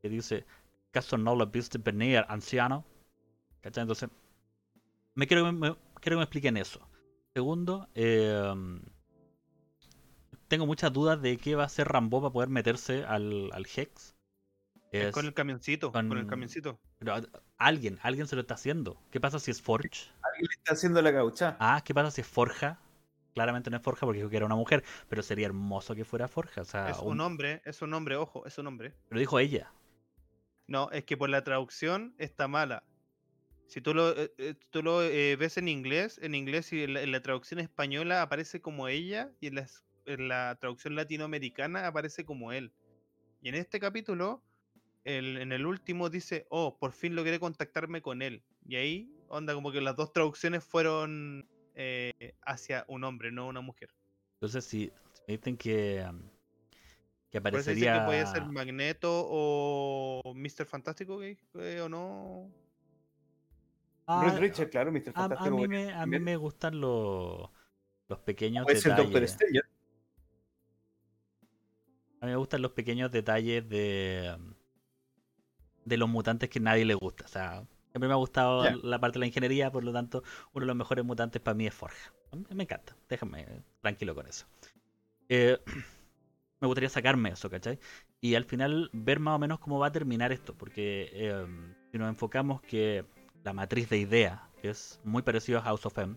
que 0.02 0.10
dice, 0.10 0.46
¿caso 0.92 1.18
no 1.18 1.36
lo 1.36 1.48
viste 1.48 1.78
venir, 1.78 2.26
anciano? 2.28 2.86
¿Cachai? 3.64 3.82
Entonces, 3.82 4.10
me 5.16 5.26
quiero, 5.26 5.52
me- 5.52 5.76
quiero 6.00 6.16
que 6.16 6.18
me 6.18 6.24
expliquen 6.24 6.58
eso. 6.58 6.88
Segundo, 7.34 7.88
eh, 7.96 8.54
tengo 10.48 10.66
muchas 10.68 10.94
dudas 10.94 11.22
de 11.22 11.38
qué 11.38 11.56
va 11.56 11.64
a 11.64 11.66
hacer 11.68 11.88
Rambo 11.88 12.22
para 12.22 12.32
poder 12.34 12.50
meterse 12.50 13.06
al, 13.06 13.50
al 13.54 13.66
Hex. 13.66 14.16
Es 14.92 15.06
Es- 15.06 15.12
con 15.14 15.26
el 15.26 15.34
camioncito, 15.34 15.92
con... 15.92 16.16
el 16.16 16.28
camioncito. 16.28 16.80
pero 17.00 17.16
alguien, 17.58 17.98
alguien 18.04 18.28
se 18.28 18.36
lo 18.36 18.42
está 18.42 18.54
haciendo. 18.54 19.02
¿Qué 19.10 19.20
pasa 19.20 19.40
si 19.40 19.50
es 19.50 19.62
Forge? 19.62 20.12
Alguien 20.22 20.48
le 20.50 20.54
está 20.58 20.74
haciendo 20.74 21.02
la 21.02 21.12
caucha. 21.12 21.58
Ah, 21.60 21.82
¿qué 21.84 21.94
pasa 21.94 22.12
si 22.12 22.22
es 22.22 22.28
Forja? 22.28 22.80
Claramente 23.34 23.72
no 23.72 23.78
es 23.78 23.84
Forja 23.84 24.06
porque 24.06 24.20
dijo 24.20 24.30
que 24.30 24.38
era 24.38 24.46
una 24.46 24.56
mujer, 24.56 24.84
pero 25.10 25.24
sería 25.24 25.48
hermoso 25.48 25.96
que 25.96 26.06
fuera 26.06 26.28
Forja. 26.28 26.62
O 26.62 26.66
sea, 26.66 26.90
es 26.90 27.00
un 27.00 27.20
hombre, 27.22 27.62
es 27.66 27.82
un 27.82 27.92
hombre, 27.96 28.16
ojo, 28.18 28.46
es 28.46 28.58
un 28.60 28.68
hombre. 28.68 28.94
Pero 29.10 29.20
dijo 29.20 29.40
ella. 29.40 29.72
No, 30.68 30.92
es 30.92 31.04
que 31.06 31.18
por 31.18 31.30
la 31.30 31.44
traducción 31.44 32.14
está 32.20 32.48
mala. 32.48 32.84
Si 33.68 33.82
tú 33.82 33.94
lo, 33.94 34.12
eh, 34.16 34.32
eh, 34.38 34.56
tú 34.70 34.84
lo 34.84 35.02
eh, 35.04 35.36
ves 35.36 35.58
en 35.58 35.68
inglés, 35.68 36.20
en 36.22 36.36
inglés 36.36 36.72
y 36.74 36.84
en 36.84 36.94
la, 36.94 37.02
en 37.02 37.12
la 37.12 37.22
traducción 37.22 37.60
española 37.60 38.22
aparece 38.22 38.62
como 38.62 38.88
ella 38.88 39.32
y 39.40 39.48
en 39.48 39.56
la, 39.56 39.68
en 40.06 40.28
la 40.28 40.58
traducción 40.60 40.96
latinoamericana 40.96 41.88
aparece 41.88 42.26
como 42.26 42.52
él. 42.52 42.72
Y 43.42 43.50
en 43.50 43.56
este 43.56 43.80
capítulo, 43.80 44.44
el- 45.06 45.38
en 45.38 45.52
el 45.52 45.66
último 45.66 46.10
dice, 46.10 46.46
oh, 46.50 46.78
por 46.78 46.94
fin 46.94 47.16
logré 47.16 47.40
contactarme 47.40 48.02
con 48.02 48.22
él. 48.22 48.44
Y 48.66 48.76
ahí, 48.76 49.10
onda, 49.28 49.54
como 49.54 49.72
que 49.72 49.82
las 49.82 49.96
dos 49.96 50.14
traducciones 50.14 50.64
fueron 50.64 51.48
eh, 51.76 52.36
hacia 52.44 52.86
un 52.88 53.04
hombre, 53.04 53.32
no 53.32 53.48
una 53.48 53.62
mujer. 53.62 53.90
Entonces, 54.36 54.66
si, 54.66 54.92
me 55.28 55.38
dicen 55.38 55.58
que, 55.58 56.06
um, 56.08 56.20
que 57.32 57.42
Por 57.42 57.60
eso 57.60 57.72
aparecería. 57.72 57.94
que 57.94 58.06
puede 58.06 58.26
ser 58.28 58.46
Magneto 58.46 59.10
o 59.28 60.34
Mr. 60.36 60.66
Fantástico, 60.66 61.16
o 61.18 61.90
no. 61.90 62.63
Ah, 64.06 64.24
Reed 64.24 64.38
Richards, 64.38 64.70
claro, 64.72 64.92
Mr. 64.92 65.14
a, 65.14 65.26
a 65.26 65.50
mí 65.50 65.68
me, 65.68 65.94
a 65.94 66.06
mí 66.06 66.18
también. 66.18 66.24
me 66.24 66.36
gustan 66.38 66.80
los, 66.80 67.50
los 68.08 68.20
pequeños 68.20 68.66
Doctor 68.68 69.22
detalles. 69.22 69.32
Stranger. 69.32 69.64
A 72.22 72.26
mí 72.26 72.32
me 72.32 72.38
gustan 72.38 72.62
los 72.62 72.72
pequeños 72.72 73.12
detalles 73.12 73.68
de, 73.68 74.38
de 75.86 75.98
los 75.98 76.10
mutantes 76.10 76.50
que 76.50 76.60
nadie 76.60 76.86
le 76.86 76.94
gusta. 76.94 77.26
O 77.26 77.28
sea, 77.28 77.66
siempre 77.92 78.08
me 78.08 78.14
ha 78.14 78.18
gustado 78.18 78.64
la 78.82 79.00
parte 79.00 79.16
de 79.16 79.20
la 79.22 79.26
ingeniería, 79.28 79.72
por 79.72 79.84
lo 79.84 79.92
tanto, 79.94 80.24
uno 80.54 80.64
de 80.64 80.68
los 80.68 80.76
mejores 80.76 81.04
mutantes 81.06 81.42
para 81.42 81.56
mí 81.56 81.68
es 81.68 81.74
Forja. 81.74 82.14
A 82.32 82.54
Me 82.54 82.64
encanta, 82.64 82.96
déjame 83.10 83.64
tranquilo 83.82 84.16
con 84.16 84.28
eso. 84.28 84.46
Eh, 85.30 85.60
me 86.62 86.68
gustaría 86.68 86.90
sacarme 86.90 87.30
eso, 87.32 87.50
¿cachai? 87.50 87.80
Y 88.22 88.36
al 88.36 88.46
final 88.46 88.90
ver 88.94 89.20
más 89.20 89.36
o 89.36 89.40
menos 89.40 89.60
cómo 89.60 89.80
va 89.80 89.88
a 89.88 89.92
terminar 89.92 90.32
esto, 90.32 90.56
porque 90.56 91.10
eh, 91.14 91.46
si 91.92 91.98
nos 91.98 92.08
enfocamos 92.10 92.62
que 92.62 93.06
la 93.44 93.54
matriz 93.54 93.90
de 93.90 93.98
idea 93.98 94.48
es 94.62 95.00
muy 95.04 95.22
parecido 95.22 95.60
a 95.60 95.62
House 95.64 95.86
of 95.86 95.98
M, 95.98 96.16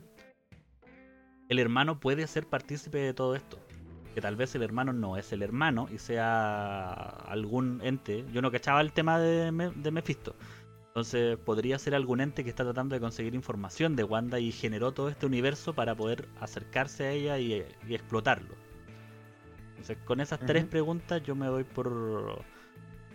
el 1.49 1.59
hermano 1.59 1.99
puede 2.01 2.27
ser 2.27 2.47
partícipe 2.47 2.99
de 2.99 3.15
todo 3.15 3.35
esto. 3.37 3.59
Que 4.15 4.21
tal 4.23 4.35
vez 4.35 4.55
el 4.55 4.63
hermano 4.63 4.95
no 4.95 5.19
es 5.19 5.31
el 5.33 5.43
hermano 5.43 5.89
y 5.93 5.99
sea 5.99 6.95
algún 7.29 7.81
ente. 7.83 8.25
Yo 8.33 8.41
no 8.41 8.51
cachaba 8.51 8.81
el 8.81 8.93
tema 8.93 9.19
de, 9.19 9.53
Me- 9.53 9.71
de 9.71 9.91
Mephisto. 9.91 10.35
Entonces 10.89 11.37
podría 11.37 11.79
ser 11.79 11.95
algún 11.95 12.23
ente 12.23 12.43
que 12.43 12.49
está 12.49 12.65
tratando 12.65 12.95
de 12.95 13.01
conseguir 13.01 13.35
información 13.35 13.95
de 13.95 14.05
Wanda 14.05 14.41
y 14.41 14.53
generó 14.53 14.93
todo 14.93 15.11
este 15.11 15.27
universo 15.27 15.75
para 15.75 15.95
poder 15.95 16.27
acercarse 16.41 17.05
a 17.05 17.11
ella 17.11 17.39
y, 17.39 17.63
y 17.87 17.95
explotarlo. 17.95 18.55
Entonces 19.73 19.99
con 20.07 20.21
esas 20.21 20.41
tres 20.41 20.65
preguntas 20.65 21.23
yo 21.23 21.35
me 21.35 21.47
doy 21.47 21.65
por, 21.65 22.43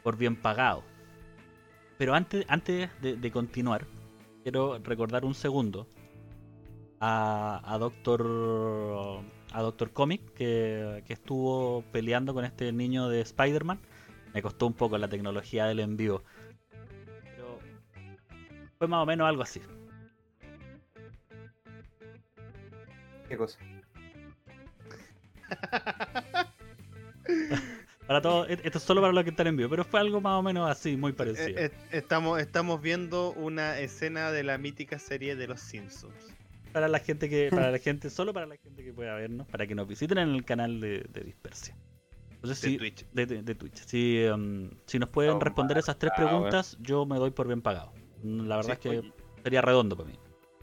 por 0.03 0.17
bien 0.17 0.35
pagado. 0.35 0.83
Pero 1.97 2.13
antes, 2.13 2.45
antes 2.47 2.89
de, 3.01 3.15
de 3.15 3.31
continuar, 3.31 3.87
quiero 4.43 4.79
recordar 4.79 5.25
un 5.25 5.33
segundo 5.33 5.87
a, 6.99 7.61
a 7.63 7.77
Doctor 7.77 9.23
a 9.53 9.61
Doctor 9.61 9.91
Comic 9.91 10.33
que, 10.33 11.03
que 11.05 11.13
estuvo 11.13 11.83
peleando 11.91 12.33
con 12.33 12.45
este 12.45 12.71
niño 12.71 13.09
de 13.09 13.21
Spider-Man. 13.21 13.79
Me 14.33 14.41
costó 14.41 14.67
un 14.67 14.73
poco 14.73 14.97
la 14.97 15.09
tecnología 15.09 15.65
del 15.65 15.81
en 15.81 15.97
vivo. 15.97 16.23
Pero 17.35 17.59
fue 18.77 18.87
más 18.87 19.03
o 19.03 19.05
menos 19.05 19.27
algo 19.27 19.43
así. 19.43 19.61
¿Qué 23.27 23.37
cosa? 23.37 23.59
Para 28.11 28.21
todo, 28.21 28.45
e- 28.45 28.59
esto 28.61 28.77
es 28.77 28.83
solo 28.83 28.99
para 28.99 29.13
los 29.13 29.23
que 29.23 29.29
están 29.29 29.47
en 29.47 29.55
vivo, 29.55 29.69
pero 29.69 29.85
fue 29.85 30.01
algo 30.01 30.19
más 30.19 30.33
o 30.37 30.43
menos 30.43 30.69
así, 30.69 30.97
muy 30.97 31.13
parecido. 31.13 31.57
Eh, 31.57 31.65
eh, 31.67 31.71
estamos, 31.91 32.41
estamos 32.41 32.81
viendo 32.81 33.31
una 33.31 33.79
escena 33.79 34.33
de 34.33 34.43
la 34.43 34.57
mítica 34.57 34.99
serie 34.99 35.37
de 35.37 35.47
los 35.47 35.61
Simpsons. 35.61 36.35
Para 36.73 36.89
la 36.89 36.99
gente 36.99 37.29
que, 37.29 37.47
para 37.51 37.71
la 37.71 37.77
gente, 37.79 38.09
solo 38.09 38.33
para 38.33 38.45
la 38.47 38.57
gente 38.57 38.83
que 38.83 38.91
pueda 38.91 39.15
vernos, 39.15 39.47
para 39.47 39.65
que 39.65 39.75
nos 39.75 39.87
visiten 39.87 40.17
en 40.17 40.35
el 40.35 40.43
canal 40.43 40.81
de, 40.81 41.05
de 41.07 41.21
Dispersia. 41.21 41.73
Entonces, 42.31 42.59
De 42.59 42.67
si- 42.71 42.77
Twitch. 42.77 43.05
de, 43.13 43.25
de- 43.27 43.43
de 43.43 43.55
Twitch. 43.55 43.75
Si, 43.85 44.25
um, 44.25 44.69
si 44.87 44.99
nos 44.99 45.07
pueden 45.07 45.37
Oh, 45.37 45.39
responder 45.39 45.77
esas 45.77 45.97
tres 45.97 46.11
ah, 46.13 46.21
bueno. 46.21 46.31
preguntas, 46.31 46.75
yo 46.81 47.05
me 47.05 47.15
doy 47.17 47.31
por 47.31 47.47
bien 47.47 47.61
pagado. 47.61 47.93
La 48.23 48.57
verdad 48.57 48.71
Sí, 48.71 48.73
es 48.73 48.79
que 48.79 48.89
oye, 48.89 49.13
sería 49.41 49.61
redondo 49.61 49.95
para 49.95 50.09
mí. 50.09 50.19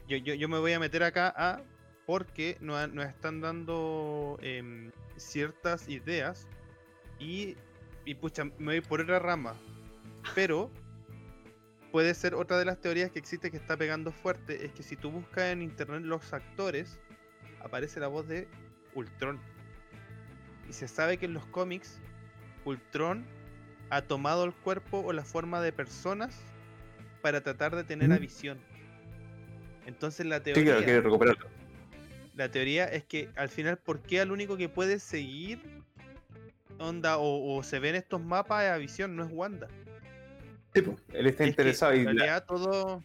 yo, 0.07 0.17
yo, 0.17 0.35
yo 0.35 0.47
me 0.49 0.59
voy 0.59 0.73
a 0.73 0.79
meter 0.79 1.01
acá 1.01 1.33
a 1.35 1.63
porque 2.05 2.57
nos, 2.61 2.93
nos 2.93 3.07
están 3.07 3.41
dando 3.41 4.37
em, 4.43 4.91
ciertas 5.17 5.89
ideas 5.89 6.47
y, 7.19 7.55
y 8.05 8.15
pucha, 8.15 8.45
me 8.45 8.73
voy 8.73 8.81
por 8.81 9.01
otra 9.01 9.19
rama. 9.19 9.55
Pero 10.35 10.69
puede 11.91 12.13
ser 12.13 12.35
otra 12.35 12.57
de 12.57 12.65
las 12.65 12.79
teorías 12.79 13.11
que 13.11 13.19
existe 13.19 13.51
que 13.51 13.57
está 13.57 13.77
pegando 13.77 14.11
fuerte, 14.11 14.65
es 14.65 14.71
que 14.73 14.83
si 14.83 14.95
tú 14.95 15.11
buscas 15.11 15.45
en 15.45 15.61
internet 15.61 16.01
los 16.03 16.33
actores, 16.33 16.97
aparece 17.61 17.99
la 17.99 18.07
voz 18.07 18.27
de 18.27 18.47
Ultron. 18.93 19.39
Y 20.69 20.73
se 20.73 20.87
sabe 20.87 21.17
que 21.17 21.25
en 21.25 21.33
los 21.33 21.45
cómics, 21.47 21.99
Ultron 22.63 23.25
ha 23.89 24.01
tomado 24.03 24.45
el 24.45 24.53
cuerpo 24.53 24.99
o 24.99 25.13
la 25.13 25.23
forma 25.23 25.61
de 25.61 25.71
personas 25.71 26.39
para 27.21 27.41
tratar 27.41 27.75
de 27.75 27.83
tener 27.83 28.11
a 28.11 28.15
Ujú. 28.15 28.21
visión. 28.21 28.59
Entonces 29.87 30.25
la 30.27 30.37
Sí, 30.37 30.43
teoría, 30.43 30.63
claro, 30.63 30.83
quiere 30.85 31.01
recuperarlo. 31.01 31.47
la 32.35 32.49
teoría 32.51 32.85
es 32.85 33.03
que 33.03 33.29
al 33.35 33.49
final, 33.49 33.77
¿por 33.77 34.01
qué 34.01 34.21
al 34.21 34.31
único 34.31 34.57
que 34.57 34.69
puede 34.69 34.99
seguir 34.99 35.59
onda 36.79 37.17
o, 37.17 37.57
o 37.57 37.63
se 37.63 37.79
ven 37.79 37.95
estos 37.95 38.21
mapas 38.23 38.65
a 38.65 38.77
visión 38.77 39.15
no 39.15 39.23
es 39.23 39.29
Wanda? 39.31 39.67
Sí, 40.73 40.81
pues, 40.81 40.97
él 41.13 41.27
está 41.27 41.43
Es 41.43 41.47
que, 41.47 41.61
interesado 41.61 41.95
y 41.95 41.99
en 41.99 42.05
la- 42.05 42.11
realidad 42.13 42.45
todo, 42.45 43.03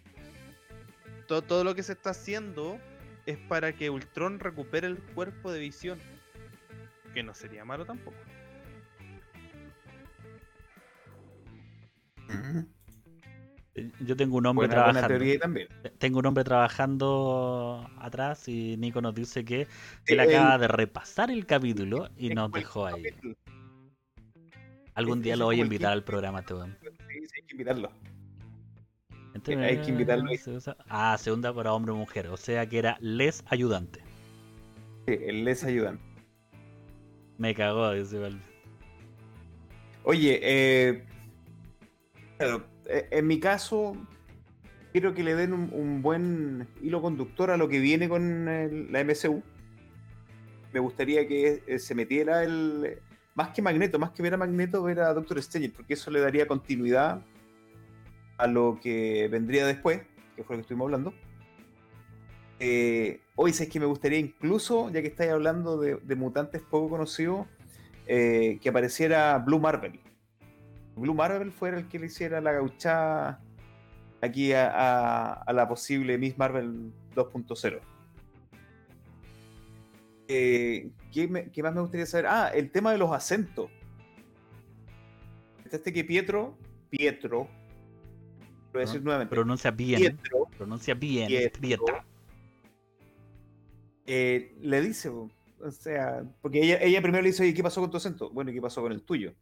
todo 1.27 1.43
todo 1.43 1.65
lo 1.65 1.75
que 1.75 1.83
se 1.83 1.93
está 1.93 2.11
haciendo 2.11 2.79
es 3.27 3.39
para 3.39 3.73
que 3.73 3.89
Ultron 3.91 4.39
recupere 4.39 4.87
el 4.87 4.99
cuerpo 4.99 5.51
de 5.51 5.59
visión. 5.61 5.99
Que 7.15 7.23
no 7.23 7.33
sería 7.35 7.65
malo 7.65 7.85
tampoco. 7.87 8.17
Ujú. 12.29 12.67
Eh, 13.77 13.91
Yo 14.01 14.17
tengo 14.17 14.37
un 14.37 14.47
hombre 14.47 14.67
buena, 14.67 14.85
buena 14.85 15.01
trabajando. 15.01 15.09
teoría 15.19 15.39
también. 15.39 15.69
Tengo 15.99 16.19
un 16.19 16.27
hombre 16.27 16.45
trabajando 16.45 17.89
atrás 17.99 18.47
y 18.49 18.77
Nico 18.77 19.01
nos 19.01 19.15
dice 19.15 19.45
que 19.45 19.67
él 20.07 20.21
acaba 20.21 20.59
de 20.59 20.69
repasar 20.69 21.31
el 21.31 21.47
capítulo 21.47 22.09
y 22.17 22.31
nos 22.31 22.51
dejó 22.53 22.87
ahí. 22.87 23.03
capítulo. 23.03 23.35
Algún 24.95 25.23
día 25.23 25.37
lo 25.37 25.47
voy 25.47 25.57
a 25.57 25.59
el 25.61 25.67
invitar 25.67 25.93
al 25.93 26.05
programa, 26.05 26.41
este 26.41 26.55
weón. 26.55 26.77
Sí, 26.81 26.89
sí, 27.09 27.29
hay 27.37 27.43
que 27.47 27.53
invitarlo. 27.53 27.91
Este 29.35 29.57
hay 29.57 29.79
que 29.79 29.91
invitarlo 29.91 30.31
Ah, 30.89 31.17
segunda 31.19 31.53
para 31.53 31.73
hombre 31.73 31.93
o 31.93 31.97
mujer. 31.97 32.29
O 32.29 32.37
sea 32.37 32.69
que 32.69 32.79
era 32.79 32.97
les 33.01 33.43
ayudante. 33.49 34.01
Sí, 35.07 35.19
él 35.21 35.45
les 35.45 35.65
ayudan. 35.65 35.99
Me 37.39 37.55
cagó, 37.55 37.93
dice 37.93 38.19
Valve. 38.19 38.41
Oye, 40.05 40.39
eh, 40.43 41.05
claro, 42.39 42.65
eh, 42.87 43.09
en 43.11 43.27
mi 43.27 43.41
caso, 43.41 43.97
quiero 44.93 45.15
que 45.15 45.25
le 45.25 45.35
den 45.35 45.53
un, 45.53 45.71
un 45.73 46.01
buen 46.03 46.69
hilo 46.81 47.03
conductor 47.03 47.51
a 47.51 47.57
lo 47.57 47.69
que 47.69 47.81
viene 47.81 48.09
con 48.09 48.49
el- 48.49 48.93
la 48.93 49.01
MCU. 49.01 49.43
Me 50.73 50.79
gustaría 50.81 51.27
que 51.27 51.63
eh, 51.67 51.79
se 51.81 51.95
metiera 51.97 52.45
el. 52.45 52.99
Más 53.35 53.49
que 53.51 53.63
Magneto, 53.63 53.99
más 53.99 54.11
que 54.11 54.23
ver 54.23 54.35
a 54.35 54.37
Magneto, 54.37 54.83
ver 54.83 55.01
a 55.01 55.13
Doctor 55.13 55.39
Strange, 55.39 55.71
porque 55.71 55.95
eso 55.95 56.11
le 56.11 56.21
daría 56.21 56.47
continuidad 56.47 57.21
a 58.37 58.47
lo 58.47 58.79
que 58.81 59.29
vendría 59.29 59.67
después, 59.67 60.03
que 60.37 60.45
fue 60.45 60.57
lo 60.57 60.59
que 60.59 60.63
estuvimos 60.63 60.87
hablando. 60.87 61.15
Eh, 62.61 63.21
hoy 63.35 63.53
sé 63.53 63.69
que 63.69 63.81
me 63.81 63.87
gustaría 63.87 64.19
incluso, 64.19 64.89
ya 64.91 65.03
que 65.03 65.09
estáis 65.09 65.33
hablando 65.33 65.79
de, 65.79 66.17
mutantes 66.17 66.63
poco 66.63 66.89
conocidos, 66.91 67.47
eh, 68.07 68.59
que 68.63 68.69
apareciera 68.69 69.37
Blue 69.39 69.59
Marvel. 69.59 70.01
Blue 70.95 71.15
Marvel 71.15 71.51
fuera 71.51 71.79
el 71.79 71.89
que 71.89 71.99
le 71.99 72.07
hiciera 72.07 72.41
la 72.41 72.53
gauchada 72.53 73.41
aquí 74.21 74.53
a 74.53 75.45
la 75.53 75.69
posible 75.69 76.17
Miss 76.19 76.39
Marvel 76.39 76.93
2.0. 77.17 77.94
Eh, 80.29 80.91
¿qué, 81.13 81.29
me- 81.29 81.51
qué 81.51 81.63
más 81.63 81.75
me 81.75 81.81
gustaría 81.81 82.07
saber? 82.07 82.27
Ah, 82.27 82.49
el 82.55 82.71
tema 82.71 82.93
de 82.93 82.99
los 82.99 83.13
acentos. 83.13 83.71
Este 85.71 85.93
que 85.93 86.05
Pietro, 86.05 86.57
Pietro, 86.89 87.41
lo 87.41 88.73
voy 88.73 88.83
a 88.83 88.87
decir 88.87 89.03
nuevamente. 89.03 89.35
Pronuncia 89.35 89.71
bien. 89.71 90.01
Pietro, 90.01 90.49
Pronuncia 90.57 90.95
bien. 90.95 91.29
Pietro. 91.61 91.87
Eh, 94.07 94.55
le 94.61 94.81
dice, 94.83 95.09
o 95.09 95.31
sea, 95.71 96.25
porque 96.43 96.61
ella, 96.63 96.79
ella 96.83 97.01
primero 97.03 97.23
le 97.23 97.31
dice, 97.31 97.43
oye, 97.43 97.55
¿qué 97.55 97.63
pasó 97.63 97.81
con 97.81 97.91
tu 97.91 97.97
acento? 97.97 98.31
Bueno, 98.31 98.51
¿y 98.51 98.55
qué 98.55 98.61
pasó 98.63 98.83
con 98.83 98.93
el 98.93 99.03
tuyo? 99.03 99.35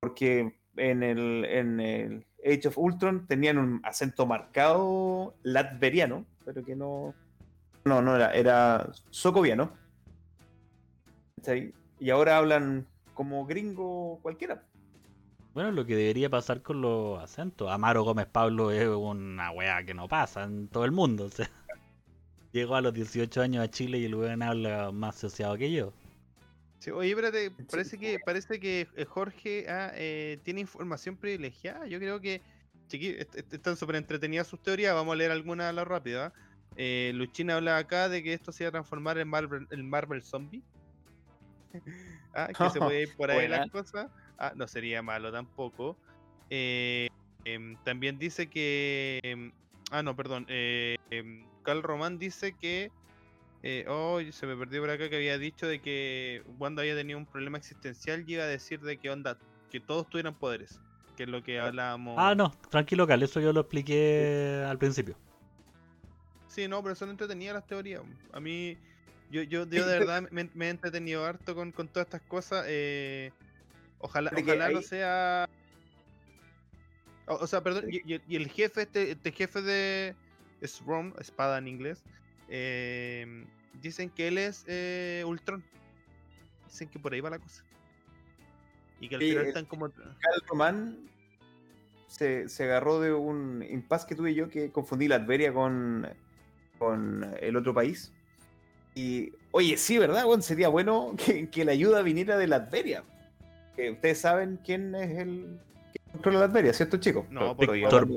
Porque 0.00 0.58
en 0.76 1.02
el, 1.02 1.44
en 1.44 1.80
el 1.80 2.26
Age 2.44 2.68
of 2.68 2.78
Ultron 2.78 3.26
tenían 3.26 3.58
un 3.58 3.80
acento 3.84 4.26
marcado 4.26 5.34
latveriano, 5.42 6.24
pero 6.44 6.64
que 6.64 6.74
no, 6.76 7.14
no, 7.84 8.00
no 8.02 8.16
era, 8.16 8.32
era 8.32 8.90
socoviano. 9.10 9.72
Y 11.98 12.10
ahora 12.10 12.36
hablan 12.36 12.86
como 13.14 13.46
gringo 13.46 14.18
cualquiera. 14.22 14.62
Bueno, 15.54 15.70
lo 15.70 15.84
que 15.84 15.96
debería 15.96 16.30
pasar 16.30 16.62
con 16.62 16.80
los 16.80 17.22
acentos. 17.22 17.70
Amaro 17.70 18.04
Gómez 18.04 18.26
Pablo 18.26 18.70
es 18.70 18.88
una 18.88 19.50
wea 19.50 19.84
que 19.84 19.92
no 19.92 20.08
pasa 20.08 20.44
en 20.44 20.68
todo 20.68 20.84
el 20.84 20.92
mundo. 20.92 21.26
O 21.26 21.30
sea, 21.30 21.50
llegó 22.52 22.74
a 22.76 22.80
los 22.80 22.94
18 22.94 23.40
años 23.42 23.62
a 23.64 23.70
Chile 23.70 23.98
y 23.98 24.04
el 24.06 24.14
weón 24.14 24.42
habla 24.42 24.90
más 24.92 25.16
asociado 25.16 25.56
que 25.58 25.70
yo. 25.72 25.92
Sí, 26.78 26.90
oye, 26.90 27.10
espérate, 27.10 27.52
parece 27.70 27.98
que, 27.98 28.18
parece 28.24 28.58
que 28.58 28.88
eh, 28.96 29.04
Jorge 29.04 29.66
ah, 29.68 29.92
eh, 29.94 30.40
tiene 30.42 30.60
información 30.60 31.16
privilegiada. 31.16 31.86
Yo 31.86 31.98
creo 32.00 32.20
que, 32.20 32.40
chiqui, 32.88 33.08
est- 33.10 33.36
est- 33.36 33.54
están 33.54 33.76
súper 33.76 33.96
entretenidas 33.96 34.46
sus 34.48 34.60
teorías. 34.60 34.94
Vamos 34.94 35.12
a 35.12 35.16
leer 35.16 35.30
alguna 35.30 35.68
a 35.68 35.72
la 35.72 35.84
rápida. 35.84 36.32
Eh, 36.32 36.32
Luchina 36.76 37.56
habla 37.56 37.78
acá 37.78 38.08
de 38.08 38.22
que 38.22 38.32
esto 38.32 38.52
se 38.52 38.64
iba 38.64 38.68
a 38.68 38.72
transformar 38.72 39.18
en 39.18 39.28
Marvel, 39.28 39.66
en 39.70 39.88
Marvel 39.88 40.22
Zombie. 40.22 40.62
ah, 42.34 42.48
que 42.48 42.70
se 42.70 42.78
puede 42.78 43.02
ir 43.02 43.16
por 43.16 43.30
ahí 43.30 43.48
la 43.48 43.58
Buena. 43.58 43.70
cosa. 43.70 44.10
Ah, 44.38 44.52
no 44.56 44.66
sería 44.66 45.02
malo 45.02 45.30
tampoco. 45.32 45.98
Eh, 46.50 47.08
em, 47.44 47.76
también 47.84 48.18
dice 48.18 48.48
que. 48.48 49.20
em, 49.22 49.52
ah, 49.90 50.02
no, 50.02 50.16
perdón. 50.16 50.46
eh, 50.48 50.96
em, 51.10 51.46
Carl 51.62 51.82
Román 51.82 52.18
dice 52.18 52.56
que 52.56 52.90
Eh, 53.64 53.84
oh, 53.88 54.20
se 54.32 54.46
me 54.46 54.56
perdió 54.56 54.80
por 54.80 54.90
acá 54.90 55.08
que 55.08 55.14
había 55.14 55.38
dicho 55.38 55.68
de 55.68 55.80
que 55.80 56.42
Wanda 56.58 56.82
había 56.82 56.96
tenido 56.96 57.16
un 57.16 57.26
problema 57.26 57.58
existencial 57.58 58.24
y 58.26 58.34
iba 58.34 58.42
a 58.42 58.48
decir 58.48 58.80
de 58.80 58.98
que 58.98 59.08
onda, 59.08 59.38
que 59.70 59.78
todos 59.78 60.08
tuvieran 60.10 60.34
poderes. 60.34 60.80
Que 61.16 61.22
es 61.24 61.28
lo 61.28 61.44
que 61.44 61.60
hablábamos. 61.60 62.16
Ah, 62.18 62.34
no, 62.34 62.50
tranquilo, 62.70 63.06
Cal, 63.06 63.22
eso 63.22 63.38
yo 63.38 63.52
lo 63.52 63.60
expliqué 63.60 64.64
al 64.66 64.78
principio. 64.78 65.16
Sí, 66.52 66.68
no, 66.68 66.82
pero 66.82 66.94
son 66.94 67.08
entretenidas 67.08 67.54
las 67.54 67.66
teorías. 67.66 68.02
A 68.30 68.38
mí, 68.38 68.76
yo, 69.30 69.42
yo, 69.42 69.66
yo 69.66 69.86
de 69.86 69.98
verdad 69.98 70.28
me, 70.30 70.50
me 70.52 70.66
he 70.66 70.68
entretenido 70.68 71.24
harto 71.24 71.54
con, 71.54 71.72
con 71.72 71.88
todas 71.88 72.06
estas 72.06 72.20
cosas. 72.20 72.66
Eh, 72.68 73.32
ojalá 73.98 74.30
ojalá 74.36 74.68
no 74.68 74.82
sea. 74.82 75.48
O, 77.26 77.36
o 77.36 77.46
sea, 77.46 77.62
perdón, 77.62 77.86
y, 77.88 78.36
el 78.36 78.48
jefe, 78.48 78.82
este, 78.82 79.12
este 79.12 79.32
jefe 79.32 79.62
de 79.62 80.14
Storm, 80.60 81.14
espada 81.18 81.56
en 81.56 81.68
inglés, 81.68 82.02
eh, 82.50 83.46
dicen 83.80 84.10
que 84.10 84.28
él 84.28 84.36
es 84.36 84.64
eh, 84.66 85.24
Ultron. 85.26 85.64
Dicen 86.68 86.90
que 86.90 86.98
por 86.98 87.14
ahí 87.14 87.20
va 87.22 87.30
la 87.30 87.38
cosa. 87.38 87.64
Y 89.00 89.08
que 89.08 89.14
al 89.14 89.22
Sí, 89.22 89.28
final 89.30 89.42
es- 89.44 89.48
están 89.48 89.64
como. 89.64 89.90
Cal 89.90 90.42
Román 90.48 90.98
se, 92.08 92.50
se 92.50 92.64
agarró 92.64 93.00
de 93.00 93.14
un 93.14 93.64
impasse 93.70 94.06
que 94.06 94.14
tuve 94.14 94.34
yo 94.34 94.50
que 94.50 94.70
confundí 94.70 95.08
Latveria 95.08 95.50
con, 95.54 96.06
con 96.82 97.32
el 97.40 97.56
otro 97.56 97.72
país. 97.72 98.12
Y, 98.96 99.32
oye, 99.52 99.76
sí, 99.76 99.98
¿verdad? 99.98 100.24
Bueno, 100.24 100.42
sería 100.42 100.68
bueno 100.68 101.14
que, 101.16 101.48
que 101.48 101.64
la 101.64 101.70
ayuda 101.70 102.02
viniera 102.02 102.36
de 102.36 102.48
Latveria. 102.48 103.04
Que 103.76 103.92
ustedes 103.92 104.18
saben 104.18 104.58
quién 104.64 104.92
es 104.96 105.16
el 105.16 105.60
que 105.92 106.00
controla 106.10 106.40
Latveria, 106.40 106.72
¿cierto, 106.72 106.96
chicos? 106.96 107.24
No, 107.30 107.54
Víctor. 107.54 108.08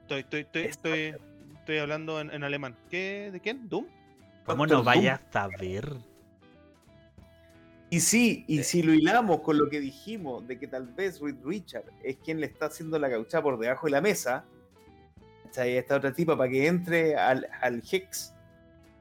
Estoy, 0.00 0.20
estoy, 0.20 0.40
estoy, 0.40 0.62
estoy, 0.62 1.14
estoy 1.58 1.78
hablando 1.78 2.18
en, 2.18 2.30
en 2.30 2.44
alemán. 2.44 2.74
¿Qué? 2.88 3.28
¿De 3.30 3.40
quién? 3.40 3.68
¿Doom? 3.68 3.84
¿Cómo 4.46 4.66
no 4.66 4.82
vayas 4.82 5.20
a 5.20 5.32
saber? 5.32 5.96
Y 7.90 8.00
sí, 8.00 8.44
y 8.48 8.62
si 8.62 8.82
lo 8.82 8.94
hilamos 8.94 9.40
con 9.40 9.58
lo 9.58 9.68
que 9.68 9.80
dijimos 9.80 10.48
de 10.48 10.58
que 10.58 10.66
tal 10.66 10.86
vez 10.86 11.20
Reed 11.20 11.36
Richard 11.44 11.84
es 12.02 12.16
quien 12.16 12.40
le 12.40 12.46
está 12.46 12.66
haciendo 12.66 12.98
la 12.98 13.10
caucha 13.10 13.42
por 13.42 13.58
debajo 13.58 13.86
de 13.86 13.90
la 13.90 14.00
mesa. 14.00 14.46
Esta 15.56 15.96
otra 15.96 16.12
tipa 16.12 16.36
para 16.36 16.50
que 16.50 16.66
entre 16.66 17.16
al, 17.16 17.48
al 17.60 17.82
Hex, 17.90 18.34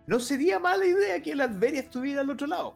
no 0.06 0.20
sería 0.20 0.60
mala 0.60 0.86
idea 0.86 1.22
que 1.22 1.36
Latveria 1.36 1.82
estuviera 1.82 2.22
al 2.22 2.30
otro 2.30 2.48
lado. 2.48 2.76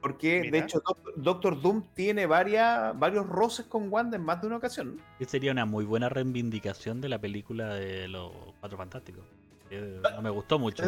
Porque, 0.00 0.48
de 0.50 0.58
hecho, 0.58 0.80
Doctor, 0.86 1.12
Doctor 1.16 1.60
Doom 1.60 1.82
tiene 1.92 2.24
varias, 2.24 2.98
varios 2.98 3.26
roces 3.26 3.66
con 3.66 3.92
Wanda 3.92 4.16
en 4.16 4.22
más 4.24 4.40
de 4.40 4.46
una 4.46 4.56
ocasión. 4.56 4.98
Que 5.18 5.26
sería 5.26 5.52
una 5.52 5.66
muy 5.66 5.84
buena 5.84 6.08
reivindicación 6.08 7.02
de 7.02 7.10
la 7.10 7.18
película 7.18 7.74
de 7.74 8.08
los 8.08 8.32
Cuatro 8.60 8.78
Fantásticos. 8.78 9.24
que 9.68 10.00
no 10.14 10.22
me 10.22 10.30
gustó 10.30 10.58
mucho. 10.58 10.82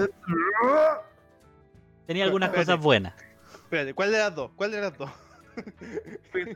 Tenía 2.07 2.25
algunas 2.25 2.49
Espérate. 2.49 2.67
cosas 2.73 2.83
buenas. 2.83 3.15
Espérate, 3.53 3.93
¿cuál 3.93 4.13
de 4.13 4.19
las 4.19 4.35
dos? 4.35 4.51
¿Cuál 4.57 4.71
de 4.71 4.81
las 4.81 4.97
dos? 4.97 5.11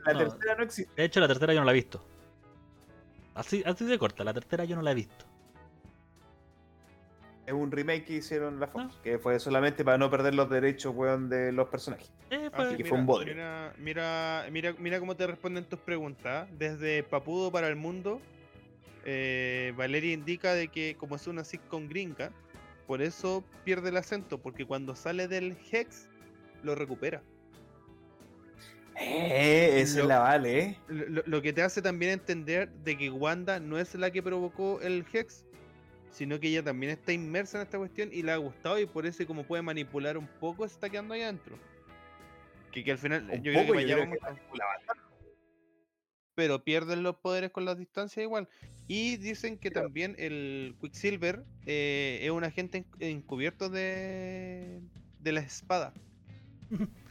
La 0.05 0.13
No. 0.13 0.19
tercera 0.19 0.55
no 0.55 0.63
existe. 0.63 0.91
De 0.95 1.03
hecho, 1.05 1.19
la 1.19 1.27
tercera 1.27 1.53
yo 1.53 1.59
no 1.59 1.65
la 1.65 1.71
he 1.71 1.75
visto. 1.75 2.03
Así, 3.37 3.61
así 3.65 3.85
de 3.85 3.99
corta, 3.99 4.23
la 4.23 4.33
tercera 4.33 4.65
yo 4.65 4.75
no 4.75 4.81
la 4.81 4.91
he 4.91 4.95
visto. 4.95 5.25
Es 7.45 7.53
un 7.53 7.71
remake 7.71 8.03
que 8.03 8.13
hicieron 8.15 8.59
la 8.59 8.67
Fox, 8.67 8.95
Ah. 8.97 8.99
que 9.03 9.19
fue 9.19 9.39
solamente 9.39 9.85
para 9.85 9.97
no 9.97 10.09
perder 10.09 10.35
los 10.35 10.49
derechos, 10.49 10.93
weón, 10.95 11.29
de 11.29 11.51
los 11.53 11.69
personajes. 11.69 12.11
Eh, 12.29 12.49
fue- 12.53 12.75
que 12.75 12.83
fue 12.83 12.97
un 12.97 13.05
bodrio. 13.05 13.33
Mira, 13.35 13.73
mira, 13.77 14.45
mira, 14.51 14.75
mira 14.79 14.99
cómo 14.99 15.15
te 15.15 15.27
responden 15.27 15.63
tus 15.65 15.79
preguntas. 15.79 16.45
¿ah? 16.45 16.51
Desde 16.57 17.03
Papudo 17.03 17.51
para 17.51 17.67
el 17.69 17.75
mundo, 17.77 18.19
eh, 19.05 19.71
Valeria 19.77 20.13
indica 20.13 20.53
de 20.53 20.67
que 20.67 20.95
como 20.99 21.15
es 21.15 21.25
una 21.27 21.45
sitcom 21.45 21.87
gringa, 21.87 22.31
por 22.85 23.01
eso 23.01 23.43
pierde 23.63 23.89
el 23.89 23.97
acento, 23.97 24.39
porque 24.39 24.65
cuando 24.65 24.95
sale 24.95 25.27
del 25.29 25.55
Hex, 25.71 26.09
lo 26.63 26.75
recupera. 26.75 27.21
Eh, 28.99 29.81
esa 29.81 29.97
Lo- 29.97 30.01
es 30.03 30.07
la 30.07 30.19
vale, 30.19 30.59
eh. 30.59 30.77
Lo, 30.87 31.41
que 31.41 31.53
te 31.53 31.61
hace 31.61 31.81
también 31.81 32.11
entender 32.13 32.69
de 32.69 32.97
que 32.97 33.09
Wanda 33.09 33.59
no 33.59 33.77
es 33.79 33.93
la 33.95 34.09
que 34.11 34.23
provocó 34.23 34.81
el 34.81 35.05
Hex, 35.13 35.45
sino 36.11 36.39
que 36.39 36.47
ella 36.47 36.63
también 36.63 36.93
está 36.93 37.13
inmersa 37.13 37.57
en 37.59 37.63
esta 37.63 37.77
cuestión 37.77 38.09
y 38.11 38.23
le 38.23 38.31
ha 38.31 38.37
gustado 38.37 38.79
y 38.79 38.85
por 38.87 39.05
eso 39.05 39.25
como 39.27 39.43
puede 39.43 39.61
manipular 39.61 40.17
un 40.17 40.27
poco 40.39 40.67
se 40.67 40.73
está 40.73 40.89
quedando 40.89 41.13
ahí 41.13 41.21
adentro. 41.21 41.57
Que, 42.71 42.83
que 42.83 42.91
al 42.91 42.97
final 42.97 43.23
Un 43.31 43.43
yo 43.43 43.51
creo 43.51 43.61
poco, 43.67 43.73
que 43.77 43.87
yo 43.87 43.95
creo 43.97 44.09
que 44.11 44.17
la 44.57 44.65
banda- 44.65 45.03
pero 46.35 46.63
pierden 46.63 47.01
los 47.03 47.15
poderes 47.17 47.49
con 47.51 47.65
las 47.65 47.77
distancias 47.77 48.23
igual. 48.23 48.47
Y 48.87 49.17
dicen 49.17 49.57
que 49.57 49.69
también 49.71 50.15
el 50.19 50.75
Quicksilver 50.79 51.43
eh, 51.65 52.19
es 52.21 52.29
un 52.31 52.43
agente 52.43 52.85
en- 52.99 53.17
encubierto 53.17 53.69
de, 53.69 54.79
de 55.19 55.31
la 55.31 55.41
espada. 55.41 55.93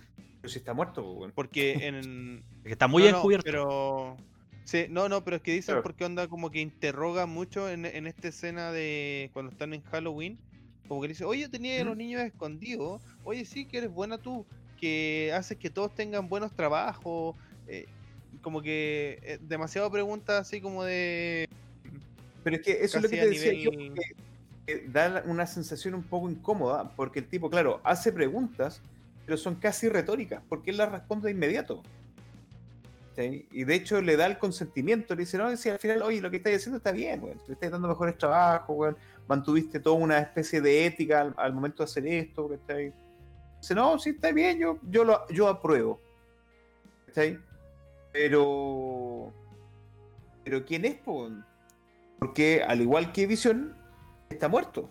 Pero 0.46 0.52
si 0.52 0.58
está 0.60 0.74
muerto, 0.74 1.16
pues. 1.18 1.32
Porque 1.34 1.72
en... 1.72 2.44
está 2.64 2.86
muy 2.86 3.02
no, 3.02 3.10
no, 3.10 3.16
encubierto. 3.18 3.44
pero... 3.44 4.16
Sí, 4.64 4.86
no, 4.88 5.08
no, 5.08 5.24
pero 5.24 5.36
es 5.36 5.42
que 5.42 5.50
dicen 5.52 5.72
Claro. 5.74 5.82
porque 5.82 6.04
onda 6.04 6.28
como 6.28 6.50
que 6.52 6.60
interroga 6.60 7.26
mucho 7.26 7.68
en, 7.68 7.84
en 7.84 8.06
esta 8.06 8.28
escena 8.28 8.70
de 8.70 9.30
cuando 9.32 9.50
están 9.50 9.74
en 9.74 9.82
Halloween. 9.82 10.38
Como 10.86 11.02
que 11.02 11.08
dice, 11.08 11.24
oye, 11.24 11.48
tenía 11.48 11.80
a 11.80 11.84
los 11.84 11.96
niños 11.96 12.22
escondidos. 12.22 13.02
Oye, 13.24 13.44
sí, 13.44 13.64
que 13.66 13.78
eres 13.78 13.90
buena 13.90 14.18
tú. 14.18 14.46
Que 14.80 15.32
haces 15.34 15.58
que 15.58 15.68
todos 15.68 15.92
tengan 15.96 16.28
buenos 16.28 16.52
trabajos. 16.52 17.34
eh, 17.66 17.86
como 18.40 18.62
que 18.62 19.18
eh, 19.22 19.38
demasiado 19.40 19.90
preguntas 19.90 20.40
así 20.40 20.60
como 20.60 20.84
de... 20.84 21.48
Pero 22.44 22.54
es 22.56 22.62
que 22.62 22.84
eso 22.84 22.98
es 22.98 23.02
lo 23.02 23.08
que 23.10 23.16
te 23.16 23.28
decía 23.30 23.52
yo, 23.54 23.70
nivel- 23.72 24.14
que 24.64 24.86
da 24.88 25.24
una 25.26 25.46
sensación 25.48 25.94
un 25.94 26.04
poco 26.04 26.30
incómoda, 26.30 26.90
porque 26.94 27.18
el 27.18 27.26
tipo, 27.26 27.50
claro, 27.50 27.80
hace 27.82 28.12
preguntas, 28.12 28.80
pero 29.26 29.36
son 29.36 29.56
casi 29.56 29.88
retóricas, 29.88 30.40
porque 30.48 30.70
él 30.70 30.78
las 30.78 30.90
responde 30.90 31.26
de 31.26 31.32
inmediato. 31.32 31.82
¿Sí? 33.16 33.48
Y 33.50 33.64
de 33.64 33.74
hecho 33.74 34.00
le 34.00 34.16
da 34.16 34.26
el 34.26 34.38
consentimiento, 34.38 35.14
le 35.14 35.20
dice, 35.22 35.36
no, 35.36 35.54
si 35.56 35.68
al 35.68 35.78
final, 35.78 36.02
oye, 36.02 36.20
lo 36.20 36.30
que 36.30 36.36
estáis 36.36 36.58
haciendo 36.58 36.76
está 36.76 36.92
bien, 36.92 37.22
le 37.46 37.54
estáis 37.54 37.72
dando 37.72 37.88
mejores 37.88 38.16
trabajos, 38.16 38.94
mantuviste 39.26 39.80
toda 39.80 39.96
una 39.96 40.18
especie 40.18 40.60
de 40.60 40.86
ética 40.86 41.22
al, 41.22 41.34
al 41.36 41.52
momento 41.52 41.82
de 41.82 41.84
hacer 41.84 42.06
esto, 42.06 42.48
que 42.48 42.54
estáis... 42.54 42.92
Dice, 43.60 43.74
no, 43.74 43.98
sí, 43.98 44.10
está 44.10 44.32
bien, 44.32 44.58
yo, 44.58 44.78
yo, 44.88 45.02
lo, 45.02 45.26
yo 45.28 45.48
apruebo. 45.48 46.00
¿Cachai? 47.06 47.38
Pero... 48.12 49.32
Pero 50.44 50.64
¿quién 50.64 50.84
es, 50.84 50.94
po? 50.96 51.28
Porque 52.20 52.62
al 52.62 52.80
igual 52.80 53.12
que 53.12 53.26
Visión, 53.26 53.74
está 54.30 54.48
muerto. 54.48 54.88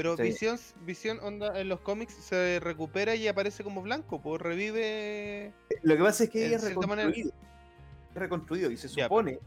Pero 0.00 0.16
Sí. 0.16 0.22
Visión, 0.22 0.58
Visión 0.86 1.18
onda 1.20 1.60
en 1.60 1.68
los 1.68 1.80
cómics 1.82 2.14
se 2.14 2.58
recupera 2.58 3.14
y 3.16 3.28
aparece 3.28 3.62
como 3.62 3.82
blanco, 3.82 4.18
pues 4.22 4.40
revive... 4.40 5.52
Lo 5.82 5.94
que 5.94 6.02
pasa 6.02 6.24
es 6.24 6.30
que 6.30 6.54
es 6.54 6.62
reconstruido. 6.64 7.32
Es 8.14 8.14
reconstruido 8.14 8.70
y 8.70 8.78
se 8.78 8.88
Ya, 8.88 9.04
supone 9.04 9.38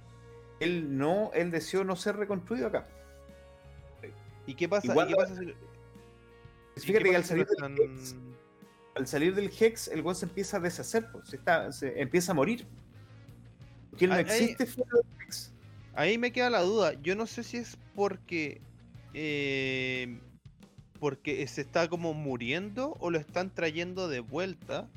él 0.60 0.96
no, 0.96 1.32
él 1.34 1.50
deseó 1.50 1.84
no 1.84 1.96
ser 1.96 2.18
reconstruido 2.18 2.68
acá. 2.68 2.86
¿Y 4.46 4.54
qué 4.54 4.70
pasa? 4.70 4.86
Igual 4.86 5.08
¿Y 5.08 5.14
qué 5.14 5.16
pasa 5.16 5.36
si- 5.38 5.46
y 6.76 6.80
Fíjate 6.82 7.10
que 7.10 7.16
al 7.16 7.26
salir, 7.26 7.48
del 7.48 7.80
Hex, 7.82 8.16
al 8.94 9.08
salir 9.08 9.34
del 9.34 9.52
Hex, 9.60 9.88
el 9.88 10.02
weón 10.02 10.16
se 10.16 10.26
empieza 10.28 10.58
a 10.58 10.60
deshacer, 10.60 11.08
pues, 11.12 11.30
se, 11.30 11.38
está, 11.38 11.72
se 11.72 12.00
empieza 12.00 12.32
a 12.32 12.36
morir. 12.36 12.68
Porque 13.90 14.06
él 14.06 14.12
no 14.12 14.18
ahí- 14.18 14.22
existe 14.22 14.68
fuera 14.68 14.92
del 14.94 15.28
Hex. 15.28 15.52
Ahí 15.96 16.20
me 16.20 16.32
queda 16.32 16.52
la 16.52 16.62
duda. 16.62 16.94
Yo 17.02 17.16
no 17.16 17.26
sé 17.26 17.42
si 17.42 17.58
es 17.58 17.76
porque. 17.96 18.62
eh, 19.16 20.20
porque 21.04 21.46
se 21.48 21.60
está 21.60 21.90
como 21.90 22.14
muriendo 22.14 22.96
o 23.02 23.12
lo 23.12 23.20
están 23.20 23.54
trayendo 23.54 24.08
de 24.08 24.22
vuelta. 24.22 24.88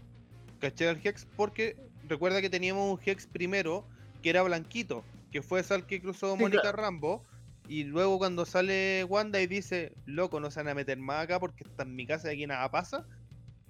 ¿Cachai? 0.60 0.86
Al 0.86 1.00
Hex. 1.02 1.26
Porque 1.34 1.74
recuerda 2.06 2.40
que 2.40 2.48
teníamos 2.48 2.96
un 2.96 3.00
Hex 3.04 3.26
primero 3.26 3.84
que 4.22 4.30
era 4.30 4.44
blanquito. 4.44 5.02
Que 5.32 5.42
fue 5.42 5.64
al 5.68 5.84
que 5.84 6.00
cruzó 6.00 6.36
Sí, 6.36 6.40
Mónica 6.40 6.62
claro. 6.62 6.76
Rambo. 6.76 7.24
Y 7.66 7.82
luego 7.82 8.18
cuando 8.18 8.46
sale 8.46 9.02
Wanda 9.02 9.40
y 9.40 9.48
dice, 9.48 9.94
loco, 10.04 10.38
no 10.38 10.52
se 10.52 10.60
van 10.60 10.68
a 10.68 10.74
meter 10.76 10.96
más 10.96 11.24
acá 11.24 11.40
porque 11.40 11.64
está 11.64 11.82
en 11.82 11.96
mi 11.96 12.06
casa 12.06 12.30
y 12.30 12.36
aquí 12.36 12.46
nada 12.46 12.70
pasa. 12.70 13.04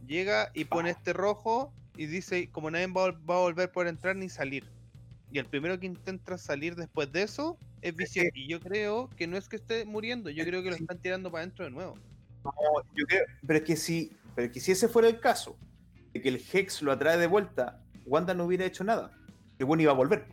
Llega 0.06 0.50
y 0.52 0.66
pone 0.66 0.90
este 0.90 1.14
rojo 1.14 1.72
y 1.96 2.04
dice, 2.04 2.50
como 2.50 2.70
nadie 2.70 2.86
va, 2.88 3.04
a 3.04 3.08
vol- 3.12 3.30
va 3.30 3.36
a 3.36 3.40
volver 3.40 3.72
por 3.72 3.86
entrar 3.88 4.14
ni 4.14 4.28
salir. 4.28 4.64
Y 5.32 5.38
el 5.38 5.46
primero 5.46 5.80
que 5.80 5.86
intenta 5.86 6.36
salir 6.36 6.76
después 6.76 7.10
de 7.12 7.22
eso 7.22 7.56
es 7.80 7.96
Visión. 7.96 8.26
Y 8.34 8.46
yo 8.46 8.60
creo 8.60 9.08
que 9.16 9.26
no 9.26 9.38
es 9.38 9.48
que 9.48 9.56
esté 9.56 9.86
muriendo, 9.86 10.28
yo 10.28 10.44
creo 10.44 10.62
que 10.62 10.68
lo 10.68 10.76
están 10.76 10.98
tirando 10.98 11.30
para 11.30 11.44
adentro 11.44 11.64
de 11.64 11.70
nuevo. 11.70 11.96
No, 12.46 12.82
yo 12.94 13.04
creo- 13.06 13.24
pero 13.46 13.58
es 13.58 13.64
que 13.64 13.76
si, 13.76 14.12
pero 14.34 14.46
es 14.46 14.52
que 14.52 14.60
si 14.60 14.72
ese 14.72 14.88
fuera 14.88 15.08
el 15.08 15.20
caso, 15.20 15.56
de 16.12 16.20
que 16.22 16.28
el 16.28 16.42
Hex 16.52 16.82
lo 16.82 16.92
atrae 16.92 17.18
de 17.18 17.26
vuelta, 17.26 17.82
Wanda 18.06 18.34
no 18.34 18.44
hubiera 18.44 18.64
hecho 18.64 18.84
nada. 18.84 19.10
El 19.58 19.66
bueno 19.66 19.82
iba 19.82 19.92
a 19.92 19.94
volver. 19.96 20.26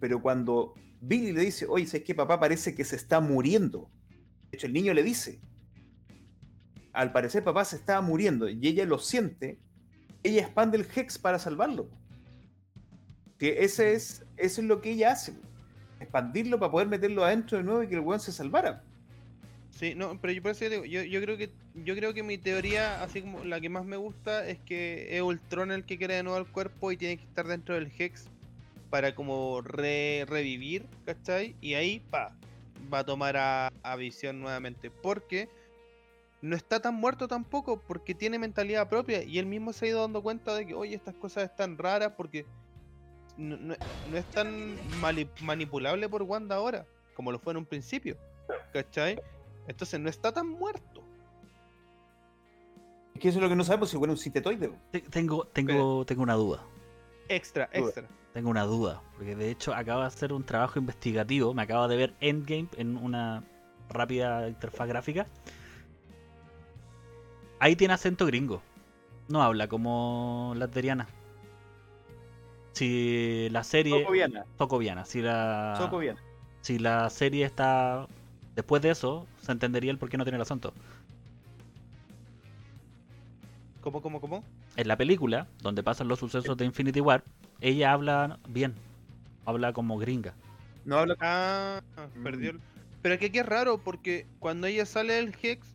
Pero 0.00 0.22
cuando 0.22 0.74
Billy 1.00 1.32
le 1.32 1.42
dice, 1.42 1.66
oye, 1.68 1.86
¿sabes 1.86 2.04
qué 2.04 2.14
papá 2.14 2.40
parece 2.40 2.74
que 2.74 2.84
se 2.84 2.96
está 2.96 3.20
muriendo? 3.20 3.90
De 4.50 4.56
hecho, 4.56 4.66
el 4.66 4.72
niño 4.72 4.94
le 4.94 5.02
dice, 5.02 5.40
al 6.92 7.12
parecer 7.12 7.44
papá 7.44 7.64
se 7.64 7.76
estaba 7.76 8.00
muriendo 8.00 8.48
y 8.48 8.66
ella 8.66 8.84
lo 8.86 8.98
siente, 8.98 9.58
ella 10.22 10.42
expande 10.42 10.78
el 10.78 10.86
Hex 10.94 11.18
para 11.18 11.38
salvarlo. 11.38 11.88
Que 13.38 13.64
ese 13.64 13.92
es, 13.94 14.24
eso 14.36 14.60
es 14.60 14.66
lo 14.66 14.80
que 14.80 14.92
ella 14.92 15.12
hace. 15.12 15.34
expandirlo 16.00 16.58
para 16.58 16.70
poder 16.72 16.88
meterlo 16.88 17.24
adentro 17.24 17.56
de 17.58 17.64
nuevo 17.64 17.82
y 17.82 17.88
que 17.88 17.94
el 17.94 18.00
weón 18.00 18.20
se 18.20 18.30
salvara. 18.32 18.82
Sí, 19.78 19.94
no, 19.96 20.20
pero 20.20 20.32
yo, 20.32 20.40
por 20.40 20.52
eso 20.52 20.66
yo, 20.66 21.20
creo 21.20 21.36
que 21.36 21.50
yo 21.74 21.96
creo 21.96 22.14
que 22.14 22.22
mi 22.22 22.38
teoría, 22.38 23.02
así 23.02 23.22
como 23.22 23.44
la 23.44 23.60
que 23.60 23.68
más 23.68 23.84
me 23.84 23.96
gusta, 23.96 24.46
es 24.46 24.60
que 24.60 25.16
es 25.16 25.20
Ultron 25.22 25.72
el 25.72 25.84
que 25.84 25.98
quiere 25.98 26.14
de 26.14 26.22
nuevo 26.22 26.38
el 26.38 26.46
cuerpo 26.46 26.92
y 26.92 26.96
tiene 26.96 27.16
que 27.16 27.24
estar 27.24 27.46
dentro 27.46 27.74
del 27.74 27.92
Hex 27.98 28.26
para 28.88 29.16
como 29.16 29.60
re- 29.62 30.24
revivir, 30.28 30.86
¿cachai? 31.04 31.56
Y 31.60 31.74
ahí, 31.74 31.98
pa, 31.98 32.36
va 32.92 33.00
a 33.00 33.04
tomar 33.04 33.36
a, 33.36 33.72
Visión 33.98 34.40
nuevamente. 34.40 34.92
Porque 34.92 35.48
no 36.40 36.54
está 36.54 36.80
tan 36.80 36.94
muerto 36.94 37.26
tampoco, 37.26 37.80
porque 37.80 38.14
tiene 38.14 38.38
mentalidad 38.38 38.88
propia 38.88 39.24
y 39.24 39.40
él 39.40 39.46
mismo 39.46 39.72
se 39.72 39.86
ha 39.86 39.88
ido 39.88 40.02
dando 40.02 40.22
cuenta 40.22 40.54
de 40.54 40.66
que, 40.66 40.74
oye, 40.74 40.94
estas 40.94 41.16
cosas 41.16 41.50
están 41.50 41.76
raras 41.76 42.12
porque 42.16 42.46
no, 43.36 43.56
no- 43.56 43.76
no 44.06 44.16
es 44.16 44.30
tan 44.30 44.78
manipulable 45.40 46.08
por 46.08 46.22
Wanda 46.22 46.54
ahora, 46.54 46.86
como 47.16 47.32
lo 47.32 47.40
fue 47.40 47.52
en 47.52 47.56
un 47.56 47.66
principio, 47.66 48.16
¿cachai? 48.72 49.18
Entonces 49.66 49.98
no 50.00 50.08
está 50.08 50.32
tan 50.32 50.48
muerto. 50.48 51.02
Es 53.14 53.20
que 53.20 53.28
eso 53.28 53.38
es 53.38 53.42
lo 53.42 53.48
que 53.48 53.56
no 53.56 53.64
sabemos 53.64 53.90
si 53.90 53.96
bueno 53.96 54.14
un. 54.14 54.18
Te- 54.90 55.00
Tengo, 55.00 55.46
tengo, 55.46 56.04
tengo 56.04 56.22
una 56.22 56.34
duda. 56.34 56.64
Extra, 57.28 57.68
Duda. 57.72 57.78
extra. 57.86 58.08
Tengo 58.32 58.50
una 58.50 58.64
duda. 58.64 59.00
Porque 59.16 59.36
de 59.36 59.50
hecho 59.50 59.72
acabo 59.74 60.00
de 60.00 60.06
hacer 60.08 60.32
un 60.32 60.44
trabajo 60.44 60.78
investigativo. 60.78 61.54
Me 61.54 61.62
acabo 61.62 61.86
de 61.88 61.96
ver 61.96 62.14
Endgame 62.20 62.68
en 62.76 62.96
una 62.96 63.44
rápida 63.88 64.48
interfaz 64.48 64.88
gráfica. 64.88 65.26
Ahí 67.60 67.76
tiene 67.76 67.94
acento 67.94 68.26
gringo. 68.26 68.60
No 69.28 69.42
habla 69.42 69.68
como 69.68 70.52
la 70.56 70.68
Teriana. 70.68 71.06
Si 72.72 73.48
la 73.50 73.62
serie. 73.62 74.00
Socoviana. 74.00 74.44
Socoviana. 74.58 75.04
Si 75.04 75.22
la. 75.22 75.74
Socoviana. 75.78 76.20
Si 76.60 76.78
la 76.78 77.08
serie 77.10 77.46
está. 77.46 78.08
Después 78.54 78.82
de 78.82 78.90
eso, 78.90 79.26
se 79.42 79.52
entendería 79.52 79.90
el 79.90 79.98
por 79.98 80.08
qué 80.08 80.16
no 80.16 80.24
tiene 80.24 80.36
el 80.36 80.42
acento. 80.42 80.72
¿Cómo, 83.80 84.00
cómo, 84.00 84.20
cómo? 84.20 84.44
En 84.76 84.88
la 84.88 84.96
película, 84.96 85.46
donde 85.62 85.82
pasan 85.82 86.08
los 86.08 86.18
sucesos 86.18 86.56
de 86.56 86.64
Infinity 86.64 87.00
War, 87.00 87.22
ella 87.60 87.92
habla 87.92 88.38
bien. 88.48 88.74
Habla 89.44 89.72
como 89.72 89.98
gringa. 89.98 90.34
No 90.84 90.98
habla 90.98 91.16
Ah, 91.20 91.80
perdió. 92.22 92.50
el- 92.50 92.60
Pero 93.02 93.18
que 93.18 93.26
aquí 93.26 93.38
es 93.38 93.46
raro 93.46 93.78
porque 93.78 94.26
cuando 94.38 94.66
ella 94.66 94.86
sale 94.86 95.14
del 95.14 95.34
Hex, 95.42 95.66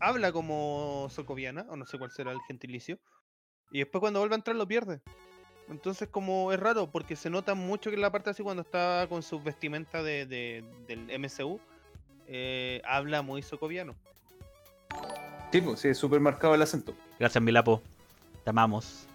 habla 0.00 0.32
como 0.32 1.08
socoviana, 1.10 1.64
o 1.70 1.76
no 1.76 1.86
sé 1.86 1.98
cuál 1.98 2.10
será 2.10 2.32
el 2.32 2.40
gentilicio. 2.46 2.98
Y 3.72 3.78
después 3.78 4.00
cuando 4.00 4.18
vuelve 4.20 4.34
a 4.34 4.36
entrar 4.38 4.56
lo 4.56 4.68
pierde. 4.68 5.00
Entonces 5.70 6.08
como 6.08 6.52
es 6.52 6.60
raro 6.60 6.90
porque 6.90 7.16
se 7.16 7.28
nota 7.30 7.54
mucho 7.54 7.90
que 7.90 7.96
en 7.96 8.02
la 8.02 8.12
parte 8.12 8.30
así 8.30 8.42
cuando 8.42 8.62
está 8.62 9.06
con 9.08 9.22
su 9.22 9.42
vestimenta 9.42 10.02
de, 10.02 10.26
de- 10.26 10.64
del 10.86 11.10
MCU, 11.10 11.58
eh, 12.28 12.80
habla 12.84 13.22
muy 13.22 13.42
socoviano. 13.42 13.94
Sí, 15.50 15.60
pues, 15.60 15.80
sí, 15.80 15.88
es 15.88 15.98
súper 15.98 16.20
marcado 16.20 16.54
el 16.54 16.62
acento. 16.62 16.94
Gracias, 17.18 17.42
Milapo. 17.42 17.82
Te 18.44 18.50
amamos. 18.50 19.06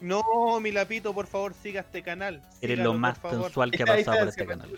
No, 0.00 0.22
mi 0.60 0.70
lapito, 0.70 1.12
por 1.12 1.26
favor, 1.26 1.54
siga 1.54 1.80
este 1.80 2.02
canal. 2.02 2.36
Eres 2.60 2.76
sígalo, 2.76 2.92
lo 2.92 2.98
más 2.98 3.18
sensual 3.18 3.70
que 3.70 3.82
ha 3.82 3.86
pasado 3.96 4.18
por 4.18 4.28
este 4.28 4.46
canal. 4.46 4.70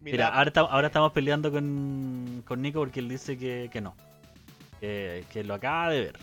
Mi 0.00 0.12
Mira, 0.12 0.28
ahora, 0.28 0.48
estamos- 0.48 0.70
ahora 0.72 0.86
estamos 0.86 1.12
peleando 1.12 1.52
con, 1.52 2.42
con 2.46 2.62
Nico 2.62 2.80
porque 2.80 3.00
él 3.00 3.08
dice 3.08 3.36
que, 3.36 3.68
que 3.70 3.80
no. 3.82 3.94
Que, 4.80 5.24
que 5.30 5.44
lo 5.44 5.54
acaba 5.54 5.90
de 5.90 6.00
ver. 6.00 6.18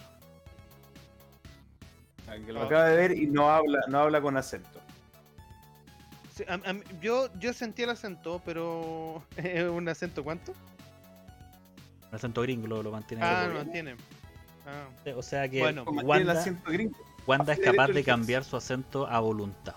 Que 2.46 2.52
lo 2.52 2.64
acaba 2.64 2.86
de 2.86 2.98
ver 2.98 3.12
y 3.18 3.28
no 3.28 3.50
habla, 3.52 3.80
no 3.88 4.00
habla 4.00 4.20
con 4.20 4.36
acento. 4.36 4.82
Sí, 6.38 6.44
a- 6.48 6.54
a 6.70 6.74
mí- 6.74 6.84
yo, 7.02 7.30
yo 7.40 7.52
sentí 7.54 7.82
el 7.84 7.90
acento, 7.90 8.42
pero. 8.46 9.24
¿Es 9.38 9.64
un 9.68 9.90
acento 9.90 10.24
cuánto? 10.24 10.54
El 12.10 12.16
acento 12.16 12.42
gringo 12.44 12.68
lo, 12.68 12.84
lo 12.84 12.92
mantiene. 12.92 13.24
Ah, 13.24 13.46
no 13.50 13.56
mantiene. 13.56 13.96
Ah. 14.66 14.88
O 15.16 15.24
sea 15.24 15.50
que 15.50 15.60
Bueno, 15.60 15.84
Como 15.86 16.02
tiene 16.02 16.22
el 16.22 16.28
Wanda, 16.28 16.42
acento 16.42 16.72
gringo. 16.72 16.98
Wanda 17.26 17.54
es 17.54 17.60
capaz 17.60 17.88
de 17.88 18.04
cambiar 18.04 18.44
su 18.44 18.56
acento 18.56 19.08
a 19.08 19.20
voluntad. 19.20 19.74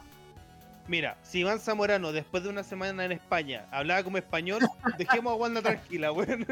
Mira, 0.87 1.17
si 1.23 1.41
Iván 1.41 1.61
Zamorano, 1.61 2.13
después 2.13 2.43
de 2.43 2.49
una 2.49 2.63
semana 2.65 3.05
en 3.05 3.13
España, 3.13 3.67
hablaba 3.71 4.03
como 4.03 4.19
español, 4.19 4.61
dejemos 4.99 5.33
a 5.33 5.37
Wanda 5.37 5.63
tranquila, 5.63 6.13
weón. 6.13 6.47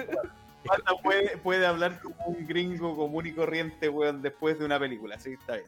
Wanda 0.64 0.92
puede, 1.02 1.36
puede 1.38 1.66
hablar 1.66 2.00
como 2.00 2.16
un 2.26 2.46
gringo 2.46 2.96
común 2.96 3.26
y 3.26 3.32
corriente, 3.32 3.88
weón, 3.88 4.22
después 4.22 4.58
de 4.58 4.64
una 4.64 4.78
película. 4.78 5.18
Sí, 5.18 5.32
está 5.32 5.54
bien. 5.56 5.66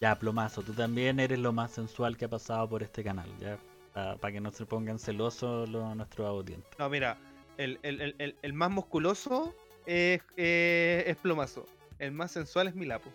Ya, 0.00 0.18
plomazo, 0.18 0.62
tú 0.62 0.72
también 0.74 1.20
eres 1.20 1.38
lo 1.38 1.52
más 1.52 1.70
sensual 1.70 2.16
que 2.16 2.26
ha 2.26 2.28
pasado 2.28 2.68
por 2.68 2.82
este 2.82 3.02
canal, 3.02 3.28
ya. 3.40 3.58
Para 3.94 4.30
que 4.32 4.40
no 4.40 4.50
se 4.50 4.66
pongan 4.66 4.98
celosos 4.98 5.68
los, 5.70 5.96
nuestros 5.96 6.26
audientes. 6.28 6.70
No, 6.78 6.88
mira, 6.90 7.16
el, 7.56 7.78
el- 7.82 8.00
el- 8.02 8.14
el- 8.18 8.36
el 8.42 8.52
más 8.52 8.70
musculoso 8.70 9.54
es, 9.86 10.20
eh, 10.36 11.04
es 11.06 11.16
plomazo. 11.16 11.64
El 11.98 12.12
más 12.12 12.30
sensual 12.32 12.68
es 12.68 12.74
Milapo. 12.74 13.10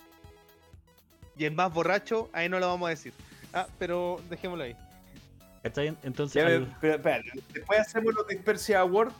Y 1.38 1.46
el 1.46 1.54
más 1.54 1.72
borracho, 1.72 2.30
ahí 2.34 2.50
no 2.50 2.60
lo 2.60 2.68
vamos 2.68 2.88
a 2.88 2.90
decir. 2.90 3.14
Ah, 3.54 3.68
pero 3.78 4.20
dejémoslo 4.30 4.64
ahí. 4.64 4.76
¿Cachai? 5.62 5.96
Entonces, 6.02 6.42
Ya, 6.42 6.48
al- 6.48 6.76
pero, 6.82 6.96
espera, 6.96 7.22
después 7.54 7.80
hacemos 7.80 8.16
los 8.16 8.28
Dispersia 8.28 8.80
Award. 8.80 9.12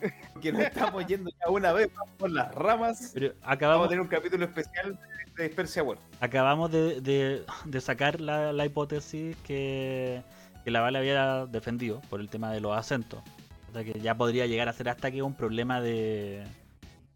Que 0.42 0.52
nos 0.52 0.62
estamos 0.62 1.06
yendo 1.06 1.30
ya 1.30 1.50
una 1.50 1.72
vez 1.72 1.88
por 2.18 2.30
las 2.30 2.54
ramas. 2.54 3.10
pero 3.14 3.28
Vamos 3.28 3.46
a 3.48 3.52
acabamos, 3.52 3.88
tener 3.88 4.00
un 4.02 4.08
capítulo 4.08 4.44
especial 4.44 4.98
de 5.36 5.44
Dispersia 5.44 5.82
Award. 5.82 5.98
acabamos 6.20 6.70
de, 6.70 7.00
de- 7.00 7.44
de 7.64 7.80
sacar 7.80 8.20
la, 8.20 8.52
la 8.52 8.64
hipótesis 8.66 9.36
que, 9.44 10.22
que 10.64 10.70
la 10.70 10.80
Vale 10.80 10.98
había 10.98 11.46
defendido 11.46 12.00
por 12.10 12.20
el 12.20 12.28
tema 12.28 12.50
de 12.52 12.60
los 12.60 12.76
acentos. 12.76 13.22
O 13.70 13.72
sea 13.72 13.84
que 13.84 13.98
ya 14.00 14.14
podría 14.14 14.46
llegar 14.46 14.68
a 14.68 14.72
ser 14.72 14.88
hasta 14.88 15.10
que 15.10 15.22
un 15.22 15.34
problema 15.34 15.80
de, 15.80 16.44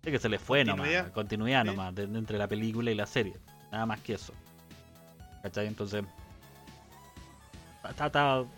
de 0.03 0.11
que 0.11 0.19
se 0.19 0.29
le 0.29 0.39
fue 0.39 0.65
Continuidad. 0.65 0.99
nomás, 1.01 1.13
continuidad 1.13 1.63
Sí. 1.63 1.67
nomás, 1.69 1.95
de- 1.95 2.07
de 2.07 2.19
entre 2.19 2.39
la 2.39 2.49
película 2.49 2.91
y 2.91 2.95
la 2.95 3.07
serie. 3.07 3.35
Nada 3.73 3.87
más 3.87 4.01
que 4.01 4.15
eso. 4.15 4.33
¿Cachai? 5.43 5.67
Entonces, 5.67 6.05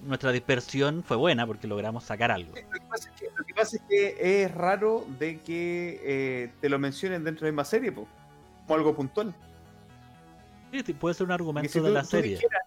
nuestra 0.03 0.32
dispersión 0.32 1.03
fue 1.03 1.16
buena 1.16 1.47
porque 1.47 1.66
logramos 1.66 2.05
sacar 2.05 2.31
algo. 2.31 2.51
Lo 2.55 2.55
que 2.70 2.86
pasa 2.89 3.09
es 3.11 3.20
que, 3.20 3.27
lo 3.36 3.44
que 3.44 3.55
pasa 3.55 3.77
es 3.77 3.82
que 3.89 4.43
es 4.44 4.55
raro 4.55 5.07
de 5.19 5.39
que 5.40 6.01
eh, 6.05 6.53
te 6.61 6.69
lo 6.69 6.78
mencionen 6.78 7.24
dentro 7.24 7.44
de 7.44 7.51
la 7.51 7.53
misma 7.53 7.65
serie, 7.65 7.93
po, 7.93 8.09
como 8.66 8.74
algo 8.74 8.94
puntual. 8.94 9.35
Sí, 10.73 10.82
sí, 10.85 10.93
puede 10.94 11.15
ser 11.15 11.24
un 11.24 11.28
Porque 11.28 11.43
argumento 11.43 11.73
si 11.73 11.81
de 11.81 11.89
tú- 11.89 11.94
la 11.94 12.03
tú 12.03 12.07
serie. 12.09 12.36
dijeras- 12.36 12.62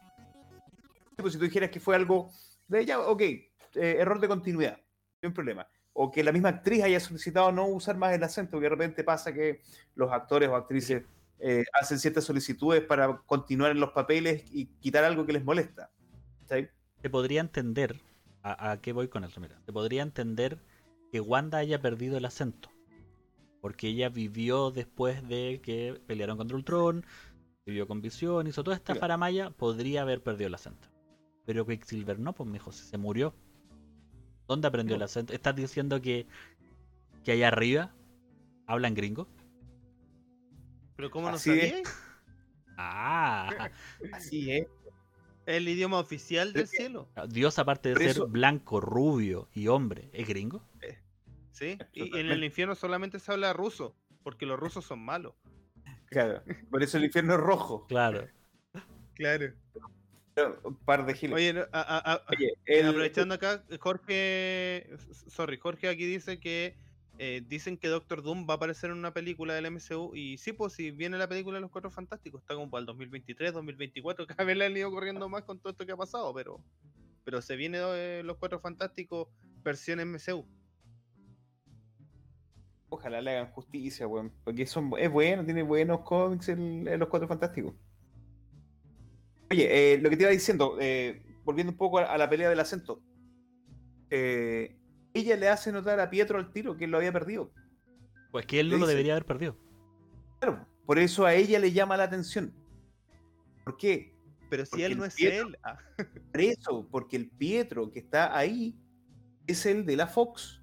pues 1.18 1.34
si 1.34 1.40
tú 1.40 1.46
dijeras 1.46 1.70
que 1.72 1.80
fue 1.80 1.96
algo 1.96 2.30
de 2.68 2.86
ya, 2.86 3.00
ok, 3.00 3.22
eh, 3.22 3.50
error 4.00 4.20
de 4.20 4.28
continuidad, 4.28 4.78
no 5.22 5.30
hay 5.30 5.32
problema. 5.32 5.68
O 5.94 6.12
que 6.12 6.24
la 6.24 6.32
misma 6.32 6.50
actriz 6.50 6.84
haya 6.84 7.00
solicitado 7.00 7.52
no 7.52 7.66
usar 7.68 7.96
más 7.98 8.14
el 8.14 8.24
acento, 8.24 8.58
que 8.60 8.64
de 8.64 8.70
repente 8.70 9.04
pasa 9.04 9.34
que 9.34 9.62
los 9.96 10.12
actores 10.12 10.50
o 10.50 10.56
actrices 10.56 11.04
eh, 11.40 11.64
hacen 11.74 12.00
ciertas 12.00 12.24
solicitudes 12.24 12.82
para 12.84 13.18
continuar 13.26 13.72
en 13.72 13.80
los 13.80 13.92
papeles 13.92 14.44
y 14.54 14.68
quitar 14.80 15.04
algo 15.04 15.26
que 15.26 15.34
les 15.34 15.44
molesta. 15.44 15.90
¿Sí? 16.50 16.68
Se 17.02 17.10
podría 17.10 17.42
entender, 17.42 18.02
a, 18.44 18.72
a 18.72 18.82
qué 18.82 18.94
voy 18.94 19.08
con 19.08 19.24
eso? 19.24 19.40
Mira, 19.40 19.60
se 19.66 19.74
podría 19.74 20.04
entender 20.04 20.60
que 21.12 21.20
Wanda 21.22 21.60
haya 21.60 21.82
perdido 21.82 22.18
el 22.18 22.26
acento. 22.26 22.70
Porque 23.62 23.88
ella 23.88 24.10
vivió 24.10 24.72
después 24.72 25.28
de 25.28 25.60
que 25.64 26.00
pelearon 26.06 26.38
contra 26.38 26.56
Ultron, 26.58 27.04
vivió 27.66 27.88
con 27.88 28.02
Visión, 28.02 28.48
hizo 28.48 28.64
toda 28.64 28.76
esta 28.78 28.96
faramaya, 28.96 29.50
podría 29.50 30.04
haber 30.04 30.22
perdido 30.22 30.48
el 30.48 30.56
acento. 30.56 30.88
Pero 31.46 31.66
Quicksilver 31.66 32.20
no, 32.20 32.34
pues 32.34 32.50
mijo, 32.50 32.72
se 32.72 32.98
murió. 32.98 33.34
¿Dónde 34.48 34.68
aprendió 34.68 34.96
el 34.96 35.02
acento? 35.02 35.34
¿Estás 35.34 35.56
diciendo 35.56 36.02
que, 36.02 36.28
que 37.24 37.32
allá 37.32 37.48
arriba 37.48 37.92
hablan 38.68 38.94
gringo? 38.94 39.28
Pero 40.96 41.10
¿cómo 41.12 41.30
no 41.30 41.36
Así 41.36 41.52
es. 41.52 41.72
sabía? 41.74 41.90
Ah, 42.78 43.70
Así 44.14 44.52
es. 44.52 44.68
El 45.46 45.68
idioma 45.70 46.00
oficial 46.00 46.54
del 46.54 46.68
cielo. 46.68 47.08
Dios 47.30 47.60
aparte 47.60 47.94
de 47.94 48.14
ser 48.14 48.24
blanco, 48.26 48.82
rubio 48.82 49.48
y 49.54 49.68
hombre, 49.68 50.10
¿es 50.14 50.28
gringo? 50.28 50.64
¿Sí? 51.52 51.78
Y 51.94 52.18
en 52.18 52.32
el 52.32 52.44
infierno 52.44 52.76
solamente 52.76 53.20
se 53.20 53.32
habla 53.32 53.54
ruso, 53.54 53.96
porque 54.24 54.46
los 54.46 54.60
rusos 54.60 54.86
son 54.86 55.00
malos. 55.00 55.34
Claro. 56.08 56.42
Por 56.70 56.84
eso 56.84 56.98
el 56.98 57.06
infierno 57.06 57.34
es 57.36 57.40
rojo. 57.40 57.86
Claro. 57.88 58.28
Claro. 59.14 59.54
Un 60.64 60.76
par 60.76 61.06
de 61.06 61.14
giles. 61.14 61.36
Oye, 61.36 61.54
no, 61.54 61.62
a- 61.72 61.82
a- 61.82 62.14
a- 62.14 62.22
Oye, 62.30 62.48
eh, 62.66 62.80
el- 62.82 62.90
aprovechando 62.90 63.36
acá, 63.36 63.64
Jorge, 63.80 64.90
sorry, 65.30 65.58
Jorge 65.58 65.88
aquí 65.88 66.06
dice 66.06 66.40
que 66.42 66.76
eh, 67.18 67.44
dicen 67.48 67.78
que 67.78 67.88
Doctor 67.88 68.22
Doom 68.22 68.48
va 68.50 68.54
a 68.54 68.58
aparecer 68.58 68.90
en 68.90 68.98
una 68.98 69.14
película 69.14 69.54
del 69.54 69.72
MCU 69.72 70.16
y 70.16 70.38
sí, 70.38 70.54
pues 70.54 70.74
si 70.74 70.92
viene 70.92 71.18
la 71.18 71.28
película 71.28 71.56
de 71.58 71.62
los 71.62 71.72
Cuatro 71.72 71.92
Fantásticos, 71.92 72.42
está 72.42 72.56
como 72.56 72.70
para 72.70 72.82
el 72.82 72.86
2023, 72.86 73.54
2024, 73.54 74.28
cada 74.28 74.44
vez 74.44 74.58
le 74.58 74.66
han 74.66 74.76
ido 74.76 74.92
corriendo 74.92 75.30
más 75.30 75.44
con 75.44 75.60
todo 75.60 75.72
esto 75.72 75.86
que 75.86 75.92
ha 75.92 75.98
pasado, 75.98 76.34
pero 76.34 76.62
pero 77.24 77.42
se 77.42 77.56
viene 77.56 77.80
eh, 77.82 78.22
los 78.24 78.38
Cuatro 78.38 78.60
Fantásticos 78.60 79.28
versión 79.64 80.00
MCU. 80.00 80.46
Ojalá 82.90 83.20
le 83.20 83.32
hagan 83.32 83.52
justicia, 83.52 84.08
weón. 84.08 84.32
Porque 84.44 84.68
son, 84.68 84.92
es 85.00 85.12
bueno, 85.12 85.44
tiene 85.44 85.64
buenos 85.64 86.02
cómics 86.02 86.50
en, 86.50 86.88
en 86.88 87.00
Los 87.00 87.10
Cuatro 87.10 87.28
Fantásticos. 87.28 87.74
Oye, 89.50 89.94
eh, 89.94 89.98
lo 89.98 90.10
que 90.10 90.18
te 90.18 90.24
iba 90.24 90.32
diciendo, 90.32 90.78
eh, 90.80 91.22
volviendo 91.44 91.72
un 91.72 91.78
poco 91.78 91.98
a, 91.98 92.04
a 92.04 92.18
la 92.18 92.30
pelea 92.30 92.48
del 92.48 92.60
acento, 92.60 93.02
eh, 94.10 94.76
ella 95.16 95.36
le 95.38 95.50
hace 95.50 95.72
notar 95.72 96.00
a 96.00 96.10
Pietro 96.10 96.38
al 96.38 96.52
tiro 96.52 96.76
que 96.78 96.86
él 96.86 96.92
lo 96.92 96.98
había 96.98 97.12
perdido. 97.14 97.52
Pues 98.32 98.46
que 98.46 98.60
él 98.60 98.70
no 98.70 98.78
lo 98.78 98.86
debería 98.86 99.14
haber 99.14 99.26
perdido. 99.26 99.58
Claro, 100.40 100.68
por 100.86 101.00
eso 101.00 101.26
a 101.26 101.34
ella 101.34 101.58
le 101.60 101.72
llama 101.72 101.96
la 101.98 102.04
atención. 102.04 102.54
¿Por 103.64 103.78
qué? 103.78 104.14
Pero 104.50 104.66
si 104.66 104.72
Porque 104.72 104.86
él 104.86 104.98
no 104.98 105.06
es 105.06 105.16
Pietro- 105.16 105.48
él. 105.48 105.58
ah, 105.64 105.78
Por 106.32 106.42
eso, 106.42 106.88
porque 106.92 107.16
el 107.16 107.30
Pietro 107.30 107.92
que 107.92 108.00
está 108.00 108.38
ahí 108.38 108.78
es 109.48 109.66
el 109.66 109.86
de 109.86 109.96
la 109.96 110.08
Fox. 110.08 110.62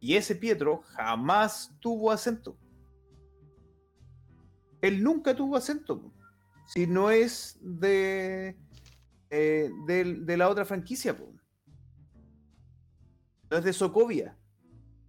Y 0.00 0.16
ese 0.16 0.34
Pietro 0.34 0.82
jamás 0.82 1.72
tuvo 1.80 2.10
acento. 2.10 2.58
Él 4.80 5.02
nunca 5.02 5.34
tuvo 5.34 5.56
acento. 5.56 6.12
Si 6.66 6.86
no 6.88 7.10
es 7.10 7.56
de, 7.62 8.56
eh, 9.30 9.70
de, 9.86 10.36
la 10.36 10.48
otra 10.48 10.64
franquicia. 10.64 11.16
po. 11.16 11.31
No 13.52 13.58
es 13.58 13.64
de 13.64 13.74
Sokovia. 13.74 14.34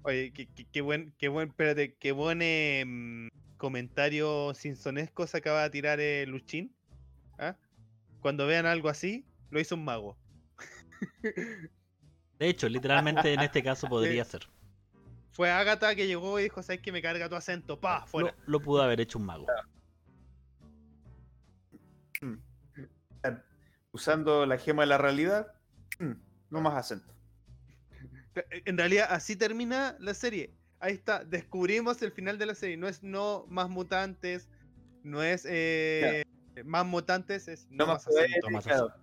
Oye, 0.02 0.34
qué, 0.34 0.48
qué- 0.53 0.65
qué 0.70 0.82
buen, 0.82 1.14
qué 1.18 1.30
buen, 1.30 1.48
espérate, 1.48 1.95
qué 1.95 2.11
buen 2.11 2.41
em, 2.41 3.30
comentario 3.56 4.53
sinsonesco 4.53 5.26
se 5.28 5.38
acaba 5.38 5.64
de 5.64 5.70
tirar 5.70 6.02
eh, 6.02 6.26
Luchín. 6.28 6.76
¿ah? 7.40 7.56
Cuando 8.20 8.45
vean 8.45 8.65
algo 8.65 8.90
así, 8.90 9.26
lo 9.49 9.61
hizo 9.61 9.76
un 9.76 9.86
mago. 9.86 10.18
De 12.38 12.49
hecho, 12.49 12.68
literalmente 12.68 13.32
en 13.34 13.40
este 13.40 13.64
caso 13.64 13.88
podría 13.88 14.26
ser. 14.26 14.41
Fue 15.32 15.49
Agatha 15.49 15.95
que 15.95 16.06
llegó 16.06 16.38
y 16.38 16.44
dijo, 16.44 16.61
¿sabes 16.64 16.82
que 16.82 16.91
me 16.91 17.02
carga 17.02 17.30
tu 17.30 17.36
acento? 17.36 17.80
¡Pa! 17.80 18.02
Lo, 18.02 18.07
Fuera. 18.07 18.36
lo 18.45 18.60
pudo 18.60 18.82
haber 18.82 18.99
hecho 18.99 19.20
un 19.20 19.26
mago. 19.26 19.45
Usando 23.94 24.45
la 24.45 24.57
gema 24.57 24.84
de 24.84 24.88
la 24.88 24.98
realidad. 24.98 25.48
mm, 25.99 26.11
No 26.49 26.60
más 26.60 26.74
acento. 26.76 27.12
En 28.66 28.78
realidad, 28.78 29.08
así 29.10 29.36
termina 29.36 29.96
la 30.00 30.14
serie. 30.14 30.54
Ahí 30.80 30.94
está, 30.94 31.24
descubrimos 31.24 32.02
el 32.02 32.12
final 32.12 32.38
de 32.38 32.46
la 32.46 32.56
serie. 32.56 32.78
No 32.78 32.88
es 32.88 33.04
no 33.04 33.46
más 33.48 33.70
mutantes, 33.70 34.50
no 35.04 35.24
es 35.24 35.46
eh, 35.50 36.24
más 36.66 36.86
mutantes, 36.86 37.48
es 37.48 37.68
no, 37.70 37.86
No 37.86 37.94
más 37.94 38.08
más 38.08 38.16
acento. 38.18 38.50
más 38.50 38.66
claro, 38.66 38.94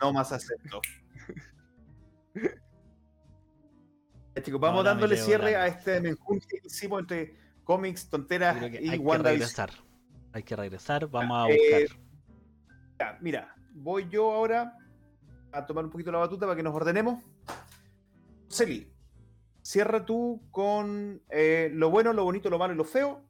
No 0.00 0.12
más 0.12 0.32
acento. 0.32 0.80
Ya, 4.34 4.42
chicos, 4.42 4.60
vamos 4.60 4.78
No, 4.78 4.82
dándole 4.82 5.16
cierre 5.16 5.56
a 5.56 5.66
este 5.66 6.00
menjunje 6.00 6.46
que 6.48 6.66
hicimos 6.66 7.00
entre 7.00 7.36
cómics, 7.64 8.08
tonteras 8.08 8.56
y 8.62 8.88
hay 8.88 8.98
que 8.98 9.18
regresar. 9.18 9.70
Hay 10.32 10.42
que 10.42 10.56
regresar. 10.56 11.08
Vamos 11.08 11.46
a 11.46 11.50
eh, 11.52 11.82
buscar. 11.82 11.98
Ya, 13.00 13.18
mira, 13.20 13.54
voy 13.72 14.08
yo 14.08 14.30
ahora 14.32 14.76
a 15.52 15.66
tomar 15.66 15.84
un 15.84 15.90
poquito 15.90 16.12
la 16.12 16.18
batuta 16.18 16.46
para 16.46 16.56
que 16.56 16.62
nos 16.62 16.74
ordenemos. 16.74 17.22
Celi, 18.50 18.92
cierra 19.62 20.04
tú 20.04 20.42
con 20.50 21.22
eh, 21.30 21.70
lo 21.72 21.90
bueno, 21.90 22.12
lo 22.12 22.24
bonito, 22.24 22.50
lo 22.50 22.58
malo 22.58 22.74
y 22.74 22.76
lo 22.76 22.84
feo. 22.84 23.24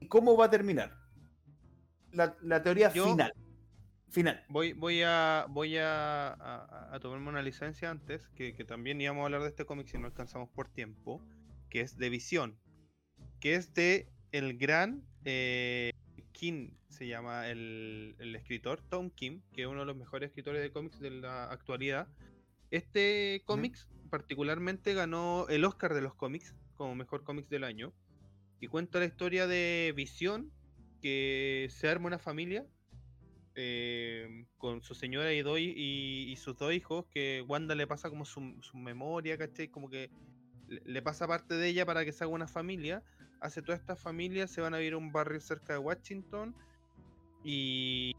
¿Y 0.00 0.06
cómo 0.08 0.36
va 0.36 0.46
a 0.46 0.50
terminar? 0.50 0.96
La, 2.12 2.36
la 2.42 2.62
teoría 2.62 2.92
Yo- 2.92 3.06
final. 3.10 3.34
Final. 4.10 4.44
Voy, 4.48 4.72
voy 4.74 5.02
a 5.04 5.46
voy 5.50 5.76
a, 5.78 6.28
a- 6.28 6.94
a 6.94 7.00
tomarme 7.00 7.28
una 7.30 7.42
licencia 7.42 7.90
antes, 7.90 8.28
que, 8.36 8.54
que 8.54 8.64
también 8.64 9.00
íbamos 9.00 9.22
a 9.22 9.24
hablar 9.24 9.42
de 9.42 9.48
este 9.48 9.64
cómic 9.64 9.88
si 9.88 9.98
no 9.98 10.06
alcanzamos 10.06 10.48
por 10.50 10.68
tiempo, 10.68 11.20
que 11.68 11.80
es 11.80 11.96
de 11.96 12.10
Visión, 12.10 12.56
que 13.40 13.56
es 13.56 13.74
de 13.74 14.08
el 14.30 14.56
gran 14.56 15.02
eh, 15.24 15.90
Kim, 16.30 16.76
se 16.90 17.08
llama 17.08 17.48
el, 17.48 18.14
el 18.20 18.36
escritor, 18.36 18.80
Tom 18.88 19.10
Kim, 19.10 19.42
que 19.52 19.62
es 19.62 19.66
uno 19.68 19.80
de 19.80 19.86
los 19.86 19.96
mejores 19.96 20.28
escritores 20.28 20.62
de 20.62 20.70
cómics 20.70 21.00
de 21.00 21.10
la 21.10 21.50
actualidad. 21.50 22.06
Este 22.74 23.44
cómic 23.46 23.76
particularmente 24.10 24.94
ganó 24.94 25.46
el 25.48 25.64
Oscar 25.64 25.94
de 25.94 26.00
los 26.02 26.16
cómics 26.16 26.56
como 26.74 26.96
mejor 26.96 27.22
cómics 27.22 27.48
del 27.48 27.62
año 27.62 27.92
y 28.58 28.66
cuenta 28.66 28.98
la 28.98 29.04
historia 29.04 29.46
de 29.46 29.92
Visión, 29.94 30.50
que 31.00 31.68
se 31.70 31.88
arma 31.88 32.08
una 32.08 32.18
familia 32.18 32.66
eh, 33.54 34.46
con 34.58 34.82
su 34.82 34.96
señora 34.96 35.32
y, 35.32 35.38
hi- 35.38 35.74
y, 35.76 36.32
y 36.32 36.36
sus 36.36 36.56
dos 36.56 36.72
hijos, 36.72 37.06
que 37.12 37.44
Wanda 37.46 37.76
le 37.76 37.86
pasa 37.86 38.10
como 38.10 38.24
su, 38.24 38.56
su 38.60 38.76
memoria, 38.76 39.38
¿cachai? 39.38 39.68
Como 39.68 39.88
que 39.88 40.10
le, 40.66 40.82
le 40.84 41.00
pasa 41.00 41.28
parte 41.28 41.54
de 41.54 41.68
ella 41.68 41.86
para 41.86 42.04
que 42.04 42.12
se 42.12 42.24
haga 42.24 42.32
una 42.32 42.48
familia. 42.48 43.04
Hace 43.40 43.62
toda 43.62 43.78
esta 43.78 43.94
familia, 43.94 44.48
se 44.48 44.60
van 44.60 44.74
a 44.74 44.82
ir 44.82 44.94
a 44.94 44.96
un 44.96 45.12
barrio 45.12 45.40
cerca 45.40 45.74
de 45.74 45.78
Washington 45.78 46.56
y... 47.44 48.10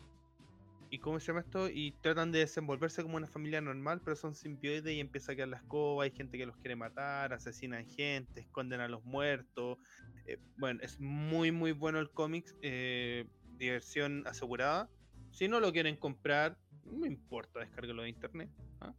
¿Y 0.89 0.99
cómo 0.99 1.19
se 1.19 1.27
llama 1.27 1.41
esto? 1.41 1.67
Y 1.69 1.91
tratan 2.01 2.31
de 2.31 2.39
desenvolverse 2.39 3.01
como 3.03 3.17
una 3.17 3.27
familia 3.27 3.59
normal, 3.59 4.01
pero 4.03 4.15
son 4.15 4.35
simbioides 4.35 4.93
y 4.93 4.99
empieza 4.99 5.31
a 5.31 5.35
quedar 5.35 5.49
la 5.49 5.57
escoba, 5.57 6.03
hay 6.03 6.11
gente 6.11 6.37
que 6.37 6.45
los 6.45 6.55
quiere 6.57 6.75
matar, 6.75 7.33
asesinan 7.33 7.85
gente, 7.87 8.41
esconden 8.41 8.79
a 8.81 8.87
los 8.87 9.03
muertos. 9.03 9.77
Eh, 10.25 10.37
bueno, 10.57 10.79
es 10.83 10.99
muy 10.99 11.51
muy 11.51 11.71
bueno 11.71 11.99
el 11.99 12.11
cómic, 12.11 12.45
eh, 12.61 13.25
diversión 13.57 14.23
asegurada. 14.27 14.89
Si 15.31 15.47
no 15.47 15.59
lo 15.59 15.71
quieren 15.73 15.97
comprar, 15.97 16.57
no 16.85 17.05
importa, 17.05 17.59
descárguelo 17.59 18.03
de 18.03 18.09
internet. 18.09 18.49
¿ah? 18.79 18.93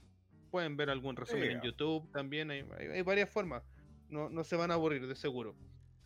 Pueden 0.51 0.77
ver 0.77 0.91
algún 0.91 1.17
resumen 1.17 1.51
en. 1.53 1.63
YouTube 1.63 2.11
también, 2.13 2.51
hay, 2.51 2.65
hay- 2.79 2.89
hay 2.89 3.03
varias 3.03 3.31
formas. 3.31 3.63
No, 4.11 4.29
no 4.29 4.45
se 4.45 4.57
van 4.57 4.71
a 4.71 4.75
aburrir, 4.75 5.07
de 5.07 5.15
seguro. 5.17 5.57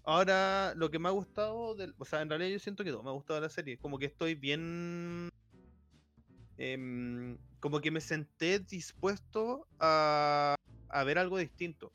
Ahora, 0.05 0.73
lo 0.77 0.91
que 0.91 0.99
me 0.99 1.09
ha 1.09 1.13
gustado, 1.13 1.75
del, 1.75 1.95
o 1.99 2.05
sea, 2.05 2.23
en 2.23 2.31
realidad 2.31 2.51
yo 2.51 2.59
siento 2.59 2.85
que 2.85 2.91
todo 2.91 3.03
me 3.03 3.11
ha 3.11 3.13
gustado 3.13 3.41
de 3.41 3.47
la 3.47 3.51
serie. 3.51 3.77
Como 3.79 3.99
que 3.99 4.07
estoy 4.07 4.35
bien. 4.35 5.29
Em, 6.61 7.39
como 7.59 7.81
que 7.81 7.91
me 7.91 8.03
senté 8.03 8.59
dispuesto 8.59 9.67
a, 9.79 10.55
a 10.91 11.05
ver 11.05 11.19
algo 11.19 11.39
distinto. 11.39 11.91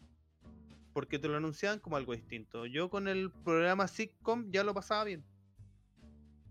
Porque 0.91 1.19
te 1.19 1.27
lo 1.27 1.37
anunciaban 1.37 1.79
como 1.79 1.97
algo 1.97 2.13
distinto. 2.13 2.65
Yo 2.65 2.89
con 2.89 3.07
el 3.07 3.31
programa 3.43 3.87
sitcom 3.87 4.49
ya 4.51 4.63
lo 4.63 4.73
pasaba 4.73 5.03
bien. 5.03 5.23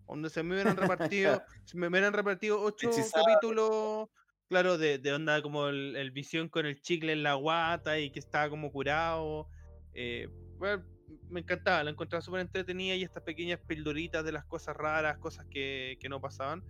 Donde 0.07 0.31
se 0.31 0.43
me 0.45 0.55
hubieran 0.55 0.77
repartido, 0.77 1.43
se 1.65 1.77
me 1.77 1.89
hubieran 1.89 2.13
repartido 2.13 2.61
ocho 2.63 2.89
capítulos, 3.13 4.09
claro, 4.49 4.79
de, 4.79 4.99
de 4.99 5.13
onda 5.13 5.43
como 5.43 5.67
el, 5.69 5.97
el 5.97 6.11
visión 6.13 6.49
con 6.49 6.67
el 6.67 6.81
chicle 6.83 7.13
en 7.13 7.23
la 7.25 7.35
guata 7.35 7.99
y 7.99 8.11
que 8.11 8.21
estaba 8.21 8.49
como 8.49 8.71
curado. 8.71 9.49
eh, 9.93 10.29
bueno, 10.59 10.85
me 11.31 11.41
encantaba, 11.41 11.83
la 11.83 11.91
encontraba 11.91 12.23
súper 12.23 12.41
entretenida 12.41 12.95
y 12.95 13.03
estas 13.03 13.25
pequeñas 13.25 13.59
pildoritas 13.67 14.25
de 14.25 14.33
las 14.33 14.45
cosas 14.45 14.77
raras, 14.77 15.19
cosas 15.19 15.47
que, 15.51 15.97
que 16.01 16.09
no 16.09 16.21
pasaban. 16.21 16.63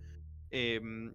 Em, 0.51 1.13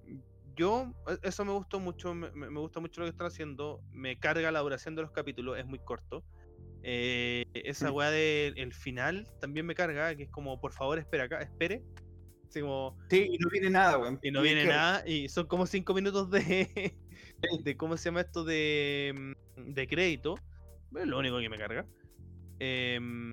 yo, 0.57 0.93
e- 1.07 1.19
eso 1.23 1.44
me 1.44 1.52
gustó 1.52 1.81
mucho, 1.81 2.15
me, 2.15 2.48
gusta 2.61 2.81
mucho 2.81 3.01
lo 3.01 3.07
que 3.07 3.11
están 3.11 3.27
haciendo. 3.27 3.81
Me 3.93 4.19
carga 4.19 4.51
la 4.51 4.61
duración 4.61 4.94
de 4.94 5.02
los 5.02 5.12
capítulos, 5.12 5.59
es 5.59 5.66
muy 5.66 5.78
corto. 5.78 6.24
Eh, 6.82 7.44
esa 7.52 7.93
weá 7.93 8.11
del 8.11 8.73
final 8.73 9.28
también 9.40 9.66
me 9.66 9.74
carga, 9.74 10.15
que 10.15 10.24
es 10.24 10.31
como, 10.31 10.61
por 10.61 10.73
favor, 10.73 10.98
espera 10.98 11.24
acá, 11.24 11.40
espere. 11.40 11.82
Así 12.48 12.61
como, 12.61 12.97
Sí, 13.09 13.28
y 13.32 13.39
no 13.39 13.48
viene 13.51 13.70
nada, 13.70 13.98
weón. 13.98 14.19
y 14.23 14.31
no 14.31 14.43
viene 14.43 14.65
nada, 14.65 15.07
y 15.07 15.28
son 15.28 15.47
como 15.47 15.66
cinco 15.66 15.94
minutos 15.94 16.31
de, 16.31 16.97
de 17.65 17.77
¿cómo 17.77 17.97
se 17.97 18.09
llama 18.09 18.23
esto? 18.23 18.44
De, 18.44 19.15
mm, 19.57 19.73
de 19.73 19.86
crédito. 19.86 20.35
Es 20.97 21.07
lo 21.07 21.19
único 21.19 21.39
que 21.39 21.48
me 21.48 21.59
carga. 21.59 21.86
Em, 22.59 23.32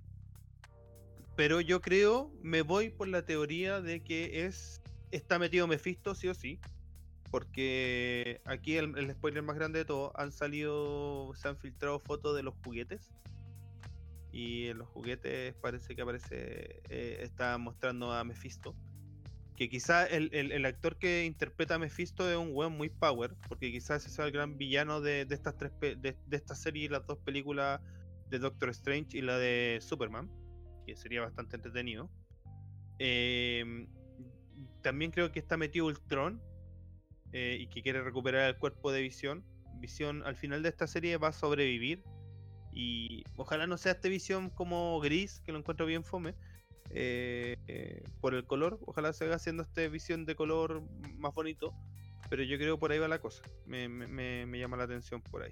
pero 1.35 1.61
yo 1.61 1.81
creo, 1.81 2.31
me 2.41 2.61
voy 2.61 2.89
por 2.89 3.07
la 3.07 3.25
teoría 3.25 3.81
de 3.81 4.03
que 4.03 4.45
es 4.45 4.81
está 5.11 5.39
metido 5.39 5.67
Mephisto, 5.67 6.15
sí 6.15 6.27
o 6.27 6.33
sí. 6.33 6.59
Porque 7.31 8.41
aquí 8.45 8.77
el, 8.77 9.11
spoiler 9.11 9.43
más 9.43 9.57
grande 9.57 9.79
de 9.79 9.85
todo, 9.85 10.13
han 10.15 10.31
salido, 10.31 11.33
se 11.35 11.47
han 11.49 11.57
filtrado 11.57 11.99
fotos 11.99 12.35
de 12.35 12.43
los 12.43 12.53
juguetes. 12.63 13.11
Y 14.31 14.67
en 14.67 14.77
los 14.77 14.87
juguetes 14.89 15.55
parece 15.55 15.95
que 15.95 16.01
aparece, 16.01 16.81
eh, 16.89 17.19
está 17.21 17.57
mostrando 17.57 18.11
a 18.13 18.23
Mephisto. 18.23 18.75
Que 19.55 19.69
quizá 19.69 20.05
el, 20.05 20.29
el- 20.33 20.65
actor 20.65 20.97
que 20.97 21.25
interpreta 21.25 21.75
a 21.75 21.79
Mephisto 21.79 22.29
es 22.29 22.37
un 22.37 22.51
weón 22.53 22.77
muy 22.77 22.89
power, 22.89 23.35
porque 23.49 23.71
quizás 23.71 24.05
ese 24.05 24.15
sea 24.15 24.25
el 24.25 24.31
gran 24.31 24.55
villano 24.55 25.01
de, 25.01 25.25
de 25.25 25.33
estas 25.33 25.57
tres 25.57 25.71
de, 25.79 25.97
de 25.97 26.37
esta 26.37 26.53
serie 26.53 26.85
y 26.85 26.87
las 26.87 27.07
dos 27.07 27.17
películas 27.17 27.81
de 28.29 28.39
Doctor 28.39 28.69
Strange 28.69 29.17
y 29.17 29.21
la 29.21 29.37
de 29.37 29.79
Superman, 29.81 30.29
que 30.85 30.95
sería 30.95 31.21
bastante 31.21 31.55
entretenido. 31.55 32.09
Em, 32.99 33.87
también 34.87 35.11
creo 35.11 35.33
que 35.33 35.39
está 35.39 35.57
metido 35.57 35.87
Ultron 35.87 36.41
eh, 37.33 37.57
y 37.59 37.67
que 37.67 37.81
quiere 37.81 38.01
recuperar 38.01 38.47
el 38.47 38.57
cuerpo 38.57 38.89
de 38.93 39.01
Visión. 39.01 39.43
Visión 39.81 40.23
al 40.23 40.37
final 40.37 40.63
de 40.63 40.69
esta 40.69 40.87
serie 40.87 41.17
va 41.17 41.27
a 41.27 41.33
sobrevivir 41.33 42.05
y 42.71 43.25
ojalá 43.35 43.67
no 43.67 43.77
sea 43.77 43.91
este 43.91 44.07
Visión 44.07 44.49
como 44.49 44.97
gris, 45.01 45.41
que 45.45 45.51
lo 45.51 45.57
encuentro 45.59 45.85
bien 45.85 46.05
fome. 46.05 46.35
eh, 46.89 47.57
eh, 47.67 48.01
por 48.21 48.33
el 48.33 48.45
color, 48.45 48.79
ojalá 48.85 49.11
se 49.11 49.25
haga 49.25 49.35
haciendo 49.35 49.63
este 49.63 49.89
visión 49.89 50.25
de 50.25 50.35
color 50.37 50.83
más 51.17 51.33
bonito, 51.33 51.73
pero 52.29 52.43
yo 52.43 52.57
creo 52.57 52.79
por 52.79 52.93
ahí 52.93 52.99
va 52.99 53.09
la 53.09 53.19
cosa, 53.19 53.43
me, 53.65 53.89
me- 53.89 54.07
me- 54.07 54.45
me 54.45 54.57
llama 54.57 54.77
la 54.77 54.85
atención 54.85 55.21
por 55.21 55.43
ahí. 55.43 55.51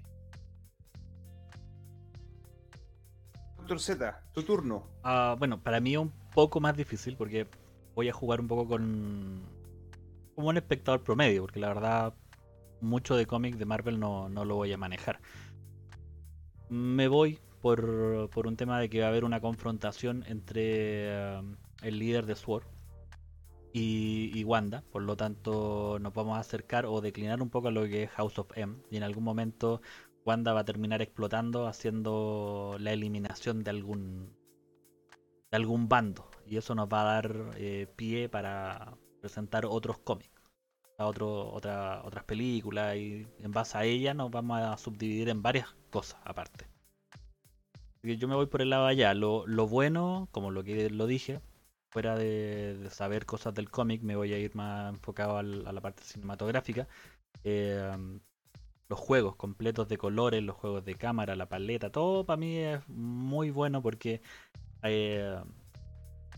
Doctor 3.58 3.80
Z, 3.80 4.22
tu 4.32 4.42
turno. 4.44 4.88
Ah, 5.02 5.36
bueno, 5.38 5.62
para 5.62 5.78
mí 5.80 5.92
es 5.92 5.98
un 5.98 6.12
poco 6.34 6.58
más 6.60 6.74
difícil 6.74 7.16
porque 7.18 7.46
voy 7.96 8.08
a 8.08 8.12
jugar 8.12 8.40
un 8.40 8.46
poco 8.46 8.68
con. 8.68 9.42
como 10.36 10.48
un 10.50 10.56
espectador 10.56 11.02
promedio, 11.02 11.42
porque 11.42 11.58
la 11.58 11.68
verdad 11.68 12.14
mucho 12.80 13.16
de 13.16 13.26
cómic 13.26 13.56
de 13.56 13.64
Marvel 13.64 13.98
no, 13.98 14.28
no, 14.28 14.44
lo 14.44 14.54
voy 14.54 14.72
a 14.72 14.76
manejar. 14.76 15.18
Me 16.68 17.08
voy 17.08 17.40
por, 17.62 18.28
por, 18.30 18.46
un 18.46 18.56
tema 18.56 18.78
de 18.78 18.90
que 18.90 19.00
va 19.00 19.06
a 19.06 19.08
haber 19.08 19.24
una 19.24 19.40
confrontación 19.40 20.24
entre 20.28 21.38
uh, 21.38 21.56
el 21.82 21.98
líder 21.98 22.26
de 22.26 22.36
SWORD 22.36 22.66
y, 23.72 24.30
y, 24.34 24.44
Wanda. 24.44 24.84
Por 24.92 25.02
lo 25.02 25.16
tanto, 25.16 25.98
nos 25.98 26.12
vamos 26.12 26.36
a 26.36 26.40
acercar 26.40 26.84
o 26.84 27.00
declinar 27.00 27.40
un 27.40 27.48
poco 27.48 27.68
a 27.68 27.70
lo 27.70 27.84
que 27.84 28.04
es 28.04 28.10
House 28.10 28.38
of 28.38 28.50
M. 28.56 28.76
Y 28.90 28.98
en 28.98 29.04
algún 29.04 29.24
momento 29.24 29.80
Wanda 30.26 30.52
va 30.52 30.60
a 30.60 30.64
terminar 30.64 31.00
explotando, 31.00 31.66
haciendo 31.66 32.76
la 32.78 32.92
eliminación 32.92 33.64
de 33.64 33.70
algún 33.70 34.36
de 35.50 35.56
algún 35.56 35.88
bando. 35.88 36.28
Y 36.46 36.56
eso 36.56 36.74
nos 36.74 36.88
va 36.88 37.02
a 37.02 37.14
dar 37.14 37.50
eh, 37.56 37.86
pie 37.96 38.28
para 38.28 38.96
presentar 39.20 39.66
otros 39.66 39.98
cómics, 39.98 40.30
otras 40.98 42.24
películas. 42.24 42.96
Y 42.96 43.26
en 43.40 43.52
base 43.52 43.78
a 43.78 43.84
ella 43.84 44.14
nos 44.14 44.30
vamos 44.30 44.60
a 44.60 44.76
subdividir 44.78 45.28
en 45.28 45.42
varias 45.42 45.74
cosas 45.90 46.20
aparte. 46.24 46.66
yo 48.02 48.28
me 48.28 48.34
voy 48.34 48.46
por 48.46 48.62
el 48.62 48.70
lado 48.70 48.86
allá. 48.86 49.14
Lo, 49.14 49.44
bueno, 49.68 50.28
como 50.32 50.50
lo 50.50 50.62
que 50.64 50.90
lo 50.90 51.06
dije, 51.06 51.40
fuera 51.90 52.16
de, 52.16 52.88
saber 52.90 53.26
cosas 53.26 53.54
del 53.54 53.70
cómic, 53.70 54.02
me 54.02 54.16
voy 54.16 54.32
a 54.32 54.38
ir 54.38 54.54
más 54.54 54.94
enfocado 54.94 55.38
a 55.38 55.42
la 55.42 55.80
parte 55.80 56.04
cinematográfica. 56.04 56.86
Eh, 57.44 58.18
los 58.88 58.98
juegos 58.98 59.36
completos 59.36 59.88
de 59.88 59.98
colores, 59.98 60.42
los 60.42 60.56
juegos 60.56 60.84
de 60.84 60.94
cámara, 60.94 61.36
la 61.36 61.48
paleta, 61.48 61.90
todo 61.90 62.24
para 62.24 62.36
mí 62.36 62.58
es 62.58 62.88
muy 62.88 63.50
bueno 63.50 63.82
porque 63.82 64.20
eh, 64.82 65.36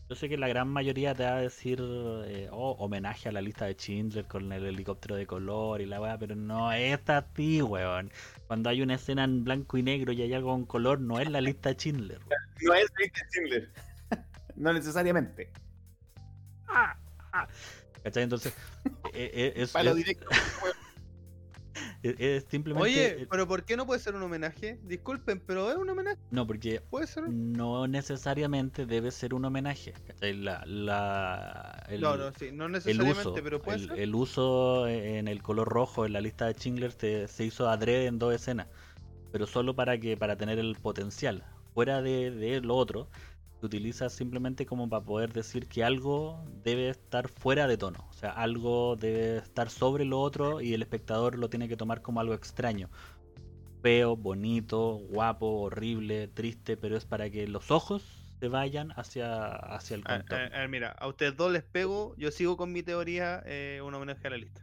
yo 0.09 0.17
sé 0.17 0.29
que 0.29 0.39
la 0.39 0.49
gran 0.49 0.69
mayoría 0.69 1.15
te 1.15 1.25
va 1.25 1.37
a 1.37 1.41
decir 1.41 1.81
eh, 1.83 2.49
oh, 2.51 2.73
homenaje 2.79 3.29
a 3.29 3.33
la 3.33 3.43
lista 3.43 3.67
de 3.67 3.75
Schindler 3.75 4.25
con 4.25 4.51
el 4.53 4.65
helicóptero 4.65 5.17
de 5.17 5.27
color 5.27 5.83
y 5.83 5.87
la 5.87 6.01
weá, 6.01 6.19
pero 6.19 6.35
no 6.35 6.73
es 6.73 6.99
así, 7.09 7.61
weón. 7.61 8.11
Cuando 8.47 8.71
hay 8.71 8.81
una 8.81 8.95
escena 8.95 9.25
en 9.25 9.45
blanco 9.45 9.77
y 9.77 9.83
negro 9.83 10.13
y 10.13 10.23
hay 10.23 10.33
algo 10.33 10.55
en 10.55 10.65
color, 10.65 11.01
no 11.01 11.21
es 11.21 11.31
la 11.31 11.43
lista 11.43 11.69
de 11.71 11.75
Schindler. 11.77 12.21
No 12.61 12.75
es 12.75 12.91
la 12.91 13.05
lista 13.05 13.21
de 13.23 13.31
Schindler. 13.31 13.71
no 14.57 14.73
necesariamente. 14.73 15.53
Ah, 16.67 16.97
ah. 17.33 17.47
¿Cachai? 18.03 18.23
Entonces, 18.23 18.55
eh, 19.13 19.53
es, 19.57 19.73
Para 19.73 19.91
lo 19.91 19.95
directo, 19.95 20.27
es, 22.03 22.45
simplemente. 22.51 22.89
Oye, 22.89 23.27
pero 23.31 23.47
¿por 23.47 23.65
qué 23.65 23.77
no 23.77 23.87
puede 23.87 24.01
ser 24.01 24.15
un 24.15 24.23
homenaje? 24.23 24.79
Disculpen, 24.85 25.41
pero 25.41 25.71
es 25.71 25.77
un 25.77 25.89
homenaje. 25.89 26.19
No, 26.31 26.47
porque 26.47 26.81
puede 26.81 27.07
ser. 27.07 27.29
No 27.29 27.87
necesariamente 27.87 28.87
debe 28.87 29.11
ser 29.11 29.35
un 29.35 29.45
homenaje. 29.45 29.95
La, 30.21 30.65
la, 30.67 31.85
el, 31.89 32.01
no, 32.01 32.17
no, 32.17 32.33
sí, 32.33 32.51
no 32.53 32.69
necesariamente, 32.69 33.21
uso, 33.21 33.35
pero 33.43 33.61
puede 33.63 33.79
el, 33.79 33.89
ser. 33.89 34.01
El 34.01 34.15
uso 34.15 34.89
en 34.89 35.29
el 35.29 35.43
color 35.43 35.69
rojo 35.69 36.07
en 36.07 36.13
la 36.13 36.21
lista 36.21 36.47
de 36.47 36.55
Schindler 36.55 36.93
se, 36.93 37.29
se 37.29 37.45
hizo 37.45 37.69
adrede 37.69 38.07
en 38.07 38.19
dos 38.19 38.35
escenas, 38.35 38.69
pero 39.33 39.47
solo 39.47 39.75
para 39.75 39.99
que 39.99 40.17
para 40.17 40.37
tener 40.37 40.59
el 40.59 40.77
potencial. 40.77 41.45
Fuera 41.75 42.03
de, 42.03 42.33
de 42.33 42.61
lo 42.61 42.75
otro, 42.75 43.09
se 43.59 43.67
utiliza 43.67 44.09
simplemente 44.09 44.67
como 44.67 44.89
para 44.89 45.05
poder 45.05 45.33
decir 45.33 45.67
que 45.67 45.83
algo 45.83 46.45
debe 46.63 46.91
estar 46.91 47.29
fuera 47.29 47.67
de 47.67 47.77
tono, 47.77 48.07
o 48.09 48.13
sea, 48.13 48.31
algo 48.31 48.97
debe 48.97 49.39
estar 49.39 49.71
sobre 49.71 50.05
lo 50.05 50.21
otro 50.21 50.61
y 50.61 50.75
el 50.75 50.83
espectador 50.83 51.39
lo 51.39 51.51
tiene 51.51 51.69
que 51.69 51.77
tomar 51.77 52.03
como 52.03 52.21
algo 52.21 52.35
extraño. 52.35 52.89
Feo, 53.83 54.17
bonito, 54.17 55.01
guapo, 55.11 55.47
horrible, 55.61 56.29
triste, 56.29 56.77
pero 56.77 56.97
es 56.97 57.05
para 57.05 57.31
que 57.31 57.47
los 57.47 57.71
ojos 57.71 58.03
se 58.41 58.49
vayan 58.49 58.93
hacia, 58.97 59.47
hacia 59.47 59.97
el 59.97 60.05
contorno. 60.05 60.55
A, 60.55 60.59
a, 60.59 60.65
a, 60.65 60.69
mira, 60.69 60.91
a 60.91 61.09
ustedes 61.09 61.37
dos 61.37 61.53
les 61.53 61.63
pego, 61.63 62.15
yo 62.17 62.31
sigo 62.31 62.57
con 62.57 62.73
mi 62.73 62.83
teoría, 62.83 63.43
eh, 63.47 63.81
un 63.85 63.95
homenaje 63.95 64.27
a 64.27 64.31
la 64.31 64.37
lista. 64.37 64.63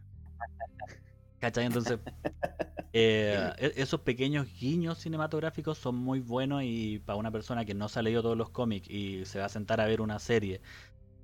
¿Cachai? 1.45 1.65
Entonces, 1.65 1.99
eh, 2.93 3.51
esos 3.75 4.01
pequeños 4.01 4.47
guiños 4.59 4.97
cinematográficos 4.97 5.77
son 5.77 5.95
muy 5.95 6.21
buenos 6.21 6.63
y 6.63 6.97
para 7.05 7.17
una 7.17 7.29
persona 7.29 7.65
que 7.65 7.75
no 7.75 7.87
se 7.87 7.99
ha 7.99 8.01
leído 8.01 8.23
todos 8.23 8.35
los 8.35 8.49
cómics 8.49 8.89
y 8.89 9.25
se 9.25 9.37
va 9.37 9.45
a 9.45 9.49
sentar 9.49 9.79
a 9.79 9.85
ver 9.85 10.01
una 10.01 10.17
serie 10.17 10.61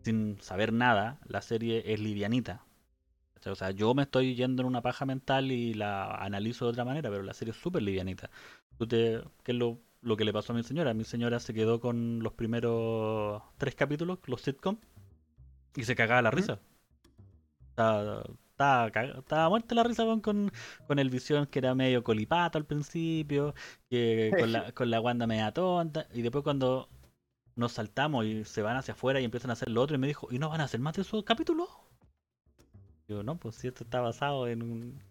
sin 0.04 0.40
saber 0.40 0.74
nada, 0.74 1.20
la 1.26 1.42
serie 1.42 1.92
es 1.92 2.00
livianita. 2.00 2.64
O 3.48 3.56
sea, 3.56 3.72
yo 3.72 3.96
me 3.96 4.04
estoy 4.04 4.36
yendo 4.36 4.62
en 4.62 4.68
una 4.68 4.84
paja 4.84 5.08
mental 5.08 5.52
y 5.52 5.74
la 5.74 6.14
analizo 6.14 6.66
de 6.66 6.72
otra 6.72 6.86
manera, 6.86 7.10
pero 7.10 7.24
la 7.24 7.34
serie 7.34 7.54
es 7.54 7.58
súper 7.58 7.82
livianita. 7.82 8.30
¿Tú 8.78 8.86
te, 8.86 9.24
¿Qué 9.44 9.54
es 9.54 9.58
lo, 9.58 9.80
lo, 10.02 10.18
que 10.18 10.26
le 10.26 10.34
pasó 10.34 10.54
a 10.54 10.56
mi 10.56 10.62
señora? 10.62 10.94
Mi 10.94 11.04
señora 11.04 11.40
se 11.40 11.52
quedó 11.52 11.80
con 11.80 12.20
los 12.22 12.34
primeros 12.34 13.42
tres 13.58 13.74
capítulos, 13.74 14.20
los 14.28 14.42
sitcom, 14.44 14.78
y 15.76 15.84
se 15.84 15.96
cagaba 15.96 16.22
la 16.22 16.30
risa. 16.30 16.60
O 17.72 17.76
sea, 17.76 18.24
estaba, 18.62 19.18
estaba 19.18 19.50
muerta 19.50 19.76
la 19.76 19.84
risa 19.84 20.04
con, 20.06 20.22
con, 20.22 20.52
con, 20.88 21.00
el 21.00 21.10
visión 21.10 21.48
que 21.48 21.60
era 21.60 21.76
medio 21.76 22.04
colipato 22.04 22.58
al 22.58 22.66
principio, 22.66 23.54
que 23.90 24.32
con 24.38 24.52
la, 24.52 24.72
con 24.72 24.90
la 24.90 25.02
Wanda 25.02 25.28
media 25.28 25.52
tonta, 25.52 26.08
y 26.14 26.22
después 26.22 26.44
cuando 26.44 26.90
nos 27.56 27.74
saltamos 27.74 28.26
y 28.26 28.44
se 28.46 28.62
van 28.62 28.78
hacia 28.78 28.94
afuera 28.94 29.20
y 29.20 29.26
empiezan 29.26 29.50
a 29.50 29.54
hacer 29.54 29.70
lo 29.70 29.82
otro, 29.82 29.96
y 29.96 30.00
me 30.00 30.08
dijo, 30.08 30.28
¿y 30.32 30.40
no 30.40 30.50
van 30.50 30.62
a 30.62 30.66
hacer 30.66 30.80
más 30.80 30.96
de 30.96 31.02
esos 31.04 31.24
capítulos? 31.24 31.70
Yo, 33.08 33.24
no, 33.24 33.38
pues 33.38 33.56
si 33.56 33.68
esto 33.68 33.84
está 33.84 34.00
basado 34.00 34.48
en, 34.48 34.62
un, 34.64 35.02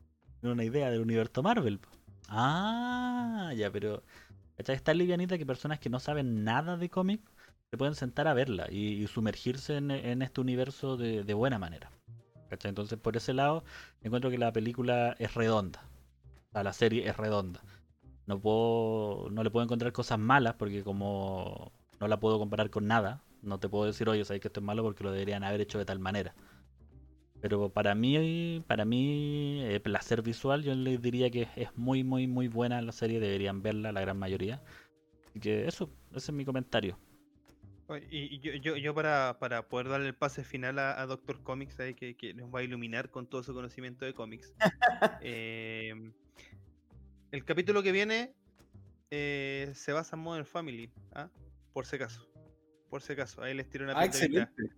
en 0.43 0.49
una 0.49 0.65
idea 0.65 0.91
del 0.91 1.01
universo 1.01 1.43
Marvel. 1.43 1.81
Ah, 2.29 3.53
ya, 3.57 3.71
pero 3.71 4.03
¿cachai? 4.57 4.77
es 4.77 4.83
tan 4.83 4.99
livianita 4.99 5.37
que 5.37 5.45
personas 5.45 5.81
que 5.81 5.91
no 5.91 6.01
saben 6.01 6.45
nada 6.45 6.77
de 6.77 6.89
cómic 6.89 7.21
se 7.71 7.77
pueden 7.77 7.95
sentar 7.95 8.27
a 8.27 8.35
verla 8.35 8.67
y, 8.71 9.03
y 9.03 9.07
sumergirse 9.07 9.77
en, 9.77 9.91
en, 9.91 10.23
este 10.23 10.41
universo 10.41 10.97
de, 10.97 11.25
de 11.25 11.35
buena 11.35 11.59
manera. 11.59 11.91
Entonces, 12.51 12.99
por 12.99 13.17
ese 13.17 13.35
lado, 13.35 13.65
encuentro 14.03 14.31
que 14.31 14.39
la 14.39 14.53
película 14.53 15.15
es 15.19 15.35
redonda. 15.35 15.83
O 16.49 16.53
sea, 16.53 16.65
la 16.65 16.73
serie 16.73 17.09
es 17.09 17.17
redonda. 17.17 17.61
No 18.27 18.41
puedo, 18.41 19.29
no 19.31 19.43
le 19.43 19.51
puedo 19.51 19.65
encontrar 19.65 19.93
cosas 19.93 20.19
malas 20.19 20.55
porque 20.55 20.83
como 20.85 21.73
no 22.01 22.09
la 22.09 22.21
puedo 22.21 22.39
comparar 22.39 22.71
con 22.71 22.87
nada, 22.87 23.23
no 23.43 23.59
te 23.59 23.69
puedo 23.69 23.87
decir, 23.87 24.09
oye, 24.09 24.25
sabes 24.25 24.41
que 24.41 24.49
esto 24.49 24.61
es 24.61 24.67
malo 24.67 24.83
porque 24.83 25.05
lo 25.05 25.13
deberían 25.13 25.45
haber 25.45 25.61
hecho 25.61 25.79
de 25.79 25.85
tal 25.85 25.99
manera. 25.99 26.35
Pero 27.41 27.71
para 27.71 27.95
mí, 27.95 28.63
para 28.67 28.85
mí, 28.85 29.63
eh, 29.65 29.81
placer 29.81 30.23
visual, 30.23 30.63
yo 30.63 30.75
les 30.75 31.01
diría 31.01 31.31
que 31.31 31.49
es 31.57 31.77
muy, 31.77 32.05
muy, 32.05 32.27
muy 32.27 32.49
buena 32.49 32.83
la 32.83 32.93
serie, 32.93 33.19
deberían 33.19 33.63
verla 33.63 33.93
la 33.93 34.01
gran 34.03 34.19
mayoría. 34.19 34.63
Así 35.29 35.41
que 35.41 35.67
eso, 35.67 35.91
ese 36.11 36.33
es 36.33 36.37
mi 36.37 36.45
comentario. 36.45 36.99
Y 37.99 38.39
yo, 38.41 38.53
yo, 38.55 38.77
yo 38.77 38.95
para, 38.95 39.39
para, 39.39 39.69
poder 39.69 39.89
darle 39.89 40.09
el 40.09 40.15
pase 40.15 40.45
final 40.45 40.79
a, 40.79 41.01
a 41.01 41.07
Doctor 41.07 41.43
Comics, 41.43 41.75
que, 41.75 42.17
que, 42.17 42.35
nos 42.35 42.55
va 42.55 42.61
a 42.61 42.63
iluminar 42.63 43.11
con 43.11 43.27
todo 43.27 43.43
su 43.43 43.53
conocimiento 43.53 44.05
de 44.05 44.15
cómics. 44.15 44.55
eh, 45.23 45.95
el 47.33 47.45
capítulo 47.45 47.83
que 47.83 47.91
viene 47.91 48.35
eh, 49.11 49.73
se 49.75 49.93
basa 49.93 50.15
en 50.15 50.23
Modern 50.23 50.47
Family, 50.47 50.93
¿ah? 51.13 51.29
por 51.73 51.87
si 51.87 51.97
acaso. 51.97 52.29
Por 52.89 53.03
si 53.03 53.13
acaso, 53.13 53.43
ahí 53.43 53.55
les 53.55 53.69
tiro 53.69 53.85
una 53.85 53.99
ah, 53.99 54.05
excelente. 54.05 54.71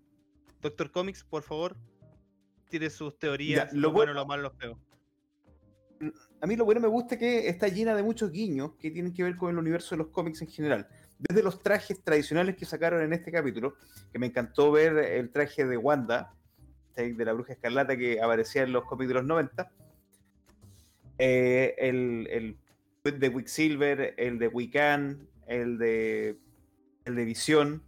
Doctor 0.61 0.91
Comics, 0.91 1.25
por 1.25 1.43
favor, 1.43 1.77
tire 2.71 2.89
sus 2.89 3.19
teorías, 3.19 3.71
ya, 3.71 3.75
lo, 3.75 3.89
lo 3.89 3.93
bueno, 3.93 4.15
lo 4.15 4.25
malo, 4.25 4.45
los 4.45 4.53
peor. 4.55 4.79
A 6.41 6.47
mí 6.47 6.57
lo 6.57 6.65
bueno 6.65 6.81
me 6.81 6.89
gusta 6.89 7.19
que 7.19 7.49
está 7.49 7.69
llena 7.69 7.95
de 7.95 8.03
muchos 8.03 8.33
guiños 8.33 8.75
que 8.77 8.91
tienen 8.91 9.13
que 9.13 9.23
ver 9.23 9.37
con 9.37 9.51
el 9.51 9.59
universo 9.59 9.95
de 9.95 9.99
los 9.99 10.09
cómics 10.09 10.43
en 10.43 10.49
general 10.49 10.89
desde 11.29 11.43
los 11.43 11.63
trajes 11.63 12.03
tradicionales 12.03 12.57
que 12.57 12.65
sacaron 12.65 13.03
en 13.03 13.13
este 13.13 13.31
capítulo, 13.31 13.75
que 14.13 14.19
me 14.19 14.27
encantó 14.27 14.73
ver 14.73 14.97
el 14.97 15.31
traje 15.31 15.65
de 15.65 15.77
Wanda, 15.77 16.35
de 16.97 17.25
la 17.25 17.33
bruja 17.33 17.53
escarlata 17.53 17.97
que 17.97 18.21
aparecía 18.21 18.63
en 18.63 18.73
los 18.73 18.85
cómics 18.85 19.09
de 19.09 19.15
los 19.15 19.25
90, 19.25 19.71
eh, 21.19 21.75
el, 21.79 22.29
el 22.31 22.59
de 23.19 23.33
Quicksilver, 23.33 24.15
el 24.17 24.39
de 24.39 24.49
Wiccan, 24.49 25.29
el 25.47 25.79
de, 25.79 26.39
el 27.05 27.15
de 27.15 27.25
Visión, 27.25 27.83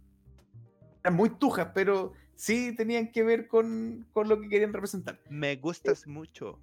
eran 1.03 1.15
muy 1.15 1.29
tujas, 1.29 1.69
pero 1.75 2.13
sí 2.35 2.73
tenían 2.75 3.11
que 3.11 3.23
ver 3.23 3.47
con, 3.47 4.07
con 4.13 4.29
lo 4.29 4.39
que 4.39 4.49
querían 4.49 4.73
representar. 4.73 5.19
Me 5.29 5.57
gustas 5.57 6.07
mucho. 6.07 6.59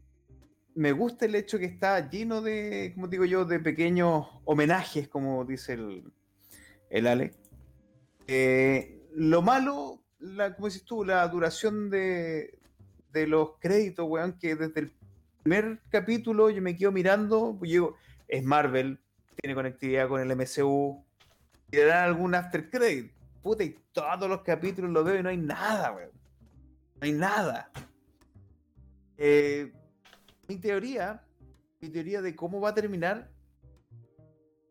Me 0.75 0.93
gusta 0.93 1.27
el 1.27 1.35
hecho 1.35 1.59
que 1.59 1.67
está 1.67 2.09
lleno 2.09 2.41
de, 2.41 2.93
como 2.95 3.07
digo 3.07 3.27
yo, 3.27 3.45
de 3.45 3.61
pequeños 3.61 4.27
homenajes, 4.45 5.07
como 5.07 5.45
dice 5.45 5.75
el, 5.75 6.13
el 6.93 7.07
Ale. 7.07 7.33
Eh, 8.27 9.09
lo 9.15 9.43
malo, 9.43 10.05
la, 10.21 10.55
como 10.55 10.69
dices 10.69 10.85
tú, 10.85 11.05
la 11.05 11.27
duración 11.27 11.91
de, 11.91 12.59
de 13.13 13.27
los 13.27 13.59
créditos, 13.59 14.07
weón, 14.09 14.39
que 14.39 14.55
desde 14.55 14.81
el 14.81 14.93
primer 15.43 15.81
capítulo 15.89 16.51
yo 16.51 16.61
me 16.61 16.77
quedo 16.77 16.93
mirando, 16.93 17.57
pues 17.59 17.71
digo, 17.71 17.97
es 18.29 18.45
Marvel, 18.45 19.01
tiene 19.41 19.55
conectividad 19.55 20.07
con 20.07 20.21
el 20.21 20.37
MCU, 20.37 21.03
y 21.71 21.77
le 21.77 21.85
dan 21.87 22.05
algún 22.05 22.35
after 22.35 22.69
credit. 22.71 23.11
Puta, 23.43 23.65
y 23.65 23.77
todos 23.93 24.29
los 24.29 24.43
capítulos 24.43 24.91
lo 24.91 25.03
veo 25.03 25.19
y 25.19 25.23
no 25.23 25.31
hay 25.31 25.39
nada, 25.39 25.93
weón. 25.93 26.11
No 26.97 27.07
hay 27.07 27.13
nada. 27.13 27.71
Eh, 29.17 29.73
mi 30.47 30.59
teoría, 30.59 31.25
mi 31.81 31.89
teoría 31.89 32.21
de 32.21 32.37
cómo 32.37 32.61
va 32.61 32.69
a 32.69 32.75
terminar, 32.75 33.31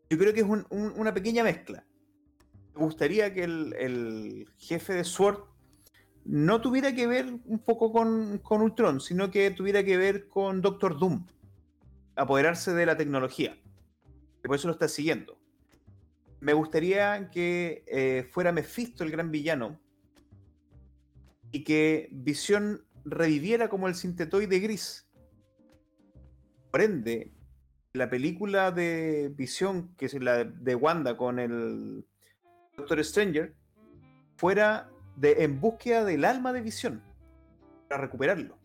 yo 0.08 0.18
creo 0.18 0.32
que 0.32 0.40
es 0.40 0.46
un, 0.46 0.64
un, 0.70 0.92
una 0.96 1.12
pequeña 1.12 1.42
mezcla 1.42 1.84
me 2.74 2.84
gustaría 2.84 3.32
que 3.34 3.44
el, 3.44 4.48
jefe 4.58 4.94
de 4.94 5.04
SWORD 5.04 5.40
no 6.24 6.60
tuviera 6.60 6.94
que 6.94 7.06
ver 7.06 7.26
un 7.44 7.58
poco 7.58 7.92
con, 7.92 8.40
Ultron, 8.48 9.00
sino 9.00 9.30
que 9.30 9.50
tuviera 9.50 9.84
que 9.84 9.96
ver 9.96 10.28
con 10.28 10.62
Doctor 10.62 10.98
Doom, 10.98 11.26
apoderarse 12.16 12.72
de 12.72 12.86
la 12.86 12.96
tecnología. 12.96 13.58
Y 14.44 14.46
por 14.46 14.56
eso 14.56 14.68
lo 14.68 14.74
está 14.74 14.88
siguiendo. 14.88 15.38
Me 16.40 16.52
gustaría 16.54 17.30
que 17.30 17.84
eh, 17.86 18.28
fuera 18.30 18.52
Mephisto 18.52 19.04
el 19.04 19.10
gran 19.10 19.30
villano 19.30 19.80
y 21.52 21.64
que 21.64 22.08
Visión 22.10 22.84
reviviera 23.04 23.68
como 23.68 23.88
el 23.88 23.94
sintetoide 23.94 24.58
gris. 24.60 25.08
Por 26.70 26.80
ende, 26.80 27.32
la 27.92 28.08
película 28.08 28.70
de 28.72 29.30
Visión, 29.36 29.94
que 29.96 30.06
es 30.06 30.14
la 30.14 30.44
de 30.44 30.74
Wanda 30.74 31.16
con 31.16 31.38
el 31.38 32.06
Doctor 32.76 33.04
Stranger, 33.04 33.54
fuera 34.36 34.90
de 35.16 35.44
en 35.44 35.60
búsqueda 35.60 36.04
del 36.04 36.24
alma 36.24 36.52
de 36.52 36.62
Visión 36.62 37.02
para 37.88 38.02
recuperarlo. 38.02 38.58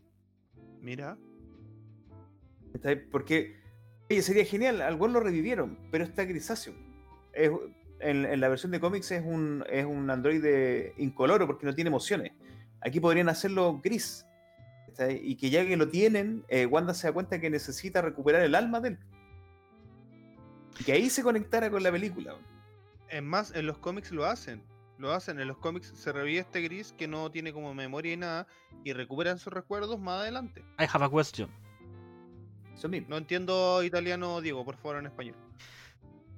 Mira. 0.81 1.17
Porque 3.11 3.59
oye, 4.09 4.21
sería 4.21 4.45
genial, 4.45 4.81
algo 4.81 5.07
lo 5.07 5.19
revivieron, 5.19 5.77
pero 5.91 6.03
está 6.03 6.23
grisáceo. 6.25 6.73
Es- 7.34 7.51
en, 7.99 8.25
en 8.25 8.39
la 8.39 8.47
versión 8.47 8.71
de 8.71 8.79
cómics 8.79 9.11
es 9.11 9.25
un, 9.25 9.63
es 9.71 9.84
un 9.84 10.09
androide 10.11 10.93
incoloro 10.97 11.47
porque 11.47 11.65
no 11.65 11.73
tiene 11.73 11.88
emociones. 11.88 12.31
Aquí 12.81 12.99
podrían 12.99 13.27
hacerlo 13.27 13.81
gris. 13.84 14.23
Y 15.21 15.35
que 15.35 15.49
ya 15.49 15.65
que 15.65 15.77
lo 15.77 15.89
tienen, 15.89 16.43
eh, 16.47 16.65
Wanda 16.67 16.93
se 16.93 17.07
da 17.07 17.13
cuenta 17.13 17.39
que 17.41 17.49
necesita 17.49 18.01
recuperar 18.01 18.41
el 18.43 18.53
alma 18.55 18.79
de 18.81 18.89
él. 18.89 18.99
Y 20.79 20.84
que 20.84 20.91
ahí 20.91 21.09
se 21.09 21.23
conectara 21.23 21.69
con 21.71 21.81
la 21.81 21.91
película. 21.91 22.35
Es 23.09 23.23
más, 23.23 23.53
en 23.55 23.65
los 23.65 23.77
cómics 23.77 24.11
lo 24.11 24.25
hacen. 24.25 24.63
Lo 24.97 25.11
hacen. 25.11 25.39
En 25.39 25.47
los 25.47 25.57
cómics 25.57 25.91
se 25.95 26.11
revive 26.11 26.39
este 26.39 26.61
gris 26.61 26.93
que 26.97 27.07
no 27.07 27.29
tiene 27.31 27.53
como 27.53 27.73
memoria 27.73 28.13
y 28.13 28.17
nada. 28.17 28.47
Y 28.84 28.93
recuperan 28.93 29.39
sus 29.39 29.53
recuerdos 29.53 29.99
más 29.99 30.21
adelante. 30.21 30.61
I 30.79 30.85
have 30.91 31.05
a 31.05 31.09
question. 31.09 31.49
No 33.07 33.17
entiendo 33.17 33.81
italiano, 33.84 34.39
Diego, 34.39 34.63
por 34.63 34.77
favor, 34.77 34.97
en 34.97 35.07
español. 35.07 35.35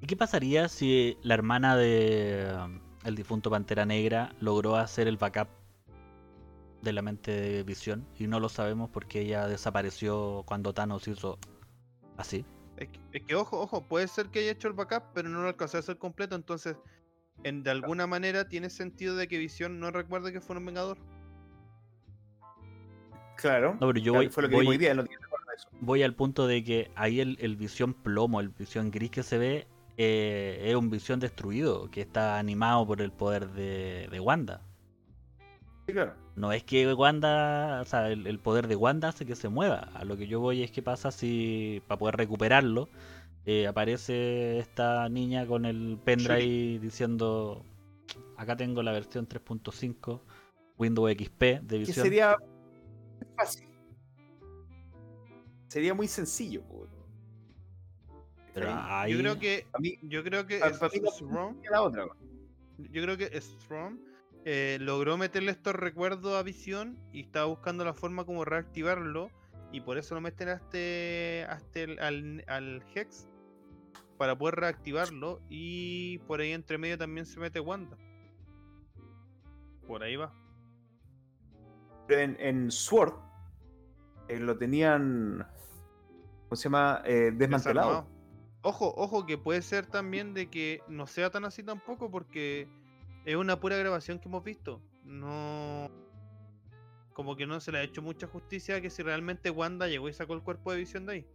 ¿Y 0.01 0.05
qué 0.07 0.15
pasaría 0.15 0.69
si 0.69 1.17
la 1.21 1.33
hermana 1.33 1.75
de 1.75 2.55
um, 2.63 2.79
el 3.03 3.15
difunto 3.15 3.49
Pantera 3.49 3.85
Negra 3.85 4.33
logró 4.39 4.77
hacer 4.77 5.07
el 5.09 5.17
backup 5.17 5.49
de 6.81 6.93
la 6.93 7.01
mente 7.01 7.31
de 7.31 7.63
Visión 7.63 8.07
y 8.17 8.27
no 8.27 8.39
lo 8.39 8.47
sabemos 8.47 8.89
porque 8.89 9.21
ella 9.21 9.47
desapareció 9.47 10.43
cuando 10.45 10.73
Thanos 10.73 11.07
hizo 11.09 11.37
así? 12.15 12.45
Es 12.79 12.87
que, 12.89 12.99
es 13.13 13.23
que, 13.25 13.35
ojo, 13.35 13.59
ojo, 13.61 13.85
puede 13.87 14.07
ser 14.07 14.29
que 14.29 14.39
haya 14.39 14.51
hecho 14.51 14.67
el 14.69 14.73
backup, 14.73 15.03
pero 15.13 15.29
no 15.29 15.41
lo 15.41 15.49
alcanzó 15.49 15.77
a 15.77 15.81
hacer 15.81 15.97
completo. 15.97 16.35
Entonces, 16.35 16.77
en, 17.43 17.61
de 17.61 17.71
alguna 17.71 18.07
manera 18.07 18.47
tiene 18.47 18.69
sentido 18.69 19.15
de 19.15 19.27
que 19.27 19.37
Visión 19.37 19.79
no 19.79 19.91
recuerde 19.91 20.31
que 20.33 20.41
fue 20.41 20.57
un 20.57 20.65
vengador. 20.65 20.97
Claro. 23.37 23.73
No, 23.79 23.87
pero 23.87 23.99
yo 23.99 24.11
Claro, 24.13 24.25
voy, 24.25 24.29
fue 24.29 24.43
lo 24.43 24.49
que 24.49 24.55
voy- 24.55 24.67
hoy 24.67 24.77
día, 24.77 24.93
no 24.93 25.03
eso. 25.03 25.69
voy 25.81 26.03
al 26.03 26.13
punto 26.15 26.47
de 26.47 26.63
que 26.63 26.91
ahí 26.95 27.19
el, 27.21 27.37
el 27.39 27.55
visión 27.55 27.93
plomo, 27.93 28.39
el 28.39 28.49
visión 28.49 28.91
gris 28.91 29.11
que 29.11 29.23
se 29.23 29.37
ve, 29.37 29.67
eh, 29.97 30.61
es 30.69 30.75
un 30.75 30.89
visión 30.89 31.19
destruido, 31.19 31.89
que 31.91 32.01
está 32.01 32.37
animado 32.39 32.85
por 32.87 33.01
el 33.01 33.11
poder 33.11 33.49
de, 33.51 34.07
de 34.09 34.19
Wanda. 34.19 34.61
Sí, 35.85 35.93
claro. 35.93 36.13
No 36.39 36.53
es 36.53 36.63
que 36.63 36.93
Wanda, 36.93 37.81
o 37.81 37.85
sea, 37.85 38.07
el, 38.07 38.25
el 38.25 38.39
poder 38.39 38.67
de 38.69 38.77
Wanda 38.77 39.09
hace 39.09 39.25
que 39.25 39.35
se 39.35 39.49
mueva. 39.49 39.89
A 39.93 40.05
lo 40.05 40.15
que 40.15 40.25
yo 40.25 40.39
voy 40.39 40.63
es 40.63 40.71
que 40.71 40.81
pasa 40.81 41.11
si, 41.11 41.83
para 41.85 41.99
poder 41.99 42.15
recuperarlo, 42.15 42.87
eh, 43.45 43.67
aparece 43.67 44.57
esta 44.59 45.09
niña 45.09 45.45
con 45.45 45.65
el 45.65 45.99
pendrive 46.01 46.79
diciendo, 46.79 47.65
acá 48.37 48.55
tengo 48.55 48.81
la 48.83 48.93
versión 48.93 49.27
3.5, 49.27 50.21
Windows 50.77 51.11
XP 51.11 51.41
de 51.41 51.59
Que 51.67 51.77
visión. 51.79 52.05
sería 52.05 52.37
fácil. 53.35 53.67
Sería 55.67 55.93
muy 55.93 56.07
sencillo. 56.07 56.63
Pero 58.53 58.69
Ahí, 58.71 59.11
Yo 59.11 59.19
creo 59.19 59.39
que. 59.39 59.67
A 59.73 59.79
mí, 59.79 59.99
Yo 60.03 60.23
creo 60.23 60.47
que 60.47 60.63
a- 60.63 60.69
mí 60.69 60.73
no 61.01 61.11
Strong- 61.11 61.69
la 61.69 61.81
otra. 61.81 62.05
Yo 62.77 63.03
creo 63.03 63.17
que 63.17 63.39
Strong 63.41 63.99
eh, 64.45 64.77
logró 64.81 65.17
meterle 65.17 65.51
estos 65.51 65.75
recuerdos 65.75 66.33
a 66.35 66.43
Visión 66.43 66.97
y 67.11 67.21
estaba 67.21 67.45
buscando 67.45 67.83
la 67.85 67.93
forma 67.93 68.25
como 68.25 68.45
reactivarlo. 68.45 69.29
Y 69.71 69.81
por 69.81 69.97
eso 69.97 70.15
lo 70.15 70.21
meten 70.21 70.49
hasta, 70.49 71.51
hasta 71.51 71.79
el- 71.79 71.99
al, 71.99 72.43
al 72.47 72.83
Hex 72.95 73.27
para 74.17 74.37
poder 74.37 74.55
reactivarlo. 74.55 75.41
Y 75.49 76.17
por 76.19 76.41
ahí 76.41 76.51
entre 76.53 76.77
medio 76.77 76.97
también 76.97 77.25
se 77.25 77.39
mete 77.39 77.59
Wanda. 77.59 77.97
Por 79.87 80.03
ahí 80.03 80.15
va. 80.15 80.33
Pero 82.07 82.21
en, 82.21 82.37
en 82.39 82.71
Sword 82.71 83.13
eh, 84.27 84.39
lo 84.39 84.57
tenían. 84.57 85.45
¿Cómo 86.43 86.55
se 86.55 86.63
llama? 86.63 87.01
Eh, 87.05 87.31
desmantelado. 87.35 87.89
Desarmado. 87.89 88.19
Ojo, 88.61 88.93
ojo, 88.97 89.25
que 89.25 89.37
puede 89.37 89.61
ser 89.61 89.85
también 89.85 90.33
de 90.33 90.49
que 90.49 90.81
no 90.87 91.07
sea 91.07 91.29
tan 91.29 91.45
así 91.45 91.63
tampoco, 91.63 92.09
porque 92.11 92.67
es 93.25 93.35
una 93.35 93.59
pura 93.59 93.77
grabación 93.77 94.19
que 94.19 94.27
hemos 94.27 94.43
visto. 94.43 94.81
No. 95.03 95.89
Como 97.13 97.35
que 97.35 97.45
no 97.45 97.59
se 97.59 97.71
le 97.71 97.79
ha 97.79 97.83
hecho 97.83 98.01
mucha 98.01 98.27
justicia 98.27 98.79
que 98.81 98.89
si 98.89 99.03
realmente 99.03 99.49
Wanda 99.49 99.87
llegó 99.87 100.07
y 100.07 100.13
sacó 100.13 100.33
el 100.35 100.41
cuerpo 100.41 100.71
de 100.71 100.77
visión 100.79 101.05
de 101.05 101.13
ahí. 101.13 101.27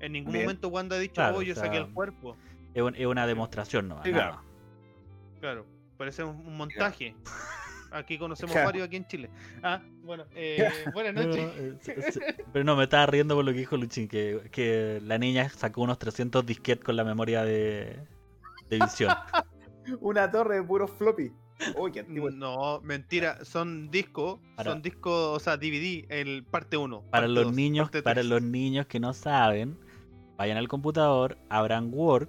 En 0.00 0.12
ningún 0.12 0.32
Bien. 0.32 0.44
momento 0.44 0.68
Wanda 0.68 0.96
ha 0.96 0.98
dicho, 0.98 1.14
Claro, 1.14 1.36
oh, 1.36 1.42
yo 1.42 1.52
o 1.52 1.56
saqué 1.56 1.76
el 1.78 1.92
cuerpo. 1.92 2.36
es, 2.74 2.82
un- 2.82 2.94
es 2.96 3.06
una 3.06 3.26
demostración, 3.26 3.88
¿no? 3.88 4.02
Sí, 4.02 4.10
claro. 4.12 4.42
Claro, 5.40 5.66
parece 5.96 6.24
un, 6.24 6.36
un 6.46 6.56
montaje. 6.56 7.14
Aquí 7.92 8.18
conocemos 8.18 8.52
Claro. 8.54 8.66
varios 8.66 8.86
aquí 8.88 8.96
en 8.96 9.06
Chile. 9.06 9.30
Ah, 9.62 9.80
bueno, 10.02 10.24
eh, 10.34 10.68
buenas 10.92 11.14
noches. 11.14 11.88
eh, 11.88 12.44
Pero 12.52 12.64
no, 12.64 12.74
me 12.74 12.84
estaba 12.84 13.06
riendo 13.06 13.36
por 13.36 13.44
lo 13.44 13.52
que 13.52 13.58
dijo 13.58 13.76
Luchín, 13.76 14.08
que, 14.08 14.48
que 14.50 15.00
la 15.04 15.16
niña 15.18 15.48
sacó 15.48 15.82
unos 15.82 15.98
300 16.00 16.44
disquetes 16.44 16.84
con 16.84 16.96
la 16.96 17.04
memoria 17.04 17.44
de, 17.44 18.00
de 18.68 18.78
visión. 18.80 19.14
Una 20.00 20.30
torre 20.30 20.56
de 20.56 20.62
puros 20.62 20.90
floppy. 20.90 21.32
Uy, 21.76 21.92
qué 21.92 22.00
antiguo. 22.00 22.30
No, 22.30 22.80
mentira, 22.80 23.44
son 23.44 23.90
discos, 23.90 24.40
Para- 24.56 24.72
son 24.72 24.82
discos, 24.82 25.36
o 25.36 25.38
sea, 25.40 25.56
DVD, 25.56 26.04
el 26.08 26.44
parte 26.44 26.76
1. 26.76 27.02
Para 27.10 27.28
los 27.28 27.54
niños, 27.54 27.90
para 28.02 28.22
los 28.24 28.42
niños 28.42 28.86
que 28.86 28.98
no 28.98 29.12
saben, 29.12 29.78
vayan 30.36 30.56
al 30.56 30.66
computador, 30.68 31.38
abran 31.48 31.90
Word 31.92 32.28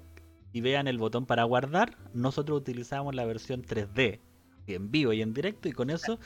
y 0.53 0.61
vean 0.61 0.87
el 0.87 0.97
botón 0.99 1.25
para 1.25 1.43
guardar. 1.43 1.97
Nosotros 2.13 2.59
utilizamos 2.59 3.15
la 3.15 3.25
versión 3.25 3.63
3D, 3.63 4.19
y 4.67 4.73
en 4.75 4.91
vivo 4.91 5.11
y 5.11 5.21
en 5.23 5.33
directo, 5.33 5.67
y 5.67 5.71
con 5.71 5.89
eso, 5.89 6.19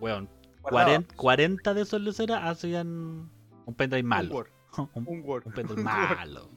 weón, 0.00 0.28
Guardaba. 0.62 0.84
40, 0.86 1.14
40 1.14 1.74
de 1.74 1.82
esos 1.82 2.00
luceras 2.00 2.42
hacían 2.44 3.30
un 3.66 3.74
pendrive 3.76 4.02
Un 4.02 4.08
malo. 4.08 4.34
Word, 4.34 4.48
Un, 4.94 5.06
un 5.06 5.22
Word. 5.24 5.46
un 5.46 5.52
pendrive 5.52 5.80
un 5.80 5.84
malo. 5.84 6.48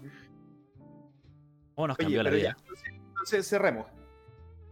¿Cómo 1.76 1.88
nos 1.88 1.98
Oye, 1.98 2.06
cambió 2.06 2.24
la 2.24 2.30
vida? 2.30 2.58
ya, 2.58 3.01
entonces, 3.22 3.48
cerremos. 3.48 3.86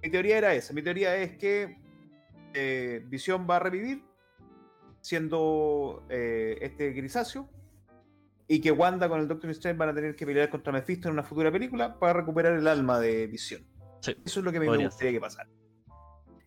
Mi 0.01 0.09
teoría 0.09 0.37
era 0.37 0.53
esa. 0.53 0.73
Mi 0.73 0.81
teoría 0.81 1.15
es 1.17 1.37
que 1.37 1.77
eh, 2.53 3.03
Visión 3.07 3.45
va 3.49 3.57
a 3.57 3.59
revivir 3.59 4.03
siendo 5.01 6.03
eh, 6.09 6.57
este 6.61 6.91
grisáceo 6.91 7.49
y 8.47 8.59
que 8.59 8.71
Wanda 8.71 9.07
con 9.07 9.19
el 9.19 9.27
Doctor 9.27 9.51
Strange 9.51 9.77
van 9.77 9.89
a 9.89 9.93
tener 9.93 10.15
que 10.15 10.25
pelear 10.25 10.49
contra 10.49 10.73
Mephisto 10.73 11.07
en 11.07 11.13
una 11.13 11.23
futura 11.23 11.51
película 11.51 11.99
para 11.99 12.13
recuperar 12.13 12.53
el 12.53 12.67
alma 12.67 12.99
de 12.99 13.27
Visión. 13.27 13.63
Sí, 14.01 14.15
Eso 14.25 14.39
es 14.39 14.45
lo 14.45 14.51
que 14.51 14.59
me 14.59 14.65
podría 14.65 14.87
gustaría 14.87 15.11
que 15.11 15.19
pasara. 15.19 15.49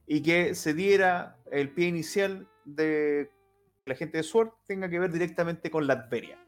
Y 0.07 0.23
que 0.23 0.55
se 0.55 0.75
diera 0.75 1.39
el 1.51 1.71
pie 1.71 1.87
inicial 1.87 2.49
de 2.65 3.31
que 3.85 3.91
la 3.91 3.95
gente 3.95 4.19
de 4.19 4.25
Sword 4.25 4.51
tenga 4.67 4.89
que 4.89 4.99
ver 4.99 5.13
directamente 5.13 5.71
con 5.71 5.87
Latveria. 5.87 6.39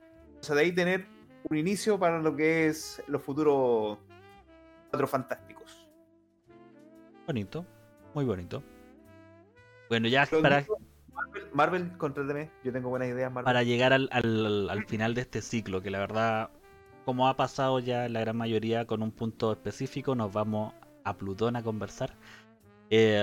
O 0.40 0.42
sea, 0.42 0.56
de 0.56 0.62
ahí 0.62 0.72
tener 0.72 1.06
un 1.48 1.56
inicio 1.56 1.98
para 1.98 2.20
lo 2.20 2.34
que 2.34 2.66
es 2.66 3.02
los 3.06 3.22
futuros 3.22 3.98
cuatro 4.94 5.06
fantásticos. 5.08 5.88
Bonito, 7.26 7.66
muy 8.14 8.24
bonito. 8.24 8.62
Bueno, 9.88 10.08
ya 10.08 10.26
para, 10.26 10.64
Marvel, 11.52 11.92
Marvel. 11.98 12.50
Yo 12.62 12.72
tengo 12.72 12.88
buenas 12.90 13.08
ideas, 13.08 13.30
Marvel. 13.32 13.44
para 13.44 13.62
llegar 13.62 13.92
al, 13.92 14.08
al- 14.12 14.70
al 14.70 14.86
final 14.86 15.14
de 15.14 15.22
este 15.22 15.42
ciclo, 15.42 15.82
que 15.82 15.90
la 15.90 15.98
verdad, 15.98 16.50
como 17.04 17.28
ha 17.28 17.36
pasado 17.36 17.80
ya 17.80 18.08
la 18.08 18.20
gran 18.20 18.36
mayoría 18.36 18.86
con 18.86 19.02
un 19.02 19.10
punto 19.10 19.52
específico, 19.52 20.14
nos 20.14 20.32
vamos 20.32 20.74
a 21.04 21.16
Plutón 21.16 21.56
a 21.56 21.62
conversar. 21.62 22.14
Eh, 22.90 23.22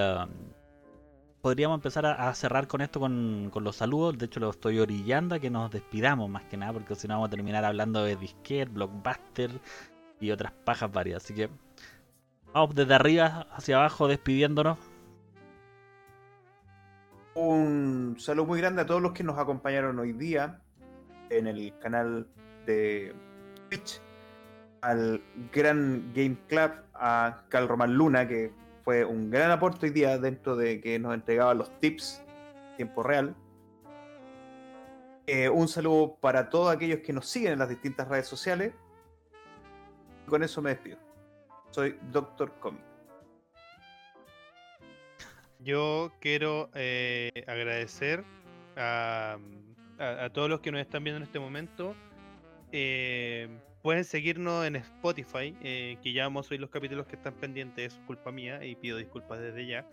podríamos 1.42 1.76
empezar 1.78 2.06
a, 2.06 2.30
a 2.30 2.34
cerrar 2.36 2.68
con 2.68 2.82
esto 2.82 3.00
con, 3.00 3.50
con 3.52 3.64
los 3.64 3.76
saludos. 3.78 4.18
De 4.18 4.26
hecho, 4.26 4.40
lo 4.40 4.50
estoy 4.50 4.80
orillando 4.80 5.36
a 5.36 5.40
que 5.40 5.50
nos 5.50 5.72
despidamos 5.72 6.30
más 6.30 6.44
que 6.46 6.58
nada, 6.58 6.74
porque 6.74 6.96
si 6.96 7.08
no 7.08 7.16
vamos 7.16 7.28
a 7.28 7.32
terminar 7.32 7.66
hablando 7.66 8.04
de 8.04 8.16
disquete, 8.16 8.72
blockbuster 8.72 9.52
y 10.22 10.32
otras 10.32 10.54
pajas 10.64 10.92
varias. 10.92 11.24
Así 11.24 11.34
que 11.34 11.50
vamos 12.54 12.74
desde 12.76 12.94
arriba 12.94 13.48
hacia 13.52 13.78
abajo 13.78 14.08
despidiéndonos. 14.08 14.78
Un 17.34 18.16
saludo 18.20 18.46
muy 18.46 18.60
grande 18.60 18.82
a 18.82 18.86
todos 18.86 19.02
los 19.02 19.14
que 19.14 19.24
nos 19.24 19.38
acompañaron 19.38 19.98
hoy 20.00 20.14
día 20.14 20.62
en 21.30 21.48
el 21.48 21.74
canal 21.80 22.28
de 22.66 23.16
Twitch, 23.70 24.02
al 24.82 25.22
gran 25.54 26.12
Game 26.14 26.38
Club, 26.48 26.72
a 26.94 27.44
Cal 27.50 27.68
Román 27.68 27.94
Luna, 27.94 28.28
que 28.28 28.52
fue 28.84 29.06
un 29.06 29.30
gran 29.30 29.50
aporte 29.50 29.86
hoy 29.86 29.92
día 29.94 30.18
dentro 30.18 30.56
de 30.56 30.82
que 30.82 31.00
nos 31.00 31.14
entregaba 31.14 31.54
los 31.54 31.80
tips 31.80 32.22
en 32.72 32.76
tiempo 32.78 33.04
real. 33.04 33.36
Eh, 35.28 35.48
un 35.48 35.68
saludo 35.70 36.18
para 36.20 36.50
todos 36.50 36.76
aquellos 36.76 37.00
que 37.00 37.14
nos 37.14 37.28
siguen 37.28 37.54
en 37.54 37.60
las 37.60 37.70
distintas 37.70 38.08
redes 38.10 38.28
sociales. 38.28 38.74
Con 40.28 40.44
eso 40.44 40.62
me 40.62 40.72
despido. 40.72 40.98
Soy 41.72 41.98
Doctor 42.12 42.54
Comic. 42.60 42.82
Yo 45.60 46.12
quiero 46.20 46.70
eh, 46.74 47.44
agradecer 47.48 48.24
a, 48.76 49.38
todos 50.34 50.50
los 50.50 50.62
que 50.62 50.72
nos 50.72 50.82
están 50.82 51.04
viendo 51.04 51.18
en 51.18 51.24
este 51.24 51.40
momento. 51.40 51.96
Eh, 52.72 53.48
pueden 53.84 54.04
seguirnos 54.04 54.66
en 54.66 54.78
Spotify, 54.78 55.56
eh, 55.62 55.98
que 56.02 56.14
ya 56.14 56.24
vamos 56.24 56.48
a 56.48 56.52
oír 56.52 56.62
los 56.62 56.72
capítulos 56.72 57.06
que 57.06 57.16
están 57.16 57.36
pendientes, 57.36 57.94
es 57.94 58.00
culpa 58.08 58.32
mía 58.32 58.66
y 58.66 58.76
pido 58.76 58.98
disculpas 58.98 59.40
desde 59.40 59.68
ya. 59.68 59.88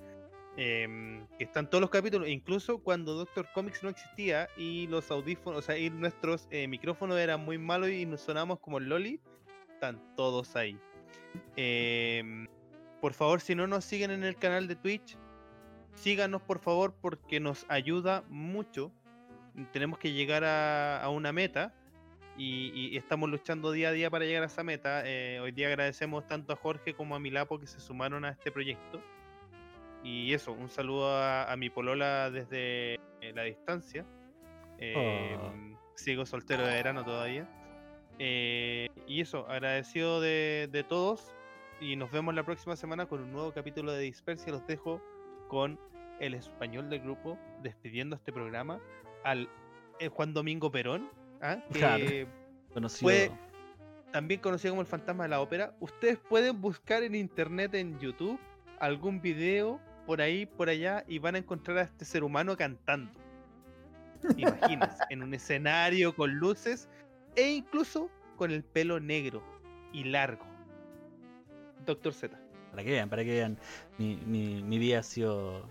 Que 0.58 1.20
están 1.38 1.70
todos 1.70 1.80
los 1.80 1.90
capítulos, 1.90 2.28
incluso 2.28 2.78
cuando 2.78 3.14
Doctor 3.14 3.46
Comics 3.54 3.84
no 3.84 3.90
existía 3.90 4.48
y 4.56 4.88
los 4.88 5.08
audífonos, 5.08 5.60
o 5.60 5.62
sea, 5.62 5.78
y 5.78 5.88
nuestros 5.88 6.48
eh, 6.50 6.66
micrófonos 6.66 7.16
eran 7.16 7.44
muy 7.44 7.58
malos 7.58 7.90
y 7.90 8.04
nos 8.06 8.22
sonamos 8.22 8.58
como 8.58 8.78
el 8.78 8.88
Loli, 8.88 9.20
están 9.78 10.00
todos 10.16 10.56
ahí. 10.56 10.76
Em, 11.54 12.48
por 13.00 13.14
favor, 13.14 13.40
si 13.40 13.54
no 13.54 13.68
nos 13.68 13.84
siguen 13.84 14.10
en 14.10 14.24
el 14.24 14.34
canal 14.34 14.66
de 14.66 14.74
Twitch, 14.74 15.16
síganos 15.94 16.42
por 16.42 16.58
favor 16.58 16.94
porque 17.00 17.38
nos 17.38 17.64
ayuda 17.68 18.24
mucho. 18.28 18.90
Tenemos 19.72 20.00
que 20.00 20.12
llegar 20.12 20.42
a, 20.42 21.00
a 21.00 21.08
una 21.10 21.32
meta 21.32 21.72
y, 22.36 22.72
y 22.74 22.96
estamos 22.96 23.28
luchando 23.30 23.70
día 23.70 23.90
a 23.90 23.92
día 23.92 24.10
para 24.10 24.24
llegar 24.24 24.42
a 24.42 24.46
esa 24.46 24.64
meta. 24.64 25.02
Eh, 25.04 25.38
hoy 25.40 25.52
día 25.52 25.68
agradecemos 25.68 26.26
tanto 26.26 26.52
a 26.52 26.56
Jorge 26.56 26.94
como 26.94 27.14
a 27.14 27.20
Milapo 27.20 27.60
que 27.60 27.68
se 27.68 27.78
sumaron 27.78 28.24
a 28.24 28.30
este 28.30 28.50
proyecto. 28.50 29.00
Y 30.02 30.32
eso, 30.32 30.52
un 30.52 30.70
saludo 30.70 31.08
a, 31.08 31.52
a 31.52 31.56
mi 31.56 31.70
polola 31.70 32.30
desde 32.30 32.94
eh, 32.94 33.32
la 33.32 33.44
distancia. 33.44 34.04
Eh, 34.78 35.38
Sigo 35.94 36.26
soltero 36.26 36.64
de 36.64 36.74
verano 36.74 37.04
todavía. 37.04 37.48
Eh, 38.18 38.88
y 39.06 39.20
eso, 39.20 39.48
agradecido 39.48 40.20
de, 40.20 40.68
de 40.70 40.84
todos. 40.84 41.32
Y 41.80 41.96
nos 41.96 42.10
vemos 42.10 42.34
la 42.34 42.42
próxima 42.42 42.74
semana 42.76 43.06
con 43.06 43.22
un 43.22 43.32
nuevo 43.32 43.52
capítulo 43.52 43.92
de 43.92 44.00
Dispersia. 44.02 44.52
Los 44.52 44.66
dejo 44.66 45.00
con 45.48 45.78
el 46.20 46.34
español 46.34 46.90
del 46.90 47.00
grupo 47.00 47.38
despidiendo 47.62 48.16
este 48.16 48.32
programa 48.32 48.80
al 49.24 49.48
eh, 50.00 50.08
Juan 50.08 50.32
Domingo 50.34 50.70
Perón, 50.70 51.08
¿ah? 51.40 51.58
que 51.72 51.78
Claro. 51.78 52.04
Fue- 53.04 53.30
también 54.12 54.40
conocido 54.40 54.72
como 54.72 54.80
el 54.80 54.86
fantasma 54.88 55.24
de 55.24 55.28
la 55.30 55.40
ópera. 55.40 55.74
Ustedes 55.80 56.18
pueden 56.18 56.60
buscar 56.60 57.02
en 57.02 57.14
internet, 57.14 57.74
en 57.74 57.98
YouTube, 58.00 58.40
algún 58.80 59.20
video 59.20 59.80
por 60.06 60.20
ahí, 60.22 60.46
por 60.46 60.68
allá, 60.70 61.04
y 61.06 61.18
van 61.18 61.34
a 61.34 61.38
encontrar 61.38 61.78
a 61.78 61.82
este 61.82 62.04
ser 62.06 62.24
humano 62.24 62.56
cantando. 62.56 63.12
Imagínense, 64.36 65.04
en 65.10 65.22
un 65.22 65.34
escenario 65.34 66.14
con 66.16 66.34
luces 66.34 66.88
e 67.38 67.52
incluso 67.52 68.10
con 68.36 68.50
el 68.50 68.64
pelo 68.64 68.98
negro 68.98 69.42
y 69.92 70.04
largo. 70.04 70.44
Doctor 71.86 72.12
Z. 72.12 72.36
Para 72.72 72.82
que 72.82 72.90
vean, 72.90 73.08
para 73.08 73.24
que 73.24 73.30
vean. 73.30 73.58
Mi, 73.96 74.16
mi, 74.26 74.62
mi 74.62 74.78
vida 74.78 74.98
ha 74.98 75.02
sido 75.04 75.62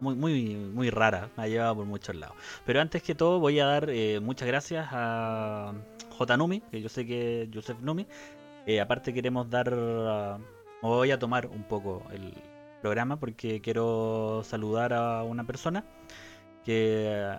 muy, 0.00 0.14
muy, 0.14 0.54
muy 0.56 0.88
rara. 0.88 1.28
Me 1.36 1.42
ha 1.44 1.48
llevado 1.48 1.76
por 1.76 1.84
muchos 1.84 2.16
lados. 2.16 2.34
Pero 2.64 2.80
antes 2.80 3.02
que 3.02 3.14
todo, 3.14 3.40
voy 3.40 3.60
a 3.60 3.66
dar 3.66 3.90
eh, 3.90 4.20
muchas 4.20 4.48
gracias 4.48 4.88
a 4.90 5.74
J. 6.16 6.36
Numi, 6.38 6.60
que 6.70 6.80
yo 6.80 6.88
sé 6.88 7.06
que 7.06 7.48
Joseph 7.52 7.80
Numi. 7.80 8.06
Eh, 8.66 8.80
aparte, 8.80 9.12
queremos 9.12 9.50
dar. 9.50 9.70
ah, 9.74 10.38
voy 10.80 11.10
a 11.10 11.18
tomar 11.18 11.46
un 11.46 11.64
poco 11.64 12.02
el 12.10 12.32
programa 12.80 13.20
porque 13.20 13.60
quiero 13.60 14.42
saludar 14.44 14.94
a 14.94 15.22
una 15.24 15.44
persona 15.44 15.84
que 16.64 17.38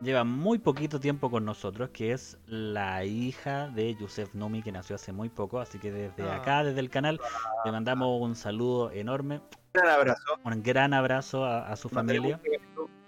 lleva 0.00 0.24
muy 0.24 0.58
poquito 0.58 1.00
tiempo 1.00 1.30
con 1.30 1.44
nosotros, 1.44 1.90
que 1.90 2.12
es 2.12 2.38
la 2.46 3.04
hija 3.04 3.68
de 3.68 3.94
Yusef 3.94 4.34
Numi, 4.34 4.62
que 4.62 4.72
nació 4.72 4.96
hace 4.96 5.12
muy 5.12 5.28
poco. 5.28 5.60
Así 5.60 5.78
que 5.78 5.90
desde 5.90 6.22
Ah. 6.28 6.36
acá, 6.36 6.64
desde 6.64 6.80
el 6.80 6.90
canal, 6.90 7.20
le 7.64 7.72
mandamos 7.72 8.20
un 8.20 8.34
saludo 8.36 8.90
enorme, 8.90 9.36
Un 9.36 9.80
gran 9.82 9.88
abrazo. 9.90 10.22
un 10.44 10.62
gran 10.62 10.94
abrazo 10.94 11.44
a, 11.44 11.68
a 11.68 11.76
su 11.76 11.88
familia. 11.88 12.40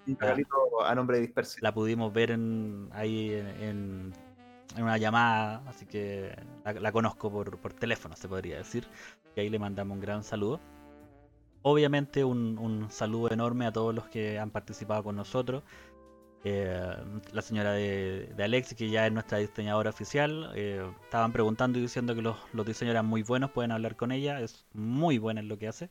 Un 0.08 0.16
regalito 0.18 0.56
a 0.84 0.94
nombre 0.94 1.16
de 1.16 1.22
Dispersia. 1.26 1.58
La 1.62 1.74
pudimos 1.74 2.12
ver 2.12 2.30
en, 2.30 2.88
ahí 2.92 3.32
en, 3.34 3.46
en- 3.62 4.12
en 4.76 4.82
una 4.82 4.98
llamada, 4.98 5.62
así 5.66 5.86
que 5.86 6.36
la, 6.64 6.72
la 6.74 6.92
conozco 6.92 7.30
por, 7.30 7.58
por 7.58 7.72
teléfono, 7.72 8.14
se 8.14 8.28
podría 8.28 8.58
decir. 8.58 8.86
Y 9.34 9.40
ahí 9.40 9.48
le 9.48 9.58
mandamos 9.58 9.94
un 9.96 10.00
gran 10.00 10.22
saludo. 10.22 10.60
Obviamente 11.62 12.22
un, 12.24 12.58
un 12.58 12.90
saludo 12.90 13.32
enorme 13.32 13.66
a 13.66 13.72
todos 13.72 13.92
los 13.94 14.06
que 14.06 14.38
han 14.38 14.50
participado 14.50 15.02
con 15.02 15.16
nosotros. 15.16 15.64
Eh, 16.44 16.96
la 17.32 17.42
señora 17.42 17.72
de, 17.72 18.32
de 18.36 18.44
Alexis, 18.44 18.76
que 18.78 18.88
ya 18.88 19.06
es 19.06 19.12
nuestra 19.12 19.38
diseñadora 19.38 19.90
oficial, 19.90 20.52
eh, 20.54 20.88
estaban 21.02 21.32
preguntando 21.32 21.78
y 21.78 21.82
diciendo 21.82 22.14
que 22.14 22.22
los, 22.22 22.36
los 22.52 22.64
diseños 22.64 22.92
eran 22.92 23.06
muy 23.06 23.22
buenos, 23.22 23.50
pueden 23.50 23.72
hablar 23.72 23.96
con 23.96 24.12
ella, 24.12 24.40
es 24.40 24.64
muy 24.72 25.18
buena 25.18 25.40
en 25.40 25.48
lo 25.48 25.58
que 25.58 25.66
hace. 25.66 25.90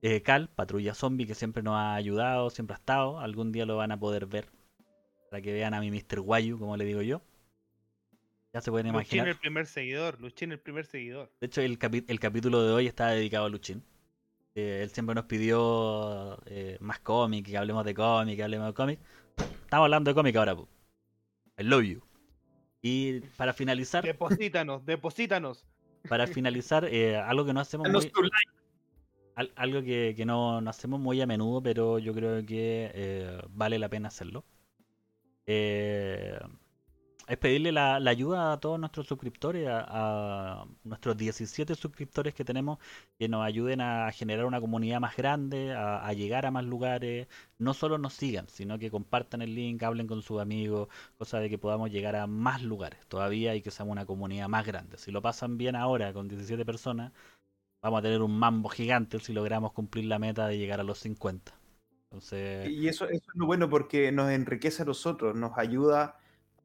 Eh, 0.00 0.22
Cal, 0.22 0.48
Patrulla 0.48 0.94
Zombie, 0.94 1.26
que 1.26 1.34
siempre 1.34 1.62
nos 1.62 1.74
ha 1.74 1.94
ayudado, 1.94 2.48
siempre 2.50 2.74
ha 2.74 2.78
estado, 2.78 3.18
algún 3.20 3.52
día 3.52 3.66
lo 3.66 3.76
van 3.76 3.92
a 3.92 3.98
poder 4.00 4.26
ver, 4.26 4.48
para 5.30 5.42
que 5.42 5.52
vean 5.52 5.74
a 5.74 5.80
mi 5.80 5.90
Mr. 5.90 6.20
Guayu, 6.20 6.58
como 6.58 6.76
le 6.76 6.84
digo 6.86 7.02
yo. 7.02 7.20
Ya 8.54 8.62
se 8.62 8.70
pueden 8.70 8.86
Luchín 8.86 8.94
imaginar. 8.94 9.28
el 9.28 9.36
primer 9.36 9.66
seguidor, 9.66 10.20
Luchín 10.20 10.52
el 10.52 10.58
primer 10.60 10.86
seguidor. 10.86 11.30
De 11.40 11.48
hecho, 11.48 11.60
el, 11.60 11.78
capi- 11.78 12.04
el 12.08 12.18
capítulo 12.18 12.62
de 12.64 12.72
hoy 12.72 12.86
está 12.86 13.08
dedicado 13.08 13.44
a 13.44 13.48
Luchín. 13.50 13.82
Eh, 14.58 14.82
él 14.82 14.90
siempre 14.90 15.14
nos 15.14 15.26
pidió 15.26 16.36
eh, 16.46 16.78
más 16.80 16.98
cómic, 16.98 17.46
que 17.46 17.56
hablemos 17.56 17.84
de 17.84 17.94
cómic, 17.94 18.34
que 18.36 18.42
hablemos 18.42 18.66
de 18.66 18.74
cómic. 18.74 18.98
Estamos 19.62 19.84
hablando 19.84 20.10
de 20.10 20.14
cómic 20.16 20.34
ahora, 20.34 20.56
pu. 20.56 20.66
I 21.58 21.62
love 21.62 21.84
you. 21.84 22.02
Y 22.82 23.20
para 23.36 23.52
finalizar, 23.52 24.02
Deposítanos, 24.04 24.84
deposítanos. 24.84 25.64
para 26.08 26.26
finalizar, 26.26 26.84
eh, 26.86 27.16
algo 27.16 27.44
que 27.44 27.52
no 27.52 27.60
hacemos 27.60 27.88
muy, 27.88 28.10
al- 29.36 29.52
algo 29.54 29.80
que, 29.82 30.14
que 30.16 30.24
no, 30.24 30.60
no 30.60 30.70
hacemos 30.70 30.98
muy 30.98 31.20
a 31.20 31.26
menudo, 31.26 31.62
pero 31.62 32.00
yo 32.00 32.12
creo 32.12 32.44
que 32.44 32.90
eh, 32.94 33.40
vale 33.50 33.78
la 33.78 33.88
pena 33.88 34.08
hacerlo. 34.08 34.44
Eh, 35.46 36.36
es 37.28 37.36
pedirle 37.36 37.72
la, 37.72 38.00
la 38.00 38.10
ayuda 38.10 38.52
a 38.54 38.60
todos 38.60 38.80
nuestros 38.80 39.06
suscriptores, 39.06 39.68
a, 39.70 40.64
nuestros 40.84 41.16
17 41.16 41.74
suscriptores 41.74 42.34
que 42.34 42.44
tenemos, 42.44 42.78
que 43.18 43.28
nos 43.28 43.44
ayuden 43.44 43.82
a 43.82 44.10
generar 44.12 44.46
una 44.46 44.60
comunidad 44.60 44.98
más 44.98 45.14
grande, 45.14 45.72
a, 45.74 46.06
a 46.06 46.12
llegar 46.14 46.46
a 46.46 46.50
más 46.50 46.64
lugares. 46.64 47.28
No 47.58 47.74
solo 47.74 47.98
nos 47.98 48.14
sigan, 48.14 48.48
sino 48.48 48.78
que 48.78 48.90
compartan 48.90 49.42
el 49.42 49.54
link, 49.54 49.82
hablen 49.82 50.06
con 50.06 50.22
sus 50.22 50.40
amigos, 50.40 50.88
cosa 51.18 51.38
de 51.38 51.50
que 51.50 51.58
podamos 51.58 51.90
llegar 51.90 52.16
a 52.16 52.26
más 52.26 52.62
lugares 52.62 53.06
todavía 53.08 53.54
y 53.54 53.60
que 53.60 53.70
seamos 53.70 53.92
una 53.92 54.06
comunidad 54.06 54.48
más 54.48 54.66
grande. 54.66 54.96
Si 54.96 55.10
lo 55.10 55.20
pasan 55.20 55.58
bien 55.58 55.76
ahora 55.76 56.14
con 56.14 56.28
17 56.28 56.64
personas, 56.64 57.12
vamos 57.82 57.98
a 57.98 58.02
tener 58.02 58.22
un 58.22 58.38
mambo 58.38 58.70
gigante 58.70 59.18
si 59.20 59.34
logramos 59.34 59.72
cumplir 59.72 60.06
la 60.06 60.18
meta 60.18 60.46
de 60.46 60.56
llegar 60.56 60.80
a 60.80 60.84
los 60.84 60.98
50. 61.00 61.52
Entonces, 62.04 62.70
Y 62.70 62.88
eso, 62.88 63.04
eso 63.04 63.16
es 63.16 63.34
lo 63.34 63.44
bueno 63.44 63.68
porque 63.68 64.10
nos 64.12 64.30
enriquece 64.30 64.82
a 64.82 64.86
nosotros, 64.86 65.36
nos 65.36 65.58
ayuda 65.58 66.18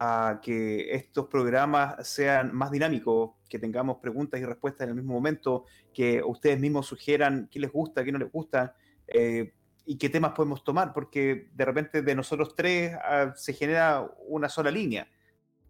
a 0.05 0.41
que 0.41 0.93
estos 0.93 1.27
programas 1.27 2.05
sean 2.05 2.53
más 2.53 2.71
dinámicos, 2.71 3.31
que 3.47 3.57
tengamos 3.57 3.97
preguntas 3.97 4.37
y 4.41 4.43
respuestas 4.43 4.83
en 4.83 4.89
el 4.89 4.95
mismo 4.95 5.13
momento, 5.13 5.63
que 5.93 6.21
ustedes 6.21 6.59
mismos 6.59 6.87
sugieran 6.87 7.47
qué 7.49 7.59
les 7.59 7.71
gusta, 7.71 8.03
qué 8.03 8.11
no 8.11 8.19
les 8.19 8.29
gusta 8.29 8.75
eh, 9.07 9.53
y 9.85 9.97
qué 9.97 10.09
temas 10.09 10.33
podemos 10.33 10.61
tomar, 10.61 10.91
porque 10.93 11.49
de 11.53 11.65
repente 11.65 12.01
de 12.01 12.15
nosotros 12.15 12.53
tres 12.53 12.93
ah, 13.01 13.31
se 13.37 13.53
genera 13.53 14.11
una 14.27 14.49
sola 14.49 14.71
línea, 14.71 15.07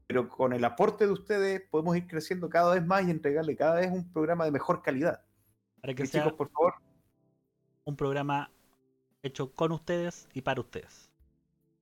pero 0.07 0.27
con 0.27 0.51
el 0.51 0.65
aporte 0.65 1.05
de 1.05 1.11
ustedes 1.11 1.61
podemos 1.69 1.95
ir 1.95 2.07
creciendo 2.07 2.49
cada 2.49 2.73
vez 2.73 2.84
más 2.84 3.05
y 3.07 3.11
entregarle 3.11 3.55
cada 3.55 3.76
vez 3.76 3.91
un 3.91 4.11
programa 4.11 4.45
de 4.45 4.51
mejor 4.51 4.81
calidad. 4.81 5.23
para 5.80 5.93
que 5.93 6.07
sea 6.07 6.23
chicos, 6.23 6.35
por 6.35 6.49
favor, 6.49 6.73
un 7.84 7.95
programa 7.95 8.49
hecho 9.22 9.53
con 9.53 9.72
ustedes 9.73 10.27
y 10.34 10.41
para 10.41 10.60
ustedes. 10.60 11.11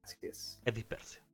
así 0.03 0.17
es. 0.23 0.61
Es 0.65 0.73
disperso. 0.73 1.30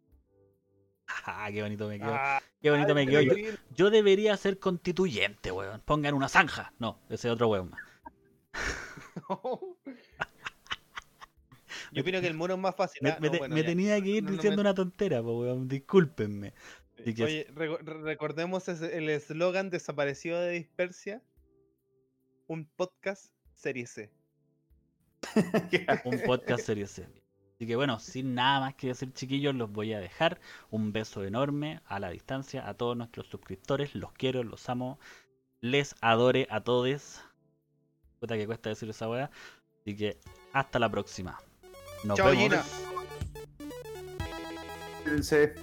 Ah, 1.26 1.48
qué 1.52 1.62
bonito 1.62 1.88
me 1.88 2.00
quedó. 2.00 2.14
Ah, 2.14 2.42
Qué 2.62 2.70
bonito 2.70 2.94
me 2.96 3.06
quedó. 3.08 3.22
Yo, 3.22 3.36
qué 3.36 3.58
yo 3.76 3.90
debería 3.90 4.36
ser 4.38 4.60
constituyente, 4.60 5.52
weón. 5.52 5.82
Pongan 5.86 6.14
una 6.14 6.28
zanja. 6.30 6.74
No, 6.80 7.00
ese 7.10 7.28
es 7.28 7.34
otro 7.34 7.48
weón. 7.48 7.70
más. 7.70 7.82
Yo 11.94 12.02
opino 12.02 12.20
que 12.20 12.28
el 12.28 12.34
mono 12.34 12.56
es 12.56 12.60
más 12.60 12.76
fácil. 12.76 13.00
Me, 13.02 13.12
ah, 13.12 13.18
me 13.22 13.28
no, 13.28 13.32
te- 13.32 13.38
bueno, 13.40 13.56
me 13.56 13.62
ya. 13.62 13.68
tenía 13.68 14.02
que 14.02 14.10
ir 14.10 14.24
No, 14.24 14.30
no 14.32 14.36
diciendo 14.36 14.58
me- 14.58 14.62
una 14.62 14.74
tontera, 14.74 15.22
po, 15.22 15.40
weón. 15.40 15.68
Discúlpenme. 15.68 16.54
Oye, 17.00 17.48
reco- 17.54 17.80
re- 17.80 18.02
recordemos 18.02 18.68
el 18.68 19.10
eslogan 19.10 19.70
desaparecido 19.70 20.40
de 20.42 20.52
Dispersia. 20.52 21.22
Un 22.48 22.66
podcast 22.66 23.32
serie 23.54 23.88
C. 23.88 24.12
un 26.06 26.20
podcast 26.26 26.66
serio 26.66 26.88
C. 26.88 27.08
Así 27.58 27.66
que 27.66 27.76
bueno, 27.76 27.98
sin 27.98 28.36
nada 28.36 28.60
más 28.60 28.76
que 28.76 28.88
decir, 28.88 29.12
chiquillos, 29.14 29.56
los 29.56 29.72
voy 29.72 29.92
a 29.94 30.00
dejar. 30.00 30.40
Un 30.70 30.94
beso 30.94 31.24
enorme 31.24 31.82
a 31.88 32.00
la 32.00 32.12
distancia 32.12 32.70
a 32.70 32.76
todos 32.76 32.96
nuestros 32.96 33.26
suscriptores. 33.26 33.96
Los 33.96 34.12
quiero, 34.12 34.44
los 34.44 34.70
amo. 34.70 35.00
Les 35.60 35.96
adore 36.02 36.48
a 36.52 36.62
todos. 36.62 37.20
Puta 38.20 38.38
que 38.38 38.46
cuesta 38.46 38.70
decir 38.70 38.88
esa 38.92 39.10
weá. 39.10 39.32
Así 39.82 39.96
que 39.96 40.20
hasta 40.54 40.78
la 40.78 40.92
próxima. 40.92 41.40
Nos 42.04 42.18
Chao, 42.18 42.28
vemos. 42.28 42.44
Gina. 42.44 42.64
Cuídense. 45.04 45.56